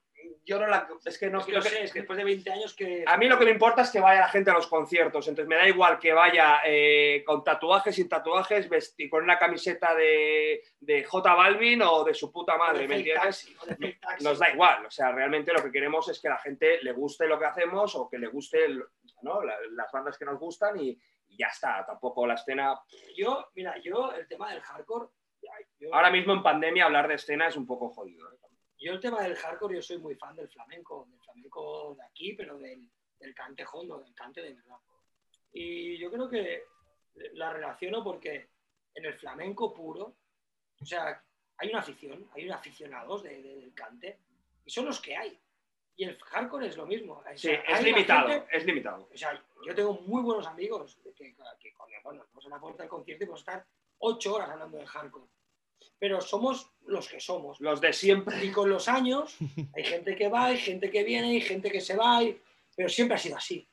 yo 0.45 0.59
no 0.61 0.67
la. 0.67 0.89
Es 1.05 1.19
que 1.19 1.29
no 1.29 1.39
Es 1.41 1.47
que 1.47 1.53
no 1.53 1.61
sé, 1.63 1.83
es 1.85 1.93
que 1.93 2.01
después 2.01 2.17
de 2.17 2.25
20 2.25 2.51
años 2.53 2.75
que. 2.75 3.05
A 3.07 3.17
mí 3.17 3.29
lo 3.29 3.39
que 3.39 3.45
me 3.45 3.51
importa 3.51 3.83
es 3.83 3.91
que 3.91 4.01
vaya 4.01 4.21
la 4.23 4.29
gente 4.29 4.51
a 4.51 4.55
los 4.55 4.67
conciertos. 4.69 5.27
Entonces 5.29 5.49
me 5.49 5.57
da 5.57 5.69
igual 5.69 5.99
que 6.01 6.13
vaya 6.13 6.61
eh, 6.65 7.23
con 7.27 7.43
tatuajes, 7.45 7.95
sin 7.95 8.09
tatuajes, 8.09 8.69
vesti- 8.71 9.09
con 9.09 9.23
una 9.25 9.39
camiseta 9.39 9.95
de, 9.95 10.63
de 10.81 11.05
J 11.05 11.35
Balvin 11.35 11.83
o 11.83 12.03
de 12.05 12.15
su 12.15 12.33
puta 12.33 12.57
madre, 12.57 12.89
¿me 12.89 12.97
entiendes? 12.97 13.57
Taxi. 14.01 14.25
Nos 14.25 14.39
da 14.39 14.51
igual. 14.51 14.87
O 14.87 14.91
sea, 14.91 15.13
realmente 15.13 15.53
lo 15.53 15.63
que 15.63 15.71
queremos 15.73 16.09
es 16.09 16.21
que 16.21 16.29
la 16.29 16.39
gente 16.39 16.81
le 16.83 16.93
guste 16.93 17.27
lo 17.27 17.39
que 17.39 17.45
hacemos 17.47 17.95
o 17.95 18.09
que 18.09 18.19
le 18.19 18.29
guste 18.29 18.65
el- 18.65 18.85
¿no? 19.23 19.43
La- 19.43 19.59
las 19.73 19.91
bandas 19.93 20.17
que 20.19 20.25
nos 20.25 20.39
gustan 20.39 20.79
y, 20.81 20.91
y 21.29 21.37
ya 21.39 21.49
está. 21.49 21.85
Tampoco 21.87 22.27
la 22.27 22.35
escena. 22.35 22.75
Yo, 23.17 23.49
mira, 23.55 23.77
yo 23.83 24.13
el 24.13 24.27
tema 24.29 24.51
del 24.53 24.61
hardcore. 24.61 25.09
yo- 25.79 25.95
Ahora 25.95 26.11
mismo 26.11 26.33
en 26.33 26.43
pandemia 26.43 26.87
hablar 26.87 27.07
de 27.09 27.15
escena 27.15 27.49
es 27.49 27.57
un 27.57 27.67
poco 27.67 27.91
jodido. 27.91 28.27
¿eh? 28.33 28.37
Yo 28.79 28.93
el 28.93 29.01
tema 29.01 29.23
del 29.23 29.37
hardcore, 29.37 29.77
yo 29.77 29.83
soy 29.83 29.99
muy 29.99 30.15
fan 30.17 30.37
del 30.37 30.49
flamenco, 30.49 31.07
del 31.11 31.21
flamenco 31.21 31.95
de 31.99 32.05
aquí, 32.05 32.33
pero 32.35 32.59
del, 32.59 32.89
del 33.19 33.35
cante 33.35 33.65
hondo, 33.73 33.99
del 33.99 34.15
cante 34.15 34.43
de 34.43 34.55
verdad. 34.55 34.77
Y 35.53 35.97
yo 35.99 36.11
creo 36.11 36.29
que 36.29 36.65
la 37.33 37.53
relaciono 37.53 38.05
porque 38.05 38.51
en 38.95 39.05
el 39.07 39.15
flamenco 39.15 39.73
puro, 39.73 40.17
o 40.81 40.85
sea, 40.85 41.23
hay 41.57 41.71
una 41.71 41.79
afición, 41.79 42.29
hay 42.35 42.45
unos 42.45 42.57
aficionados 42.59 43.23
de- 43.23 43.43
de- 43.43 43.57
del 43.57 43.75
cante, 43.75 44.19
y 44.65 44.71
son 44.71 44.85
los 44.85 45.01
que 45.01 45.17
hay. 45.17 45.39
Y 45.99 46.05
el 46.05 46.19
hardcore 46.21 46.67
es 46.67 46.77
lo 46.77 46.85
mismo. 46.85 47.15
O 47.15 47.25
Sí, 47.39 47.49
sea, 47.49 47.55
es 47.61 47.69
hay 47.69 47.81
una 47.81 47.97
limitado. 47.97 48.29
gente- 48.29 48.47
Es 48.57 48.67
limitado. 48.67 49.09
o 49.11 49.17
sea, 49.17 49.43
yo 49.67 49.75
tengo 49.75 49.95
muy 50.03 50.23
buenos 50.23 50.47
amigos 50.47 50.99
que, 51.17 51.35
que 51.59 51.73
coño, 51.73 51.97
bueno, 52.05 52.27
vamos 52.29 52.45
a 52.45 52.49
la 52.51 52.61
puerta 52.61 52.83
del 52.83 52.91
concierto 52.91 53.25
y 53.25 53.27
podemos 53.27 53.41
estar 53.41 53.65
ocho 54.01 54.35
horas 54.35 54.51
hablando 54.51 54.77
de 54.77 54.87
hardcore. 54.87 55.31
Pero 55.99 56.21
somos 56.21 56.71
los 56.87 57.09
que 57.09 57.21
somos. 57.21 57.61
Los 57.61 57.81
de 57.81 57.93
siempre. 57.93 58.45
Y 58.45 58.51
con 58.51 58.69
los 58.69 58.89
años 58.89 59.37
hay 59.75 59.85
gente 59.85 60.15
que 60.15 60.29
va, 60.29 60.47
hay 60.47 60.59
gente 60.59 60.91
que 60.91 61.03
viene, 61.05 61.29
hay 61.31 61.41
gente 61.41 61.71
que 61.71 61.81
se 61.81 61.97
va, 61.97 62.23
y- 62.23 62.39
pero 62.77 62.89
siempre 62.89 63.15
ha 63.17 63.19
sido 63.19 63.37
así. 63.37 63.69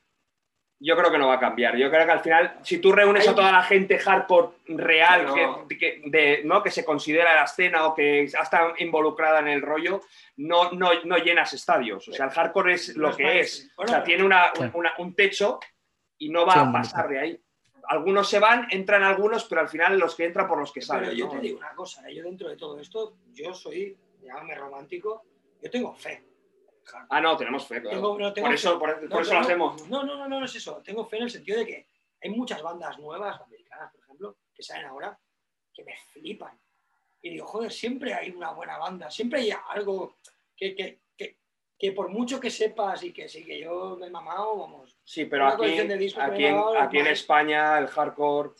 Yo 0.79 0.97
creo 0.97 1.11
que 1.11 1.17
no 1.17 1.27
va 1.27 1.35
a 1.35 1.39
cambiar. 1.39 1.77
Yo 1.77 1.89
creo 1.89 2.05
que 2.05 2.11
al 2.11 2.19
final, 2.21 2.59
si 2.63 2.79
tú 2.79 2.91
reúnes 2.91 3.25
a 3.27 3.33
toda 3.35 3.51
la 3.53 3.63
gente 3.63 3.97
hardcore 3.99 4.49
real 4.67 5.25
No. 5.27 5.67
que, 5.67 5.77
que- 5.77 6.01
de, 6.05 6.41
¿no? 6.43 6.61
que 6.61 6.71
se 6.71 6.83
considera 6.83 7.35
la 7.35 7.43
escena 7.43 7.85
o 7.87 7.95
que 7.95 8.23
está 8.23 8.73
involucrada 8.79 9.39
en 9.39 9.47
el 9.47 9.61
rollo, 9.61 10.01
no, 10.37 10.71
no, 10.71 10.89
no 11.05 11.17
llenas 11.17 11.53
estadios. 11.53 12.07
O 12.09 12.11
sea, 12.13 12.25
el 12.25 12.31
hardcore 12.31 12.73
es 12.73 12.97
No 12.97 13.03
lo 13.03 13.09
es 13.11 13.15
que 13.15 13.23
más- 13.23 13.35
es. 13.35 13.71
O 13.77 13.87
sea, 13.87 14.03
tiene 14.03 14.23
una- 14.23 14.51
una- 14.73 14.93
un 14.97 15.15
techo 15.15 15.59
y 16.17 16.29
no 16.29 16.45
va 16.45 16.53
a 16.53 16.71
pasar 16.71 17.07
de 17.07 17.19
ahí. 17.19 17.41
Algunos 17.87 18.29
se 18.29 18.39
van, 18.39 18.67
entran 18.71 19.03
algunos, 19.03 19.45
pero 19.45 19.61
al 19.61 19.69
final 19.69 19.97
los 19.99 20.15
que 20.15 20.25
entran 20.25 20.47
por 20.47 20.57
los 20.57 20.71
que 20.71 20.79
Pero 20.79 20.87
salen. 20.87 21.11
yo 21.15 21.25
¿no? 21.25 21.31
te 21.31 21.39
digo 21.39 21.57
una 21.57 21.75
cosa, 21.75 22.07
¿eh? 22.09 22.15
yo 22.15 22.23
dentro 22.23 22.49
de 22.49 22.55
todo 22.57 22.79
esto, 22.79 23.17
yo 23.33 23.53
soy, 23.53 23.97
llámame 24.21 24.55
romántico, 24.55 25.23
yo 25.61 25.69
tengo 25.69 25.93
fe. 25.93 26.23
Ah, 27.09 27.21
no, 27.21 27.35
tenemos 27.37 27.65
fe, 27.67 27.81
claro. 27.81 27.95
Tengo- 27.97 28.19
no, 28.19 28.33
tengo 28.33 28.47
por 28.47 28.53
eso, 28.55 28.73
fe. 28.73 28.79
por, 28.79 28.99
por 28.99 29.09
No, 29.09 29.19
eso 29.21 29.33
no, 29.33 29.39
lo 29.39 29.45
hacemos. 29.45 29.87
No, 29.89 30.03
no, 30.03 30.15
no, 30.17 30.27
no, 30.27 30.39
no 30.39 30.45
es 30.45 30.55
eso. 30.55 30.81
Tengo 30.83 31.05
fe 31.05 31.17
en 31.17 31.23
el 31.23 31.29
sentido 31.31 31.59
de 31.59 31.65
que 31.65 31.87
hay 32.21 32.29
muchas 32.29 32.61
bandas 32.61 32.97
nuevas, 32.99 33.39
americanas, 33.41 33.91
por 33.91 34.01
ejemplo, 34.01 34.37
que 34.53 34.63
salen 34.63 34.85
ahora, 34.87 35.17
que 35.73 35.83
me 35.83 35.95
flipan. 36.11 36.59
Y 37.21 37.29
digo, 37.31 37.47
joder, 37.47 37.71
siempre 37.71 38.13
hay 38.13 38.31
una 38.31 38.51
buena 38.51 38.77
banda, 38.77 39.09
siempre 39.09 39.39
hay 39.41 39.53
algo 39.69 40.17
que, 40.57 40.75
que, 40.75 40.99
que, 41.17 41.37
que 41.79 41.91
por 41.93 42.09
mucho 42.09 42.39
que 42.39 42.49
sepas 42.49 43.01
y 43.03 43.13
que 43.13 43.29
sí, 43.29 43.45
que 43.45 43.59
yo 43.61 43.95
me 43.97 44.07
he 44.07 44.09
mamado, 44.09 44.57
vamos. 44.57 44.92
Sí, 45.03 45.25
pero 45.25 45.45
una 45.45 45.53
aquí, 45.55 45.65
de 45.65 45.93
aquí, 46.21 46.45
en, 46.45 46.57
aquí. 46.79 46.97
España 46.99 47.77
el 47.77 47.87
hardcore 47.87 48.51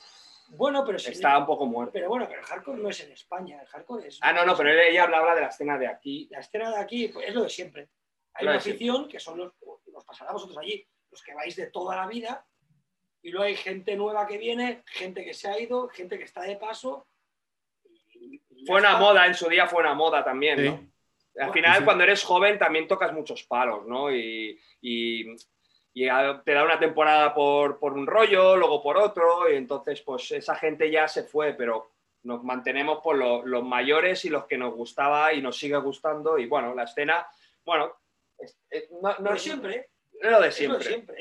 Bueno, 0.50 0.84
pero 0.86 1.00
sí. 1.00 1.12
está 1.12 1.38
un 1.38 1.46
poco 1.46 1.66
muerto. 1.66 1.94
Pero 1.94 2.10
bueno, 2.10 2.26
pero 2.28 2.42
el 2.42 2.46
hardcore 2.46 2.82
no 2.82 2.90
es 2.90 3.00
en 3.02 3.12
España, 3.12 3.62
el 3.62 3.68
hardcore 3.68 4.08
es. 4.08 4.20
Ah, 4.22 4.34
no, 4.34 4.46
no, 4.46 4.56
pero 4.56 4.70
ella 4.72 5.04
habla 5.04 5.34
de 5.36 5.42
la 5.42 5.48
escena 5.48 5.78
de 5.78 5.88
aquí. 5.88 6.28
La 6.32 6.40
escena 6.40 6.70
de 6.70 6.78
aquí 6.78 7.08
pues, 7.08 7.28
es 7.30 7.34
lo 7.34 7.44
de 7.44 7.50
siempre. 7.50 7.90
Hay 8.34 8.46
Lo 8.46 8.52
una 8.52 8.60
afición 8.60 9.08
que 9.08 9.20
son 9.20 9.38
los, 9.38 9.54
los 9.92 10.04
pasará 10.06 10.32
a 10.32 10.34
vosotros 10.34 10.58
allí, 10.58 10.86
los 11.12 11.22
que 11.24 11.34
vais 11.34 11.56
de 11.56 11.68
toda 11.68 11.96
la 11.96 12.08
vida, 12.08 12.46
y 13.22 13.30
luego 13.30 13.46
hay 13.46 13.56
gente 13.56 13.96
nueva 13.96 14.28
que 14.28 14.38
viene, 14.38 14.84
gente 14.88 15.24
que 15.24 15.34
se 15.34 15.48
ha 15.48 15.58
ido, 15.60 15.88
gente 15.88 16.18
que 16.18 16.26
está 16.26 16.42
de 16.42 16.58
paso. 16.58 17.08
y- 18.16 18.42
y 18.50 18.66
ya 18.66 18.72
Fue 18.74 18.80
una 18.82 18.98
moda, 18.98 19.26
en 19.28 19.34
su 19.36 19.48
día 19.50 19.66
fue 19.68 19.82
una 19.82 19.94
moda 19.94 20.24
también, 20.24 20.58
Sí. 20.58 20.66
¿no? 20.66 20.72
Al 20.74 20.90
Bueno, 21.48 21.54
final, 21.54 21.78
sí. 21.80 21.84
cuando 21.86 22.04
eres 22.04 22.24
joven, 22.24 22.60
también 22.60 22.88
tocas 22.88 23.12
muchos 23.14 23.44
palos, 23.44 23.86
¿no? 23.88 24.12
Y, 24.12 24.60
y- 24.82 25.26
y 25.94 26.08
te 26.44 26.54
da 26.54 26.64
una 26.64 26.80
temporada 26.80 27.34
por, 27.34 27.78
por 27.80 27.94
un 27.94 28.08
rollo, 28.08 28.56
luego 28.56 28.82
por 28.82 28.98
otro, 28.98 29.50
y 29.52 29.56
entonces, 29.56 30.02
pues 30.02 30.32
esa 30.32 30.56
gente 30.56 30.90
ya 30.90 31.08
se 31.08 31.24
fue, 31.24 31.54
pero 31.54 31.92
nos 32.24 32.44
mantenemos 32.44 33.00
por 33.04 33.18
lo- 33.18 33.46
los 33.46 33.64
mayores 33.64 34.26
y 34.26 34.30
los 34.30 34.46
que 34.46 34.58
nos 34.58 34.74
gustaba 34.74 35.34
y 35.34 35.42
nos 35.42 35.58
sigue 35.58 35.78
gustando. 35.78 36.38
Y 36.38 36.48
bueno, 36.48 36.74
la 36.74 36.84
escena, 36.84 37.28
bueno, 37.66 37.96
es- 38.38 38.58
es- 38.70 38.90
no, 38.92 39.34
es 39.34 39.42
siempre. 39.42 39.90
lo 40.22 40.40
de 40.42 40.48
es 40.48 40.62
lo 40.62 40.78
de 40.80 40.84
siempre. 40.86 41.16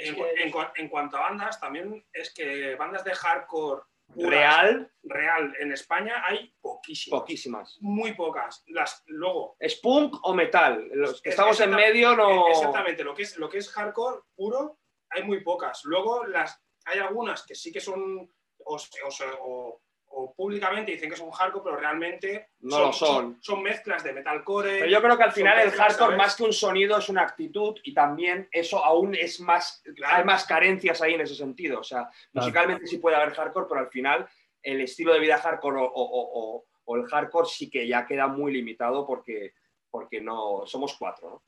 En, 0.76 0.88
cuanto 0.88 1.16
a 1.16 1.20
bandas, 1.22 1.60
también 1.60 2.04
es 2.12 2.32
que 2.32 2.74
bandas 2.76 3.04
de 3.04 3.14
hardcore 3.14 3.82
Real, 4.16 4.90
real 5.04 5.54
en 5.58 5.72
España 5.72 6.22
hay 6.26 6.54
poquísimas. 6.60 7.20
poquísimas. 7.20 7.78
Muy 7.80 8.14
pocas. 8.14 8.62
Las, 8.68 9.02
luego, 9.06 9.56
¿Es 9.58 9.76
punk 9.76 10.16
o 10.22 10.34
metal? 10.34 10.88
Los 10.92 11.22
que 11.22 11.30
Es- 11.30 11.34
estamos 11.34 11.58
en 11.60 11.70
medio 11.70 12.14
no... 12.16 12.48
exactamente, 12.48 13.04
lo 13.04 13.14
que, 13.14 13.22
es, 13.22 13.36
lo 13.38 13.48
que 13.48 13.58
es 13.58 13.70
hardcore 13.70 14.20
puro, 14.34 14.78
hay 15.10 15.22
muy 15.24 15.42
pocas. 15.42 15.80
Luego 15.84 16.24
las, 16.26 16.60
hay 16.84 16.98
algunas 17.00 17.44
que 17.46 17.54
sí 17.54 17.72
que 17.72 17.80
son, 17.80 18.30
o, 18.64 18.76
o- 18.76 19.38
o- 19.40 19.81
o 20.14 20.34
públicamente 20.34 20.92
dicen 20.92 21.10
que 21.10 21.16
son 21.16 21.30
hardcore, 21.30 21.64
pero 21.64 21.76
realmente 21.76 22.48
No 22.60 22.78
lo 22.80 22.92
son. 22.92 23.38
son. 23.40 23.62
mezclas 23.62 24.04
de 24.04 24.12
metalcore. 24.12 24.78
Pero 24.80 24.90
yo 24.90 25.00
creo 25.02 25.16
que 25.16 25.22
al 25.24 25.32
final 25.32 25.58
el 25.58 25.66
mezclas, 25.66 25.88
hardcore, 25.88 26.12
¿sabes? 26.12 26.18
más 26.18 26.36
que 26.36 26.42
un 26.44 26.52
sonido, 26.52 26.98
es 26.98 27.08
una 27.08 27.22
actitud 27.22 27.76
y 27.82 27.92
también 27.94 28.48
eso 28.52 28.84
aún 28.84 29.14
es 29.14 29.40
más, 29.40 29.82
hay 30.06 30.24
más 30.24 30.44
carencias 30.46 31.00
ahí 31.02 31.14
en 31.14 31.22
ese 31.22 31.34
sentido. 31.34 31.80
O 31.80 31.84
sea, 31.84 32.08
musicalmente 32.32 32.86
sí 32.86 32.98
puede 32.98 33.16
haber 33.16 33.34
hardcore, 33.34 33.66
pero 33.68 33.80
al 33.80 33.88
final 33.88 34.28
el 34.62 34.80
estilo 34.80 35.12
de 35.12 35.20
vida 35.20 35.38
hardcore 35.38 35.78
o, 35.78 35.84
o- 35.84 35.88
o- 35.90 36.56
o- 36.56 36.64
o 36.84 36.96
el 36.96 37.04
hardcore 37.06 37.48
sí 37.48 37.70
que 37.70 37.86
ya 37.86 38.06
queda 38.06 38.26
muy 38.26 38.52
limitado 38.52 39.06
porque, 39.06 39.54
porque 39.90 40.20
no 40.20 40.64
somos 40.66 40.96
cuatro. 40.98 41.28
¿no? 41.30 41.42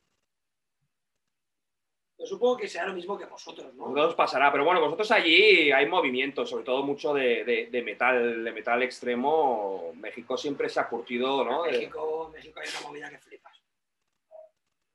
Yo 2.25 2.29
supongo 2.29 2.57
que 2.57 2.69
será 2.69 2.87
lo 2.87 2.95
mismo 2.95 3.19
que 3.19 3.27
vosotros, 3.27 3.75
¿no? 3.75 3.85
Vosotros 3.85 4.15
pasará, 4.15 4.51
pero 4.51 4.65
bueno, 4.65 4.81
vosotros 4.81 5.11
allí 5.11 5.71
hay 5.71 5.87
movimiento, 5.87 6.47
sobre 6.47 6.65
todo 6.65 6.83
mucho 6.83 7.13
de, 7.13 7.45
de- 7.45 7.69
de 7.71 7.83
metal, 7.83 8.43
de 8.43 8.51
metal 8.53 8.83
extremo. 8.83 9.93
México 9.97 10.37
siempre 10.39 10.71
se 10.71 10.81
ha 10.81 10.89
curtido, 10.89 11.45
¿no? 11.45 11.65
México, 11.65 12.31
México 12.35 12.61
hay 12.61 12.69
una 12.79 12.89
movida 12.89 13.11
que 13.11 13.19
flipas. 13.19 13.61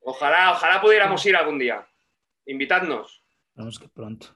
Ojalá, 0.01 0.53
ojalá 0.53 0.81
pudiéramos 0.81 1.23
ir 1.27 1.35
algún 1.35 1.59
día. 1.59 1.87
Invitadnos. 2.47 3.23
Esperemos 3.49 3.77
que 3.79 3.89
pronto. 3.89 4.27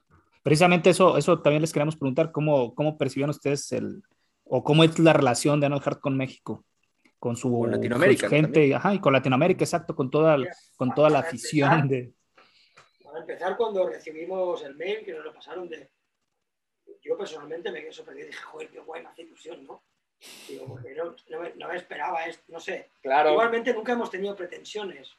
Precisamente 0.44 0.90
eso, 0.90 1.16
eso 1.16 1.40
también 1.40 1.62
les 1.62 1.72
queremos 1.72 1.96
preguntar, 1.96 2.30
¿cómo, 2.30 2.74
cómo 2.76 2.96
percibieron 2.96 3.30
ustedes 3.30 3.72
el, 3.72 4.02
o 4.44 4.62
cómo 4.62 4.84
es 4.84 4.96
la 5.00 5.12
relación 5.14 5.58
de 5.58 5.68
No 5.68 5.80
Hard 5.84 5.98
con 5.98 6.16
México? 6.16 6.64
Con 7.18 7.36
su, 7.36 7.50
Con 7.50 7.70
Latinoamérica, 7.72 8.28
su 8.28 8.30
gente, 8.30 8.74
ajá, 8.74 8.94
y 8.94 9.00
con 9.00 9.12
Latinoamérica, 9.14 9.64
exacto, 9.64 9.96
con 9.96 10.10
toda, 10.10 10.36
con 10.76 10.94
toda 10.94 11.08
la 11.10 11.20
afición 11.20 11.88
de... 11.88 12.12
Para 13.14 13.22
empezar, 13.26 13.56
cuando 13.56 13.88
recibimos 13.88 14.60
el 14.64 14.74
mail 14.74 15.04
que 15.04 15.12
nos 15.12 15.24
lo 15.24 15.32
pasaron 15.32 15.68
de. 15.68 15.88
Yo 17.00 17.16
personalmente 17.16 17.70
me 17.70 17.80
quedé 17.80 17.92
sorprendido 17.92 18.26
y 18.26 18.30
dije, 18.32 18.42
joder, 18.42 18.68
qué 18.70 18.80
guay, 18.80 19.02
me 19.04 19.08
hace 19.08 19.22
ilusión, 19.22 19.64
¿no? 19.64 19.84
Digo, 20.48 20.66
porque 20.66 20.92
no, 20.96 21.14
no 21.28 21.40
me, 21.40 21.54
no 21.54 21.68
me 21.68 21.76
esperaba 21.76 22.24
esto, 22.26 22.42
no 22.48 22.58
sé. 22.58 22.90
Claro. 23.00 23.30
Igualmente 23.30 23.72
nunca 23.72 23.92
hemos 23.92 24.10
tenido 24.10 24.34
pretensiones. 24.34 25.12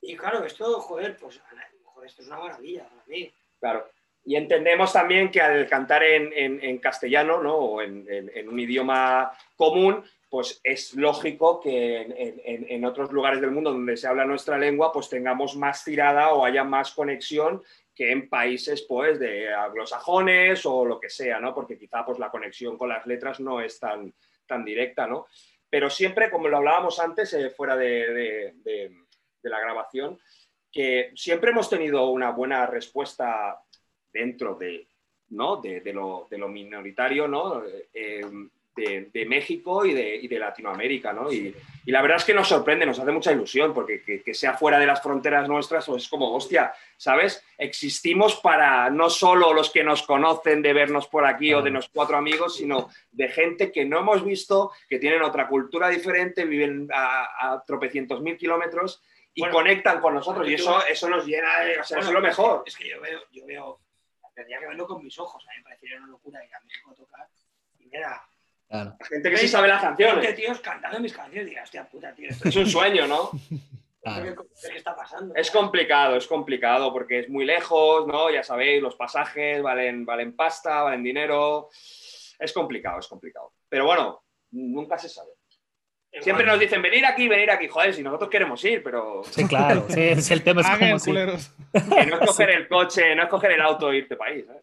Y 0.00 0.16
claro, 0.16 0.44
esto, 0.44 0.80
joder, 0.80 1.16
pues 1.16 1.40
joder, 1.84 2.08
esto 2.08 2.22
es 2.22 2.26
una 2.28 2.40
maravilla 2.40 2.88
para 2.88 3.04
mí. 3.06 3.32
Claro. 3.60 3.88
Y 4.24 4.34
entendemos 4.34 4.92
también 4.92 5.30
que 5.30 5.40
al 5.40 5.68
cantar 5.68 6.02
en, 6.02 6.32
en- 6.32 6.60
en 6.64 6.78
castellano, 6.78 7.40
¿no? 7.40 7.54
O 7.54 7.82
en, 7.82 8.04
en- 8.12 8.32
en 8.36 8.48
un 8.48 8.58
idioma 8.58 9.30
común, 9.54 10.04
pues 10.32 10.62
es 10.64 10.94
lógico 10.94 11.60
que 11.60 12.00
en, 12.46 12.84
otros 12.86 13.12
lugares 13.12 13.42
del 13.42 13.50
mundo 13.50 13.70
donde 13.70 13.98
se 13.98 14.08
habla 14.08 14.24
nuestra 14.24 14.56
lengua, 14.56 14.90
pues 14.90 15.10
tengamos 15.10 15.56
más 15.56 15.84
tirada 15.84 16.32
o 16.32 16.46
haya 16.46 16.64
más 16.64 16.92
conexión 16.92 17.62
que 17.94 18.10
en 18.10 18.30
países, 18.30 18.80
pues, 18.88 19.18
de 19.18 19.52
anglosajones 19.52 20.64
o 20.64 20.86
lo 20.86 20.98
que 20.98 21.10
sea, 21.10 21.38
¿no? 21.38 21.54
Porque 21.54 21.76
quizá, 21.76 22.02
pues, 22.06 22.18
la 22.18 22.30
conexión 22.30 22.78
con 22.78 22.88
las 22.88 23.06
letras 23.06 23.40
no 23.40 23.60
es 23.60 23.78
tan, 23.78 24.14
tan 24.46 24.64
directa, 24.64 25.06
¿no? 25.06 25.26
Pero 25.68 25.90
siempre, 25.90 26.30
como 26.30 26.48
lo 26.48 26.56
hablábamos 26.56 26.98
antes, 26.98 27.34
eh, 27.34 27.50
fuera 27.50 27.76
de- 27.76 28.54
de 28.64 29.50
la 29.50 29.60
grabación, 29.60 30.18
que 30.70 31.12
siempre 31.14 31.50
hemos 31.50 31.68
tenido 31.68 32.08
una 32.08 32.30
buena 32.30 32.64
respuesta 32.64 33.62
dentro 34.10 34.54
de, 34.54 34.88
¿no? 35.28 35.56
de, 35.56 35.82
de 35.82 35.92
lo, 35.92 36.26
de 36.30 36.38
lo 36.38 36.48
minoritario, 36.48 37.28
¿no? 37.28 37.62
Eh, 37.92 38.22
de, 38.74 39.10
de, 39.12 39.26
México 39.26 39.84
y 39.84 39.92
de, 39.92 40.16
y 40.16 40.28
de 40.28 40.38
Latinoamérica, 40.38 41.12
¿no? 41.12 41.32
Y, 41.32 41.54
y, 41.84 41.90
la 41.90 42.00
verdad 42.02 42.18
es 42.18 42.24
que 42.24 42.34
nos 42.34 42.48
sorprende, 42.48 42.86
nos 42.86 42.98
hace 42.98 43.12
mucha 43.12 43.32
ilusión, 43.32 43.74
porque 43.74 44.02
que, 44.02 44.22
que, 44.22 44.34
sea 44.34 44.54
fuera 44.54 44.78
de 44.78 44.86
las 44.86 45.02
fronteras 45.02 45.48
nuestras, 45.48 45.86
pues 45.86 46.04
es 46.04 46.08
como, 46.08 46.34
hostia, 46.34 46.72
¿sabes? 46.96 47.44
Existimos 47.58 48.36
para 48.36 48.88
no 48.90 49.10
solo 49.10 49.52
los 49.52 49.70
que 49.70 49.84
nos 49.84 50.02
conocen 50.02 50.62
de 50.62 50.72
vernos 50.72 51.06
por 51.08 51.26
aquí 51.26 51.52
o 51.52 51.62
de 51.62 51.70
los 51.70 51.88
cuatro 51.88 52.16
amigos, 52.16 52.56
sino 52.56 52.88
de 53.10 53.28
gente 53.28 53.70
que 53.70 53.84
no 53.84 54.00
hemos 54.00 54.24
visto, 54.24 54.72
que 54.88 54.98
tienen 54.98 55.22
otra 55.22 55.48
cultura 55.48 55.88
diferente, 55.88 56.44
viven 56.44 56.88
a, 56.92 57.52
a 57.52 57.64
tropecientos 57.64 58.22
mil 58.22 58.36
kilómetros 58.36 59.02
y 59.34 59.40
bueno, 59.40 59.56
conectan 59.56 60.00
con 60.00 60.14
nosotros. 60.14 60.48
Y 60.48 60.54
eso, 60.54 60.84
eso 60.86 61.08
nos 61.08 61.24
llena 61.26 61.60
de. 61.60 61.80
O 61.80 61.84
sea, 61.84 61.96
bueno, 61.96 62.00
eso 62.00 62.08
es 62.10 62.14
lo 62.14 62.20
mejor. 62.20 62.62
Es 62.66 62.76
que 62.76 62.88
yo 62.88 63.00
veo, 63.00 63.20
yo 63.30 63.46
veo, 63.46 63.80
tendría 64.34 64.58
que 64.60 64.66
verlo 64.66 64.86
con 64.86 65.02
mis 65.02 65.18
ojos. 65.18 65.44
A 65.48 65.52
mí 65.52 65.58
me 65.58 65.64
parecería 65.64 65.98
una 65.98 66.08
locura 66.08 66.44
ir 66.44 66.54
a 66.54 66.60
México 66.60 66.90
a 66.90 66.94
tocar. 66.94 67.28
Y 67.78 67.86
mira. 67.86 68.22
Claro. 68.72 68.96
La 68.98 69.06
gente 69.06 69.30
que 69.30 69.36
sí 69.36 69.48
sabe 69.48 69.68
las 69.68 69.82
canciones. 69.82 70.24
Gente, 70.24 70.42
tíos 70.42 70.58
cantando 70.60 70.98
mis 70.98 71.12
canciones. 71.12 71.46
Diga, 71.46 71.62
hostia 71.62 71.84
puta, 71.84 72.14
tío. 72.14 72.30
Esto 72.30 72.48
es 72.48 72.56
un 72.56 72.66
sueño, 72.70 73.06
¿no? 73.06 73.30
Claro. 74.02 74.46
¿Qué 74.66 74.78
está 74.78 74.96
pasando? 74.96 75.34
Es 75.34 75.50
complicado, 75.50 76.16
es 76.16 76.26
complicado 76.26 76.90
porque 76.90 77.20
es 77.20 77.28
muy 77.28 77.44
lejos, 77.44 78.06
¿no? 78.06 78.30
Ya 78.30 78.42
sabéis, 78.42 78.80
los 78.80 78.96
pasajes 78.96 79.62
valen, 79.62 80.06
valen 80.06 80.34
pasta, 80.34 80.84
valen 80.84 81.02
dinero. 81.02 81.68
Es 82.38 82.50
complicado, 82.54 82.98
es 82.98 83.08
complicado. 83.08 83.52
Pero 83.68 83.84
bueno, 83.84 84.24
nunca 84.52 84.96
se 84.96 85.10
sabe. 85.10 85.32
Siempre 86.22 86.46
nos 86.46 86.58
dicen, 86.58 86.80
venir 86.80 87.04
aquí, 87.04 87.28
venir 87.28 87.50
aquí. 87.50 87.68
Joder, 87.68 87.92
si 87.92 88.02
nosotros 88.02 88.30
queremos 88.30 88.64
ir, 88.64 88.82
pero... 88.82 89.22
Sí, 89.24 89.46
claro. 89.46 89.84
Sí, 89.90 90.00
es 90.00 90.30
el 90.30 90.42
tema. 90.42 90.62
Es 90.62 90.78
como 90.78 90.98
si... 90.98 91.12
Que 91.12 92.06
no 92.06 92.20
es 92.20 92.26
coger 92.26 92.50
el 92.50 92.68
coche, 92.68 93.14
no 93.14 93.24
es 93.24 93.28
coger 93.28 93.52
el 93.52 93.60
auto 93.60 93.92
e 93.92 93.98
irte 93.98 94.16
país. 94.16 94.46
¿eh? 94.48 94.62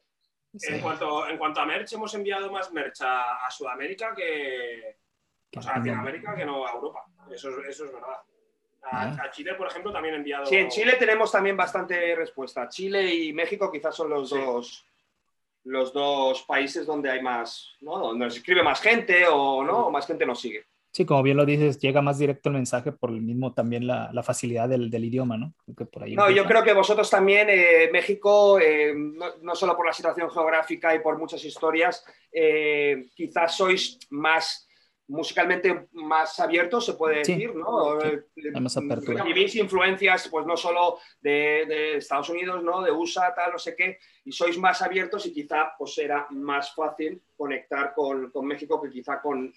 Sí. 0.57 0.73
En, 0.73 0.81
cuanto, 0.81 1.27
en 1.27 1.37
cuanto 1.37 1.61
a 1.61 1.65
merch, 1.65 1.93
hemos 1.93 2.13
enviado 2.15 2.51
más 2.51 2.71
merch 2.71 3.01
a, 3.01 3.45
a 3.45 3.51
Sudamérica 3.51 4.13
que... 4.15 4.97
O 5.55 5.61
sea, 5.61 5.73
a 5.73 5.77
Latinoamérica 5.77 6.35
que 6.35 6.45
no 6.45 6.65
a 6.65 6.71
Europa. 6.71 7.05
Eso, 7.31 7.49
eso 7.61 7.85
es 7.85 7.91
verdad. 7.93 8.09
A, 8.11 8.23
Ah. 8.91 9.17
a, 9.23 9.29
Chile, 9.31 9.55
por 9.55 9.67
ejemplo, 9.67 9.91
también 9.91 10.15
he 10.15 10.17
enviado... 10.17 10.45
Sí, 10.45 10.55
en 10.55 10.69
Chile 10.69 10.93
tenemos 10.97 11.31
también 11.31 11.57
bastante 11.57 12.15
respuesta. 12.15 12.67
Chile 12.69 13.13
y 13.13 13.33
México 13.33 13.69
quizás 13.71 13.95
son 13.95 14.09
los 14.09 14.29
Sí. 14.29 14.37
dos 14.37 14.85
los 15.65 15.91
dos 15.93 16.43
países 16.43 16.85
donde 16.85 17.11
hay 17.11 17.21
más, 17.21 17.75
¿no? 17.81 17.99
Donde 17.99 18.25
nos 18.25 18.35
escribe 18.37 18.63
más 18.63 18.81
gente 18.81 19.27
o 19.27 19.61
no, 19.63 19.87
o 19.87 19.91
más 19.91 20.07
gente 20.07 20.25
nos 20.25 20.39
sigue. 20.39 20.65
Sí, 20.91 21.05
como 21.05 21.21
bien 21.21 21.37
lo 21.37 21.45
dices, 21.45 21.79
llega 21.79 22.01
más 22.01 22.17
directo 22.17 22.49
el 22.49 22.55
mensaje 22.55 22.91
por 22.91 23.11
el 23.11 23.21
mismo 23.21 23.53
también 23.53 23.85
la, 23.85 24.09
la 24.11 24.23
facilidad 24.23 24.67
del, 24.67 24.89
del, 24.89 25.05
idioma, 25.05 25.37
¿no? 25.37 25.53
Que 25.77 25.85
por 25.85 26.03
ahí 26.03 26.15
no, 26.15 26.31
yo 26.31 26.45
creo 26.45 26.63
que 26.63 26.73
vosotros 26.73 27.09
también, 27.09 27.47
eh, 27.49 27.89
México, 27.91 28.59
eh, 28.59 28.93
no, 28.95 29.37
no, 29.41 29.55
solo 29.55 29.75
por 29.77 29.85
la 29.85 29.93
situación 29.93 30.31
geográfica 30.31 30.95
y 30.95 30.99
por 30.99 31.17
muchas 31.19 31.45
historias, 31.45 32.03
eh, 32.31 33.09
quizás 33.15 33.55
sois 33.55 33.99
más 34.09 34.67
musicalmente 35.09 35.87
más 35.93 36.39
abiertos, 36.39 36.85
se 36.85 36.93
puede 36.93 37.25
Sí, 37.25 37.33
decir, 37.33 37.55
¿no? 37.55 37.99
sí, 37.99 38.41
más 38.61 38.77
apertura. 38.77 39.23
Recibís 39.23 39.55
influencias, 39.55 40.27
pues 40.29 40.45
no 40.45 40.55
solo 40.55 40.99
de, 41.19 41.65
de, 41.67 41.97
Estados 41.97 42.29
Unidos, 42.29 42.63
¿no? 42.63 42.81
De 42.83 42.91
USA, 42.91 43.33
tal, 43.33 43.51
no 43.51 43.57
sé 43.57 43.75
qué, 43.75 43.97
y 44.23 44.31
sois 44.31 44.57
más 44.57 44.81
abiertos 44.83 45.25
y 45.25 45.33
quizá 45.33 45.73
pues 45.77 45.97
era 45.97 46.27
más 46.29 46.73
fácil 46.75 47.21
conectar 47.35 47.93
con, 47.95 48.29
con 48.29 48.45
México 48.45 48.79
que 48.81 48.89
quizá 48.91 49.19
con 49.19 49.51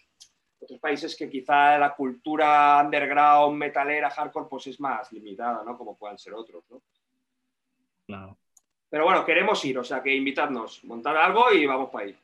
otros 0.62 0.80
países 0.80 1.16
que 1.16 1.28
quizá 1.28 1.78
la 1.78 1.94
cultura 1.94 2.80
underground, 2.84 3.56
metalera, 3.56 4.10
hardcore, 4.10 4.46
pues 4.48 4.68
es 4.68 4.80
más 4.80 5.12
limitada, 5.12 5.62
¿no? 5.64 5.76
Como 5.76 5.96
puedan 5.96 6.18
ser 6.18 6.34
otros, 6.34 6.64
¿no? 6.70 6.82
Claro. 8.06 8.38
Pero 8.88 9.04
bueno, 9.04 9.24
queremos 9.24 9.64
ir, 9.64 9.78
o 9.78 9.84
sea 9.84 10.02
que 10.02 10.14
invitadnos, 10.14 10.84
montar 10.84 11.16
algo 11.16 11.50
y 11.52 11.66
vamos 11.66 11.90
para 11.90 12.06
ahí. 12.06 12.16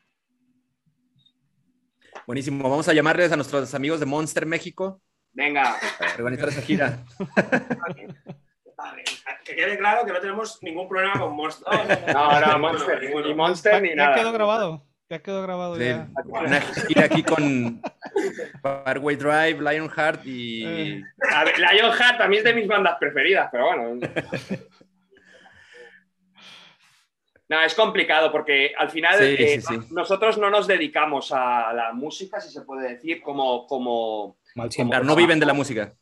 Buenísimo, 2.26 2.68
vamos 2.68 2.88
a 2.88 2.92
llamarles 2.92 3.32
a 3.32 3.36
nuestros 3.36 3.74
amigos 3.74 4.00
de 4.00 4.06
Monster 4.06 4.44
México. 4.44 5.00
Venga. 5.32 5.76
Para 5.98 6.14
organizar 6.14 6.48
esa 6.48 6.62
gira. 6.62 7.04
que 9.44 9.56
quede 9.56 9.78
claro 9.78 10.04
que 10.04 10.12
no 10.12 10.20
tenemos 10.20 10.62
ningún 10.62 10.88
problema 10.88 11.18
con 11.18 11.34
Monster. 11.34 12.12
No, 12.12 12.40
no, 12.40 12.58
Monster, 12.58 13.02
ni 13.02 13.34
Monster 13.34 13.82
ni 13.82 13.94
nada. 13.94 14.16
Ya 14.16 14.22
quedó 14.22 14.32
grabado. 14.32 14.87
Ya 15.10 15.20
quedó 15.20 15.42
grabado. 15.42 15.76
Sí, 15.76 15.84
ya. 15.84 16.08
Una 16.26 16.60
gira 16.60 17.04
aquí 17.04 17.22
con 17.22 17.80
Parkway 18.62 19.16
Drive, 19.16 19.58
Lionheart 19.60 20.26
y. 20.26 20.64
Eh. 20.66 21.02
A 21.32 21.44
ver, 21.44 21.54
Lionheart 21.58 22.18
también 22.18 22.46
es 22.46 22.52
de 22.52 22.60
mis 22.60 22.68
bandas 22.68 22.96
preferidas, 22.98 23.48
pero 23.50 23.66
bueno. 23.66 23.98
No, 27.50 27.62
es 27.62 27.74
complicado 27.74 28.30
porque 28.30 28.74
al 28.76 28.90
final 28.90 29.16
Sí, 29.16 29.24
eh, 29.38 29.60
sí, 29.62 29.74
sí. 29.80 29.94
nosotros 29.94 30.36
no 30.36 30.50
nos 30.50 30.66
dedicamos 30.66 31.32
a 31.32 31.72
la 31.72 31.94
música, 31.94 32.42
si 32.42 32.50
se 32.50 32.60
puede 32.60 32.90
decir, 32.90 33.22
como, 33.22 33.66
como, 33.66 34.36
no 34.54 35.16
viven 35.16 35.40
de 35.40 35.46
la 35.46 35.54
música. 35.54 35.94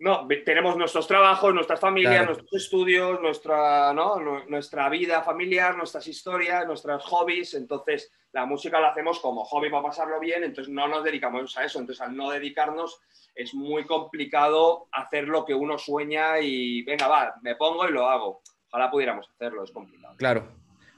No, 0.00 0.26
tenemos 0.46 0.76
nuestros 0.76 1.06
trabajos, 1.06 1.52
nuestras 1.54 1.78
familias, 1.78 2.14
Claro. 2.14 2.32
nuestros 2.34 2.62
estudios, 2.62 3.20
nuestra, 3.20 3.92
¿no? 3.92 4.18
Nu- 4.18 4.44
nuestra 4.48 4.88
vida 4.88 5.22
familiar, 5.22 5.76
nuestras 5.76 6.06
historias, 6.08 6.66
nuestros 6.66 7.04
hobbies. 7.04 7.52
Entonces, 7.54 8.10
la 8.32 8.46
música 8.46 8.80
la 8.80 8.88
hacemos 8.88 9.20
como 9.20 9.44
hobby 9.44 9.68
para 9.70 9.82
pasarlo 9.82 10.18
bien, 10.18 10.42
entonces 10.42 10.72
no 10.72 10.88
nos 10.88 11.04
dedicamos 11.04 11.56
a 11.58 11.64
eso. 11.64 11.78
Entonces, 11.78 12.00
al 12.00 12.16
no 12.16 12.30
dedicarnos, 12.30 12.98
es 13.34 13.54
muy 13.54 13.84
complicado 13.84 14.88
hacer 14.90 15.28
lo 15.28 15.44
que 15.44 15.54
uno 15.54 15.76
sueña 15.78 16.40
y, 16.40 16.82
venga, 16.82 17.06
va, 17.06 17.34
me 17.42 17.54
pongo 17.56 17.86
y 17.86 17.92
lo 17.92 18.08
hago. 18.08 18.40
Ojalá 18.68 18.90
pudiéramos 18.90 19.28
hacerlo, 19.28 19.64
es 19.64 19.70
complicado. 19.70 20.14
Claro. 20.16 20.48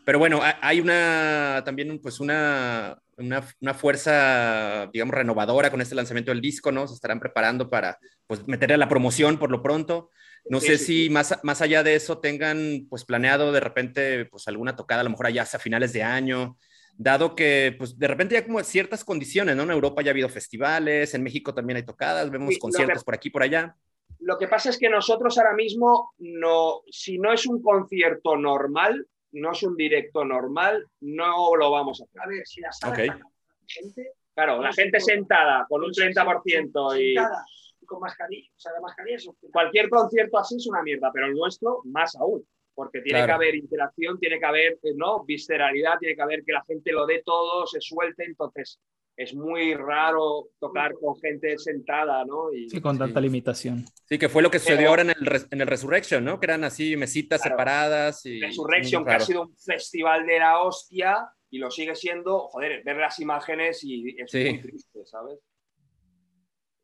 Pero 0.05 0.19
bueno, 0.19 0.41
ha- 0.43 0.59
hay 0.61 0.81
una 0.81 1.63
también 1.65 2.01
pues 2.01 2.19
una, 2.21 2.99
una, 3.17 3.47
una 3.61 3.75
fuerza, 3.75 4.89
digamos, 4.93 5.15
renovadora 5.15 5.71
con 5.71 5.81
este 5.81 5.95
lanzamiento 5.95 6.31
del 6.33 6.41
disco, 6.41 6.73
¿no? 6.73 6.89
Se 6.89 6.95
estarán 6.95 7.21
preparando 7.21 7.71
para 7.71 7.99
pues 8.27 8.47
meterle 8.49 8.75
a 8.75 8.79
la 8.79 8.89
promoción 8.89 9.39
por 9.39 9.51
lo 9.51 9.63
pronto. 9.63 10.11
No 10.49 10.59
Sí, 10.61 10.67
sé 10.67 10.79
sí, 10.79 10.85
si 10.85 11.05
sí. 11.05 11.11
más, 11.11 11.39
más 11.45 11.63
allá 11.63 11.83
de 11.85 11.95
eso 11.95 12.19
tengan 12.19 12.87
pues 12.91 13.05
planeado 13.05 13.53
de 13.53 13.61
repente 13.61 14.25
pues 14.27 14.49
alguna 14.49 14.75
tocada, 14.75 15.03
a 15.03 15.05
lo 15.05 15.11
mejor 15.11 15.27
allá 15.27 15.43
hacia 15.43 15.61
finales 15.61 15.93
de 15.93 16.03
año, 16.03 16.57
dado 16.97 17.37
que 17.37 17.75
pues 17.79 17.97
de 17.97 18.09
repente 18.09 18.35
ya 18.35 18.45
como 18.45 18.61
ciertas 18.65 19.05
condiciones, 19.05 19.55
¿no? 19.55 19.63
En 19.63 19.71
Europa 19.71 20.03
ya 20.03 20.11
ha 20.11 20.13
habido 20.13 20.29
festivales, 20.29 21.15
en 21.15 21.23
México 21.23 21.55
también 21.55 21.77
hay 21.77 21.85
tocadas, 21.85 22.29
vemos 22.31 22.59
conciertos 22.59 23.03
que- 23.03 23.05
por 23.05 23.15
aquí, 23.15 23.31
por 23.31 23.43
allá. 23.45 23.77
Lo 24.19 24.37
que 24.39 24.47
pasa 24.49 24.71
es 24.71 24.79
que 24.79 24.89
nosotros 24.89 25.37
ahora 25.39 25.55
mismo, 25.55 26.13
no, 26.19 26.83
si 26.91 27.19
no 27.19 27.33
es 27.33 27.47
un 27.47 27.61
concierto 27.63 28.37
normal, 28.37 29.07
no 29.33 29.53
es 29.53 29.63
un 29.63 29.77
directo 29.77 30.25
normal, 30.25 30.87
no 31.01 31.55
lo 31.57 31.71
vamos 31.71 32.01
a 32.01 32.05
hacer. 32.05 32.21
A 32.23 32.27
ver, 32.27 32.47
si 32.47 32.61
la 32.61 32.73
sala 32.73 32.93
Ok. 32.93 32.99
está 33.01 33.21
gente, 33.67 34.13
Claro, 34.35 34.63
la 34.63 34.73
gente 34.73 34.99
sentada 34.99 35.67
con 35.69 35.83
un 35.85 35.91
30% 35.93 36.97
y 36.99 37.15
sentada 37.15 37.45
y 37.81 37.85
con 37.87 38.01
mascarilla, 38.01 38.49
o 38.57 38.61
sea, 38.61 38.73
la 38.73 38.81
mascarilla 38.81 39.17
es 39.17 39.27
un 39.27 39.37
cualquier 39.53 39.91
concierto 39.91 40.39
así 40.39 40.57
es 40.57 40.67
una 40.67 40.83
mierda, 40.83 41.11
pero 41.13 41.27
el 41.27 41.35
nuestro 41.35 41.83
más 41.85 42.17
aún, 42.17 42.43
porque 42.75 43.03
tiene 43.03 43.19
Claro. 43.19 43.27
que 43.27 43.33
haber 43.35 43.55
interacción, 43.57 44.19
tiene 44.19 44.39
que 44.39 44.47
haber 44.47 44.73
eh, 44.83 44.95
¿no? 44.97 45.23
visceralidad, 45.25 45.99
tiene 45.99 46.15
que 46.17 46.23
haber 46.23 46.45
que 46.45 46.53
la 46.53 46.65
gente 46.65 46.93
lo 46.93 47.05
dé 47.05 47.23
todo, 47.25 47.67
se 47.67 47.81
suelte, 47.83 48.25
entonces 48.25 48.79
es 49.23 49.35
muy 49.35 49.75
raro 49.75 50.49
tocar 50.61 50.93
con 51.01 51.17
gente 51.21 51.57
sentada, 51.59 52.25
¿no? 52.25 52.53
Y, 52.53 52.69
Sí, 52.71 52.81
con 52.81 52.99
tanta 52.99 53.21
Sí. 53.21 53.27
limitación. 53.27 53.85
Sí, 54.09 54.19
que 54.19 54.29
fue 54.29 54.43
lo 54.43 54.51
que 54.51 54.59
sucedió 54.59 54.79
Pero- 54.79 54.91
ahora 54.91 55.03
en 55.03 55.11
el, 55.11 55.43
en 55.51 55.61
el 55.61 55.67
Resurrection, 55.67 56.25
¿no? 56.25 56.39
Que 56.41 56.47
eran 56.47 56.65
así 56.65 56.97
mesitas 56.97 57.41
Claro. 57.43 57.55
separadas 57.55 58.25
y... 58.27 58.41
Resurrection, 58.41 59.05
que 59.05 59.11
ha 59.13 59.21
sido 59.21 59.43
un 59.43 59.57
festival 59.57 60.27
de 60.27 60.39
la 60.39 60.63
hostia 60.63 61.29
y 61.51 61.59
lo 61.59 61.71
sigue 61.71 61.95
siendo, 61.95 62.49
joder, 62.49 62.83
ver 62.85 62.97
las 62.97 63.19
imágenes 63.21 63.85
y 63.85 64.09
es 64.19 64.31
Sí. 64.31 64.45
muy 64.51 64.61
triste, 64.63 65.05
¿sabes? 65.07 65.39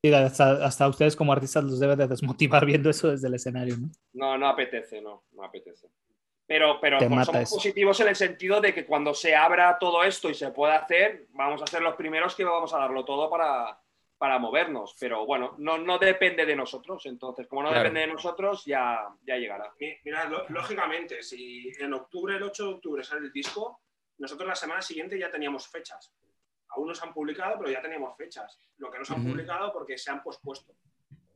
Y 0.02 0.12
hasta, 0.12 0.64
hasta 0.64 0.88
ustedes 0.88 1.16
como 1.16 1.32
artistas 1.32 1.64
los 1.64 1.80
debe 1.80 1.96
de 1.96 2.06
desmotivar 2.06 2.64
viendo 2.64 2.88
eso 2.88 3.10
desde 3.10 3.26
el 3.26 3.34
escenario, 3.34 3.76
¿no? 3.78 3.90
No, 4.12 4.38
no 4.38 4.48
apetece, 4.48 5.00
no, 5.00 5.24
no 5.32 5.42
apetece. 5.42 5.88
Pero, 6.48 6.80
pero 6.80 6.96
pues, 6.98 7.26
somos 7.26 7.28
eso. 7.42 7.54
positivos 7.56 8.00
en 8.00 8.08
el 8.08 8.16
sentido 8.16 8.60
de 8.60 8.72
que 8.72 8.86
cuando 8.86 9.12
se 9.12 9.36
abra 9.36 9.78
todo 9.78 10.02
esto 10.02 10.30
y 10.30 10.34
se 10.34 10.50
pueda 10.50 10.76
hacer, 10.76 11.26
vamos 11.34 11.60
a 11.62 11.66
ser 11.66 11.82
los 11.82 11.94
primeros 11.94 12.34
que 12.34 12.42
vamos 12.42 12.72
a 12.72 12.78
darlo 12.78 13.04
todo 13.04 13.28
para, 13.28 13.78
para 14.16 14.38
movernos. 14.38 14.96
Pero 14.98 15.26
bueno, 15.26 15.54
no, 15.58 15.76
no 15.76 15.98
depende 15.98 16.46
de 16.46 16.56
nosotros. 16.56 17.04
Entonces, 17.04 17.46
como 17.46 17.62
no 17.62 17.68
Claro. 17.68 17.82
depende 17.84 18.00
de 18.00 18.06
nosotros, 18.14 18.64
ya, 18.64 19.06
ya 19.26 19.36
llegará. 19.36 19.70
Mi- 19.78 19.94
Mira, 20.04 20.24
lo- 20.24 20.48
lógicamente, 20.48 21.22
si 21.22 21.70
en 21.78 21.92
octubre, 21.92 22.36
el 22.36 22.42
8 22.42 22.64
de 22.66 22.74
octubre 22.76 23.04
sale 23.04 23.26
el 23.26 23.32
disco, 23.32 23.82
nosotros 24.16 24.48
la 24.48 24.56
semana 24.56 24.80
siguiente 24.80 25.18
ya 25.18 25.30
teníamos 25.30 25.68
fechas. 25.68 26.14
Aún 26.70 26.88
no 26.88 26.94
se 26.94 27.04
han 27.06 27.12
publicado, 27.12 27.58
pero 27.58 27.70
ya 27.70 27.82
teníamos 27.82 28.16
fechas. 28.16 28.58
Lo 28.78 28.90
que 28.90 28.98
no 28.98 29.04
se 29.04 29.12
han 29.12 29.22
publicado 29.22 29.70
porque 29.70 29.98
se 29.98 30.10
han 30.10 30.22
pospuesto. 30.22 30.72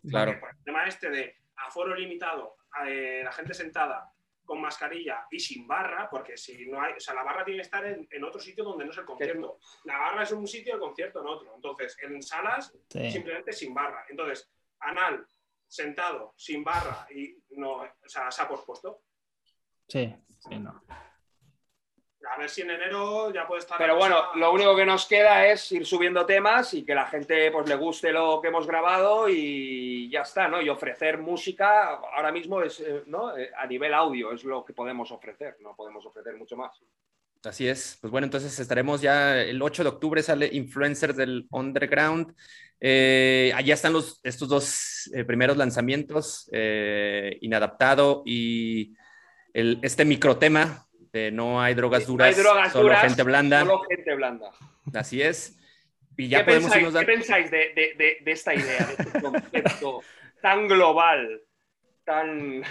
Claro. 0.08 0.32
Porque 0.32 0.40
por 0.40 0.50
el 0.56 0.64
tema 0.64 0.86
este 0.86 1.10
de 1.10 1.36
aforo 1.56 1.94
limitado, 1.94 2.56
eh, 2.86 3.20
la 3.22 3.32
gente 3.32 3.52
sentada 3.52 4.10
con 4.52 4.60
mascarilla 4.60 5.26
y 5.30 5.40
sin 5.40 5.66
barra, 5.66 6.10
porque 6.10 6.36
si 6.36 6.66
no 6.66 6.78
hay, 6.78 6.92
o 6.92 7.00
sea, 7.00 7.14
la 7.14 7.22
barra 7.22 7.42
tiene 7.42 7.60
que 7.60 7.62
estar 7.64 7.82
en, 7.86 8.06
en 8.10 8.22
otro 8.22 8.38
sitio 8.38 8.62
donde 8.64 8.84
no 8.84 8.90
es 8.90 8.98
el 8.98 9.06
concierto. 9.06 9.58
La 9.84 9.96
barra 9.98 10.24
es 10.24 10.32
un 10.32 10.46
sitio, 10.46 10.74
el 10.74 10.80
concierto 10.80 11.22
en 11.22 11.26
otro. 11.26 11.54
Entonces, 11.54 11.96
en 12.02 12.22
salas, 12.22 12.70
Sí. 12.88 13.10
simplemente 13.10 13.50
sin 13.54 13.72
barra. 13.72 14.04
Entonces, 14.10 14.50
Anal 14.80 15.26
sentado, 15.66 16.34
sin 16.36 16.62
barra, 16.62 17.06
y 17.10 17.34
no, 17.52 17.76
o 17.76 17.88
sea, 18.04 18.30
se 18.30 18.42
ha 18.42 18.48
pospuesto. 18.48 19.04
Sí, 19.88 20.14
sí, 20.38 20.58
no. 20.58 20.82
A 22.30 22.38
ver 22.38 22.48
si 22.48 22.62
en 22.62 22.70
enero 22.70 23.32
ya 23.32 23.46
puede 23.46 23.60
estar. 23.60 23.76
Pero 23.78 23.96
bueno, 23.96 24.16
cosa- 24.16 24.38
lo 24.38 24.52
único 24.52 24.76
que 24.76 24.86
nos 24.86 25.06
queda 25.06 25.46
es 25.46 25.70
ir 25.72 25.84
subiendo 25.84 26.24
temas 26.24 26.72
y 26.74 26.84
que 26.84 26.94
la 26.94 27.06
gente 27.06 27.50
pues 27.50 27.68
le 27.68 27.74
guste 27.74 28.12
lo 28.12 28.40
que 28.40 28.48
hemos 28.48 28.66
grabado 28.66 29.28
y 29.28 30.08
ya 30.10 30.20
está, 30.22 30.46
¿no? 30.48 30.62
Y 30.62 30.68
ofrecer 30.68 31.18
música 31.18 31.94
ahora 32.14 32.30
mismo 32.30 32.62
es, 32.62 32.80
eh, 32.80 33.02
¿no? 33.06 33.36
Eh, 33.36 33.50
A 33.56 33.66
nivel 33.66 33.92
audio 33.94 34.32
es 34.32 34.44
lo 34.44 34.64
que 34.64 34.72
podemos 34.72 35.10
ofrecer, 35.10 35.56
no 35.60 35.74
podemos 35.74 36.04
ofrecer 36.06 36.36
mucho 36.36 36.56
más. 36.56 36.80
Así 37.44 37.66
es. 37.66 37.98
Pues 38.00 38.10
bueno, 38.12 38.24
entonces 38.26 38.56
estaremos 38.60 39.00
ya 39.00 39.40
el 39.42 39.60
8 39.60 39.82
de 39.82 39.88
octubre, 39.88 40.22
sale 40.22 40.48
Influencers 40.52 41.16
del 41.16 41.46
Underground. 41.50 42.36
Eh, 42.80 43.52
allá 43.54 43.74
están 43.74 43.92
los, 43.92 44.20
estos 44.22 44.48
dos 44.48 45.10
eh, 45.12 45.24
primeros 45.24 45.56
lanzamientos, 45.56 46.48
eh, 46.52 47.38
Inadaptado 47.40 48.22
y 48.24 48.94
el, 49.52 49.80
este 49.82 50.04
microtema 50.04 50.86
de 51.12 51.30
No 51.30 51.60
hay 51.60 51.74
drogas 51.74 52.02
No 52.02 52.06
duras, 52.08 52.28
hay 52.36 52.42
drogas 52.42 52.72
solo 52.72 52.84
duras, 52.84 53.02
gente 53.02 53.22
blanda. 53.22 53.60
Solo 53.60 53.82
gente 53.88 54.14
blanda. 54.14 54.50
Así 54.94 55.20
es. 55.22 55.58
Y 56.16 56.28
ya 56.28 56.38
¿Qué, 56.38 56.44
podemos 56.44 56.70
pensáis, 56.70 56.82
irnos 56.86 57.00
qué 57.00 57.06
dando- 57.06 57.20
pensáis 57.20 57.50
de, 57.50 57.58
de- 57.74 57.94
de- 57.96 58.18
de 58.24 58.32
esta 58.32 58.54
idea, 58.54 58.84
de 58.86 58.92
este 59.04 59.20
concepto 59.20 60.02
tan 60.40 60.68
global, 60.68 61.40
tan... 62.04 62.62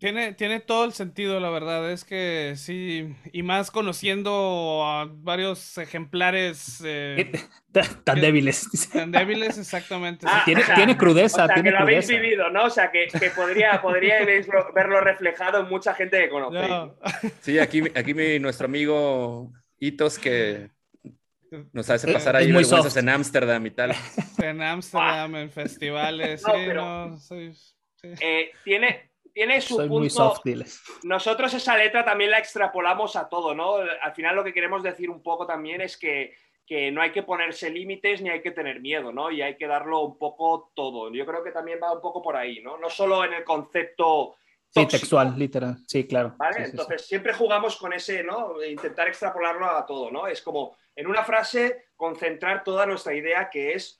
Tiene, 0.00 0.32
tiene 0.32 0.60
todo 0.60 0.86
el 0.86 0.94
sentido, 0.94 1.38
la 1.40 1.50
verdad. 1.50 1.92
Es 1.92 2.04
que 2.06 2.54
sí, 2.56 3.14
y 3.34 3.42
más 3.42 3.70
conociendo 3.70 4.80
a 4.82 5.06
varios 5.12 5.76
ejemplares 5.76 6.82
eh, 6.82 7.30
Tan 8.02 8.18
débiles. 8.18 8.66
tan 8.90 9.12
débiles, 9.12 9.58
exactamente. 9.58 10.26
Ah, 10.26 10.40
Tiene, 10.46 10.62
o 10.62 10.64
sea, 10.64 10.74
tiene 10.74 10.92
O 10.94 10.96
crudeza, 10.96 11.44
sea, 11.46 11.54
tiene 11.54 11.68
que 11.68 11.76
lo 11.76 11.82
habéis 11.82 12.06
crudeza. 12.06 12.22
vivido, 12.22 12.48
¿no? 12.50 12.64
O 12.64 12.70
sea, 12.70 12.90
que, 12.90 13.08
que 13.08 13.28
podría, 13.30 13.82
podríais 13.82 14.48
lo- 14.48 14.72
verlo 14.72 15.02
reflejado 15.02 15.60
en 15.60 15.68
mucha 15.68 15.92
gente 15.92 16.18
que 16.18 16.30
conocéis. 16.30 16.68
No. 16.70 16.96
Sí, 17.42 17.58
aquí, 17.58 17.82
aquí 17.94 18.14
mi, 18.14 18.38
nuestro 18.38 18.64
amigo 18.64 19.52
Hitos 19.78 20.18
que 20.18 20.70
nos 21.72 21.90
hace 21.90 22.06
Es- 22.08 22.14
pasar 22.14 22.36
ahí 22.36 22.46
vergüenzas 22.50 22.96
en 22.96 23.08
Ámsterdam 23.10 23.66
y 23.66 23.70
tal. 23.70 23.92
En 24.38 24.62
Ámsterdam, 24.62 25.36
en 25.36 25.50
festivales. 25.50 26.42
No, 26.46 26.54
sí, 26.54 26.60
pero- 26.66 26.82
no, 27.10 27.18
soy- 27.18 27.52
sí. 27.54 28.08
Eh, 28.22 28.50
tiene, 28.64 29.09
tiene 29.32 29.60
su 29.60 29.76
Soy 29.76 29.88
punto... 29.88 30.00
muy 30.00 30.10
soft, 30.10 30.40
diles. 30.44 30.82
Nosotros 31.02 31.52
esa 31.54 31.76
letra 31.76 32.04
también 32.04 32.30
la 32.30 32.38
extrapolamos 32.38 33.16
a 33.16 33.28
todo, 33.28 33.54
¿no? 33.54 33.76
Al 33.76 34.14
final 34.14 34.36
lo 34.36 34.44
que 34.44 34.52
queremos 34.52 34.82
decir 34.82 35.10
un 35.10 35.22
poco 35.22 35.46
también 35.46 35.80
es 35.80 35.96
que, 35.96 36.34
que 36.66 36.90
no 36.90 37.02
hay 37.02 37.12
que 37.12 37.22
ponerse 37.22 37.70
límites 37.70 38.22
ni 38.22 38.30
hay 38.30 38.42
que 38.42 38.50
tener 38.50 38.80
miedo, 38.80 39.12
¿no? 39.12 39.30
Y 39.30 39.42
hay 39.42 39.56
que 39.56 39.66
darlo 39.66 40.00
un 40.00 40.18
poco 40.18 40.72
todo. 40.74 41.12
Yo 41.12 41.26
creo 41.26 41.42
que 41.42 41.52
también 41.52 41.78
va 41.82 41.92
un 41.92 42.00
poco 42.00 42.22
por 42.22 42.36
ahí, 42.36 42.60
¿no? 42.62 42.78
No 42.78 42.90
solo 42.90 43.24
en 43.24 43.34
el 43.34 43.44
concepto 43.44 44.36
Sí, 44.72 44.86
textual, 44.86 45.36
literal. 45.36 45.78
Sí, 45.88 46.06
claro. 46.06 46.34
¿Vale? 46.38 46.54
Sí, 46.54 46.60
sí, 46.60 46.64
sí. 46.64 46.70
Entonces 46.70 47.06
siempre 47.06 47.32
jugamos 47.34 47.76
con 47.76 47.92
ese, 47.92 48.22
¿no? 48.22 48.56
De 48.56 48.70
Intentar 48.70 49.08
extrapolarlo 49.08 49.66
a 49.66 49.84
todo, 49.84 50.12
¿no? 50.12 50.28
Es 50.28 50.42
como 50.42 50.76
en 50.94 51.08
una 51.08 51.24
frase 51.24 51.86
concentrar 51.96 52.62
toda 52.62 52.86
nuestra 52.86 53.14
idea 53.14 53.50
que 53.50 53.72
es, 53.72 53.99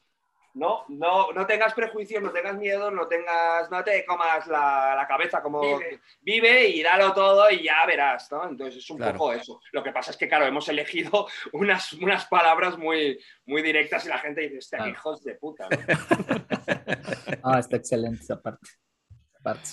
¿no? 0.55 0.85
No, 0.89 1.33
no 1.33 1.47
tengas 1.47 1.75
prejuicios, 1.75 2.23
no 2.23 2.31
tengas 2.31 2.57
miedo, 2.57 2.91
no 2.91 3.07
tengas, 3.07 3.71
no 3.71 3.83
te 3.85 4.05
comas 4.05 4.47
la, 4.47 4.95
la 4.97 5.07
cabeza 5.07 5.41
como 5.43 5.61
Vive. 5.79 6.01
vive 6.21 6.69
y 6.69 6.83
dalo 6.83 7.13
todo 7.13 7.51
y 7.51 7.63
ya 7.65 7.85
verás, 7.87 8.31
¿no? 8.33 8.49
Entonces 8.49 8.77
es 8.83 8.91
un 8.91 8.97
Claro. 8.99 9.19
poco 9.19 9.33
eso. 9.33 9.61
Lo 9.73 9.83
que 9.83 9.93
pasa 9.93 10.11
es 10.11 10.17
que, 10.17 10.29
claro, 10.29 10.45
hemos 10.47 10.69
elegido 10.69 11.27
unas, 11.53 11.93
unas 11.95 12.27
palabras 12.27 12.77
muy, 12.79 13.19
muy 13.47 13.63
directas 13.63 14.05
y 14.07 14.09
la 14.09 14.19
gente 14.19 14.41
dice, 14.43 14.59
"Hostia, 14.59 14.79
Claro. 14.79 14.91
hijos 14.93 15.23
de 15.25 15.35
puta, 15.37 15.69
¿no? 15.71 15.79
Ah, 17.43 17.59
está 17.59 17.77
excelente 17.77 18.23
esa 18.23 18.41
parte. 18.41 18.69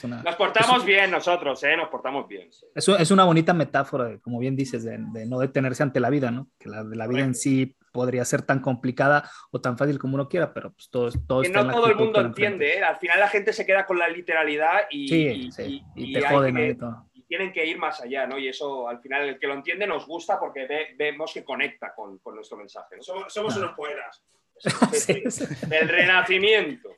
Una, 0.03 0.23
Nos 0.23 0.35
portamos 0.35 0.85
bien 0.85 1.11
nosotros, 1.11 1.61
¿eh? 1.63 1.75
Nos 1.75 1.89
portamos 1.89 2.27
bien. 2.27 2.49
sí. 2.51 2.65
es, 2.75 3.11
una 3.11 3.25
bonita 3.25 3.53
metáfora, 3.53 4.17
como 4.19 4.39
bien 4.39 4.55
dices, 4.55 4.83
de, 4.83 4.97
de 5.11 5.25
no 5.25 5.39
detenerse 5.39 5.83
ante 5.83 5.99
la 5.99 6.09
vida, 6.09 6.31
¿no? 6.31 6.47
Que 6.57 6.69
la, 6.69 6.83
la 6.83 7.05
vida 7.07 7.19
en 7.23 7.35
sí 7.35 7.75
podría 7.91 8.23
ser 8.25 8.43
tan 8.43 8.59
complicada 8.61 9.29
o 9.51 9.59
tan 9.59 9.77
fácil 9.77 9.97
como 9.99 10.15
uno 10.15 10.29
quiera, 10.29 10.53
pero 10.53 10.71
pues 10.71 10.89
todo, 10.89 11.09
todo 11.27 11.41
que 11.41 11.47
está 11.47 11.61
no 11.63 11.67
la 11.67 11.73
todo 11.73 11.87
el 11.87 11.95
mundo 11.95 12.21
entiende, 12.21 12.77
¿eh? 12.77 12.83
Al 12.83 12.95
final 12.97 13.19
la 13.19 13.27
gente 13.27 13.51
se 13.53 13.65
queda 13.65 13.85
con 13.85 13.97
la 13.99 14.07
literalidad 14.07 14.81
y, 14.89 15.07
Sí, 15.07 15.27
y- 15.27 15.51
sí, 15.51 15.83
y- 15.95 16.03
y 16.05 16.09
y 16.11 16.13
te 16.13 16.21
joden 16.27 16.55
que- 16.55 16.61
ahí 16.61 16.75
todo. 16.75 17.05
y 17.13 17.23
tienen 17.23 17.51
que 17.51 17.65
ir 17.65 17.77
más 17.77 17.99
allá, 18.01 18.25
¿no? 18.27 18.37
Y 18.37 18.47
eso 18.47 18.87
al 18.87 18.99
final 19.01 19.27
el 19.27 19.39
que 19.39 19.47
lo 19.47 19.53
entiende 19.55 19.85
nos 19.87 20.05
gusta 20.07 20.39
porque 20.39 20.65
ve- 20.67 20.95
vemos 20.97 21.33
que 21.33 21.43
conecta 21.43 21.93
con, 21.95 22.19
con 22.19 22.35
nuestro 22.35 22.57
mensaje. 22.57 22.95
¿no? 22.97 23.03
Somos, 23.03 23.33
somos 23.33 23.57
unos 23.57 23.73
poetas. 23.73 24.23
Sí, 24.93 25.23
sí. 25.29 25.45
El 25.69 25.89
renacimiento. 25.89 26.89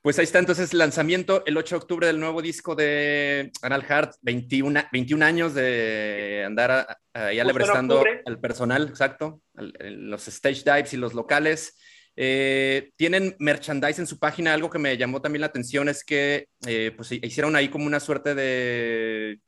Pues 0.00 0.18
ahí 0.18 0.24
está 0.24 0.38
entonces 0.38 0.72
el 0.72 0.78
lanzamiento 0.78 1.42
el 1.44 1.56
8 1.56 1.74
de 1.74 1.78
octubre 1.82 2.06
del 2.06 2.20
nuevo 2.20 2.40
disco 2.40 2.74
de 2.76 3.50
Anal 3.62 3.84
Hart, 3.88 4.14
21, 4.22 4.84
21 4.92 5.24
años 5.24 5.54
de 5.54 6.44
andar 6.46 6.96
ahí 7.12 7.40
alebrestando 7.40 8.04
al 8.24 8.40
personal, 8.40 8.88
exacto, 8.88 9.42
al- 9.56 9.74
los 10.08 10.26
stage 10.28 10.62
dives 10.64 10.94
y 10.94 10.96
los 10.98 11.14
locales. 11.14 11.76
Eh, 12.16 12.90
tienen 12.96 13.36
merchandise 13.38 14.00
en 14.00 14.06
su 14.06 14.18
página, 14.18 14.54
algo 14.54 14.70
que 14.70 14.78
me 14.78 14.96
llamó 14.96 15.20
también 15.20 15.40
la 15.40 15.46
atención 15.48 15.88
es 15.88 16.04
que 16.04 16.46
eh, 16.66 16.92
pues 16.96 17.12
hicieron 17.12 17.54
ahí 17.56 17.68
como 17.68 17.84
una 17.86 18.00
suerte 18.00 18.34
de 18.34 19.40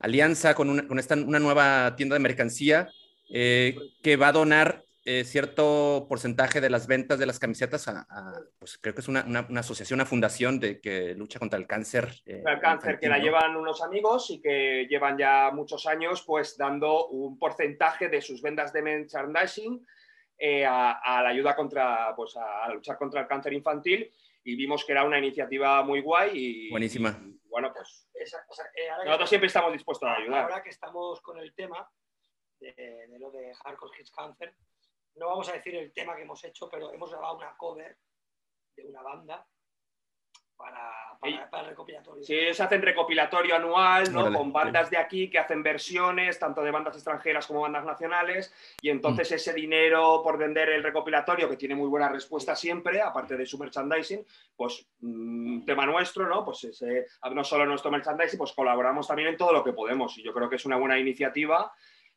alianza 0.00 0.54
con 0.54 0.70
una, 0.70 0.86
con 0.86 0.98
esta, 0.98 1.14
una 1.14 1.38
nueva 1.40 1.94
tienda 1.96 2.14
de 2.14 2.20
mercancía 2.20 2.88
eh, 3.30 3.76
que 4.02 4.16
va 4.16 4.28
a 4.28 4.32
donar 4.32 4.84
eh, 5.04 5.24
cierto 5.24 6.04
porcentaje 6.06 6.60
de 6.60 6.68
las 6.68 6.86
ventas 6.86 7.18
de 7.18 7.24
las 7.24 7.38
camisetas 7.38 7.88
a, 7.88 8.06
a, 8.10 8.32
pues 8.58 8.76
creo 8.76 8.94
que 8.94 9.00
es 9.00 9.08
una, 9.08 9.24
una- 9.24 9.46
una 9.48 9.60
asociación, 9.60 9.96
una 9.98 10.04
fundación 10.06 10.60
de 10.60 10.80
que 10.82 11.14
lucha 11.14 11.38
contra 11.38 11.58
el 11.58 11.66
cáncer. 11.66 12.10
eh, 12.26 12.42
el 12.44 12.60
cáncer 12.60 12.98
que 12.98 13.06
infantil, 13.06 13.10
la 13.10 13.16
¿no? 13.18 13.24
llevan 13.24 13.56
unos 13.56 13.82
amigos 13.82 14.30
y 14.30 14.40
que 14.42 14.86
llevan 14.90 15.16
ya 15.16 15.50
muchos 15.52 15.86
años 15.86 16.22
pues 16.26 16.58
dando 16.58 17.06
un 17.08 17.38
porcentaje 17.38 18.08
de 18.10 18.20
sus 18.20 18.42
ventas 18.42 18.70
de 18.72 18.82
merchandising 18.82 19.86
eh, 20.36 20.66
a, 20.66 20.92
a 20.92 21.22
la 21.22 21.30
ayuda 21.30 21.56
contra 21.56 22.14
pues 22.14 22.36
a, 22.36 22.64
a 22.64 22.74
luchar 22.74 22.98
contra 22.98 23.22
el 23.22 23.26
cáncer 23.26 23.54
infantil 23.54 24.10
y 24.44 24.56
vimos 24.56 24.84
que 24.84 24.92
era 24.92 25.04
una 25.04 25.18
iniciativa 25.18 25.82
muy 25.82 26.00
guay 26.02 26.30
y 26.34 26.70
Buenísima. 26.70 27.18
y, 27.24 27.38
bueno 27.48 27.72
pues 27.74 28.08
Esa- 28.14 28.44
o 28.46 28.52
sea, 28.54 28.66
eh, 28.76 28.90
ahora 28.90 29.02
que- 29.04 29.08
nosotros 29.08 29.28
siempre 29.30 29.46
estamos 29.46 29.72
dispuestos 29.72 30.06
a 30.08 30.16
ayudar 30.16 30.42
Ahora 30.42 30.62
que 30.62 30.68
estamos 30.70 31.20
con 31.22 31.38
el 31.38 31.54
tema 31.54 31.88
de, 32.60 33.06
de 33.08 33.18
lo 33.18 33.30
de 33.30 33.54
Hardcore 33.54 33.98
Hits 34.00 34.10
Cancer, 34.10 34.54
no 35.16 35.28
vamos 35.28 35.48
a 35.48 35.52
decir 35.52 35.74
el 35.74 35.92
tema 35.92 36.14
que 36.16 36.22
hemos 36.22 36.42
hecho, 36.44 36.68
pero 36.70 36.92
hemos 36.92 37.10
grabado 37.10 37.36
una 37.36 37.56
cover 37.56 37.96
de 38.76 38.86
una 38.86 39.02
banda 39.02 39.46
para, 40.56 40.90
para, 41.20 41.50
para 41.50 41.62
el 41.64 41.68
recopilatorio. 41.70 42.22
Sí, 42.24 42.52
se 42.52 42.62
hacen 42.64 42.82
recopilatorio 42.82 43.54
anual, 43.54 44.12
¿no? 44.12 44.24
Con 44.32 44.52
bandas 44.52 44.90
de 44.90 44.96
aquí 44.98 45.30
que 45.30 45.38
hacen 45.38 45.62
versiones, 45.62 46.36
tanto 46.38 46.62
de 46.62 46.72
bandas 46.72 46.96
extranjeras 46.96 47.46
como 47.46 47.60
bandas 47.60 47.84
nacionales, 47.84 48.52
y 48.82 48.90
entonces 48.90 49.30
ese 49.30 49.52
dinero 49.52 50.20
por 50.22 50.36
vender 50.36 50.68
el 50.70 50.82
recopilatorio, 50.82 51.48
que 51.48 51.56
tiene 51.56 51.76
muy 51.76 51.88
buena 51.88 52.08
respuesta 52.08 52.56
siempre, 52.56 53.00
aparte 53.00 53.36
de 53.36 53.46
su 53.46 53.56
merchandising, 53.56 54.26
pues 54.56 54.84
mm, 54.98 55.64
tema 55.64 55.86
nuestro, 55.86 56.28
¿no? 56.28 56.44
Pues 56.44 56.64
ese- 56.64 57.06
no 57.32 57.44
solo 57.44 57.64
nuestro 57.64 57.92
merchandising, 57.92 58.38
pues 58.38 58.52
colaboramos 58.52 59.06
también 59.06 59.28
en 59.28 59.36
todo 59.36 59.52
lo 59.52 59.62
que 59.62 59.72
podemos, 59.72 60.18
y 60.18 60.24
yo 60.24 60.32
creo 60.32 60.48
que 60.50 60.56
es 60.56 60.66
una 60.66 60.76
buena 60.76 60.98
iniciativa 60.98 61.72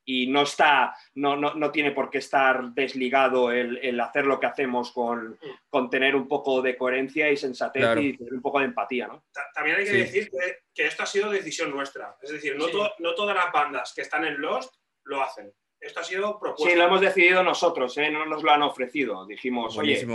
y 0.06 0.28
no 0.28 0.42
está, 0.42 0.96
no, 1.16 1.36
no, 1.36 1.54
no 1.54 1.72
tiene 1.72 1.92
por 1.92 2.10
qué 2.10 2.18
estar 2.18 2.72
desligado 2.74 3.52
el, 3.52 3.78
el 3.78 4.00
hacer 4.00 4.26
lo 4.26 4.40
que 4.40 4.48
hacemos 4.48 4.92
con, 4.92 5.38
con 5.70 5.90
tener 5.90 6.16
un 6.16 6.28
poco 6.28 6.62
de 6.62 6.76
coherencia 6.78 7.30
y 7.30 7.38
sensatez 7.38 7.82
Claro. 7.84 8.02
y 8.02 8.18
tener 8.18 8.34
un 8.34 8.42
poco 8.42 8.60
de 8.60 8.66
empatía, 8.66 9.08
¿no? 9.08 9.24
Ta- 9.32 9.48
También 9.54 9.78
hay 9.78 9.86
que 9.86 9.92
Sí. 9.92 9.98
decir 9.98 10.30
que, 10.32 10.58
que 10.74 10.88
esto 10.88 11.04
ha 11.04 11.06
sido 11.06 11.30
decisión 11.30 11.70
nuestra. 11.72 12.16
Es 12.22 12.32
decir, 12.32 12.56
no, 12.58 12.66
Sí. 12.66 12.72
to- 12.72 12.94
no 13.00 13.14
todas 13.16 13.36
las 13.36 13.52
bandas 13.52 13.94
que 13.96 14.02
están 14.02 14.26
en 14.26 14.42
Lost 14.42 14.74
lo 15.04 15.22
hacen. 15.22 15.52
Esto 15.80 16.00
ha 16.00 16.04
sido 16.04 16.40
propuesta. 16.40 16.70
Sí, 16.72 16.78
lo 16.78 16.86
hemos 16.86 17.02
decidido 17.02 17.44
nosotros, 17.44 17.98
¿eh? 17.98 18.12
no 18.12 18.26
nos 18.26 18.44
lo 18.44 18.52
han 18.52 18.62
ofrecido. 18.64 19.26
Dijimos, 19.26 19.78
oye. 19.78 20.06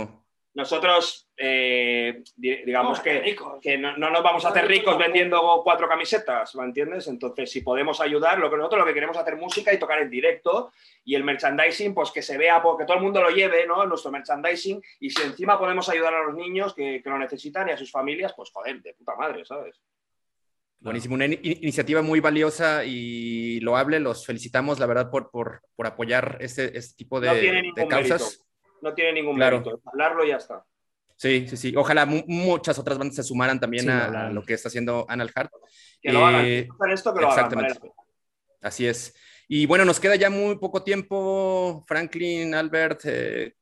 Nosotros, 0.57 1.29
eh, 1.37 2.23
di- 2.35 2.63
digamos 2.65 2.97
No, 2.97 3.03
que, 3.03 3.35
que 3.61 3.77
no, 3.77 3.95
no 3.95 4.09
nos 4.09 4.23
vamos 4.23 4.43
a 4.43 4.49
hacer 4.49 4.67
ricos 4.67 4.97
vendiendo 4.97 5.61
cuatro 5.63 5.87
camisetas, 5.87 6.55
¿me 6.55 6.63
entiendes? 6.63 7.07
Entonces, 7.07 7.51
si 7.51 7.61
podemos 7.61 8.01
ayudar, 8.01 8.39
lo 8.39 8.49
que 8.49 8.57
nosotros 8.57 8.79
lo 8.79 8.85
que 8.87 8.93
queremos 8.95 9.15
es 9.15 9.21
hacer 9.21 9.35
música 9.37 9.71
y 9.71 9.77
tocar 9.77 10.01
en 10.01 10.09
directo 10.09 10.71
y 11.05 11.13
el 11.13 11.23
merchandising, 11.23 11.93
pues 11.93 12.09
que 12.09 12.23
se 12.23 12.37
vea, 12.39 12.61
porque 12.61 12.85
todo 12.85 12.97
el 12.97 13.03
mundo 13.03 13.21
lo 13.21 13.29
lleve, 13.29 13.67
¿no? 13.67 13.85
Nuestro 13.85 14.11
merchandising 14.11 14.81
y 14.99 15.11
si 15.11 15.21
encima 15.21 15.59
podemos 15.59 15.87
ayudar 15.89 16.15
a 16.15 16.23
los 16.23 16.33
niños 16.33 16.73
que, 16.73 17.01
que 17.03 17.09
lo 17.09 17.19
necesitan 17.19 17.69
y 17.69 17.73
a 17.73 17.77
sus 17.77 17.91
familias, 17.91 18.33
pues 18.35 18.49
joder, 18.51 18.81
de 18.81 18.95
puta 18.95 19.15
madre, 19.15 19.45
¿sabes? 19.45 19.79
Buenísimo, 20.79 21.15
una 21.15 21.25
in- 21.25 21.39
iniciativa 21.43 22.01
muy 22.01 22.19
valiosa 22.19 22.83
y 22.85 23.59
loable. 23.61 23.99
Los 23.99 24.25
felicitamos, 24.25 24.79
la 24.79 24.85
verdad, 24.85 25.09
por, 25.09 25.29
por, 25.31 25.61
por 25.75 25.87
apoyar 25.87 26.37
este, 26.39 26.77
este 26.77 26.95
tipo 26.95 27.19
de, 27.19 27.27
no 27.75 27.87
causas. 27.87 28.21
mérito. 28.21 28.46
No 28.81 28.93
tiene 28.93 29.13
ningún 29.13 29.35
Claro. 29.35 29.59
mérito. 29.59 29.81
Hablarlo 29.85 30.25
y 30.25 30.29
ya 30.29 30.37
está. 30.37 30.63
Sí, 31.15 31.47
sí, 31.49 31.57
sí. 31.57 31.73
Ojalá 31.75 32.05
mu- 32.05 32.23
muchas 32.27 32.77
otras 32.77 32.97
bandas 32.97 33.15
se 33.15 33.23
sumaran 33.23 33.59
también 33.59 33.85
Sí, 33.85 33.89
a, 33.89 33.95
lo 33.95 34.03
hagan. 34.03 34.25
a 34.27 34.29
lo 34.31 34.43
que 34.43 34.53
está 34.53 34.67
haciendo 34.69 35.05
Anal 35.09 35.31
Heart. 35.35 35.51
Que 36.01 36.11
lo 36.13 36.25
hagan. 36.25 36.45
Eh, 36.45 36.67
hacen 36.79 36.91
esto, 36.93 37.13
que 37.13 37.21
lo 37.21 37.27
hagan. 37.31 37.45
exactamente. 37.45 37.91
Así 38.61 38.85
es. 38.87 39.15
Y 39.47 39.65
bueno, 39.65 39.85
nos 39.85 39.99
queda 39.99 40.15
ya 40.15 40.29
muy 40.29 40.57
poco 40.57 40.83
tiempo, 40.83 41.83
Franklin, 41.87 42.53
Albert. 42.53 43.01
eh, 43.05 43.53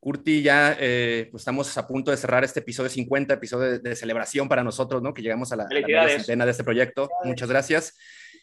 Curti, 0.00 0.42
ya 0.42 0.76
eh, 0.78 1.26
pues 1.30 1.40
estamos 1.40 1.76
a 1.76 1.84
punto 1.86 2.12
de 2.12 2.16
cerrar 2.16 2.44
este 2.44 2.60
episodio 2.60 2.88
50, 2.88 3.34
episodio 3.34 3.80
de, 3.80 3.96
celebración 3.96 4.48
para 4.48 4.62
nosotros, 4.62 5.02
¿no? 5.02 5.12
Que 5.12 5.22
llegamos 5.22 5.50
a 5.50 5.56
la, 5.56 5.66
la 5.68 6.08
centena 6.08 6.44
de 6.44 6.52
este 6.52 6.62
proyecto. 6.62 7.08
Muchas 7.24 7.48
gracias. 7.48 7.98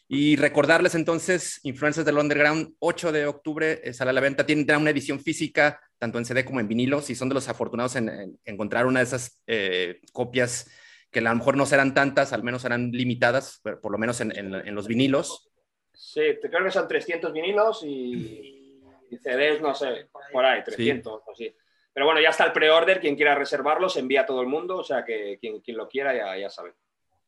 Y 0.08 0.36
recordarles 0.36 0.94
entonces, 0.94 1.60
Influencers 1.64 2.06
del 2.06 2.18
Underground, 2.18 2.74
8 2.78 3.10
de 3.10 3.26
octubre 3.26 3.80
eh, 3.82 3.92
sale 3.92 4.10
a 4.10 4.12
la 4.12 4.20
venta. 4.20 4.46
Tienen 4.46 4.66
una 4.76 4.90
edición 4.90 5.18
física, 5.18 5.80
tanto 5.98 6.18
en 6.18 6.24
CD 6.24 6.44
como 6.44 6.60
en 6.60 6.68
vinilo. 6.68 7.02
Si 7.02 7.16
son 7.16 7.28
de 7.28 7.34
los 7.34 7.48
afortunados 7.48 7.96
en, 7.96 8.38
encontrar 8.44 8.86
una 8.86 9.00
de 9.00 9.04
esas 9.04 9.42
eh, 9.48 10.00
copias, 10.12 10.70
que 11.10 11.18
a 11.18 11.22
lo 11.22 11.34
mejor 11.34 11.56
no 11.56 11.66
serán 11.66 11.92
tantas, 11.92 12.32
al 12.32 12.44
menos 12.44 12.62
serán 12.62 12.92
limitadas, 12.92 13.60
pero 13.64 13.80
por 13.80 13.90
lo 13.90 13.98
menos 13.98 14.20
en, 14.20 14.74
los 14.74 14.86
vinilos. 14.86 15.50
Sí, 15.92 16.20
creo 16.40 16.64
que 16.64 16.70
son 16.70 16.86
300 16.86 17.32
vinilos 17.32 17.82
y, 17.82 18.80
CDs, 19.22 19.60
no 19.60 19.74
sé, 19.74 20.08
por 20.32 20.44
ahí, 20.44 20.62
300 20.62 21.22
o 21.26 21.32
así. 21.32 21.52
Pero 21.92 22.06
bueno, 22.06 22.20
ya 22.20 22.28
está 22.28 22.44
el 22.44 22.52
pre-order. 22.52 23.00
Quien 23.00 23.16
quiera 23.16 23.34
reservarlos, 23.34 23.96
envía 23.96 24.20
a 24.20 24.26
todo 24.26 24.42
el 24.42 24.46
mundo. 24.46 24.76
O 24.76 24.84
sea 24.84 25.04
que 25.04 25.38
quien, 25.40 25.60
quien 25.60 25.78
lo 25.78 25.88
quiera 25.88 26.14
ya, 26.14 26.36
ya 26.38 26.50
sabe. 26.50 26.74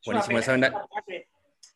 Buenísimo. 0.05 0.39
Esa 0.39 0.57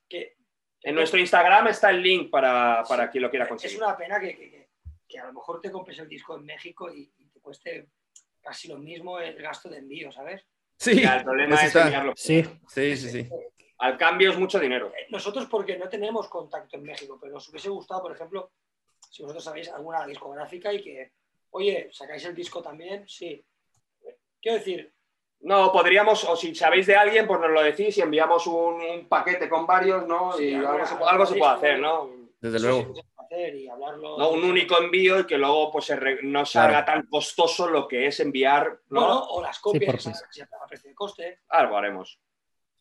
que 0.09 0.37
en 0.83 0.95
nuestro 0.95 1.19
Instagram 1.19 1.69
está 1.69 1.91
el 1.91 2.03
link 2.03 2.31
para, 2.31 2.83
para 2.89 3.11
quien 3.11 3.23
lo 3.23 3.31
quiera 3.31 3.49
conseguir. 3.49 3.77
Es 3.77 3.83
una 3.83 3.97
pena 3.97 4.19
que, 4.21 4.69
que, 5.09 5.19
a 5.19 5.27
lo 5.27 5.35
mejor 5.35 5.61
te 5.61 5.71
compres 5.71 5.99
el 5.99 6.09
disco 6.09 6.37
en 6.37 6.45
México 6.45 6.93
y, 6.93 7.07
te 7.33 7.41
cueste 7.41 7.89
casi 8.41 8.69
lo 8.69 8.79
mismo 8.79 9.19
el 9.19 9.41
gasto 9.41 9.69
de 9.69 9.79
envío, 9.79 10.11
¿sabes? 10.11 10.45
Sí, 10.77 11.03
el 11.03 11.23
problema 11.23 11.57
es 11.57 11.75
enviarlo. 11.75 12.13
Sí, 12.17 12.45
sí, 12.69 12.97
sí, 12.97 13.11
sí. 13.11 13.29
Al 13.79 13.97
cambio 13.97 14.31
es 14.31 14.39
mucho 14.39 14.59
dinero. 14.59 14.93
Eh, 14.97 15.07
nosotros 15.11 15.47
porque 15.47 15.77
no 15.77 15.89
tenemos 15.89 16.29
contacto 16.29 16.77
en 16.77 16.85
México, 16.85 17.19
pero 17.21 17.33
nos 17.33 17.49
hubiese 17.49 17.69
gustado, 17.69 18.03
por 18.03 18.13
ejemplo, 18.13 18.53
si 19.11 19.23
vosotros 19.23 19.45
sabéis 19.45 19.69
alguna 19.69 20.07
discográfica 20.07 20.73
y 20.73 20.83
que, 20.83 21.13
oye, 21.51 21.89
sacáis 21.93 22.25
el 22.25 22.35
disco 22.35 22.63
también, 22.63 23.09
sí. 23.09 23.45
Quiero 24.41 24.59
decir, 24.59 24.93
no, 25.43 25.73
podríamos, 25.73 26.25
o 26.25 26.37
si 26.37 26.55
sabéis 26.55 26.87
de 26.87 26.97
alguien, 26.97 27.27
pues 27.27 27.41
nos 27.41 27.51
lo 27.51 27.63
decís 27.63 27.97
y 27.99 28.01
enviamos 28.01 28.47
un, 28.47 29.07
paquete 29.09 29.49
con 29.49 29.67
varios, 29.67 30.07
¿no? 30.07 30.41
y 30.41 30.55
algo, 30.55 31.27
se, 31.27 31.35
puede 31.35 31.53
hacer, 31.53 31.79
¿no? 31.81 32.11
Desde 32.41 32.61
luego. 32.61 32.95
no, 34.19 34.31
un 34.31 34.45
único 34.45 34.79
envío 34.81 35.21
y 35.21 35.27
que 35.27 35.39
luego 35.39 35.71
pues 35.71 35.93
no 36.23 36.45
salga 36.45 36.85
tan 36.85 37.07
costoso 37.07 37.69
lo 37.69 37.89
que 37.89 38.07
es 38.07 38.21
enviar. 38.21 38.81
¿no? 38.91 39.25
o 39.25 39.43
las 39.43 39.59
copias 39.59 40.07
a 40.07 40.67
precio 40.67 40.91
de 40.91 40.95
coste. 40.95 41.41
Algo 41.49 41.77
haremos. 41.77 42.21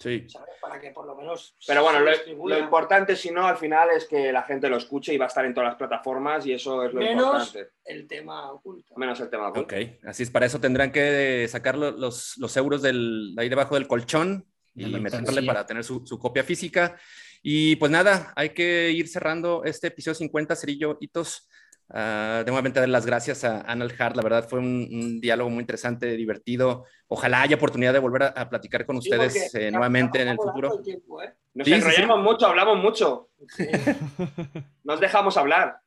Sí. 0.02 0.26
Para 0.60 0.82
que 0.82 0.90
por 0.90 1.06
lo 1.06 1.16
menos. 1.16 1.56
Pero 1.68 1.84
bueno, 1.84 2.00
lo, 2.00 2.58
importante, 2.58 3.16
si 3.16 3.30
no, 3.30 3.46
al 3.46 3.58
final 3.58 3.90
es 3.92 4.08
que 4.08 4.32
la 4.32 4.42
gente 4.42 4.68
lo 4.68 4.78
escuche 4.78 5.14
y 5.14 5.18
va 5.18 5.26
a 5.26 5.28
estar 5.28 5.46
en 5.46 5.54
todas 5.54 5.70
las 5.70 5.78
plataformas 5.78 6.46
y 6.48 6.54
eso 6.54 6.84
es 6.84 6.94
lo 6.94 7.02
Menos 7.02 7.56
el 7.86 8.08
tema 8.08 8.52
oculto. 8.52 8.96
Menos 8.98 9.20
el 9.20 9.30
tema 9.30 9.50
oculto. 9.50 9.76
Ok, 9.76 10.06
así 10.06 10.24
es. 10.24 10.32
Para 10.32 10.48
eso 10.48 10.60
tendrán 10.60 10.92
que 10.92 11.48
sacar 11.48 11.78
los, 11.78 12.36
los 12.38 12.58
euros 12.58 12.82
del, 12.82 13.36
ahí 13.38 13.48
debajo 13.48 13.76
del 13.76 13.88
colchón 13.88 14.48
y 14.74 14.86
meterle 14.86 15.44
para 15.44 15.66
tener 15.66 15.84
su, 15.84 16.06
su, 16.06 16.18
copia 16.18 16.44
física. 16.44 16.98
Y 17.44 17.76
pues 17.76 17.92
nada, 17.92 18.34
hay 18.36 18.50
que 18.50 18.92
ir 18.92 19.08
cerrando 19.08 19.64
este 19.64 19.88
episodio 19.88 20.16
50, 20.16 20.56
Cerillo 20.56 20.98
Hitos. 21.00 21.48
Uh, 21.94 22.46
nuevamente 22.46 22.80
dar 22.80 22.88
las 22.88 23.06
gracias 23.06 23.44
a 23.44 23.62
Anal 23.70 23.94
Hart, 24.00 24.16
la 24.16 24.24
verdad 24.24 24.48
fue 24.48 24.60
un, 24.60 25.20
diálogo 25.20 25.50
muy 25.50 25.60
interesante, 25.60 26.16
divertido. 26.16 26.86
Ojalá 27.08 27.42
haya 27.42 27.58
oportunidad 27.58 27.92
de 27.92 28.00
volver 28.00 28.24
a, 28.24 28.50
platicar 28.50 28.86
con 28.86 28.96
ustedes 28.96 29.54
eh, 29.56 29.70
nuevamente 29.72 30.22
en 30.22 30.30
el 30.30 30.38
futuro. 30.38 30.80
¿eh? 31.22 31.34
Nos 31.54 31.68
enrollamos 31.68 32.20
mucho, 32.20 32.48
hablamos 32.48 32.78
mucho. 32.78 33.30
Nos 34.86 35.02
dejamos 35.02 35.36
hablar. 35.36 35.80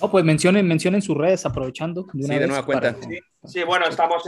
Oh, 0.00 0.10
pues 0.10 0.24
mencionen, 0.24 0.66
mencionen 0.66 1.00
sus 1.00 1.16
redes 1.16 1.46
aprovechando. 1.46 2.04
De 2.12 2.24
sí, 2.24 2.34
de 2.34 2.46
nueva 2.48 2.64
cuenta. 2.64 2.96
Sí, 3.44 3.62
bueno, 3.62 3.86
estamos 3.86 4.24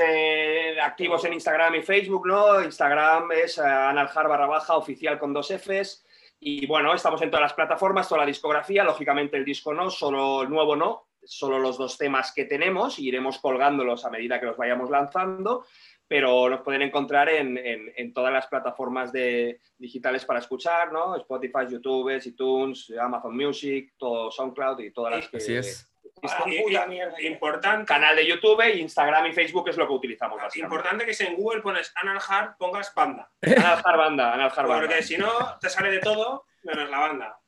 activos 0.81 1.25
en 1.25 1.33
Instagram 1.33 1.75
y 1.75 1.83
Facebook, 1.83 2.29
¿no? 2.29 2.63
Instagram 2.63 3.33
es 3.33 3.59
analjar 3.59 4.29
barra 4.29 4.47
baja 4.47 4.77
oficial 4.77 5.19
con 5.19 5.33
dos 5.33 5.51
Fs. 5.51 6.05
Y 6.39 6.65
bueno, 6.67 6.95
estamos 6.95 7.21
en 7.23 7.31
todas 7.31 7.43
las 7.43 7.55
plataformas, 7.55 8.09
toda 8.09 8.21
la 8.21 8.27
discografía, 8.27 8.85
lógicamente 8.85 9.37
el 9.37 9.45
disco 9.45 9.75
no, 9.75 9.91
solo 9.91 10.43
el 10.43 10.51
nuevo 10.51 10.77
no, 10.77 11.08
solo 11.25 11.59
los 11.59 11.79
dos 11.79 11.99
temas 11.99 12.33
que 12.33 12.45
tenemos, 12.45 12.99
y 12.99 13.09
iremos 13.09 13.39
colgándolos 13.39 14.05
a 14.05 14.11
medida 14.11 14.41
que 14.41 14.47
los 14.47 14.57
vayamos 14.57 14.91
lanzando, 14.91 15.65
pero 16.09 16.49
nos 16.49 16.63
pueden 16.63 16.83
encontrar 16.83 17.29
en, 17.29 17.59
en, 17.59 18.15
todas 18.15 18.33
las 18.33 18.47
plataformas 18.47 19.13
de, 19.13 19.61
digitales 19.77 20.25
para 20.25 20.39
escuchar, 20.39 20.91
¿no? 20.91 21.15
Spotify, 21.17 21.67
YouTube, 21.69 22.11
iTunes, 22.25 22.93
Amazon 22.99 23.37
Music, 23.37 23.93
todo 23.99 24.31
SoundCloud 24.31 24.81
y 24.81 24.91
todas 24.91 25.17
las 25.17 25.29
que... 25.29 25.37
Así 25.37 25.55
es. 25.55 25.93
importante. 27.21 27.85
Canal 27.85 28.17
de 28.17 28.27
YouTube, 28.27 28.63
Instagram 28.75 29.27
y 29.27 29.33
Facebook 29.33 29.69
es 29.69 29.77
lo 29.77 29.87
que 29.87 29.93
utilizamos. 29.93 30.57
Importante 30.57 31.05
que 31.05 31.13
si 31.13 31.27
en 31.27 31.37
Google 31.37 31.61
pones 31.61 31.93
Analhard 31.95 32.57
pongas 32.57 32.93
banda. 32.95 33.31
Analhard 33.43 33.99
banda, 33.99 34.33
Analhard 34.33 34.67
banda. 34.67 34.87
Porque 34.87 35.03
si 35.03 35.19
no, 35.19 35.31
te 35.61 35.69
sale 35.69 35.91
de 35.91 35.99
todo 35.99 36.47
menos 36.63 36.91
la 36.91 36.99
banda. 36.99 37.41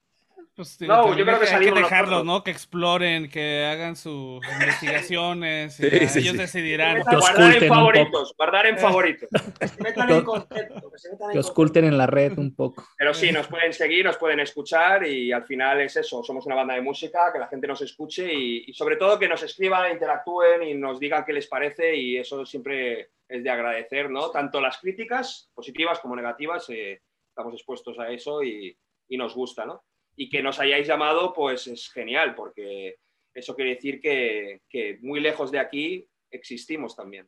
Pues, 0.60 0.78
no, 0.82 1.16
yo 1.16 1.24
creo 1.24 1.40
que, 1.40 1.46
hay 1.46 1.64
que 1.64 1.72
dejarlos, 1.72 2.22
¿no? 2.22 2.44
Que 2.44 2.50
exploren, 2.50 3.30
que 3.30 3.64
hagan 3.64 3.96
sus 3.96 4.44
investigaciones. 4.60 5.80
y 5.80 6.18
ellos 6.18 6.36
decidirán. 6.36 7.00
guardar 7.00 7.62
en 7.62 7.68
favoritos, 7.68 8.34
guardar 8.36 8.66
en 8.66 8.78
favoritos. 8.78 9.28
Que 9.58 9.68
se 9.68 9.82
metan 9.82 10.10
en 10.10 10.22
concepto. 10.22 10.92
Que, 11.32 11.38
osculten 11.38 11.86
en 11.86 11.96
la 11.96 12.06
red 12.06 12.36
un 12.36 12.54
poco. 12.54 12.84
Pero 12.98 13.14
sí, 13.14 13.32
nos 13.32 13.46
pueden 13.46 13.72
seguir, 13.72 14.04
nos 14.04 14.18
pueden 14.18 14.40
escuchar 14.40 15.06
y 15.06 15.32
al 15.32 15.44
final 15.44 15.80
es 15.80 15.96
eso. 15.96 16.22
Somos 16.22 16.44
una 16.44 16.56
banda 16.56 16.74
de 16.74 16.82
música, 16.82 17.32
que 17.32 17.38
la 17.38 17.48
gente 17.48 17.66
nos 17.66 17.80
escuche 17.80 18.30
y, 18.30 18.72
sobre 18.74 18.96
todo 18.96 19.18
que 19.18 19.28
nos 19.28 19.42
escriban, 19.42 19.92
interactúen 19.92 20.62
y 20.62 20.74
nos 20.74 21.00
digan 21.00 21.24
qué 21.24 21.32
les 21.32 21.46
parece 21.46 21.96
y 21.96 22.18
eso 22.18 22.44
siempre 22.44 23.12
es 23.26 23.42
de 23.42 23.50
agradecer, 23.50 24.10
¿no? 24.10 24.30
Tanto 24.30 24.60
las 24.60 24.76
críticas, 24.76 25.50
positivas 25.54 26.00
como 26.00 26.16
negativas, 26.16 26.68
eh, 26.68 27.00
estamos 27.30 27.54
expuestos 27.54 27.98
a 27.98 28.10
eso 28.10 28.42
y, 28.42 28.76
y 29.08 29.16
nos 29.16 29.34
gusta, 29.34 29.64
¿no? 29.64 29.84
Y 30.20 30.28
que 30.28 30.42
nos 30.42 30.60
hayáis 30.60 30.86
llamado, 30.86 31.32
pues 31.32 31.66
es 31.66 31.90
genial, 31.90 32.34
porque 32.34 32.98
eso 33.32 33.56
quiere 33.56 33.76
decir 33.76 34.02
que, 34.02 34.98
muy 35.00 35.18
lejos 35.18 35.50
de 35.50 35.58
aquí 35.58 36.06
existimos 36.30 36.94
también. 36.94 37.26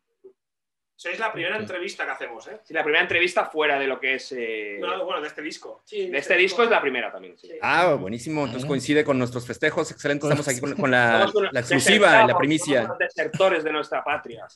Sois 0.94 1.18
la 1.18 1.32
primera 1.32 1.56
entrevista 1.56 2.04
que 2.04 2.10
hacemos, 2.10 2.46
¿eh? 2.48 2.60
Sí, 2.62 2.74
la 2.74 2.84
primera 2.84 3.02
entrevista 3.02 3.46
fuera 3.46 3.78
de 3.78 3.86
lo 3.86 3.98
que 3.98 4.16
es... 4.16 4.30
Eh, 4.32 4.76
no, 4.78 5.06
bueno, 5.06 5.22
de 5.22 5.28
este 5.28 5.40
disco. 5.40 5.82
de, 5.90 6.18
este, 6.18 6.36
disco, 6.36 6.64
es 6.64 6.68
la 6.68 6.82
primera 6.82 7.10
también. 7.10 7.34
Ah, 7.62 7.94
buenísimo. 7.94 8.44
Entonces 8.44 8.68
coincide 8.68 9.02
con 9.04 9.18
nuestros 9.18 9.46
festejos. 9.46 9.90
Excelente. 9.90 10.26
Estamos 10.26 10.46
aquí 10.46 10.60
con, 10.60 10.90
la, 10.90 11.32
exclusiva, 11.54 12.26
la 12.26 12.36
primicia. 12.36 12.82
Los 12.88 12.98
desertores 12.98 13.64
de 13.64 13.72
nuestra 13.72 14.04
patria. 14.04 14.46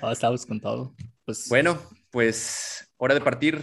oh, 0.00 0.10
estamos 0.12 0.46
con 0.46 0.62
todo. 0.62 0.94
Pues... 1.26 1.46
Bueno, 1.50 1.78
pues 2.10 2.90
hora 2.96 3.12
de 3.12 3.20
partir 3.20 3.60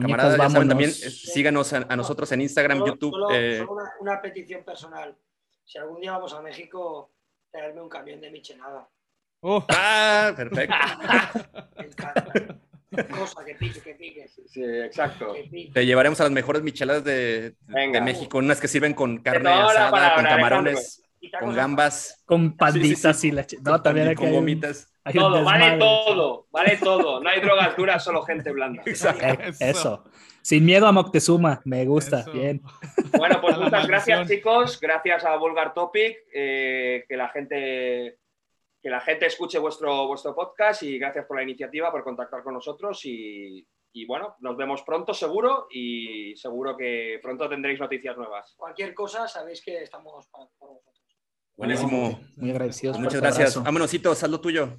Camaradas, 0.00 0.36
ya 0.36 0.50
saben, 0.50 0.68
también 0.68 0.90
eh, 0.90 0.92
síganos 0.92 1.72
a, 1.72 1.96
nosotros 1.96 2.30
en 2.32 2.42
Instagram, 2.42 2.84
YouTube. 2.84 3.12
Solo, 3.12 3.30
eh... 3.32 3.66
una, 4.00 4.20
petición 4.20 4.62
personal. 4.62 5.16
Si 5.64 5.78
algún 5.78 6.00
día 6.00 6.12
vamos 6.12 6.34
a 6.34 6.42
México, 6.42 7.12
traerme 7.50 7.80
un 7.80 7.88
camión 7.88 8.20
de 8.20 8.30
michelada. 8.30 8.88
Oh. 9.40 9.64
Ah, 9.70 10.32
perfecto. 10.36 10.74
Cosa 13.10 13.44
que 13.44 13.54
pique, 13.54 13.80
que 13.80 13.94
pique. 13.94 14.28
Sí, 14.28 14.64
exacto. 14.64 15.34
Te 15.72 15.84
llevaremos 15.84 16.20
a 16.20 16.24
las 16.24 16.32
mejores 16.32 16.62
micheladas 16.62 17.04
de, 17.04 17.54
de 17.66 18.00
México, 18.00 18.38
unas 18.38 18.60
que 18.60 18.68
sirven 18.68 18.94
con 18.94 19.18
carne 19.18 19.50
asada, 19.50 20.14
con 20.14 20.24
camarones, 20.24 21.02
con 21.38 21.54
gambas. 21.54 22.22
Con 22.24 22.56
panditas 22.56 23.24
y 23.24 23.30
la... 23.30 23.46
No, 23.62 23.82
también 23.82 24.14
con 24.14 24.32
gomitas. 24.32 24.92
Todo, 25.12 25.44
vale 25.44 25.78
todo, 25.78 26.46
vale 26.50 26.76
todo. 26.78 27.20
No 27.20 27.28
hay 27.28 27.40
drogas 27.40 27.76
duras, 27.76 28.02
solo 28.02 28.22
gente 28.22 28.50
blanda. 28.50 28.82
Eh, 29.20 29.52
eso. 29.60 30.04
Sin 30.42 30.64
miedo 30.64 30.86
a 30.86 30.92
Moctezuma, 30.92 31.60
me 31.64 31.84
gusta, 31.84 32.24
bien. 32.32 32.62
Bueno, 33.16 33.40
pues 33.40 33.56
muchas 33.58 33.86
gracias, 33.86 34.28
chicos. 34.28 34.80
Gracias 34.80 35.24
a 35.24 35.36
Vulgar 35.36 35.74
Topic, 35.74 36.16
eh, 36.32 37.04
que 37.08 37.16
la 37.16 37.28
gente 37.28 38.18
que 38.86 38.90
la 38.90 39.00
gente 39.00 39.26
escuche 39.26 39.58
vuestro, 39.58 40.06
vuestro 40.06 40.32
podcast 40.32 40.84
y 40.84 40.96
gracias 40.96 41.26
por 41.26 41.36
la 41.36 41.42
iniciativa, 41.42 41.90
por 41.90 42.04
contactar 42.04 42.44
con 42.44 42.54
nosotros 42.54 43.00
y, 43.02 43.66
bueno, 44.06 44.36
nos 44.38 44.56
vemos 44.56 44.82
pronto 44.82 45.12
seguro 45.12 45.66
y 45.72 46.36
seguro 46.36 46.76
que 46.76 47.18
pronto 47.20 47.48
tendréis 47.48 47.80
noticias 47.80 48.16
nuevas. 48.16 48.54
Cualquier 48.56 48.94
cosa, 48.94 49.26
sabéis 49.26 49.60
que 49.64 49.82
estamos 49.82 50.28
para, 50.28 50.44
vosotros. 50.60 50.95
Buenísimo. 51.56 52.20
Muy 52.36 52.50
agradecidos. 52.50 52.98
Muchas 52.98 53.20
gracias. 53.20 53.62
Vámonos, 53.62 53.92
haz 53.92 54.30
lo 54.30 54.40
tuyo. 54.40 54.78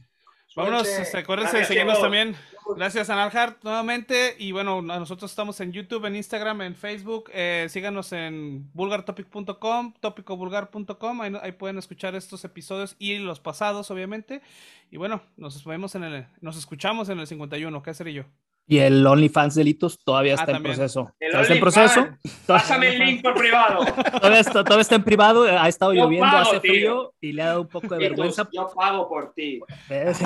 Vámonos, 0.55 0.87
este, 0.87 1.19
acuérdense 1.19 1.57
de 1.57 1.65
seguirnos 1.65 2.01
también. 2.01 2.35
Gracias, 2.75 3.09
Analhart, 3.09 3.63
nuevamente. 3.63 4.35
Y 4.39 4.51
bueno, 4.51 4.81
nosotros 4.81 5.29
estamos 5.29 5.59
en 5.61 5.71
YouTube, 5.71 6.05
en 6.05 6.15
Instagram, 6.15 6.61
en 6.61 6.75
Facebook. 6.75 7.29
Eh, 7.33 7.67
síganos 7.69 8.11
en 8.11 8.69
vulgartopic.com, 8.73 9.93
topicovulgar.com. 9.99 11.21
Ahí, 11.21 11.33
ahí 11.41 11.51
pueden 11.51 11.77
escuchar 11.77 12.15
estos 12.15 12.43
episodios 12.43 12.95
y 12.97 13.17
los 13.17 13.39
pasados, 13.39 13.91
obviamente. 13.91 14.41
Y 14.89 14.97
bueno, 14.97 15.21
nos 15.35 15.63
vemos 15.63 15.93
en 15.95 16.03
el, 16.03 16.27
nos 16.41 16.57
escuchamos 16.57 17.09
en 17.09 17.19
el 17.19 17.27
51. 17.27 17.83
¿Qué 17.83 17.89
hacer 17.91 18.07
yo? 18.09 18.23
Y 18.69 18.79
el 18.79 19.05
OnlyFans 19.07 19.55
delitos 19.55 19.97
todavía 20.03 20.33
Ah, 20.33 20.41
está 20.41 20.57
en 20.57 20.63
proceso. 20.63 21.13
El 21.19 21.35
¿Está 21.39 21.53
en 21.53 21.59
proceso? 21.61 22.07
Pásame 22.45 22.89
el 22.95 22.99
link 22.99 23.21
por 23.23 23.33
privado. 23.35 23.85
Todavía 23.85 24.39
está, 24.41 24.63
todavía 24.63 24.81
está 24.81 24.95
en 24.95 25.03
privado, 25.03 25.43
ha 25.43 25.69
estado 25.69 25.93
Yo 25.93 26.03
lloviendo, 26.03 26.27
pago, 26.29 26.49
hace 26.49 26.59
tío. 26.59 26.71
frío 26.71 27.13
y 27.21 27.31
le 27.31 27.41
ha 27.43 27.45
dado 27.47 27.61
un 27.61 27.67
poco 27.69 27.87
de 27.87 27.97
vergüenza. 27.97 28.47
Yo 28.51 28.67
pago 28.75 29.07
por 29.07 29.33
ti. 29.33 29.61
¿ves? 29.89 30.19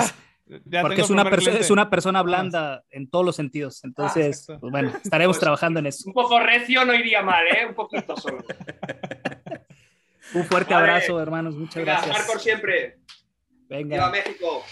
Ya 0.64 0.82
Porque 0.82 1.00
es 1.02 1.08
una, 1.08 1.22
es 1.22 1.70
persona 1.88 2.20
blanda 2.22 2.82
en 2.90 3.08
todos 3.08 3.24
los 3.24 3.36
sentidos. 3.36 3.82
Entonces, 3.84 4.44
pues 4.60 4.72
bueno, 4.72 4.92
estaremos 5.02 5.36
Pues- 5.36 5.40
trabajando 5.40 5.78
en 5.78 5.86
eso. 5.86 6.02
Un 6.08 6.12
poco 6.12 6.40
recio 6.40 6.84
no 6.84 6.94
iría 6.94 7.22
mal, 7.22 7.46
¿eh? 7.46 7.64
Un 7.68 7.74
poquito 7.74 8.16
solo. 8.16 8.44
Un 10.34 10.44
fuerte 10.44 10.74
Vale. 10.74 10.90
abrazo, 10.90 11.20
hermanos. 11.20 11.54
Muchas 11.54 11.76
Venga, 11.76 11.92
gracias. 11.92 12.16
Hardcore 12.16 12.38
siempre. 12.40 12.98
Venga. 13.68 13.96
Viva 13.96 14.10
México. 14.10 14.64